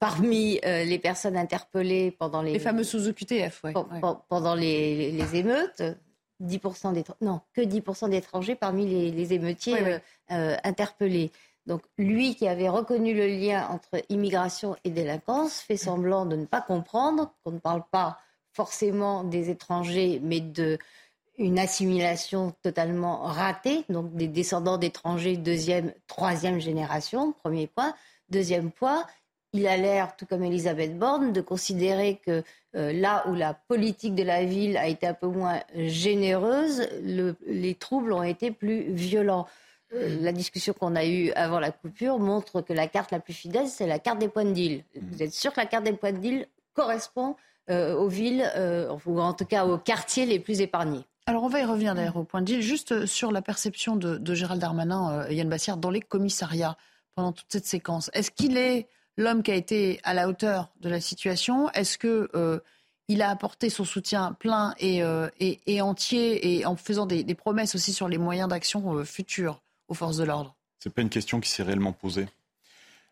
parmi 0.00 0.58
les 0.62 0.98
personnes 0.98 1.36
interpellées 1.36 2.10
pendant 2.10 2.42
les... 2.42 2.52
Les 2.52 2.58
fameux 2.58 2.84
sous-OQTF. 2.84 3.62
Pendant 4.28 4.54
les, 4.54 5.12
les, 5.12 5.36
émeutes. 5.36 5.82
10% 6.42 7.04
non, 7.20 7.40
que 7.54 7.60
10% 7.60 8.10
d'étrangers 8.10 8.56
parmi 8.56 8.86
les, 8.86 9.10
les 9.10 9.32
émeutiers 9.32 10.00
interpellés. 10.28 11.30
Donc 11.68 11.82
lui 11.98 12.34
qui 12.34 12.48
avait 12.48 12.70
reconnu 12.70 13.14
le 13.14 13.26
lien 13.26 13.68
entre 13.68 14.02
immigration 14.08 14.74
et 14.84 14.90
délinquance 14.90 15.60
fait 15.60 15.76
semblant 15.76 16.24
de 16.24 16.34
ne 16.34 16.46
pas 16.46 16.62
comprendre 16.62 17.34
qu'on 17.44 17.52
ne 17.52 17.58
parle 17.58 17.82
pas 17.92 18.18
forcément 18.52 19.22
des 19.22 19.50
étrangers, 19.50 20.18
mais 20.24 20.40
de 20.40 20.78
une 21.38 21.58
assimilation 21.58 22.52
totalement 22.62 23.22
ratée, 23.22 23.84
donc 23.88 24.14
des 24.14 24.26
descendants 24.26 24.76
d'étrangers 24.76 25.36
deuxième, 25.36 25.92
troisième 26.08 26.58
génération, 26.58 27.32
premier 27.32 27.68
point. 27.68 27.94
Deuxième 28.28 28.72
point, 28.72 29.06
il 29.52 29.66
a 29.66 29.76
l'air, 29.76 30.16
tout 30.16 30.26
comme 30.26 30.44
Elisabeth 30.44 30.98
Borne, 30.98 31.32
de 31.32 31.40
considérer 31.40 32.20
que 32.26 32.42
euh, 32.76 32.92
là 32.92 33.26
où 33.28 33.34
la 33.34 33.54
politique 33.54 34.14
de 34.14 34.24
la 34.24 34.44
ville 34.44 34.76
a 34.76 34.88
été 34.88 35.06
un 35.06 35.14
peu 35.14 35.28
moins 35.28 35.60
généreuse, 35.74 36.86
les 37.46 37.74
troubles 37.74 38.12
ont 38.12 38.24
été 38.24 38.50
plus 38.50 38.92
violents. 38.92 39.46
Euh, 39.94 40.18
la 40.20 40.32
discussion 40.32 40.74
qu'on 40.74 40.96
a 40.96 41.06
eue 41.06 41.30
avant 41.32 41.60
la 41.60 41.70
coupure 41.70 42.18
montre 42.18 42.60
que 42.60 42.74
la 42.74 42.88
carte 42.88 43.10
la 43.12 43.20
plus 43.20 43.32
fidèle, 43.32 43.68
c'est 43.68 43.86
la 43.86 43.98
carte 43.98 44.18
des 44.18 44.28
points 44.28 44.44
de 44.44 44.52
deal. 44.52 44.84
Vous 45.00 45.22
êtes 45.22 45.32
sûr 45.32 45.52
que 45.52 45.60
la 45.60 45.66
carte 45.66 45.84
des 45.84 45.94
points 45.94 46.12
de 46.12 46.18
deal 46.18 46.46
correspond 46.74 47.36
euh, 47.70 47.94
aux 47.94 48.08
villes, 48.08 48.44
ou 49.06 49.20
en 49.20 49.32
tout 49.32 49.46
cas 49.46 49.64
aux 49.64 49.78
quartiers 49.78 50.26
les 50.26 50.40
plus 50.40 50.60
épargnés? 50.60 51.04
Alors 51.28 51.44
on 51.44 51.48
va 51.48 51.60
y 51.60 51.64
revenir 51.64 51.94
d'ailleurs 51.94 52.16
au 52.16 52.24
point 52.24 52.40
de 52.40 52.46
deal. 52.46 52.62
Juste 52.62 53.04
sur 53.04 53.32
la 53.32 53.42
perception 53.42 53.96
de, 53.96 54.34
Gérald 54.34 54.60
Darmanin, 54.60 55.26
et 55.28 55.34
Yann 55.34 55.48
Bassière, 55.48 55.76
dans 55.76 55.90
les 55.90 56.00
commissariats 56.00 56.76
pendant 57.14 57.32
toute 57.32 57.46
cette 57.50 57.66
séquence. 57.66 58.10
Est-ce 58.14 58.30
qu'il 58.30 58.56
est 58.56 58.88
l'homme 59.18 59.42
qui 59.42 59.50
a 59.50 59.54
été 59.54 60.00
à 60.04 60.14
la 60.14 60.26
hauteur 60.26 60.70
de 60.80 60.88
la 60.88 61.00
situation? 61.00 61.68
Est-ce 61.72 61.98
que 61.98 62.30
euh, 62.34 62.60
il 63.08 63.20
a 63.20 63.28
apporté 63.28 63.68
son 63.68 63.84
soutien 63.84 64.32
plein 64.32 64.74
et, 64.78 65.02
euh, 65.02 65.28
entier 65.82 66.56
et 66.56 66.64
en 66.64 66.76
faisant 66.76 67.04
des, 67.04 67.34
promesses 67.34 67.74
aussi 67.74 67.92
sur 67.92 68.08
les 68.08 68.16
moyens 68.18 68.48
d'action 68.48 68.94
euh, 68.94 69.04
futurs 69.04 69.60
aux 69.88 69.94
forces 69.94 70.16
de 70.16 70.24
l'ordre? 70.24 70.54
C'est 70.78 70.94
pas 70.94 71.02
une 71.02 71.10
question 71.10 71.40
qui 71.40 71.50
s'est 71.50 71.62
réellement 71.62 71.92
posée. 71.92 72.26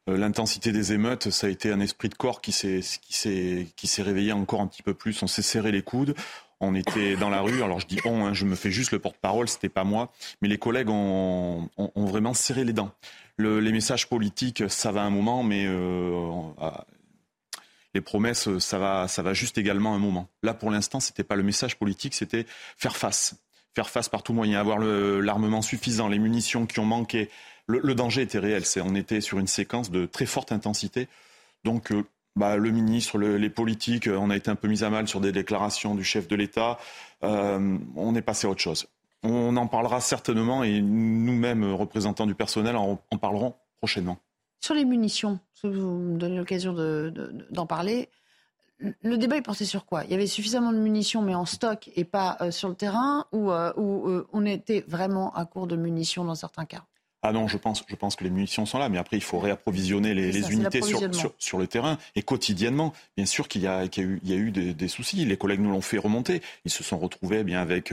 L'intensité 0.07 0.71
des 0.71 0.93
émeutes, 0.93 1.31
ça 1.31 1.49
a 1.49 1.51
été 1.51 1.73
un 1.73 1.81
esprit 1.81 2.09
de 2.09 2.15
corps 2.15 2.41
qui 2.41 2.53
s'est 2.53 4.03
réveillé 4.03 4.31
encore 4.31 4.61
un 4.61 4.69
petit 4.69 4.85
peu 4.85 4.95
plus. 4.95 5.21
On 5.25 5.27
s'est 5.27 5.43
serré 5.43 5.73
les 5.73 5.83
coudes, 5.83 6.15
on 6.61 6.75
était 6.75 7.17
dans 7.17 7.31
la 7.31 7.41
rue. 7.41 7.63
Alors 7.63 7.81
je 7.81 7.87
dis 7.87 7.99
on, 8.05 8.27
hein, 8.27 8.35
je 8.35 8.45
me 8.45 8.55
fais 8.55 8.71
juste 8.71 8.93
le 8.93 8.99
porte-parole, 8.99 9.49
c'était 9.49 9.69
pas 9.69 9.85
moi, 9.85 10.13
mais 10.41 10.49
les 10.49 10.59
collègues 10.59 10.89
ont, 10.89 11.69
vraiment 11.97 12.35
serré 12.35 12.65
les 12.65 12.73
dents 12.73 12.93
les 13.39 13.73
messages 13.73 14.09
politiques, 14.09 14.65
ça 14.69 14.93
va 14.93 15.03
un 15.03 15.11
moment, 15.11 15.43
mais 15.43 15.67
euh, 15.67 16.43
les 17.95 18.01
promesses, 18.01 18.59
ça 18.59 18.79
va, 18.79 19.09
ça 19.09 19.23
va 19.23 19.35
juste 19.35 19.59
également 19.59 19.95
un 19.95 19.99
moment. 19.99 20.29
Là, 20.43 20.55
pour 20.55 20.71
l'instant, 20.71 21.01
c'était 21.01 21.25
pas 21.25 21.37
le 21.37 21.43
message 21.43 21.77
politique, 21.77 22.15
c'était 22.15 22.47
faire 22.77 22.97
face, 22.97 23.37
faire 23.75 23.91
face 23.91 24.09
par 24.09 24.23
tout 24.23 24.33
moyen, 24.33 24.61
avoir 24.61 24.79
l'armement 24.79 25.63
suffisant, 25.63 26.09
les 26.09 26.19
munitions 26.19 26.67
qui 26.67 26.81
ont 26.81 26.87
manqué. 26.87 27.31
Le, 27.67 27.95
danger 27.95 28.23
était 28.23 28.39
réel. 28.39 28.63
on 28.83 28.95
était 28.95 29.21
sur 29.21 29.39
une 29.39 29.49
séquence 29.49 29.91
de 29.91 30.07
très 30.07 30.27
forte 30.27 30.53
intensité. 30.53 31.09
Donc, 31.65 31.91
euh, 31.91 32.05
bah, 32.37 32.57
le 32.57 32.71
ministre, 32.71 33.19
les 33.19 33.51
politiques, 33.51 34.09
on 34.09 34.31
a 34.31 34.37
été 34.37 34.51
un 34.51 34.55
peu 34.55 34.69
mis 34.69 34.85
à 34.85 34.91
mal 34.91 35.09
sur 35.09 35.21
des 35.21 35.33
déclarations 35.33 35.95
du 35.95 36.05
chef 36.05 36.29
de 36.29 36.37
l'État. 36.37 36.79
Euh, 37.25 37.79
on 37.97 38.15
est 38.15 38.23
passé 38.23 38.47
à 38.47 38.51
autre 38.51 38.61
chose. 38.61 38.87
On 39.23 39.57
en 39.57 39.67
parlera 39.67 40.01
certainement 40.01 40.63
et 40.63 40.81
nous-mêmes, 40.81 41.65
représentants 41.73 42.27
du 42.27 42.35
personnel, 42.35 42.77
en, 42.77 42.97
parlerons 43.21 43.55
prochainement. 43.79 44.19
Sur 44.61 44.75
les 44.75 44.85
munitions, 44.85 45.41
vous 45.65 45.71
me 45.71 46.19
donnez 46.19 46.37
l'occasion 46.37 46.75
d'en 47.51 47.67
parler. 47.67 48.09
Le 48.79 49.17
débat 49.17 49.37
est 49.37 49.43
porté 49.43 49.65
sur 49.65 49.87
quoi? 49.87 50.05
Il 50.05 50.11
y 50.11 50.15
avait 50.15 50.27
suffisamment 50.27 50.73
de 50.73 50.79
munitions, 50.79 51.23
mais 51.23 51.35
en 51.35 51.47
stock 51.47 51.91
et 51.97 52.05
pas 52.05 52.37
euh, 52.41 52.51
sur 52.51 52.69
le 52.69 52.75
terrain, 52.75 53.25
ou, 53.33 53.51
euh, 53.51 53.73
euh, 53.79 54.27
on 54.33 54.45
était 54.45 54.85
vraiment 54.87 55.33
à 55.35 55.47
court 55.47 55.67
de 55.67 55.77
munitions 55.77 56.25
dans 56.25 56.35
certains 56.35 56.67
cas? 56.67 56.85
Ah 57.29 57.33
non, 57.33 57.49
je 57.49 57.57
pense, 57.57 57.85
je 57.87 57.97
pense 57.97 58.17
que 58.17 58.25
les 58.25 58.31
munitions 58.31 58.67
sont 58.67 58.79
là, 58.79 58.89
mais 58.89 58.99
après 58.99 59.17
il 59.17 59.23
faut 59.23 59.39
réapprovisionner 59.39 60.15
les, 60.15 60.53
unités 60.53 60.81
sur, 61.39 61.59
le 61.59 61.67
terrain 61.67 61.99
et 62.15 62.23
quotidiennement. 62.23 62.93
Bien 63.17 63.27
sûr 63.27 63.49
qu'il 63.49 63.63
y, 63.63 63.67
a, 63.67 63.85
eu, 63.85 64.51
des, 64.51 64.89
soucis. 64.89 65.25
Les 65.25 65.37
collègues 65.37 65.61
nous 65.61 65.71
l'ont 65.71 65.81
fait 65.81 65.99
remonter. 65.99 66.43
Ils 66.65 66.71
se 66.71 66.85
sont 66.85 66.99
retrouvés 66.99 67.39
eh 67.41 67.45
bien 67.45 67.61
avec 67.61 67.93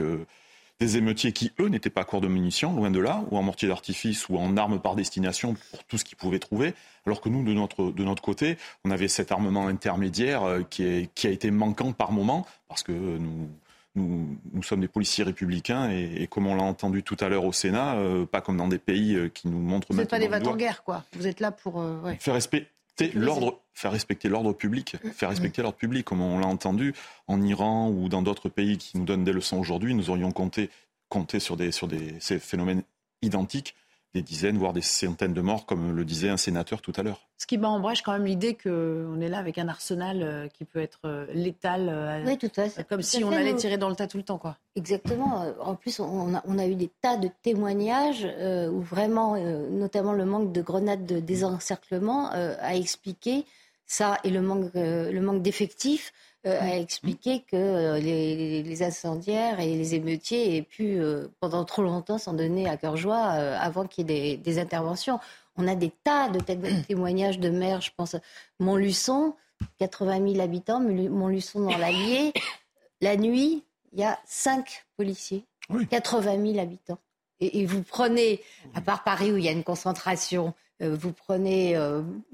des 0.80 0.96
émeutiers 0.96 1.32
qui, 1.32 1.52
eux, 1.60 1.68
n'étaient 1.68 1.90
pas 1.90 2.02
à 2.02 2.04
court 2.04 2.20
de 2.20 2.28
munitions, 2.28 2.74
loin 2.74 2.90
de 2.90 2.98
là, 2.98 3.24
ou 3.30 3.38
en 3.38 3.42
mortier 3.42 3.68
d'artifice, 3.68 4.28
ou 4.28 4.36
en 4.36 4.56
armes 4.56 4.80
par 4.80 4.96
destination 4.96 5.54
pour 5.70 5.84
tout 5.84 5.98
ce 5.98 6.04
qu'ils 6.04 6.16
pouvaient 6.16 6.40
trouver, 6.40 6.74
alors 7.06 7.20
que 7.20 7.28
nous, 7.28 7.44
de 7.44 7.52
notre, 7.52 7.92
de 7.92 8.04
notre 8.04 8.22
côté, 8.22 8.58
on 8.84 8.90
avait 8.90 9.08
cet 9.08 9.30
armement 9.30 9.68
intermédiaire 9.68 10.42
euh, 10.42 10.62
qui, 10.68 10.82
est, 10.82 11.14
qui 11.14 11.26
a 11.26 11.30
été 11.30 11.50
manquant 11.50 11.92
par 11.92 12.10
moment, 12.10 12.46
parce 12.68 12.82
que 12.82 12.92
nous, 12.92 13.48
nous, 13.94 14.38
nous, 14.52 14.62
sommes 14.62 14.80
des 14.80 14.88
policiers 14.88 15.24
républicains 15.24 15.90
et, 15.90 16.26
comme 16.28 16.46
on 16.46 16.54
l'a 16.54 16.62
entendu 16.62 17.02
tout 17.02 17.16
à 17.20 17.28
l'heure 17.28 17.44
au 17.44 17.52
Sénat, 17.52 17.96
euh, 17.96 18.26
pas 18.26 18.40
comme 18.40 18.56
dans 18.56 18.68
des 18.68 18.78
pays 18.78 19.14
euh, 19.14 19.28
qui 19.28 19.48
nous 19.48 19.58
montrent 19.58 19.86
Vous 19.90 19.96
n'êtes 19.96 20.10
pas 20.10 20.18
des 20.18 20.28
vats 20.28 20.42
en 20.44 20.56
guerre, 20.56 20.82
quoi. 20.82 21.04
Vous 21.12 21.26
êtes 21.26 21.40
là 21.40 21.50
pour 21.52 21.84
faire 22.18 22.34
respect, 22.34 22.66
l'ordre, 23.14 23.60
faire 23.72 23.92
respecter 23.92 24.28
l'ordre 24.28 24.52
public, 24.52 24.96
mm. 25.02 25.10
faire 25.10 25.28
respecter 25.28 25.62
l'ordre 25.62 25.78
public, 25.78 26.04
comme 26.04 26.20
on 26.20 26.38
l'a 26.38 26.46
entendu 26.46 26.94
en 27.26 27.42
Iran 27.42 27.90
ou 27.90 28.08
dans 28.08 28.22
d'autres 28.22 28.48
pays 28.48 28.78
qui 28.78 28.98
nous 28.98 29.04
donnent 29.04 29.24
des 29.24 29.32
leçons 29.32 29.58
aujourd'hui, 29.58 29.94
nous 29.94 30.10
aurions 30.10 30.32
compté, 30.32 30.70
compté 31.08 31.40
sur, 31.40 31.56
des, 31.56 31.72
sur 31.72 31.88
des, 31.88 32.14
ces 32.20 32.38
phénomènes 32.38 32.82
identiques 33.22 33.74
des 34.14 34.22
dizaines, 34.22 34.56
voire 34.56 34.72
des 34.72 34.80
centaines 34.80 35.34
de 35.34 35.40
morts, 35.40 35.66
comme 35.66 35.94
le 35.94 36.04
disait 36.04 36.28
un 36.28 36.36
sénateur 36.36 36.80
tout 36.80 36.92
à 36.96 37.02
l'heure. 37.02 37.28
Ce 37.36 37.46
qui 37.46 37.58
m'embrèche 37.58 38.02
quand 38.02 38.12
même 38.12 38.24
l'idée 38.24 38.54
qu'on 38.54 39.20
est 39.20 39.28
là 39.28 39.38
avec 39.38 39.58
un 39.58 39.66
arsenal 39.66 40.22
euh, 40.22 40.48
qui 40.48 40.64
peut 40.64 40.78
être 40.78 41.00
euh, 41.04 41.26
létal, 41.34 41.88
euh, 41.88 42.24
oui, 42.24 42.38
tout 42.38 42.50
à 42.56 42.84
comme 42.84 43.02
si 43.02 43.24
on 43.24 43.32
allait 43.32 43.54
tirer 43.56 43.76
dans 43.76 43.88
le 43.88 43.96
tas 43.96 44.06
tout 44.06 44.16
le 44.16 44.22
temps. 44.22 44.38
Quoi. 44.38 44.56
Exactement. 44.76 45.44
En 45.60 45.74
plus, 45.74 45.98
on 45.98 46.34
a, 46.34 46.42
on 46.46 46.58
a 46.58 46.66
eu 46.66 46.76
des 46.76 46.90
tas 47.02 47.16
de 47.16 47.28
témoignages 47.42 48.24
où 48.24 48.80
vraiment, 48.80 49.36
notamment 49.70 50.12
le 50.12 50.24
manque 50.24 50.52
de 50.52 50.62
grenades 50.62 51.06
de 51.06 51.20
désencerclement, 51.20 52.30
a 52.30 52.74
expliqué 52.74 53.44
ça 53.86 54.18
et 54.24 54.30
le 54.30 54.40
manque, 54.40 54.70
le 54.74 55.20
manque 55.20 55.42
d'effectifs 55.42 56.12
euh, 56.46 56.60
a 56.60 56.76
expliqué 56.76 57.40
que 57.40 57.56
euh, 57.56 57.98
les, 57.98 58.82
incendiaires 58.82 59.60
et 59.60 59.76
les 59.76 59.94
émeutiers 59.94 60.56
aient 60.56 60.62
pu, 60.62 60.98
euh, 60.98 61.28
pendant 61.40 61.64
trop 61.64 61.82
longtemps, 61.82 62.18
s'en 62.18 62.34
donner 62.34 62.68
à 62.68 62.76
cœur 62.76 62.98
joie 62.98 63.22
avant 63.22 63.86
qu'il 63.86 64.10
y 64.10 64.32
ait 64.32 64.36
des, 64.36 64.58
interventions. 64.58 65.18
On 65.56 65.66
a 65.66 65.74
des 65.74 65.90
tas 65.90 66.28
de 66.28 66.40
témoignages 66.86 67.38
de 67.38 67.48
maires, 67.48 67.80
je 67.80 67.92
pense, 67.96 68.16
Montluçon, 68.60 69.34
80 69.78 70.32
000 70.32 70.42
habitants, 70.42 70.80
Montluçon 70.80 71.60
dans 71.60 71.78
l'Allier. 71.78 72.34
La 73.00 73.16
nuit, 73.16 73.64
il 73.92 74.00
y 74.00 74.04
a 74.04 74.18
5 74.26 74.84
policiers, 74.98 75.44
80 75.88 76.44
000 76.44 76.58
habitants. 76.58 76.98
Et, 77.40 77.64
vous 77.64 77.82
prenez, 77.82 78.42
à 78.74 78.82
part 78.82 79.02
Paris 79.02 79.32
où 79.32 79.38
il 79.38 79.44
y 79.44 79.48
a 79.48 79.52
une 79.52 79.64
concentration, 79.64 80.52
vous 80.80 81.12
prenez 81.12 81.76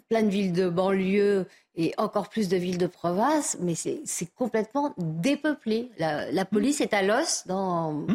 plein 0.09 0.23
de 0.23 0.29
villes 0.29 0.53
de 0.53 0.69
banlieue 0.69 1.47
et 1.77 1.95
encore 1.99 2.29
plus 2.29 2.49
de 2.49 2.57
villes 2.57 2.79
de 2.79 2.87
province, 2.87 3.57
mais 3.61 3.75
c'est 3.75 4.35
complètement 4.35 4.95
dépeuplé. 4.99 5.91
La, 5.99 6.45
police 6.45 6.81
est 6.81 6.95
à 6.95 7.03
l'os 7.03 7.47
dans 7.47 8.07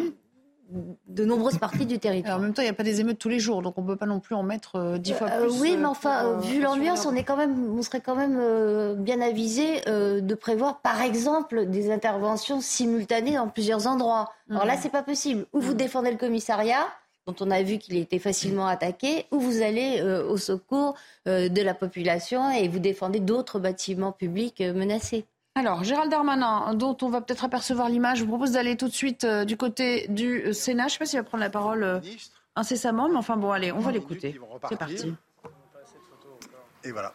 de 1.08 1.26
nombreuses 1.26 1.58
parties 1.58 1.86
du 1.86 2.00
territoire. 2.00 2.38
en 2.38 2.42
même 2.42 2.54
temps, 2.54 2.62
il 2.62 2.66
n'y 2.66 2.72
a 2.72 2.74
pas 2.74 2.84
des 2.84 3.00
émeutes 3.00 3.20
tous 3.20 3.30
les 3.30 3.40
jours, 3.40 3.62
donc 3.62 3.78
on 3.78 3.84
ne 3.84 3.88
peut 3.88 3.96
pas 3.96 4.08
non 4.08 4.20
plus 4.20 4.36
en 4.36 4.44
mettre 4.44 4.78
euh, 4.78 4.98
dix 4.98 5.14
fois 5.14 5.30
euh, 5.30 5.48
plus. 5.48 5.62
oui, 5.62 5.78
mais 5.78 5.86
enfin, 5.86 6.26
euh, 6.26 6.38
vu 6.40 6.60
l'ambiance, 6.60 7.06
on, 7.06 7.16
est 7.16 7.24
quand 7.24 7.38
même, 7.38 7.78
on 7.78 7.82
serait 7.82 8.02
quand 8.02 8.16
même 8.16 8.96
bien 8.96 9.22
avisé 9.22 9.82
de 9.86 10.36
prévoir, 10.36 10.80
par 10.82 11.02
exemple, 11.02 11.68
des 11.68 11.92
interventions 11.92 12.62
simultanées 12.62 13.36
dans 13.36 13.48
plusieurs 13.48 13.88
endroits. 13.88 14.32
Alors 14.50 14.66
là, 14.66 14.76
mmh. 14.76 14.80
c'est 14.82 14.90
pas 14.90 15.04
possible. 15.04 15.46
Ou 15.54 15.60
vous 15.60 15.74
mmh. 15.74 15.78
défendez 15.78 16.12
le 16.12 16.18
commissariat, 16.18 16.88
dont 17.28 17.36
on 17.40 17.50
a 17.50 17.64
vu 17.64 17.80
qu'il 17.80 17.98
était 17.98 18.20
facilement 18.20 18.68
attaqué, 18.68 19.26
ou 19.32 19.40
vous 19.40 19.62
allez 19.62 20.00
euh, 20.00 20.28
au 20.28 20.38
secours 20.38 20.96
euh, 21.28 21.50
de 21.50 21.62
la 21.62 21.74
population 21.74 22.52
et 22.52 22.68
vous 22.68 22.80
défendez 22.80 23.20
d'autres 23.20 23.60
bâtiments 23.60 24.12
publics 24.12 24.62
euh, 24.62 24.74
menacés. 24.74 25.26
Alors, 25.56 25.84
Gérald 25.84 26.12
Darmanin, 26.12 26.74
dont 26.76 26.98
on 27.02 27.10
va 27.10 27.22
peut-être 27.22 27.46
apercevoir 27.46 27.90
l'image, 27.90 28.20
je 28.20 28.24
vous 28.24 28.30
propose 28.30 28.52
d'aller 28.52 28.76
tout 28.76 28.90
de 28.90 28.94
suite 28.94 29.26
du 29.26 29.56
côté 29.56 30.06
du 30.10 30.54
Sénat. 30.54 30.84
Je 30.84 30.86
ne 30.86 30.90
sais 30.90 31.00
pas 31.00 31.06
s'il 31.06 31.20
va 31.20 31.24
prendre 31.24 31.44
la 31.44 31.50
parole 31.50 32.02
incessamment, 32.58 33.08
mais 33.08 33.16
enfin 33.16 33.38
bon, 33.38 33.52
allez, 33.52 33.72
on 33.72 33.80
va 33.80 33.94
l'écouter. 33.94 34.38
C'est 34.68 34.78
parti. 34.78 35.14
Et 36.84 36.92
voilà. 36.92 37.14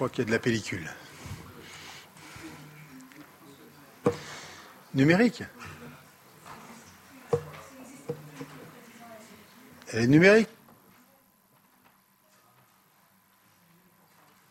Crois 0.00 0.08
qu'il 0.08 0.20
y 0.20 0.22
a 0.22 0.28
de 0.28 0.30
la 0.30 0.38
pellicule. 0.38 0.88
Numérique 4.94 5.42
Elle 9.92 10.04
est 10.04 10.06
numérique 10.06 10.48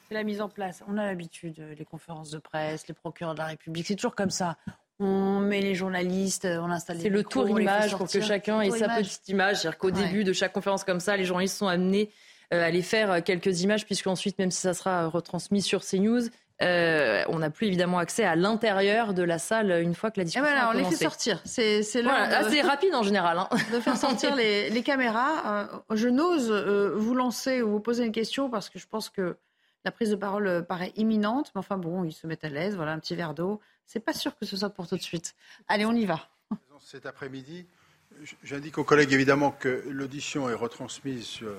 C'est 0.08 0.14
la 0.14 0.24
mise 0.24 0.39
en 0.39 0.50
place. 0.50 0.84
On 0.88 1.00
a 1.00 1.06
l'habitude, 1.08 1.58
les 1.76 1.86
conférences 1.86 2.30
de 2.30 2.38
presse, 2.38 2.88
les 2.88 2.93
procureurs 2.93 3.34
de 3.34 3.39
la 3.39 3.47
République, 3.47 3.88
c'est 3.88 3.95
toujours 3.95 4.14
comme 4.14 4.30
ça. 4.30 4.56
On 5.00 5.39
met 5.39 5.62
les 5.62 5.74
journalistes, 5.74 6.45
on 6.45 6.70
installe 6.70 6.97
les 6.97 7.04
C'est 7.04 7.10
le 7.10 7.24
tour 7.24 7.60
image 7.60 7.97
pour 7.97 8.08
que 8.08 8.22
chacun 8.22 8.62
ait 8.62 8.70
sa 8.70 8.86
image. 8.86 9.08
petite 9.08 9.30
image. 9.30 9.62
C'est-à-dire 9.62 9.80
qu'au 9.80 9.88
Ouais. 9.91 10.06
début 10.06 10.24
de 10.24 10.32
chaque 10.34 10.54
conférence 10.54 10.84
comme 10.84 11.00
ça, 11.00 11.18
les 11.18 11.26
journalistes 11.26 11.58
sont 11.58 11.68
amenés 11.68 12.12
euh, 12.12 12.12
à 12.12 12.14
aller 12.58 12.82
faire 12.82 13.12
euh, 13.12 13.20
quelques 13.22 13.62
images, 13.62 13.86
puisqu'ensuite, 13.86 14.38
même 14.39 14.52
si 14.52 14.62
ça 14.62 14.74
sera 14.74 15.04
euh, 15.04 15.08
retransmis 15.08 15.62
sur 15.62 15.82
CNews, 15.86 16.24
euh, 16.62 17.24
on 17.30 17.39
n'a 17.39 17.50
plus 17.50 17.68
évidemment 17.68 18.00
accès 18.00 18.26
à 18.26 18.36
l'intérieur 18.36 19.14
de 19.14 19.24
la 19.24 19.39
salle 19.39 19.72
une 19.82 19.95
fois 19.95 20.12
que 20.12 20.20
la 20.20 20.26
discussion 20.26 20.43
voilà, 20.45 20.66
a 20.66 20.70
on 20.70 20.74
les 20.74 20.84
fait 20.84 20.95
sortir. 20.97 21.41
C'est 21.45 21.84
c'est 21.84 22.02
l'heure 22.02 22.12
Voilà, 22.14 22.43
de- 22.43 22.68
rapide 22.68 22.93
en 22.95 23.04
général. 23.04 23.38
hein. 23.38 23.47
de 23.74 23.80
faire 23.80 23.95
sortir 23.95 24.36
les, 24.36 24.70
les 24.72 24.84
caméras. 24.84 25.70
Euh, 25.89 25.95
je 25.95 26.10
n'ose 26.10 26.52
euh, 26.52 26.91
vous 26.97 27.16
lancer 27.16 27.62
ou 27.62 27.70
vous 27.72 27.80
poser 27.80 28.04
une 28.06 28.12
question 28.12 28.50
parce 28.50 28.70
que 28.70 28.78
je 28.78 28.88
pense 28.88 29.10
que 29.10 29.38
la 29.86 29.91
prise 29.91 30.10
de 30.10 30.16
parole 30.18 30.47
euh, 30.47 30.62
paraît 30.62 30.91
imminente. 30.97 31.50
Mais 31.56 31.60
enfin 31.60 31.78
bon, 31.78 32.04
ils 32.04 32.12
se 32.12 32.28
mettent 32.28 32.43
à 32.43 32.50
l'aise. 32.50 32.76
Voilà, 32.76 32.91
un 32.91 33.00
petit 33.00 33.16
verre 33.16 33.34
d'eau. 33.34 33.62
C'est 33.86 34.02
pas 34.02 34.12
sûr 34.14 34.38
que 34.38 34.45
ce 34.45 34.58
soit 34.58 34.70
pour 34.70 34.86
tout 34.86 34.97
de 34.97 35.02
suite. 35.02 35.36
Allez, 35.70 35.86
on 35.86 35.93
y 35.93 36.06
va. 36.06 36.28
Cet 36.82 37.06
après-midi, 37.06 37.68
j'indique 38.43 38.78
aux 38.78 38.84
collègues 38.84 39.14
évidemment 39.14 39.52
que 39.52 39.82
l'audition 39.88 40.50
est 40.50 40.54
retransmise 40.56 41.24
sur 41.24 41.52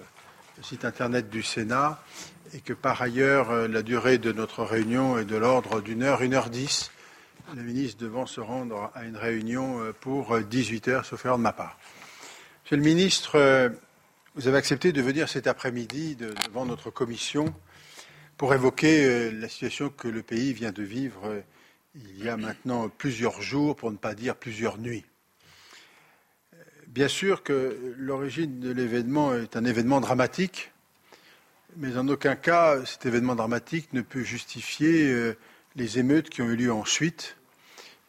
le 0.56 0.62
site 0.62 0.84
internet 0.84 1.30
du 1.30 1.42
Sénat 1.42 2.02
et 2.54 2.60
que 2.60 2.72
par 2.72 3.00
ailleurs, 3.02 3.50
euh, 3.50 3.68
la 3.68 3.82
durée 3.82 4.18
de 4.18 4.32
notre 4.32 4.64
réunion 4.64 5.18
est 5.18 5.24
de 5.24 5.36
l'ordre 5.36 5.80
d'une 5.80 6.02
heure, 6.02 6.22
une 6.22 6.34
heure 6.34 6.50
dix. 6.50 6.90
Le 7.54 7.62
ministre 7.62 8.00
devant 8.02 8.26
se 8.26 8.40
rendre 8.40 8.90
à 8.94 9.04
une 9.04 9.16
réunion 9.16 9.80
euh, 9.82 9.92
pour 9.92 10.38
18 10.38 10.88
heures, 10.88 11.04
sauf 11.04 11.24
erreur 11.24 11.38
de 11.38 11.42
ma 11.42 11.52
part. 11.52 11.78
Monsieur 12.64 12.76
le 12.76 12.82
ministre, 12.82 13.36
euh, 13.36 13.68
vous 14.36 14.46
avez 14.48 14.58
accepté 14.58 14.92
de 14.92 15.02
venir 15.02 15.28
cet 15.28 15.46
après-midi 15.46 16.16
de- 16.16 16.34
devant 16.46 16.66
notre 16.66 16.90
commission 16.90 17.52
pour 18.36 18.54
évoquer 18.54 19.04
euh, 19.04 19.30
la 19.32 19.48
situation 19.48 19.88
que 19.90 20.08
le 20.08 20.22
pays 20.22 20.52
vient 20.52 20.72
de 20.72 20.82
vivre 20.82 21.20
euh, 21.26 21.40
il 21.96 22.24
y 22.24 22.28
a 22.28 22.36
maintenant 22.36 22.88
plusieurs 22.88 23.42
jours, 23.42 23.74
pour 23.74 23.90
ne 23.90 23.96
pas 23.96 24.14
dire 24.14 24.36
plusieurs 24.36 24.78
nuits. 24.78 25.04
Bien 26.90 27.06
sûr 27.06 27.44
que 27.44 27.94
l'origine 27.98 28.58
de 28.58 28.72
l'événement 28.72 29.32
est 29.36 29.56
un 29.56 29.64
événement 29.64 30.00
dramatique, 30.00 30.72
mais 31.76 31.96
en 31.96 32.08
aucun 32.08 32.34
cas 32.34 32.84
cet 32.84 33.06
événement 33.06 33.36
dramatique 33.36 33.92
ne 33.92 34.00
peut 34.00 34.24
justifier 34.24 35.08
euh, 35.08 35.36
les 35.76 36.00
émeutes 36.00 36.30
qui 36.30 36.42
ont 36.42 36.46
eu 36.46 36.56
lieu 36.56 36.72
ensuite 36.72 37.36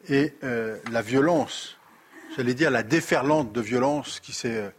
et 0.09 0.33
euh, 0.43 0.79
la 0.91 1.03
violence, 1.03 1.77
j'allais 2.35 2.55
dire 2.55 2.71
la 2.71 2.81
déferlante 2.81 3.53
de 3.53 3.61
violence 3.61 4.19
qui 4.19 4.35
euh, 4.45 4.71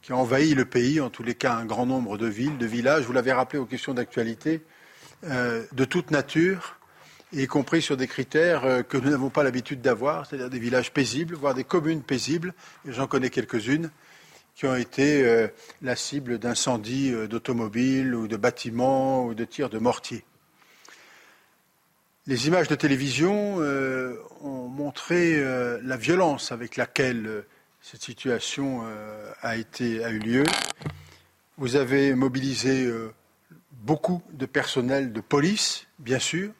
qui 0.00 0.12
a 0.12 0.16
envahi 0.16 0.54
le 0.54 0.64
pays, 0.64 1.00
en 1.00 1.10
tous 1.10 1.24
les 1.24 1.34
cas 1.34 1.54
un 1.54 1.64
grand 1.64 1.86
nombre 1.86 2.18
de 2.18 2.28
villes, 2.28 2.56
de 2.56 2.66
villages. 2.66 3.02
Vous 3.02 3.12
l'avez 3.12 3.32
rappelé 3.32 3.58
aux 3.58 3.66
questions 3.66 3.94
d'actualité, 3.94 4.62
de 5.22 5.84
toute 5.86 6.10
nature, 6.10 6.78
y 7.42 7.46
compris 7.46 7.82
sur 7.82 7.96
des 7.96 8.06
critères 8.06 8.64
euh, 8.64 8.82
que 8.82 8.96
nous 8.96 9.10
n'avons 9.10 9.30
pas 9.30 9.42
l'habitude 9.42 9.80
d'avoir, 9.80 10.26
c'est-à-dire 10.26 10.50
des 10.50 10.58
villages 10.58 10.92
paisibles, 10.92 11.34
voire 11.34 11.54
des 11.54 11.64
communes 11.64 12.02
paisibles. 12.02 12.54
J'en 12.86 13.06
connais 13.06 13.30
quelques-unes 13.30 13.90
qui 14.54 14.66
ont 14.66 14.76
été 14.76 15.24
euh, 15.24 15.48
la 15.82 15.96
cible 15.96 16.38
d'incendies 16.38 17.12
euh, 17.12 17.26
d'automobiles 17.26 18.14
ou 18.14 18.28
de 18.28 18.36
bâtiments 18.36 19.24
ou 19.26 19.34
de 19.34 19.44
tirs 19.44 19.68
de 19.68 19.78
mortier. 19.78 20.24
Les 22.26 22.46
images 22.46 22.68
de 22.68 22.74
télévision 22.74 23.58
ont 24.40 24.68
montré 24.68 25.44
la 25.82 25.96
violence 25.98 26.52
avec 26.52 26.78
laquelle 26.78 27.44
cette 27.82 28.00
situation 28.00 28.82
a, 29.42 29.50
a 29.50 29.56
eu 29.58 30.18
lieu. 30.20 30.44
Vous 31.58 31.76
avez 31.76 32.14
mobilisé 32.14 32.90
beaucoup 33.72 34.22
de 34.32 34.46
personnel 34.46 35.12
de 35.12 35.20
police, 35.20 35.86
bien 35.98 36.18
sûr. 36.18 36.52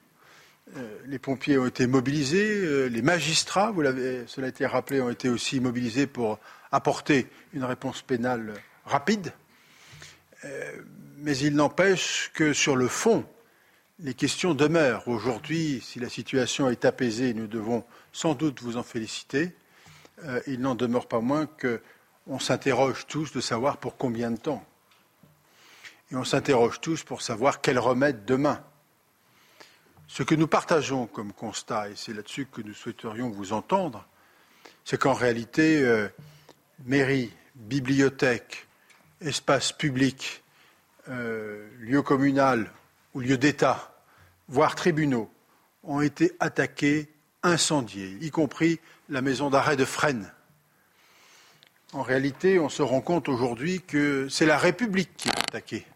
Euh, 0.77 0.99
les 1.07 1.19
pompiers 1.19 1.59
ont 1.59 1.67
été 1.67 1.87
mobilisés, 1.87 2.65
euh, 2.65 2.87
les 2.87 3.03
magistrats, 3.03 3.71
vous 3.71 3.83
l'avez, 3.83 4.25
cela 4.27 4.47
a 4.47 4.51
été 4.51 4.65
rappelé, 4.65 5.01
ont 5.01 5.11
été 5.11 5.29
aussi 5.29 5.61
mobilisés 5.61 6.07
pour 6.07 6.39
apporter 6.73 7.29
une 7.53 7.65
réponse 7.65 8.01
pénale 8.01 8.55
rapide. 8.87 9.33
Euh, 10.45 10.73
mais 11.19 11.37
il 11.37 11.55
n'empêche 11.55 12.31
que 12.35 12.53
sur 12.53 12.77
le 12.77 12.89
fond, 12.89 13.27
les 13.99 14.15
questions 14.15 14.55
demeurent. 14.55 15.07
Aujourd'hui, 15.07 15.83
si 15.85 16.01
la 16.01 16.09
situation 16.09 16.71
est 16.71 16.85
apaisée, 16.85 17.35
nous 17.35 17.47
devons 17.47 17.85
sans 18.13 18.35
doute 18.35 18.61
vous 18.61 18.77
en 18.77 18.83
féliciter. 18.83 19.55
Il 20.47 20.61
n'en 20.61 20.75
demeure 20.75 21.07
pas 21.07 21.21
moins 21.21 21.47
qu'on 21.47 22.39
s'interroge 22.39 23.07
tous 23.07 23.33
de 23.33 23.41
savoir 23.41 23.77
pour 23.77 23.97
combien 23.97 24.31
de 24.31 24.37
temps. 24.37 24.65
Et 26.11 26.17
on 26.17 26.25
s'interroge 26.25 26.81
tous 26.81 27.05
pour 27.05 27.23
savoir 27.23 27.61
quel 27.61 27.79
remède 27.79 28.25
demain. 28.25 28.65
Ce 30.07 30.23
que 30.23 30.35
nous 30.35 30.47
partageons 30.47 31.07
comme 31.07 31.33
constat, 31.33 31.91
et 31.91 31.97
c'est 31.97 32.13
là-dessus 32.13 32.47
que 32.47 32.61
nous 32.61 32.75
souhaiterions 32.75 33.31
vous 33.31 33.53
entendre, 33.53 34.07
c'est 34.85 34.99
qu'en 34.99 35.15
réalité, 35.15 35.83
euh, 35.83 36.09
mairie, 36.85 37.33
bibliothèque, 37.55 38.67
espace 39.21 39.73
public, 39.73 40.43
euh, 41.09 41.69
lieu 41.81 42.03
communal 42.03 42.71
ou 43.15 43.21
lieu 43.21 43.39
d'État, 43.39 43.95
voire 44.49 44.75
tribunaux, 44.75 45.31
ont 45.83 46.01
été 46.01 46.33
attaqués, 46.41 47.09
incendiés, 47.43 48.17
y 48.21 48.31
compris 48.31 48.81
la 49.09 49.23
maison 49.23 49.51
d'arrêt 49.51 49.77
de 49.77 49.85
Fresnes. 49.85 50.33
En 51.93 52.03
réalité, 52.03 52.59
on 52.59 52.69
se 52.69 52.83
rend 52.83 53.01
compte 53.01 53.29
aujourd'hui 53.29 53.81
que 53.81 54.29
c'est 54.29 54.47
la 54.47 54.59
République 54.59 55.17
qui 55.17 55.29
est 55.29 55.39
attaquée. 55.39 55.87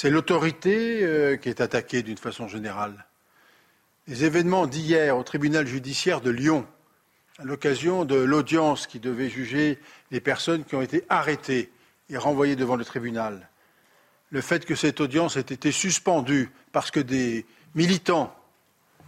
C'est 0.00 0.10
l'autorité 0.10 1.02
euh, 1.02 1.36
qui 1.36 1.48
est 1.48 1.60
attaquée 1.60 2.04
d'une 2.04 2.18
façon 2.18 2.46
générale. 2.46 3.04
Les 4.06 4.22
événements 4.22 4.68
d'hier 4.68 5.18
au 5.18 5.24
tribunal 5.24 5.66
judiciaire 5.66 6.20
de 6.20 6.30
Lyon, 6.30 6.68
à 7.40 7.42
l'occasion 7.42 8.04
de 8.04 8.14
l'audience 8.14 8.86
qui 8.86 9.00
devait 9.00 9.28
juger 9.28 9.80
les 10.12 10.20
personnes 10.20 10.62
qui 10.62 10.76
ont 10.76 10.82
été 10.82 11.04
arrêtées 11.08 11.72
et 12.10 12.16
renvoyées 12.16 12.54
devant 12.54 12.76
le 12.76 12.84
tribunal, 12.84 13.50
le 14.30 14.40
fait 14.40 14.64
que 14.64 14.76
cette 14.76 15.00
audience 15.00 15.36
ait 15.36 15.40
été 15.40 15.72
suspendue 15.72 16.52
parce 16.70 16.92
que 16.92 17.00
des 17.00 17.44
militants 17.74 18.32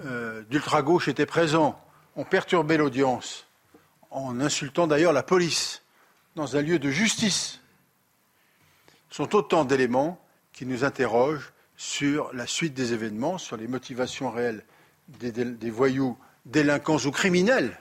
euh, 0.05 0.43
d'ultra-gauche 0.51 1.07
étaient 1.07 1.25
présents, 1.25 1.81
ont 2.17 2.25
perturbé 2.25 2.77
l'audience, 2.77 3.47
en 4.11 4.41
insultant 4.41 4.89
d'ailleurs 4.89 5.13
la 5.13 5.23
police, 5.23 5.85
dans 6.35 6.57
un 6.57 6.63
lieu 6.63 6.81
de 6.81 6.91
justice, 6.91 7.61
sont 9.09 9.37
autant 9.37 9.65
d'éléments 9.65 10.21
qui 10.61 10.67
nous 10.67 10.85
interrogent 10.85 11.55
sur 11.79 12.35
la 12.35 12.47
suite 12.47 12.75
des 12.75 12.93
événements, 12.93 13.39
sur 13.39 13.57
les 13.57 13.67
motivations 13.67 14.31
réelles 14.31 14.63
des, 15.09 15.71
voyous, 15.71 16.19
délinquants 16.45 16.99
ou 16.99 17.11
criminels. 17.11 17.79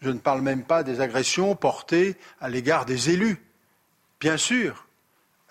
Je 0.00 0.10
ne 0.10 0.20
parle 0.20 0.42
même 0.42 0.62
pas 0.62 0.84
des 0.84 1.00
agressions 1.00 1.56
portées 1.56 2.16
à 2.40 2.48
l'égard 2.48 2.84
des 2.84 3.10
élus. 3.10 3.44
Bien 4.20 4.36
sûr, 4.36 4.86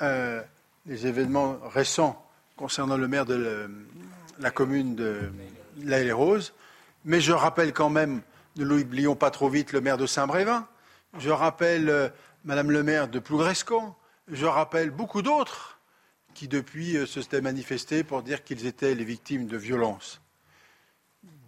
euh, 0.01 0.41
les 0.85 1.05
événements 1.05 1.59
récents 1.65 2.25
concernant 2.55 2.95
le 2.95 3.09
maire 3.09 3.25
de 3.25 3.69
la 4.39 4.51
commune 4.51 4.95
de 4.95 5.29
La 5.83 6.01
les 6.01 6.13
Roses, 6.13 6.53
mais 7.03 7.19
je 7.19 7.33
rappelle 7.33 7.73
quand 7.73 7.89
même, 7.89 8.21
ne 8.55 8.63
l'oublions 8.63 9.17
pas 9.17 9.31
trop 9.31 9.49
vite, 9.49 9.73
le 9.73 9.81
maire 9.81 9.97
de 9.97 10.05
Saint-Brévin, 10.05 10.65
je 11.17 11.29
rappelle 11.29 11.89
euh, 11.89 12.07
Madame 12.45 12.71
le 12.71 12.83
maire 12.83 13.09
de 13.09 13.19
Plougrescan, 13.19 13.97
je 14.29 14.45
rappelle 14.45 14.91
beaucoup 14.91 15.21
d'autres 15.21 15.68
qui 16.33 16.47
depuis 16.47 16.97
euh, 16.97 17.05
se 17.05 17.21
s'étaient 17.21 17.41
manifestés 17.41 18.03
pour 18.03 18.23
dire 18.23 18.43
qu'ils 18.43 18.65
étaient 18.65 18.95
les 18.95 19.03
victimes 19.03 19.47
de 19.47 19.57
violences. 19.57 20.21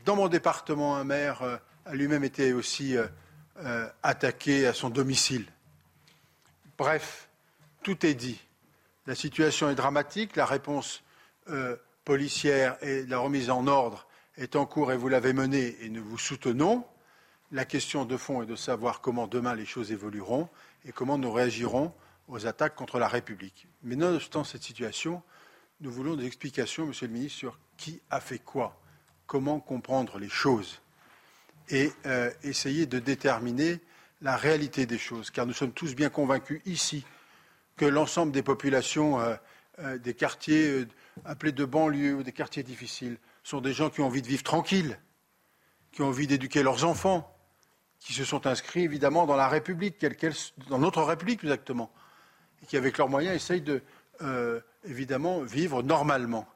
Dans 0.05 0.15
mon 0.15 0.27
département, 0.27 0.95
un 0.97 1.03
maire 1.03 1.41
euh, 1.43 1.57
a 1.85 1.95
lui-même 1.95 2.23
été 2.23 2.53
aussi 2.53 2.95
euh, 2.97 3.87
attaqué 4.03 4.67
à 4.67 4.73
son 4.73 4.89
domicile. 4.89 5.45
Bref, 6.77 7.29
tout 7.83 8.05
est 8.05 8.13
dit. 8.13 8.39
La 9.07 9.15
situation 9.15 9.69
est 9.69 9.75
dramatique, 9.75 10.35
la 10.35 10.45
réponse 10.45 11.03
policière 12.05 12.77
et 12.81 13.03
la 13.07 13.17
remise 13.17 13.49
en 13.49 13.65
ordre 13.65 14.07
est 14.37 14.55
en 14.55 14.65
cours 14.65 14.91
et 14.91 14.97
vous 14.97 15.09
l'avez 15.09 15.33
menée 15.33 15.75
et 15.81 15.89
nous 15.89 16.03
vous 16.03 16.19
soutenons. 16.19 16.85
La 17.51 17.65
question 17.65 18.05
de 18.05 18.15
fond 18.15 18.43
est 18.43 18.45
de 18.45 18.55
savoir 18.55 19.01
comment 19.01 19.27
demain 19.27 19.55
les 19.55 19.65
choses 19.65 19.91
évolueront 19.91 20.47
et 20.85 20.91
comment 20.91 21.17
nous 21.17 21.31
réagirons 21.31 21.93
aux 22.27 22.45
attaques 22.45 22.75
contre 22.75 22.99
la 22.99 23.07
République. 23.07 23.67
Mais 23.83 23.95
nonobstant 23.95 24.43
cette 24.43 24.63
situation, 24.63 25.21
nous 25.81 25.91
voulons 25.91 26.15
des 26.15 26.25
explications, 26.25 26.85
Monsieur 26.85 27.07
le 27.07 27.13
ministre, 27.13 27.37
sur 27.37 27.59
qui 27.77 28.01
a 28.09 28.19
fait 28.19 28.39
quoi, 28.39 28.79
comment 29.25 29.59
comprendre 29.59 30.19
les 30.19 30.29
choses 30.29 30.81
et 31.69 31.91
euh, 32.05 32.29
essayer 32.43 32.85
de 32.85 32.99
déterminer 32.99 33.79
la 34.21 34.37
réalité 34.37 34.85
des 34.85 34.97
choses, 34.97 35.31
car 35.31 35.45
nous 35.45 35.53
sommes 35.53 35.71
tous 35.71 35.95
bien 35.95 36.09
convaincus 36.09 36.61
ici 36.65 37.05
que 37.75 37.85
l'ensemble 37.85 38.31
des 38.31 38.43
populations 38.43 39.19
euh, 39.19 39.35
euh, 39.79 39.97
des 39.97 40.13
quartiers 40.13 40.85
appelés 41.25 41.51
de 41.51 41.65
banlieue 41.65 42.15
ou 42.15 42.23
des 42.23 42.31
quartiers 42.31 42.61
difficiles 42.61 43.17
sont 43.43 43.61
des 43.61 43.73
gens 43.73 43.89
qui 43.89 44.01
ont 44.01 44.07
envie 44.07 44.21
de 44.21 44.27
vivre 44.27 44.43
tranquilles, 44.43 44.99
qui 45.91 46.01
ont 46.01 46.07
envie 46.07 46.27
d'éduquer 46.27 46.61
leurs 46.61 46.85
enfants, 46.85 47.35
qui 47.99 48.13
se 48.13 48.23
sont 48.23 48.45
inscrits 48.45 48.83
évidemment 48.83 49.25
dans 49.25 49.35
la 49.35 49.47
République, 49.47 50.05
dans 50.69 50.77
notre 50.77 51.01
République 51.03 51.43
exactement, 51.43 51.91
et 52.61 52.65
qui 52.65 52.77
avec 52.77 52.97
leurs 52.97 53.09
moyens 53.09 53.35
essayent 53.35 53.61
de, 53.61 53.81
euh, 54.21 54.59
évidemment 54.83 55.41
vivre 55.41 55.81
normalement. 55.81 56.47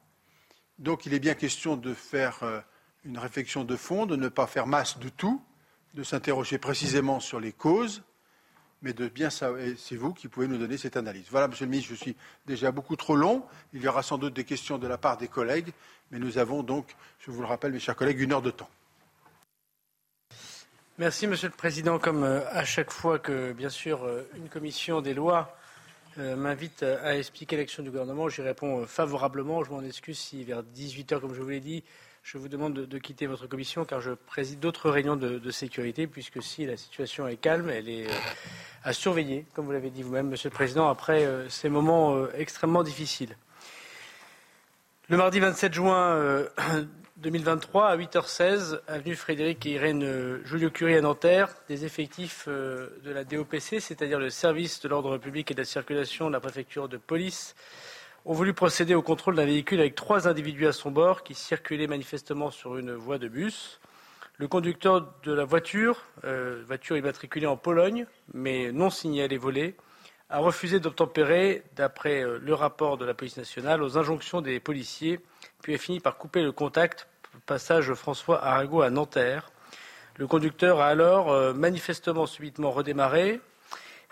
Donc 0.78 1.06
il 1.06 1.14
est 1.14 1.20
bien 1.20 1.34
question 1.34 1.78
de 1.78 1.94
faire 1.94 2.40
euh, 2.44 2.60
une 3.06 3.18
réflexion 3.18 3.64
de 3.64 3.76
fond, 3.76 4.06
de 4.06 4.16
ne 4.16 4.28
pas 4.28 4.46
faire 4.46 4.68
masse 4.68 5.00
de 5.00 5.10
tout, 5.10 5.42
de 5.94 6.04
s'interroger 6.04 6.58
précisément 6.58 7.20
sur 7.20 7.40
les 7.40 7.54
causes, 7.54 8.04
mais 8.82 8.94
de 8.94 9.08
bien 9.08 9.30
savoir, 9.30 9.62
c'est 9.78 9.96
vous 9.96 10.14
qui 10.14 10.28
pouvez 10.28 10.48
nous 10.48 10.58
donner 10.58 10.78
cette 10.78 10.98
analyse. 10.98 11.26
Voilà, 11.32 11.48
Monsieur 11.48 11.66
le 11.66 11.72
Ministre, 11.72 11.92
je 11.92 11.96
suis 11.96 12.16
déjà 12.46 12.72
beaucoup 12.72 12.96
trop 12.96 13.16
long. 13.16 13.44
Il 13.74 13.82
y 13.82 13.88
aura 13.88 14.04
sans 14.04 14.18
doute 14.18 14.34
des 14.34 14.44
questions 14.44 14.78
de 14.78 14.88
la 14.88 14.98
part 14.98 15.18
des 15.18 15.28
collègues, 15.28 15.72
mais 16.12 16.20
nous 16.20 16.38
avons 16.38 16.62
donc, 16.62 16.96
je 17.20 17.32
vous 17.32 17.42
le 17.42 17.48
rappelle, 17.48 17.72
mes 17.72 17.80
chers 17.80 17.96
collègues, 17.96 18.20
une 18.20 18.34
heure 18.34 18.42
de 18.42 18.52
temps. 18.52 18.70
Merci, 20.98 21.26
Monsieur 21.26 21.48
le 21.48 21.56
Président. 21.56 21.98
Comme 21.98 22.24
euh, 22.24 22.42
à 22.52 22.64
chaque 22.64 22.92
fois 22.92 23.18
que, 23.18 23.54
bien 23.54 23.70
sûr, 23.70 24.08
une 24.36 24.50
commission 24.50 25.02
des 25.02 25.14
lois 25.14 25.58
euh, 26.18 26.36
m'invite 26.36 26.84
à 26.84 27.18
expliquer 27.18 27.58
l'action 27.58 27.84
du 27.84 27.90
gouvernement, 27.90 28.30
j'y 28.30 28.42
réponds 28.42 28.86
favorablement. 28.86 29.64
Je 29.64 29.72
m'en 29.72 29.82
excuse 29.82 30.18
si 30.18 30.44
vers 30.44 30.64
18 30.64 31.12
heures, 31.14 31.22
comme 31.22 31.34
je 31.34 31.42
vous 31.42 31.50
l'ai 31.50 31.60
dit, 31.60 31.84
je 32.26 32.40
vous 32.40 32.48
demande 32.48 32.74
de, 32.74 32.98
quitter 32.98 33.28
votre 33.28 33.46
commission 33.46 33.86
car 33.86 34.02
je 34.02 34.10
préside 34.10 34.60
d'autres 34.60 34.90
réunions 34.90 35.16
de, 35.16 35.52
sécurité, 35.52 36.08
puisque 36.08 36.42
si 36.42 36.66
la 36.66 36.76
situation 36.76 37.28
est 37.28 37.38
calme, 37.38 37.70
elle 37.70 37.88
est 37.88 38.08
euh, 38.08 38.14
à 38.84 38.94
surveiller, 38.94 39.46
comme 39.54 39.66
vous 39.66 39.72
l'avez 39.72 39.92
dit 39.92 40.02
vous-même, 40.02 40.30
Monsieur 40.30 40.50
le 40.50 40.56
Président, 40.56 40.90
après 40.90 41.24
euh, 41.24 41.48
ces 41.50 41.70
moments 41.70 42.16
euh, 42.16 42.32
extrêmement 42.36 42.82
difficiles. 42.82 43.38
Le 45.08 45.18
mardi 45.18 45.40
27 45.40 45.72
juin 45.72 46.48
2023, 47.18 47.88
à 47.88 47.98
8h16, 47.98 48.82
avenue 48.88 49.16
Frédéric 49.16 49.66
et 49.66 49.72
Irène 49.72 50.42
Julio-Curie 50.44 50.98
à 50.98 51.02
Nanterre, 51.02 51.48
des 51.70 51.86
effectifs 51.86 52.50
de 52.50 53.10
la 53.10 53.24
DOPC, 53.24 53.80
c'est-à-dire 53.80 54.20
le 54.20 54.30
service 54.30 54.82
de 54.82 54.90
l'ordre 54.90 55.18
public 55.18 55.50
et 55.50 55.54
de 55.54 55.62
la 55.62 55.66
circulation 55.66 56.28
de 56.28 56.34
la 56.34 56.42
préfecture 56.42 56.90
de 56.90 56.98
police, 56.98 57.56
ont 58.26 58.34
voulu 58.34 58.54
procéder 58.54 58.96
au 58.96 59.02
contrôle 59.02 59.36
d'un 59.36 59.46
véhicule 59.46 59.80
avec 59.80 59.96
trois 59.96 60.28
individus 60.28 60.68
à 60.68 60.74
son 60.74 60.92
bord 60.92 61.24
qui 61.24 61.36
circulaient 61.36 61.88
manifestement 61.88 62.52
sur 62.52 62.78
une 62.78 62.92
voie 62.92 63.18
de 63.18 63.30
bus. 63.30 63.80
Le 64.38 64.50
conducteur 64.50 65.14
de 65.24 65.32
la 65.32 65.46
voiture, 65.46 66.04
euh, 66.26 66.64
voiture 66.68 66.98
immatriculée 66.98 67.48
en 67.48 67.56
Pologne, 67.56 68.08
mais 68.34 68.74
non 68.74 68.90
signalée 68.90 69.38
volée, 69.38 69.76
a 70.36 70.40
refusé 70.40 70.82
d'obtempérer, 70.82 71.64
d'après 71.78 72.22
euh, 72.22 72.40
le 72.44 72.54
rapport 72.54 72.98
de 72.98 73.06
la 73.06 73.14
police 73.14 73.38
nationale, 73.38 73.82
aux 73.82 73.98
injonctions 73.98 74.42
des 74.42 74.60
policiers, 74.60 75.22
puis 75.62 75.74
a 75.74 75.78
fini 75.78 76.02
par 76.02 76.18
couper 76.18 76.44
le 76.44 76.52
contact 76.52 77.08
passage 77.46 77.94
François 77.94 78.44
Arago 78.44 78.82
à 78.82 78.90
Nanterre. 78.90 79.50
Le 80.18 80.28
conducteur 80.28 80.82
a 80.82 80.88
alors 80.88 81.32
euh, 81.32 81.54
manifestement 81.54 82.26
subitement 82.26 82.72
redémarré, 82.72 83.40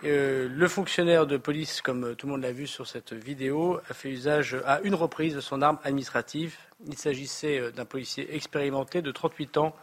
euh, 0.05 0.47
le 0.49 0.67
fonctionnaire 0.69 1.27
de 1.27 1.35
police, 1.35 1.81
comme 1.81 2.15
tout 2.15 2.27
le 2.27 2.31
monde 2.31 2.43
l'a 2.43 2.53
vu 2.53 2.67
sur 2.67 2.87
cette 2.87 3.11
vidéo, 3.11 3.81
a 3.89 3.93
fait 3.93 4.09
usage 4.09 4.55
à 4.65 4.79
une 4.79 4.95
reprise 4.95 5.35
de 5.35 5.41
son 5.41 5.61
arme 5.61 5.79
administrative. 5.83 6.55
Il 6.87 6.97
s'agissait 6.97 7.73
d'un 7.73 7.85
policier 7.85 8.33
expérimenté 8.33 9.01
de 9.01 9.11
38 9.11 9.57
ans 9.57 9.75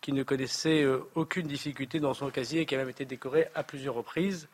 qui 0.00 0.12
ne 0.12 0.22
connaissait 0.22 0.82
euh, 0.82 1.00
aucune 1.14 1.46
difficulté 1.46 2.00
dans 2.00 2.14
son 2.14 2.30
casier 2.30 2.62
et 2.62 2.66
qui 2.66 2.74
a 2.74 2.78
même 2.78 2.88
été 2.88 3.04
décoré 3.04 3.48
à 3.54 3.62
plusieurs 3.62 3.94
reprises. 3.94 4.48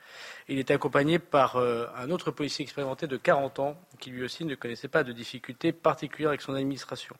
Il 0.49 0.59
était 0.59 0.75
accompagné 0.75 1.19
par 1.19 1.57
un 1.57 2.11
autre 2.11 2.31
policier 2.31 2.63
expérimenté 2.63 3.07
de 3.07 3.17
40 3.17 3.59
ans 3.59 3.77
qui 4.01 4.11
lui 4.11 4.25
aussi 4.25 4.45
ne 4.45 4.55
connaissait 4.55 4.89
pas 4.89 5.05
de 5.05 5.13
difficultés 5.13 5.73
particulières 5.73 6.31
avec 6.31 6.41
son 6.41 6.55
administration. 6.55 7.15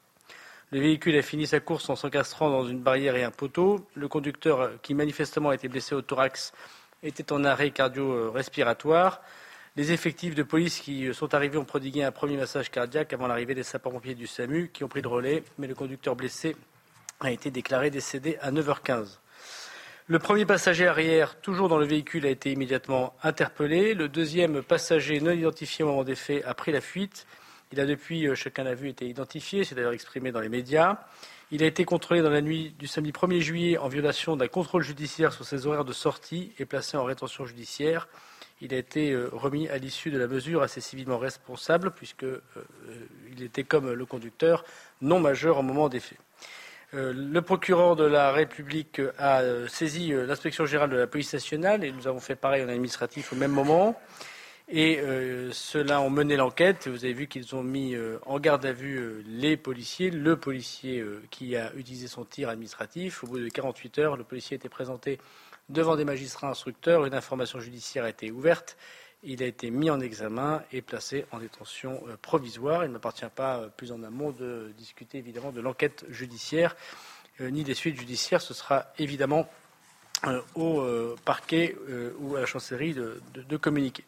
Le 0.73 0.79
véhicule 0.79 1.15
a 1.17 1.21
fini 1.21 1.45
sa 1.45 1.59
course 1.59 1.87
en 1.89 1.95
s'encastrant 1.95 2.49
dans 2.49 2.65
une 2.65 2.79
barrière 2.79 3.15
et 3.15 3.23
un 3.23 3.29
poteau. 3.29 3.87
Le 3.93 4.07
conducteur, 4.07 4.71
qui 4.81 4.95
manifestement 4.95 5.49
a 5.49 5.55
été 5.55 5.67
blessé 5.67 5.93
au 5.93 6.01
thorax, 6.01 6.51
était 7.03 7.31
en 7.31 7.43
arrêt 7.43 7.69
cardio-respiratoire. 7.69 9.21
Les 9.75 9.91
effectifs 9.91 10.33
de 10.33 10.41
police 10.41 10.79
qui 10.79 11.13
sont 11.13 11.33
arrivés 11.33 11.57
ont 11.57 11.65
prodigué 11.65 12.03
un 12.03 12.11
premier 12.11 12.37
massage 12.37 12.71
cardiaque 12.71 13.13
avant 13.13 13.27
l'arrivée 13.27 13.53
des 13.53 13.61
sapeurs-pompiers 13.61 14.15
du 14.15 14.25
SAMU 14.25 14.69
qui 14.73 14.83
ont 14.83 14.87
pris 14.87 15.01
le 15.01 15.09
relais, 15.09 15.43
mais 15.59 15.67
le 15.67 15.75
conducteur 15.75 16.15
blessé 16.15 16.55
a 17.19 17.31
été 17.31 17.51
déclaré 17.51 17.89
décédé 17.89 18.37
à 18.41 18.51
9h15. 18.51 19.19
Le 20.07 20.19
premier 20.19 20.45
passager 20.45 20.85
arrière, 20.85 21.39
toujours 21.39 21.69
dans 21.69 21.77
le 21.77 21.85
véhicule, 21.85 22.25
a 22.25 22.29
été 22.29 22.51
immédiatement 22.51 23.15
interpellé. 23.23 23.93
Le 23.93 24.09
deuxième 24.09 24.61
passager, 24.61 25.21
non 25.21 25.31
identifié 25.31 25.85
au 25.85 25.87
moment 25.87 26.03
des 26.03 26.15
faits, 26.15 26.43
a 26.45 26.53
pris 26.53 26.73
la 26.73 26.81
fuite. 26.81 27.25
Il 27.71 27.79
a 27.79 27.85
depuis, 27.85 28.27
euh, 28.27 28.35
chacun 28.35 28.63
l'a 28.63 28.75
vu, 28.75 28.89
été 28.89 29.07
identifié, 29.07 29.63
c'est 29.63 29.75
d'ailleurs 29.75 29.93
exprimé 29.93 30.31
dans 30.31 30.41
les 30.41 30.49
médias. 30.49 30.97
Il 31.51 31.63
a 31.63 31.65
été 31.65 31.85
contrôlé 31.85 32.21
dans 32.21 32.29
la 32.29 32.41
nuit 32.41 32.75
du 32.77 32.85
samedi 32.85 33.11
1er 33.11 33.39
juillet 33.39 33.77
en 33.77 33.87
violation 33.87 34.35
d'un 34.35 34.47
contrôle 34.47 34.83
judiciaire 34.83 35.31
sur 35.31 35.45
ses 35.45 35.67
horaires 35.67 35.85
de 35.85 35.93
sortie 35.93 36.51
et 36.59 36.65
placé 36.65 36.97
en 36.97 37.03
rétention 37.03 37.45
judiciaire. 37.45 38.09
Il 38.59 38.73
a 38.73 38.77
été 38.77 39.11
euh, 39.11 39.29
remis 39.31 39.69
à 39.69 39.77
l'issue 39.77 40.11
de 40.11 40.17
la 40.17 40.27
mesure 40.27 40.61
assez 40.63 40.81
civilement 40.81 41.17
responsable 41.17 41.91
puisqu'il 41.91 42.27
euh, 42.27 43.43
était 43.45 43.63
comme 43.63 43.91
le 43.91 44.05
conducteur 44.05 44.65
non 45.01 45.19
majeur 45.19 45.59
au 45.59 45.63
moment 45.63 45.89
des 45.89 45.99
faits. 45.99 46.19
Euh, 46.93 47.13
le 47.13 47.41
procureur 47.41 47.95
de 47.95 48.03
la 48.03 48.31
République 48.31 49.01
a 49.17 49.41
saisi 49.67 50.11
l'inspection 50.11 50.65
générale 50.65 50.89
de 50.89 50.97
la 50.97 51.07
police 51.07 51.33
nationale 51.33 51.83
et 51.83 51.91
nous 51.91 52.07
avons 52.07 52.19
fait 52.19 52.35
pareil 52.35 52.63
en 52.63 52.69
administratif 52.69 53.33
au 53.33 53.35
même 53.35 53.51
moment. 53.51 53.97
Et 54.69 54.99
euh, 54.99 55.51
ceux-là 55.51 56.01
ont 56.01 56.09
mené 56.09 56.35
l'enquête. 56.37 56.87
Vous 56.87 57.03
avez 57.03 57.13
vu 57.13 57.27
qu'ils 57.27 57.53
ont 57.55 57.63
mis 57.63 57.95
euh, 57.95 58.17
en 58.25 58.39
garde 58.39 58.65
à 58.65 58.71
vue 58.71 58.97
euh, 58.97 59.23
les 59.27 59.57
policiers, 59.57 60.09
le 60.09 60.37
policier 60.37 61.03
qui 61.31 61.55
a 61.55 61.73
utilisé 61.75 62.07
son 62.07 62.23
tir 62.23 62.49
administratif. 62.49 63.23
Au 63.23 63.27
bout 63.27 63.39
de 63.39 63.49
48 63.49 63.99
heures, 63.99 64.17
le 64.17 64.23
policier 64.23 64.55
été 64.55 64.69
présenté 64.69 65.19
devant 65.69 65.95
des 65.95 66.05
magistrats 66.05 66.49
instructeurs. 66.49 67.05
Une 67.05 67.13
information 67.13 67.59
judiciaire 67.59 68.05
a 68.05 68.09
été 68.09 68.31
ouverte. 68.31 68.77
Il 69.23 69.41
a 69.41 69.45
été 69.45 69.69
mis 69.71 69.89
en 69.89 69.99
examen 69.99 70.63
et 70.71 70.81
placé 70.81 71.25
en 71.31 71.39
détention 71.39 72.03
provisoire. 72.21 72.83
Il 72.83 72.89
ne 72.89 72.93
m'appartient 72.93 73.25
pas 73.33 73.69
plus 73.77 73.91
en 73.91 74.03
amont 74.03 74.31
de 74.31 74.73
discuter 74.77 75.17
évidemment 75.17 75.51
de 75.51 75.61
l'enquête 75.61 76.05
judiciaire 76.09 76.75
ni 77.39 77.63
des 77.63 77.73
suites 77.73 77.97
judiciaires. 77.97 78.41
Ce 78.41 78.53
sera 78.53 78.87
évidemment 78.99 79.49
au 80.55 80.85
parquet 81.23 81.75
ou 82.19 82.35
à 82.35 82.41
la 82.41 82.45
chancellerie 82.45 82.93
de 82.93 83.57
communiquer. 83.57 84.03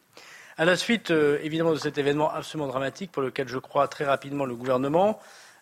À 0.57 0.63
la 0.63 0.77
suite, 0.77 1.11
euh, 1.11 1.37
évidemment, 1.43 1.73
de 1.73 1.77
cet 1.77 1.97
événement 1.97 2.31
absolument 2.31 2.69
dramatique, 2.69 3.11
pour 3.11 3.21
lequel 3.21 3.49
je 3.49 3.57
crois 3.57 3.89
très 3.89 4.05
rapidement 4.05 4.45
le 4.45 4.55
gouvernement 4.55 5.19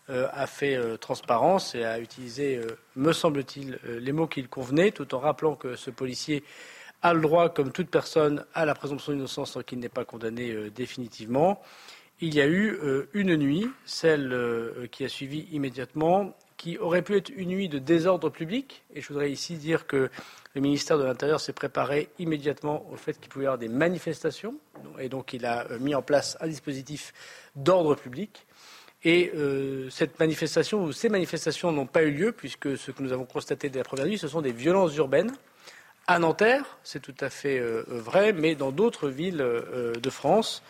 euh, 0.08 0.28
a 0.32 0.46
fait 0.46 0.76
euh, 0.76 0.96
transparence 0.96 1.74
et 1.74 1.84
a 1.84 1.98
utilisé, 1.98 2.60
me 2.94 3.12
semble-t-il, 3.12 3.80
les 3.84 4.12
mots 4.12 4.28
qu'il 4.28 4.48
convenait, 4.48 4.92
tout 4.92 5.12
en 5.16 5.18
rappelant 5.18 5.56
que 5.56 5.74
ce 5.74 5.90
policier 5.90 6.44
a 7.04 7.14
le 7.14 7.20
droit, 7.20 7.50
comme 7.50 7.70
toute 7.70 7.88
personne, 7.88 8.44
à 8.54 8.64
la 8.64 8.74
présomption 8.74 9.12
d'innocence 9.12 9.52
tant 9.52 9.62
qu'il 9.62 9.78
n'est 9.78 9.88
pas 9.88 10.04
condamné 10.04 10.70
définitivement. 10.74 11.62
Il 12.20 12.34
y 12.34 12.40
a 12.40 12.46
eu 12.46 12.78
une 13.12 13.36
nuit, 13.36 13.68
celle 13.84 14.88
qui 14.90 15.04
a 15.04 15.08
suivi 15.08 15.46
immédiatement, 15.52 16.34
qui 16.56 16.78
aurait 16.78 17.02
pu 17.02 17.16
être 17.16 17.30
une 17.36 17.50
nuit 17.50 17.68
de 17.68 17.78
désordre 17.78 18.30
public. 18.30 18.84
Et 18.94 19.02
je 19.02 19.08
voudrais 19.08 19.30
ici 19.30 19.56
dire 19.56 19.86
que 19.86 20.08
le 20.54 20.60
ministère 20.60 20.98
de 20.98 21.04
l'Intérieur 21.04 21.40
s'est 21.40 21.52
préparé 21.52 22.08
immédiatement 22.18 22.86
au 22.90 22.96
fait 22.96 23.18
qu'il 23.20 23.28
pouvait 23.28 23.44
y 23.44 23.46
avoir 23.48 23.58
des 23.58 23.68
manifestations. 23.68 24.54
Et 24.98 25.10
donc, 25.10 25.34
il 25.34 25.44
a 25.44 25.70
euh, 25.70 25.78
mis 25.78 25.94
en 25.94 26.02
place 26.02 26.38
un 26.40 26.46
dispositif 26.46 27.12
d'ordre 27.56 27.94
public. 27.94 28.46
Et 29.02 29.32
euh, 29.34 29.90
cette 29.90 30.18
manifestation 30.18 30.82
ou 30.84 30.92
ces 30.92 31.10
manifestations 31.10 31.70
n'ont 31.72 31.86
pas 31.86 32.04
eu 32.04 32.10
lieu, 32.10 32.32
puisque 32.32 32.78
ce 32.78 32.90
que 32.90 33.02
nous 33.02 33.12
avons 33.12 33.26
constaté 33.26 33.68
dès 33.68 33.80
la 33.80 33.84
première 33.84 34.06
nuit, 34.06 34.16
ce 34.16 34.28
sont 34.28 34.40
des 34.40 34.52
violences 34.52 34.96
urbaines. 34.96 35.32
À 36.06 36.18
Nanterre, 36.18 36.64
c'est 36.82 37.00
tout 37.00 37.14
à 37.20 37.30
fait 37.30 37.58
euh, 37.58 37.84
vrai, 37.88 38.32
mais 38.32 38.54
dans 38.54 38.72
d'autres 38.72 39.08
villes 39.08 39.38
de 39.38 40.10
France, 40.10 40.62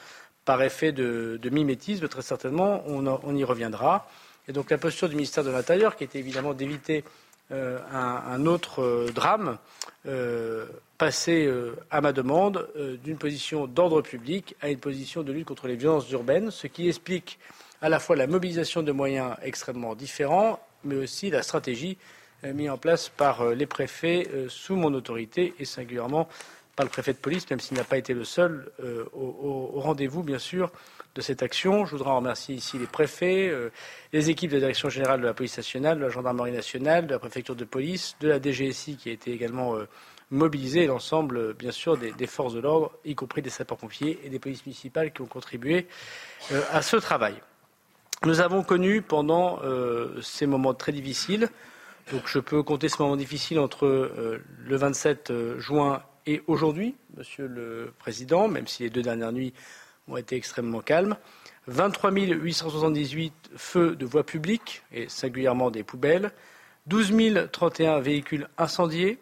par 0.44 0.62
effet 0.62 0.93
de, 0.93 1.39
mimétisme, 1.51 2.09
très 2.09 2.23
certainement, 2.23 2.82
on, 2.86 3.36
y 3.36 3.44
reviendra. 3.44 4.09
Et 4.48 4.52
donc 4.52 4.70
la 4.70 4.78
posture 4.78 5.09
du 5.09 5.16
ministère 5.16 5.44
de 5.44 5.51
l'Intérieur, 5.51 5.97
qui 5.97 6.05
était 6.05 6.19
évidemment 6.19 6.55
d'éviter 6.55 7.05
euh, 7.51 7.78
un, 7.93 8.47
autre 8.47 8.82
euh, 8.82 9.11
drame 9.15 9.59
euh, 10.06 10.66
passé 10.97 11.51
à 11.90 12.01
ma 12.01 12.12
demande 12.12 12.69
d'une 13.02 13.19
position 13.19 13.66
d'ordre 13.66 14.01
public 14.01 14.55
à 14.61 14.70
une 14.70 14.78
position 14.78 15.23
de 15.23 15.32
lutte 15.32 15.47
contre 15.47 15.66
les 15.66 15.77
violences 15.77 16.11
urbaines, 16.11 16.51
ce 16.51 16.66
qui 16.66 16.89
explique 16.89 17.39
à 17.82 17.89
la 17.89 17.98
fois 17.98 18.16
la 18.16 18.27
mobilisation 18.27 18.82
de 18.82 18.93
moyens 18.93 19.35
extrêmement 19.43 19.94
différents, 19.94 20.61
mais 20.85 20.97
aussi 20.97 21.31
la 21.31 21.43
stratégie 21.43 21.98
mise 22.53 22.71
en 22.71 22.79
place 22.79 23.09
par 23.09 23.51
les 23.51 23.66
préfets 23.66 24.29
sous 24.49 24.77
mon 24.77 24.93
autorité 24.95 25.55
et 25.59 25.65
singulièrement 25.65 26.29
par 26.77 26.85
le 26.85 26.91
préfet 26.91 27.12
de 27.12 27.19
police, 27.19 27.49
même 27.51 27.61
s'il 27.61 27.77
n'a 27.77 27.85
pas 27.85 27.97
été 27.97 28.15
le 28.15 28.25
seul 28.25 28.71
au 29.12 29.81
rendez-vous, 29.81 30.23
bien 30.23 30.39
sûr, 30.39 30.71
de 31.15 31.21
cette 31.21 31.43
action. 31.43 31.85
Je 31.85 31.93
voudrais 31.93 32.15
remercier 32.15 32.55
ici 32.55 32.79
les 32.79 32.87
préfets, 32.87 33.49
euh, 33.49 33.71
les 34.12 34.31
équipes 34.31 34.51
de 34.51 34.57
la 34.57 34.61
Direction 34.61 34.89
générale 34.89 35.21
de 35.21 35.27
la 35.27 35.35
police 35.35 35.57
nationale, 35.57 35.99
de 35.99 36.03
la 36.03 36.11
gendarmerie 36.11 36.53
nationale, 36.53 37.07
de 37.07 37.12
la 37.12 37.19
préfecture 37.19 37.55
de 37.55 37.65
police, 37.65 38.16
de 38.21 38.29
la 38.29 38.41
DGSI 38.41 38.97
qui 38.97 39.11
a 39.11 39.12
été 39.12 39.33
également 39.33 39.77
euh, 39.77 39.87
mobilisée 40.31 40.85
et 40.85 40.87
l'ensemble, 40.87 41.37
euh, 41.37 41.53
bien 41.53 41.71
sûr, 41.71 41.97
des, 41.97 42.27
forces 42.27 42.55
de 42.55 42.61
l'ordre, 42.61 42.93
y 43.05 43.15
compris 43.15 43.43
des 43.43 43.51
sapeurs-pompiers 43.51 44.19
et 44.25 44.29
des 44.29 44.39
polices 44.39 44.66
municipales 44.66 45.12
qui 45.12 45.23
ont 45.23 45.27
contribué 45.27 45.87
à 46.73 46.83
ce 46.83 46.97
travail. 46.97 47.35
Nous 48.25 48.41
avons 48.41 48.62
connu 48.62 49.03
pendant 49.03 49.61
ces 50.23 50.47
moments 50.47 50.73
très 50.73 50.93
difficiles, 50.93 51.51
je 52.27 52.39
peux 52.39 52.63
compter 52.63 52.89
ce 52.89 53.01
moment 53.03 53.17
difficile 53.17 53.59
entre 53.59 53.87
le 53.87 54.77
27 54.77 55.33
juin 55.59 56.03
et 56.27 56.43
aujourd'hui, 56.47 56.95
Monsieur 57.17 57.47
le 57.47 57.93
Président, 57.99 58.49
même 58.49 58.67
si 58.67 58.83
les 58.83 58.91
deux 58.91 59.03
dernières 59.03 59.33
nuits 59.33 59.53
ont 60.09 60.17
été 60.17 60.37
extrêmement 60.37 60.81
calmes. 60.81 61.17
23 61.67 62.11
878 62.13 63.33
feux 63.57 63.97
de 63.97 64.07
voies 64.07 64.25
publiques, 64.25 64.83
et 64.93 65.09
singulièrement 65.09 65.71
des 65.71 65.83
poubelles, 65.83 66.33
12 66.87 67.49
031 67.51 68.01
véhicules 68.01 68.49
incendiés, 68.59 69.19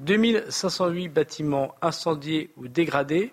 2 0.00 0.50
508 0.50 1.08
bâtiments 1.08 1.74
incendiés 1.82 2.50
ou 2.56 2.68
dégradés, 2.68 3.32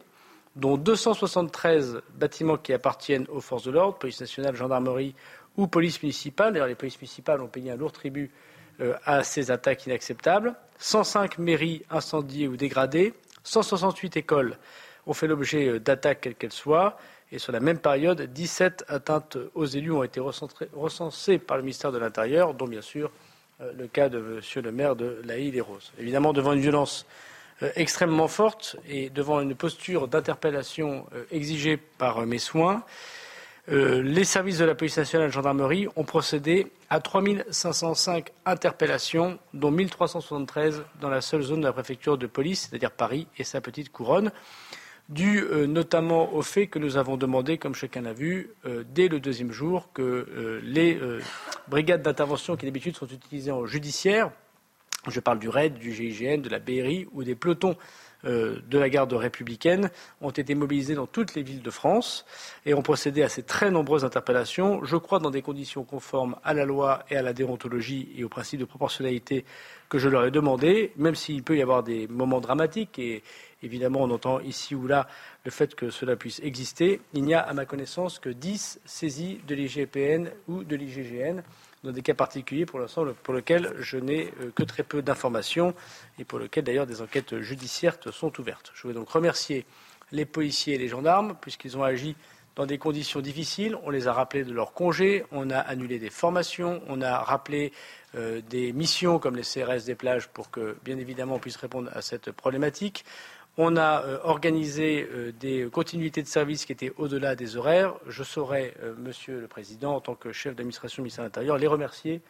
dont 0.55 0.77
273 0.77 2.01
bâtiments 2.13 2.57
qui 2.57 2.71
appartiennent 2.73 3.27
aux 3.29 3.41
forces 3.41 3.63
de 3.63 3.71
l'ordre, 3.71 3.97
police 3.97 4.21
nationale, 4.21 4.55
gendarmerie 4.55 5.15
ou 5.57 5.67
police 5.67 6.01
municipale. 6.01 6.53
D'ailleurs, 6.53 6.67
les 6.67 6.75
polices 6.75 6.99
municipales 6.99 7.41
ont 7.41 7.47
payé 7.47 7.71
un 7.71 7.75
lourd 7.75 7.91
tribut 7.91 8.31
euh, 8.31 8.54
à 9.05 9.23
ces 9.23 9.51
attaques 9.51 9.85
inacceptables. 9.85 10.55
105 10.79 11.37
mairies 11.37 11.83
incendiées 11.89 12.47
ou 12.47 12.57
dégradées, 12.57 13.13
168 13.43 14.17
écoles 14.17 14.57
ont 15.07 15.13
fait 15.13 15.27
l'objet 15.27 15.67
euh, 15.67 15.79
d'attaques 15.79 16.21
quelles 16.21 16.35
qu'elles 16.35 16.51
soient. 16.51 16.97
Et 17.31 17.39
sur 17.39 17.51
la 17.51 17.59
même 17.59 17.79
période, 17.79 18.21
17 18.21 18.85
atteintes 18.87 19.37
aux 19.55 19.65
élus 19.65 19.91
ont 19.91 20.03
été 20.03 20.19
recensées 20.19 21.39
par 21.39 21.57
le 21.57 21.63
ministère 21.63 21.91
de 21.91 21.97
l'Intérieur, 21.97 22.53
dont 22.53 22.67
bien 22.67 22.81
sûr 22.81 23.11
euh, 23.61 23.71
le 23.77 23.87
cas 23.87 24.09
de 24.09 24.17
M. 24.17 24.63
le 24.63 24.71
maire 24.71 24.95
de 24.95 25.21
La 25.23 25.35
Rose. 25.63 25.91
Évidemment, 25.97 26.33
devant 26.33 26.53
une 26.53 26.59
violence 26.59 27.05
euh, 27.63 27.71
extrêmement 27.75 28.27
forte 28.27 28.75
et 28.87 29.09
devant 29.09 29.39
une 29.39 29.55
posture 29.55 30.07
d'interpellation 30.07 31.05
euh, 31.15 31.23
exigée 31.31 31.77
par 31.77 32.25
mes 32.25 32.37
soins, 32.37 32.83
les 33.67 34.23
services 34.23 34.59
de 34.59 34.65
la 34.65 34.75
police 34.75 34.97
nationale 34.97 35.25
et 35.25 35.29
de 35.29 35.31
la 35.31 35.35
gendarmerie 35.35 35.87
ont 35.95 36.03
procédé 36.03 36.71
à 36.89 36.99
3 36.99 37.23
505 37.49 38.31
interpellations, 38.45 39.39
dont 39.53 39.75
1 39.75 39.87
373 39.87 40.83
dans 41.01 41.09
la 41.09 41.21
seule 41.21 41.41
zone 41.41 41.61
de 41.61 41.65
la 41.65 41.73
préfecture 41.73 42.17
de 42.17 42.27
police, 42.27 42.67
c'est-à-dire 42.69 42.91
Paris 42.91 43.27
et 43.37 43.43
sa 43.43 43.61
petite 43.61 43.91
couronne 43.91 44.31
dû 45.09 45.43
euh, 45.43 45.67
notamment 45.67 46.33
au 46.33 46.41
fait 46.41 46.67
que 46.67 46.79
nous 46.79 46.97
avons 46.97 47.17
demandé, 47.17 47.57
comme 47.57 47.75
chacun 47.75 48.01
l'a 48.01 48.13
vu, 48.13 48.51
euh, 48.65 48.83
dès 48.89 49.07
le 49.07 49.19
deuxième 49.19 49.51
jour, 49.51 49.89
que 49.93 50.01
euh, 50.01 50.59
les 50.63 50.99
brigades 51.67 52.01
d'intervention 52.01 52.55
qui 52.55 52.65
d'habitude 52.65 52.95
sont 52.95 53.07
utilisées 53.07 53.51
en 53.51 53.65
judiciaire, 53.65 54.31
je 55.07 55.19
parle 55.19 55.37
du 55.37 55.49
RAID, 55.49 55.75
du 55.75 55.93
GIGN, 55.93 56.41
de 56.41 56.49
la 56.49 56.59
BRI 56.59 57.07
ou 57.11 57.23
des 57.23 57.35
pelotons 57.35 57.75
de 58.25 58.77
la 58.77 58.89
garde 58.89 59.13
républicaine 59.13 59.89
ont 60.21 60.31
été 60.31 60.55
mobilisés 60.55 60.95
dans 60.95 61.05
toutes 61.05 61.35
les 61.35 61.43
villes 61.43 61.61
de 61.61 61.69
France 61.69 62.25
et 62.65 62.73
ont 62.73 62.81
procédé 62.81 63.23
à 63.23 63.29
ces 63.29 63.43
très 63.43 63.71
nombreuses 63.71 64.03
interpellations, 64.03 64.83
je 64.83 64.97
crois 64.97 65.19
dans 65.19 65.31
des 65.31 65.41
conditions 65.41 65.83
conformes 65.83 66.35
à 66.43 66.53
la 66.53 66.65
loi 66.65 67.05
et 67.09 67.17
à 67.17 67.21
la 67.21 67.33
déontologie 67.33 68.09
et 68.17 68.23
au 68.23 68.29
principe 68.29 68.59
de 68.59 68.65
proportionnalité 68.65 69.45
que 69.89 69.99
je 69.99 70.09
leur 70.09 70.25
ai 70.25 70.31
demandé, 70.31 70.91
même 70.97 71.15
s'il 71.15 71.43
peut 71.43 71.57
y 71.57 71.61
avoir 71.61 71.83
des 71.83 72.07
moments 72.07 72.41
dramatiques 72.41 72.97
et, 72.97 73.21
Évidemment, 73.65 74.01
on 74.03 74.11
entend 74.11 74.39
ici 74.41 74.75
ou 74.75 74.85
là 74.85 75.07
le 75.43 75.49
fait 75.49 75.73
que 75.73 75.89
cela 75.89 76.15
puisse 76.15 76.39
exister. 76.41 77.01
Il 77.13 77.23
n'y 77.23 77.33
a, 77.33 77.39
à 77.39 77.51
ma 77.53 77.65
connaissance, 77.65 78.19
que 78.19 78.29
10 78.29 78.81
saisies 78.85 79.41
de 79.47 79.55
l'IGPN 79.55 80.29
ou 80.47 80.63
de 80.63 80.75
l'IGGN 80.75 81.41
dans 81.85 81.91
des 81.91 82.01
cas 82.01 82.13
particuliers 82.13 82.65
pour 82.65 82.79
l'instant 82.79 83.05
pour 83.23 83.33
lesquels 83.33 83.73
je 83.79 83.97
n'ai 83.97 84.33
euh, 84.41 84.51
que 84.53 84.63
très 84.63 84.83
peu 84.83 85.01
d'informations 85.01 85.73
et 86.19 86.25
pour 86.25 86.39
lesquels 86.39 86.63
d'ailleurs 86.63 86.87
des 86.87 87.01
enquêtes 87.01 87.39
judiciaires 87.39 87.97
sont 88.11 88.39
ouvertes. 88.39 88.71
Je 88.75 88.87
veux 88.87 88.93
donc 88.93 89.09
remercier 89.09 89.65
les 90.11 90.25
policiers 90.25 90.75
et 90.75 90.77
les 90.77 90.87
gendarmes 90.87 91.35
puisqu'ils 91.39 91.77
ont 91.77 91.83
agi 91.83 92.15
dans 92.55 92.65
des 92.65 92.77
conditions 92.77 93.21
difficiles. 93.21 93.77
On 93.83 93.89
les 93.89 94.07
a 94.07 94.13
rappelés 94.13 94.43
de 94.43 94.53
leur 94.53 94.73
congé, 94.73 95.25
on 95.31 95.49
a 95.49 95.59
annulé 95.59 95.99
des 95.99 96.09
formations, 96.09 96.81
on 96.87 97.01
a 97.01 97.19
rappelé 97.19 97.71
euh, 98.15 98.41
des 98.49 98.71
missions 98.73 99.19
comme 99.19 99.35
les 99.35 99.43
CRS 99.43 99.85
des 99.85 99.95
plages 99.95 100.29
pour 100.29 100.49
que, 100.49 100.77
bien 100.83 100.97
évidemment, 100.97 101.35
on 101.35 101.39
puisse 101.39 101.57
répondre 101.57 101.91
à 101.93 102.01
cette 102.01 102.31
problématique. 102.31 103.03
On 103.57 103.77
a 103.77 104.03
euh, 104.03 104.19
organisé 104.23 105.07
euh, 105.09 105.31
des 105.31 105.69
continuités 105.71 106.21
de 106.21 106.27
service 106.27 106.65
qui 106.65 106.73
étaient 106.73 106.91
au-delà 106.97 107.35
des 107.35 107.55
horaires. 107.55 107.93
Je 108.05 108.21
saurais, 108.21 108.73
euh, 108.83 108.93
Monsieur 108.97 109.39
le 109.39 109.47
Président, 109.47 109.95
en 109.95 110.01
tant 110.01 110.13
que 110.15 110.33
chef 110.33 110.55
d'administration 110.55 111.01
du 111.01 111.05
ministère 111.05 111.23
de 111.23 111.27
l'Intérieur, 111.27 111.57
les 111.57 111.67
remercier 111.67 112.21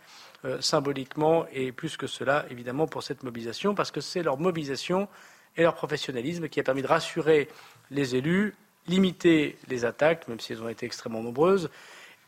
symboliquement 0.59 1.47
et 1.51 1.71
plus 1.71 1.97
que 1.97 2.05
cela, 2.05 2.45
évidemment, 2.51 2.85
pour 2.85 3.01
cette 3.01 3.23
mobilisation, 3.23 3.73
parce 3.73 3.89
que 3.89 3.99
c'est 3.99 4.21
leur 4.21 4.37
mobilisation 4.37 5.07
et 5.57 5.63
leur 5.63 5.73
professionnalisme 5.73 6.49
qui 6.49 6.59
a 6.59 6.63
permis 6.63 6.83
de 6.83 6.87
rassurer 6.87 7.47
les 7.89 8.15
élus, 8.15 8.53
limiter 8.85 9.57
les 9.69 9.85
attaques, 9.85 10.27
même 10.27 10.39
si 10.39 10.53
elles 10.53 10.61
ont 10.61 10.69
été 10.69 10.85
extrêmement 10.85 11.23
nombreuses, 11.23 11.71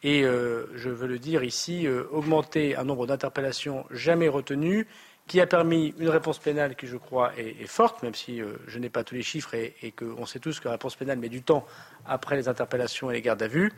et 0.02 0.24
je 0.24 0.90
veux 0.90 1.06
le 1.06 1.20
dire 1.20 1.44
ici, 1.44 1.88
augmenter 2.10 2.76
un 2.76 2.86
nombre 2.86 3.06
d'interpellations 3.06 3.86
jamais 3.92 4.30
retenues 4.30 4.88
qui 5.28 5.42
a 5.42 5.48
permis 5.48 5.94
une 6.00 6.10
réponse 6.10 6.40
pénale 6.40 6.76
qui, 6.76 6.88
je 6.88 6.98
crois, 6.98 7.32
est, 7.38 7.68
forte, 7.68 8.02
même 8.02 8.16
si 8.16 8.42
euh, 8.42 8.54
je 8.68 8.80
n'ai 8.80 8.90
pas 8.90 9.04
tous 9.04 9.16
les 9.16 9.22
chiffres 9.22 9.54
et, 9.54 9.92
qu'on 9.92 10.26
sait 10.26 10.40
tous 10.40 10.60
que 10.60 10.66
la 10.66 10.72
réponse 10.72 10.96
pénale 10.96 11.20
met 11.20 11.30
du 11.30 11.42
temps 11.42 11.66
après 12.06 12.36
les 12.38 12.48
interpellations 12.48 13.12
et 13.12 13.14
les 13.14 13.22
gardes 13.22 13.44
à 13.44 13.48
vue. 13.48 13.74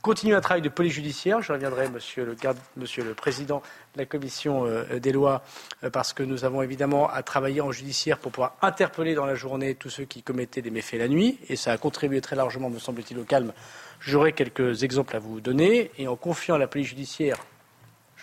Continuer 0.00 0.34
un 0.34 0.40
travail 0.40 0.62
de 0.62 0.68
police 0.68 0.94
judiciaire, 0.94 1.42
je 1.42 1.52
reviendrai, 1.52 1.88
monsieur 1.88 2.24
le, 2.24 3.14
président 3.14 3.62
de 3.94 4.00
la 4.00 4.06
commission 4.06 4.64
euh, 4.64 4.98
des 4.98 5.12
lois, 5.12 5.42
euh, 5.84 5.90
parce 5.90 6.12
que 6.12 6.22
nous 6.22 6.44
avons 6.44 6.62
évidemment 6.62 7.08
à 7.08 7.22
travailler 7.22 7.60
en 7.60 7.70
judiciaire 7.70 8.18
pour 8.18 8.32
pouvoir 8.32 8.56
interpeller 8.62 9.14
dans 9.14 9.26
la 9.26 9.36
journée 9.36 9.74
tous 9.76 9.90
ceux 9.90 10.04
qui 10.04 10.22
commettaient 10.22 10.62
des 10.62 10.72
méfaits 10.72 10.98
la 10.98 11.08
nuit, 11.08 11.38
et 11.48 11.56
ça 11.56 11.72
a 11.72 11.78
contribué 11.78 12.20
très 12.20 12.36
largement, 12.36 12.70
me 12.70 12.80
semble-t-il, 12.80 13.18
au 13.18 13.24
calme. 13.24 13.52
J'aurai 14.00 14.32
quelques 14.32 14.82
exemples 14.82 15.14
à 15.14 15.20
vous 15.20 15.40
donner, 15.40 15.92
et 15.98 16.08
en 16.08 16.16
confiant 16.16 16.56
la 16.56 16.66
police 16.66 16.88
judiciaire 16.88 17.36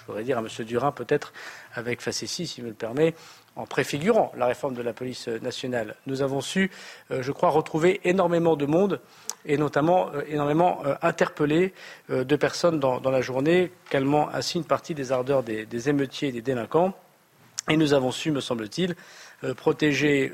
je 0.10 0.14
voudrais 0.14 0.24
dire 0.24 0.40
à 0.40 0.42
M. 0.42 0.66
Durin, 0.66 0.92
peut-être 0.92 1.34
avec 1.76 2.02
facétie, 2.02 2.48
s'il 2.48 2.64
me 2.64 2.70
le 2.70 2.76
permet, 2.76 3.14
en 3.56 3.68
préfigurant 3.68 4.32
la 4.36 4.48
réforme 4.48 4.74
de 4.74 4.82
la 4.82 4.92
police 4.92 5.28
nationale. 5.28 5.96
Nous 6.08 6.24
avons 6.24 6.42
su, 6.42 6.72
euh, 7.12 7.22
je 7.22 7.32
crois, 7.32 7.50
retrouver 7.50 8.02
énormément 8.06 8.56
de 8.56 8.66
monde 8.66 9.02
et 9.46 9.58
notamment 9.58 10.10
euh, 10.16 10.24
énormément 10.28 10.82
euh, 10.84 10.96
interpeller 11.04 11.74
de 12.10 12.36
personnes 12.36 12.80
dans, 12.80 13.00
la 13.00 13.22
journée, 13.22 13.72
calmant 13.92 14.30
ainsi 14.34 14.58
une 14.58 14.64
partie 14.66 14.96
des 14.96 15.12
ardeurs 15.12 15.44
des, 15.44 15.90
émeutiers 15.90 16.30
et 16.30 16.32
des 16.32 16.42
délinquants. 16.42 16.94
Et 17.70 17.78
nous 17.78 17.94
avons 17.94 18.12
su, 18.12 18.32
me 18.32 18.42
semble-t-il, 18.42 18.96
protéger 19.56 20.34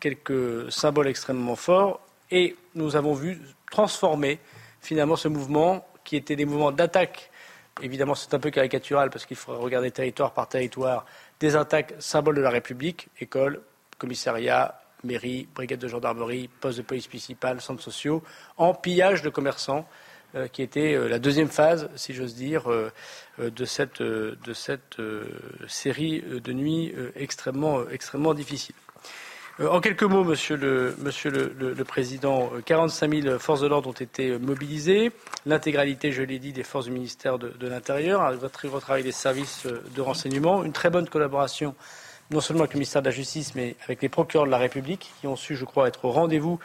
quelques 0.00 0.70
symboles 0.70 1.08
extrêmement 1.08 1.56
forts 1.56 2.00
et 2.30 2.56
nous 2.74 2.94
avons 2.94 3.14
vu 3.14 3.40
transformer 3.70 4.38
finalement 4.82 5.16
ce 5.16 5.28
mouvement 5.28 5.86
qui 6.04 6.16
était 6.16 6.36
des 6.36 6.44
mouvements 6.44 6.72
d'attaque 6.72 7.30
Évidemment, 7.82 8.14
c'est 8.14 8.34
un 8.34 8.40
peu 8.40 8.50
caricatural 8.50 9.10
parce 9.10 9.26
qu'il 9.26 9.36
faudrait 9.36 9.62
regarder 9.62 9.90
territoire 9.90 10.32
par 10.32 10.48
territoire 10.48 11.06
des 11.40 11.56
attaques 11.56 11.94
symboles 11.98 12.36
de 12.36 12.40
la 12.40 12.50
République, 12.50 13.08
écoles, 13.20 13.60
commissariats, 13.98 14.80
mairies, 15.04 15.48
brigades 15.54 15.78
de 15.78 15.88
gendarmerie, 15.88 16.48
postes 16.60 16.78
de 16.78 16.82
police 16.82 17.08
municipale, 17.08 17.60
centres 17.60 17.82
sociaux, 17.82 18.22
en 18.56 18.74
de 19.22 19.28
commerçants, 19.28 19.86
euh, 20.34 20.46
qui 20.46 20.60
était 20.62 20.94
euh, 20.94 21.08
la 21.08 21.18
deuxième 21.18 21.48
phase, 21.48 21.88
si 21.94 22.12
j'ose 22.12 22.34
dire, 22.34 22.70
euh, 22.70 22.92
de 23.38 23.64
cette, 23.64 24.02
de 24.02 24.52
cette 24.52 24.96
série 25.68 26.20
de 26.20 26.52
nuits 26.52 26.92
extrêmement, 27.14 27.88
extrêmement 27.88 28.34
difficiles. 28.34 28.74
Euh, 29.60 29.68
en 29.68 29.80
quelques 29.80 30.04
mots, 30.04 30.24
Monsieur 30.24 30.56
le, 30.56 31.84
Président, 31.84 32.50
45 32.64 33.06
euh, 33.06 33.22
000 33.22 33.38
forces 33.38 33.60
de 33.60 33.66
l'ordre 33.66 33.88
ont 33.88 33.92
été 33.92 34.38
mobilisées. 34.38 35.10
L'intégralité, 35.46 36.12
je 36.12 36.22
l'ai 36.22 36.38
dit, 36.38 36.52
des 36.52 36.62
forces 36.62 36.86
du 36.86 36.92
ministère 36.92 37.38
de, 37.38 37.66
l'Intérieur, 37.66 38.32
gros 38.36 38.80
travail 38.80 39.02
des 39.02 39.12
services 39.12 39.66
euh, 39.66 39.82
de 39.94 40.00
renseignement, 40.00 40.64
une 40.64 40.72
très 40.72 40.90
bonne 40.90 41.08
collaboration 41.08 41.74
non 42.30 42.40
seulement 42.42 42.64
avec 42.64 42.74
le 42.74 42.80
ministère 42.80 43.00
de 43.00 43.06
la 43.06 43.14
Justice, 43.14 43.54
mais 43.54 43.74
avec 43.84 44.02
les 44.02 44.10
procureurs 44.10 44.44
de 44.44 44.50
la 44.50 44.58
République, 44.58 45.10
qui 45.18 45.26
ont 45.26 45.34
su, 45.34 45.56
je 45.56 45.64
crois, 45.64 45.88
être 45.88 46.04
au 46.04 46.10
rendez-vous 46.10 46.58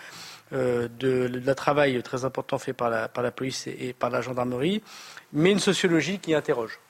de, 0.52 1.42
la 1.46 1.56
travail 1.56 2.04
très 2.04 2.26
important 2.26 2.58
fait 2.58 2.74
par 2.74 2.90
la, 2.90 3.32
police 3.32 3.68
et, 3.68 3.96
par 3.98 4.10
la 4.10 4.20
gendarmerie, 4.20 4.84
mais 5.32 5.52
une 5.52 5.60
sociologie 5.60 6.20
qui 6.20 6.36
interroge. 6.36 6.82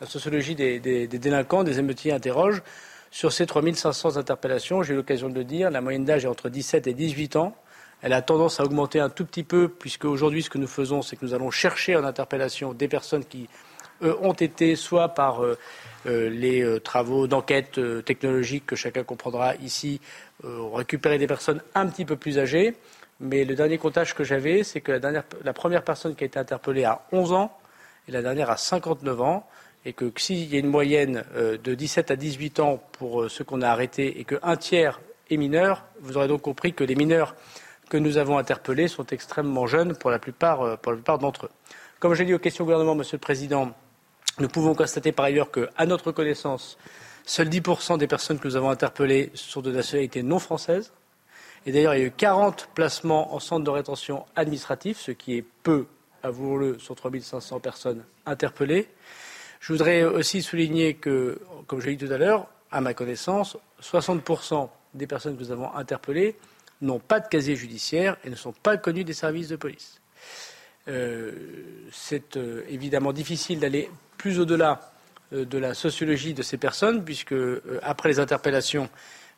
La 0.00 0.06
sociologie 0.06 0.54
des 0.54 0.80
délinquants, 1.06 1.62
des 1.62 1.78
émeutiers 1.78 2.12
interroge. 2.12 2.62
Sur 3.12 3.30
ces 3.30 3.44
3500 3.44 4.16
interpellations, 4.16 4.82
j'ai 4.82 4.94
eu 4.94 4.96
l'occasion 4.96 5.28
de 5.28 5.34
le 5.34 5.44
dire, 5.44 5.70
la 5.70 5.82
moyenne 5.82 6.06
d'âge 6.06 6.24
est 6.24 6.28
entre 6.28 6.48
17 6.48 6.86
et 6.86 6.94
18 6.94 7.36
ans. 7.36 7.54
Elle 8.00 8.14
a 8.14 8.22
tendance 8.22 8.58
à 8.58 8.64
augmenter 8.64 9.00
un 9.00 9.10
tout 9.10 9.26
petit 9.26 9.44
peu, 9.44 9.68
puisque 9.68 10.06
aujourd'hui, 10.06 10.42
ce 10.42 10.48
que 10.48 10.56
nous 10.56 10.66
faisons, 10.66 11.02
c'est 11.02 11.16
que 11.16 11.26
nous 11.26 11.34
allons 11.34 11.50
chercher 11.50 11.94
en 11.94 12.04
interpellation 12.04 12.72
des 12.72 12.88
personnes 12.88 13.22
qui 13.22 13.50
ont 14.00 14.32
été 14.32 14.76
soit 14.76 15.10
par 15.10 15.44
euh, 15.44 15.58
euh, 16.06 16.30
les 16.30 16.62
euh, 16.62 16.80
travaux 16.80 17.26
d'enquête 17.26 17.78
technologique 18.06 18.64
que 18.64 18.76
chacun 18.76 19.04
comprendra 19.04 19.56
ici, 19.56 20.00
récupérer 20.42 21.18
des 21.18 21.26
personnes 21.26 21.62
un 21.74 21.86
petit 21.88 22.06
peu 22.06 22.16
plus 22.16 22.38
âgées. 22.38 22.74
Mais 23.20 23.44
le 23.44 23.54
dernier 23.54 23.76
comptage 23.76 24.14
que 24.14 24.24
j'avais, 24.24 24.64
c'est 24.64 24.80
que 24.80 24.90
la, 24.90 25.22
la 25.44 25.52
première 25.52 25.84
personne 25.84 26.16
qui 26.16 26.24
a 26.24 26.26
été 26.26 26.38
interpellée 26.38 26.84
a 26.84 27.02
11 27.12 27.34
ans 27.34 27.58
et 28.08 28.10
la 28.10 28.22
dernière 28.22 28.50
a 28.50 28.56
59 28.56 29.20
ans 29.20 29.46
et 29.84 29.92
que 29.92 30.10
s'il 30.16 30.52
y 30.52 30.56
a 30.56 30.58
une 30.58 30.68
moyenne 30.68 31.24
euh, 31.34 31.58
de 31.58 31.74
17 31.74 32.10
à 32.10 32.16
18 32.16 32.60
ans 32.60 32.82
pour 32.92 33.22
euh, 33.22 33.28
ceux 33.28 33.44
qu'on 33.44 33.62
a 33.62 33.68
arrêtés 33.68 34.20
et 34.20 34.24
qu'un 34.24 34.56
tiers 34.56 35.00
est 35.30 35.36
mineur, 35.36 35.84
vous 36.00 36.16
aurez 36.16 36.28
donc 36.28 36.42
compris 36.42 36.72
que 36.72 36.84
les 36.84 36.94
mineurs 36.94 37.34
que 37.88 37.96
nous 37.96 38.16
avons 38.16 38.38
interpellés 38.38 38.88
sont 38.88 39.06
extrêmement 39.06 39.66
jeunes 39.66 39.94
pour 39.94 40.10
la 40.10 40.18
plupart, 40.18 40.62
euh, 40.62 40.76
d'entre 41.04 41.46
eux. 41.46 41.50
Comme 41.98 42.14
j'ai 42.14 42.24
dit 42.24 42.34
aux 42.34 42.38
questions 42.38 42.64
au 42.64 42.66
gouvernement, 42.66 42.94
Monsieur 42.94 43.16
le 43.16 43.20
Président, 43.20 43.72
nous 44.38 44.48
pouvons 44.48 44.74
constater 44.74 45.12
par 45.12 45.26
ailleurs 45.26 45.50
qu'à 45.50 45.86
notre 45.86 46.10
connaissance, 46.12 46.78
seuls 47.24 47.48
10% 47.48 47.98
des 47.98 48.06
personnes 48.06 48.38
que 48.38 48.48
nous 48.48 48.56
avons 48.56 48.70
interpellées 48.70 49.30
sont 49.34 49.60
de 49.60 49.70
nationalité 49.70 50.22
non 50.22 50.38
française. 50.38 50.92
Et 51.66 51.70
d'ailleurs, 51.70 51.94
il 51.94 52.00
y 52.00 52.02
a 52.02 52.06
eu 52.06 52.12
40 52.12 52.70
placements 52.74 53.34
en 53.34 53.38
centre 53.38 53.64
de 53.64 53.70
rétention 53.70 54.24
administratif, 54.34 54.98
ce 54.98 55.12
qui 55.12 55.36
est 55.36 55.44
peu 55.62 55.86
avouons-le, 56.22 56.78
sur 56.78 56.94
3500 56.94 57.60
personnes 57.60 58.04
interpellées. 58.26 58.88
Je 59.62 59.72
voudrais 59.72 60.02
aussi 60.02 60.42
souligner 60.42 60.94
que, 60.94 61.40
comme 61.68 61.80
je 61.80 61.86
l'ai 61.86 61.94
dit 61.94 62.04
tout 62.04 62.12
à 62.12 62.18
l'heure, 62.18 62.48
à 62.72 62.80
ma 62.80 62.94
connaissance, 62.94 63.56
60% 63.80 64.68
des 64.94 65.06
personnes 65.06 65.36
que 65.36 65.40
nous 65.44 65.52
avons 65.52 65.72
interpellées 65.72 66.34
n'ont 66.80 66.98
pas 66.98 67.20
de 67.20 67.28
casier 67.28 67.54
judiciaire 67.54 68.16
et 68.24 68.30
ne 68.30 68.34
sont 68.34 68.50
pas 68.50 68.76
connues 68.76 69.04
des 69.04 69.12
services 69.12 69.46
de 69.46 69.54
police. 69.54 70.00
Euh, 70.88 71.30
c'est 71.92 72.36
euh, 72.36 72.64
évidemment 72.68 73.12
difficile 73.12 73.60
d'aller 73.60 73.88
plus 74.18 74.40
au-delà 74.40 74.92
euh, 75.32 75.44
de 75.44 75.58
la 75.58 75.74
sociologie 75.74 76.34
de 76.34 76.42
ces 76.42 76.56
personnes, 76.56 77.04
puisque 77.04 77.36
après 77.82 78.08
les 78.08 78.18
interpellations, 78.18 78.90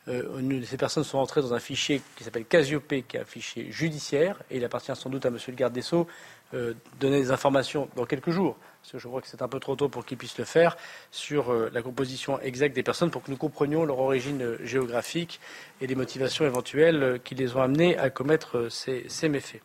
ces 0.07 0.77
personnes 0.77 1.03
sont 1.03 1.19
entrées 1.19 1.41
dans 1.41 1.53
un 1.53 1.59
fichier 1.59 2.01
qui 2.15 2.23
s'appelle 2.23 2.45
Casiopé, 2.45 3.03
qui 3.03 3.17
est 3.17 3.21
un 3.21 3.25
fichier 3.25 3.71
judiciaire, 3.71 4.41
et 4.49 4.57
il 4.57 4.65
appartient 4.65 4.95
sans 4.95 5.09
doute 5.09 5.25
à 5.25 5.29
M. 5.29 5.37
le 5.47 5.53
garde 5.53 5.73
des 5.73 5.81
Sceaux 5.81 6.07
de 6.53 6.75
donner 6.99 7.19
des 7.19 7.31
informations 7.31 7.89
dans 7.95 8.05
quelques 8.05 8.29
jours, 8.29 8.55
je 8.93 9.07
crois 9.07 9.21
que 9.21 9.27
c'est 9.27 9.41
un 9.41 9.47
peu 9.47 9.59
trop 9.59 9.75
tôt 9.75 9.89
pour 9.89 10.05
qu'il 10.05 10.17
puisse 10.17 10.37
le 10.37 10.45
faire, 10.45 10.77
sur 11.11 11.53
la 11.53 11.81
composition 11.81 12.39
exacte 12.41 12.75
des 12.75 12.83
personnes, 12.83 13.11
pour 13.11 13.23
que 13.23 13.31
nous 13.31 13.37
comprenions 13.37 13.85
leur 13.85 13.99
origine 13.99 14.57
géographique 14.63 15.39
et 15.81 15.87
les 15.87 15.95
motivations 15.95 16.45
éventuelles 16.45 17.19
qui 17.23 17.35
les 17.35 17.55
ont 17.55 17.61
amenées 17.61 17.97
à 17.97 18.09
commettre 18.09 18.67
ces 18.69 19.29
méfaits. 19.29 19.61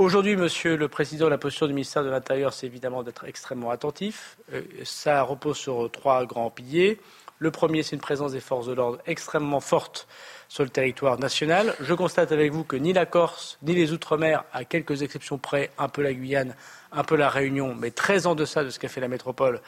Aujourd'hui, 0.00 0.34
Monsieur 0.34 0.76
le 0.76 0.88
Président, 0.88 1.28
la 1.28 1.36
posture 1.36 1.66
du 1.66 1.74
ministère 1.74 2.02
de 2.02 2.08
l'Intérieur, 2.08 2.54
c'est 2.54 2.66
évidemment 2.66 3.02
d'être 3.02 3.24
extrêmement 3.24 3.70
attentif. 3.70 4.38
Euh, 4.52 4.62
ça 4.82 5.22
repose 5.22 5.58
sur 5.58 5.90
trois 5.90 6.24
grands 6.24 6.48
piliers. 6.48 6.98
Le 7.38 7.50
premier, 7.50 7.82
c'est 7.82 7.96
une 7.96 8.00
présence 8.00 8.32
des 8.32 8.40
forces 8.40 8.66
de 8.66 8.72
l'ordre 8.72 8.98
extrêmement 9.06 9.60
forte 9.60 10.08
sur 10.48 10.62
le 10.62 10.70
territoire 10.70 11.18
national. 11.18 11.74
Je 11.80 11.92
constate 11.92 12.32
avec 12.32 12.50
vous 12.50 12.64
que 12.64 12.76
ni 12.76 12.92
la 12.92 13.04
Corse, 13.04 13.58
ni 13.62 13.74
les 13.74 13.92
Outre-mer, 13.92 14.44
à 14.52 14.64
quelques 14.64 15.02
exceptions 15.02 15.36
près, 15.36 15.70
un 15.76 15.88
peu 15.88 16.02
la 16.02 16.14
Guyane, 16.14 16.54
un 16.92 17.04
peu 17.04 17.16
la 17.16 17.28
Réunion, 17.28 17.74
mais 17.74 17.90
très 17.90 18.26
en 18.26 18.34
deçà 18.34 18.64
de 18.64 18.70
ce 18.70 18.78
qu'a 18.78 18.88
fait 18.88 19.00
la 19.00 19.08
métropole. 19.08 19.60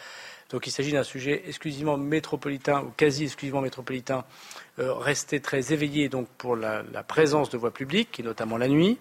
Donc 0.50 0.66
il 0.66 0.70
s'agit 0.70 0.92
d'un 0.92 1.02
sujet 1.02 1.42
exclusivement 1.46 1.96
métropolitain 1.96 2.82
ou 2.82 2.92
quasi 2.96 3.24
exclusivement 3.24 3.62
métropolitain, 3.62 4.24
euh, 4.78 4.92
rester 4.92 5.40
très 5.40 5.72
éveillé 5.72 6.08
donc 6.08 6.28
pour 6.36 6.56
la, 6.56 6.82
présence 7.06 7.48
de 7.50 7.56
voies 7.56 7.72
publiques, 7.72 8.20
et 8.20 8.22
notamment 8.22 8.58
la 8.58 8.68
nuit. 8.68 8.98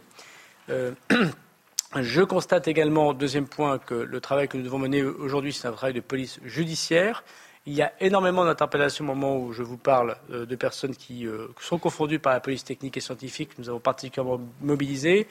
Euh, 0.70 0.94
je 1.96 2.22
constate 2.22 2.70
également, 2.70 3.14
deuxième 3.14 3.48
point, 3.48 3.80
que 3.80 3.96
le 3.96 4.22
travail 4.22 4.48
que 4.48 4.56
nous 4.56 4.64
devons 4.64 4.80
mener 4.80 5.04
aujourd'hui, 5.04 5.52
c'est 5.52 5.68
un 5.68 5.74
travail 5.74 5.94
de 5.94 6.00
police 6.00 6.40
judiciaire. 6.46 7.24
Il 7.66 7.74
y 7.74 7.82
a 7.82 7.92
énormément 8.00 8.46
d'interpellations 8.46 9.04
au 9.06 9.10
moment 9.10 9.38
où 9.38 9.52
je 9.52 9.62
vous 9.62 9.78
parle 9.78 10.16
euh, 10.32 10.46
de 10.46 10.56
personnes 10.56 10.96
qui 10.96 11.28
sont 11.60 11.80
confondues 11.80 12.20
par 12.20 12.32
la 12.32 12.40
police 12.40 12.64
technique 12.64 12.96
et 12.96 13.02
scientifique. 13.02 13.52
Nous 13.60 13.68
avons 13.68 13.80
particulièrement 13.80 14.40
mobilisé 14.62 15.28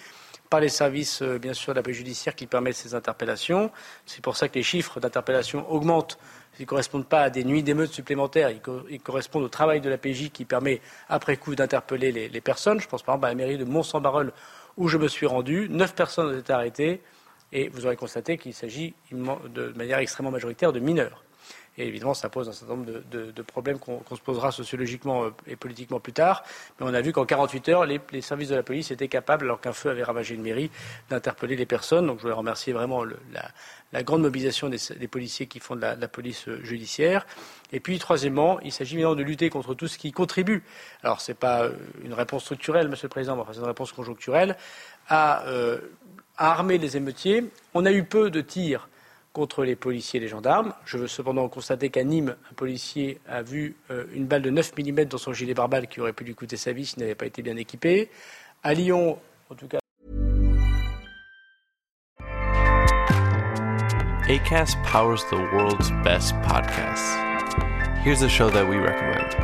par 0.51 0.61
les 0.61 0.69
services, 0.69 1.23
bien 1.23 1.55
sûr, 1.55 1.73
de 1.73 1.79
la 1.79 1.83
police 1.83 1.99
judiciaire 1.99 2.35
qui 2.35 2.47
permettent 2.47 2.75
ces 2.75 2.95
interpellations. 2.95 3.71
C'est 4.05 4.21
pour 4.21 4.37
ça 4.37 4.49
que 4.49 4.57
les 4.57 4.65
chiffres 4.65 4.99
d'interpellation 4.99 5.71
augmentent. 5.71 6.19
Ils 6.59 6.63
ne 6.63 6.67
correspondent 6.67 7.07
pas 7.07 7.23
à 7.23 7.31
des 7.31 7.45
nuits 7.45 7.63
d'émeutes 7.63 7.93
supplémentaires. 7.93 8.51
Ils, 8.51 9.01
correspondent 9.01 9.45
au 9.45 9.49
travail 9.49 9.81
de 9.81 9.89
la 9.89 9.97
PJ 9.97 10.31
qui 10.31 10.45
permet, 10.45 10.81
après 11.09 11.37
coup, 11.37 11.55
d'interpeller 11.55 12.11
les, 12.11 12.29
les, 12.29 12.41
personnes. 12.41 12.81
Je 12.81 12.89
pense 12.89 13.03
par 13.03 13.15
exemple 13.15 13.27
à 13.27 13.29
la 13.31 13.35
mairie 13.37 13.59
de 13.59 13.65
Mont-Saint-Barreul 13.65 14.33
où 14.77 14.89
je 14.89 14.99
me 14.99 15.09
suis 15.09 15.27
rendu. 15.27 15.69
Neuf 15.71 15.95
personnes 15.95 16.35
ont 16.35 16.39
été 16.39 16.53
arrêtées 16.53 17.01
et 17.53 17.69
vous 17.69 17.87
aurez 17.87 17.97
constaté 17.97 18.37
qu'il 18.37 18.55
s'agit 18.55 18.95
de 19.13 19.73
manière 19.77 19.99
extrêmement 19.99 20.31
majoritaire 20.31 20.73
de 20.73 20.81
mineurs. 20.81 21.23
Et 21.79 21.87
évidemment, 21.87 22.15
ça 22.15 22.29
pose 22.29 22.49
un 22.49 22.53
certain 22.53 22.75
nombre 22.75 22.91
de, 23.11 23.43
problèmes 23.43 23.79
qu'on 23.79 24.03
se 24.15 24.21
posera 24.21 24.51
sociologiquement 24.51 25.25
euh, 25.25 25.31
et 25.47 25.57
politiquement 25.57 26.01
plus 26.01 26.13
tard. 26.13 26.43
Mais 26.79 26.87
on 26.89 26.95
a 26.95 27.01
vu 27.01 27.13
qu'en 27.13 27.25
48 27.25 27.69
heures, 27.69 27.87
les, 27.87 28.01
services 28.21 28.49
de 28.49 28.55
la 28.55 28.63
police 28.63 28.91
étaient 28.91 29.09
capables, 29.09 29.45
alors 29.45 29.61
qu'un 29.61 29.73
feu 29.73 29.91
avait 29.91 30.03
ravagé 30.03 30.35
une 30.35 30.43
mairie, 30.43 30.71
d'interpeller 31.09 31.57
les 31.57 31.67
personnes. 31.67 32.07
Donc 32.07 32.19
je 32.19 32.23
voulais 32.23 32.35
remercier 32.35 32.73
vraiment 32.73 33.05
la, 33.05 34.03
grande 34.03 34.23
mobilisation 34.23 34.69
des, 34.69 35.09
policiers 35.09 35.47
qui 35.47 35.61
font 35.61 35.77
de 35.77 35.81
la, 35.81 35.97
police 36.09 36.49
euh, 36.49 36.63
judiciaire. 36.65 37.27
Et 37.73 37.81
puis, 37.81 37.99
troisièmement, 37.99 38.61
il 38.61 38.73
s'agit 38.73 38.95
évidemment 38.95 39.15
de 39.15 39.23
lutter 39.23 39.49
contre 39.49 39.75
tout 39.75 39.89
ce 39.89 39.97
qui 39.97 40.13
contribue. 40.13 40.63
Alors, 41.03 41.21
ce 41.21 41.31
n'est 41.31 41.37
pas 41.37 41.63
euh, 41.65 41.73
une 42.05 42.15
réponse 42.15 42.43
structurelle, 42.43 42.89
Monsieur 42.89 43.07
le 43.07 43.11
Président, 43.11 43.37
mais 43.37 43.43
enfin, 43.43 43.53
c'est 43.53 43.61
une 43.61 43.67
réponse 43.67 43.93
conjoncturelle, 43.93 44.57
à 45.09 45.45
armer 46.37 46.79
les 46.79 46.97
émeutiers. 46.97 47.51
On 47.75 47.85
a 47.85 47.93
eu 47.93 48.05
peu 48.05 48.31
de 48.31 48.41
tirs 48.41 48.89
contre 49.33 49.65
les 49.65 49.77
policiers 49.77 50.19
et 50.19 50.21
les 50.23 50.29
gendarmes. 50.29 50.73
Je 50.85 50.99
veux 50.99 51.07
cependant 51.07 51.49
constater 51.49 51.91
qu'à 51.91 52.05
Nîmes, 52.05 52.37
un 52.51 52.55
policier 52.55 53.21
a 53.29 53.43
vu 53.43 53.77
euh, 53.91 54.05
une 54.13 54.27
balle 54.27 54.43
de 54.43 54.51
9 54.51 54.73
mm 54.77 55.05
dans 55.05 55.19
son 55.19 55.33
gilet 55.33 55.55
barbale 55.55 55.87
qui 55.87 56.01
aurait 56.01 56.13
pu 56.13 56.25
lui 56.25 56.35
coûter 56.35 56.57
sa 56.57 56.73
vie 56.73 56.87
s'il 56.87 57.01
n'avait 57.01 57.15
pas 57.15 57.27
été 57.27 57.43
bien 57.43 57.57
équipé. 57.57 58.11
À 58.63 58.75
Lyon, 58.75 59.19
en 59.51 59.55
tout 59.55 59.69
cas. 59.69 59.79
ACAST 64.29 64.77
powers 64.85 65.25
the 65.31 65.37
world's 65.53 65.91
best 66.05 66.35
podcasts. 66.43 67.17
Here's 68.05 68.23
a 68.23 68.29
show 68.29 68.49
that 68.51 68.69
we 68.69 68.77
recommend. 68.77 69.35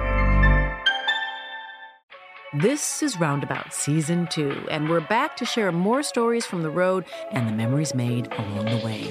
This 2.54 3.02
is 3.02 3.18
Roundabout 3.18 3.74
Season 3.74 4.28
2, 4.28 4.68
and 4.70 4.88
we're 4.88 5.00
back 5.00 5.36
to 5.38 5.44
share 5.44 5.72
more 5.72 6.02
stories 6.02 6.46
from 6.46 6.62
the 6.62 6.70
road 6.70 7.04
and 7.32 7.48
the 7.48 7.52
memories 7.52 7.94
made 7.94 8.32
along 8.32 8.66
the 8.66 8.80
way. 8.84 9.10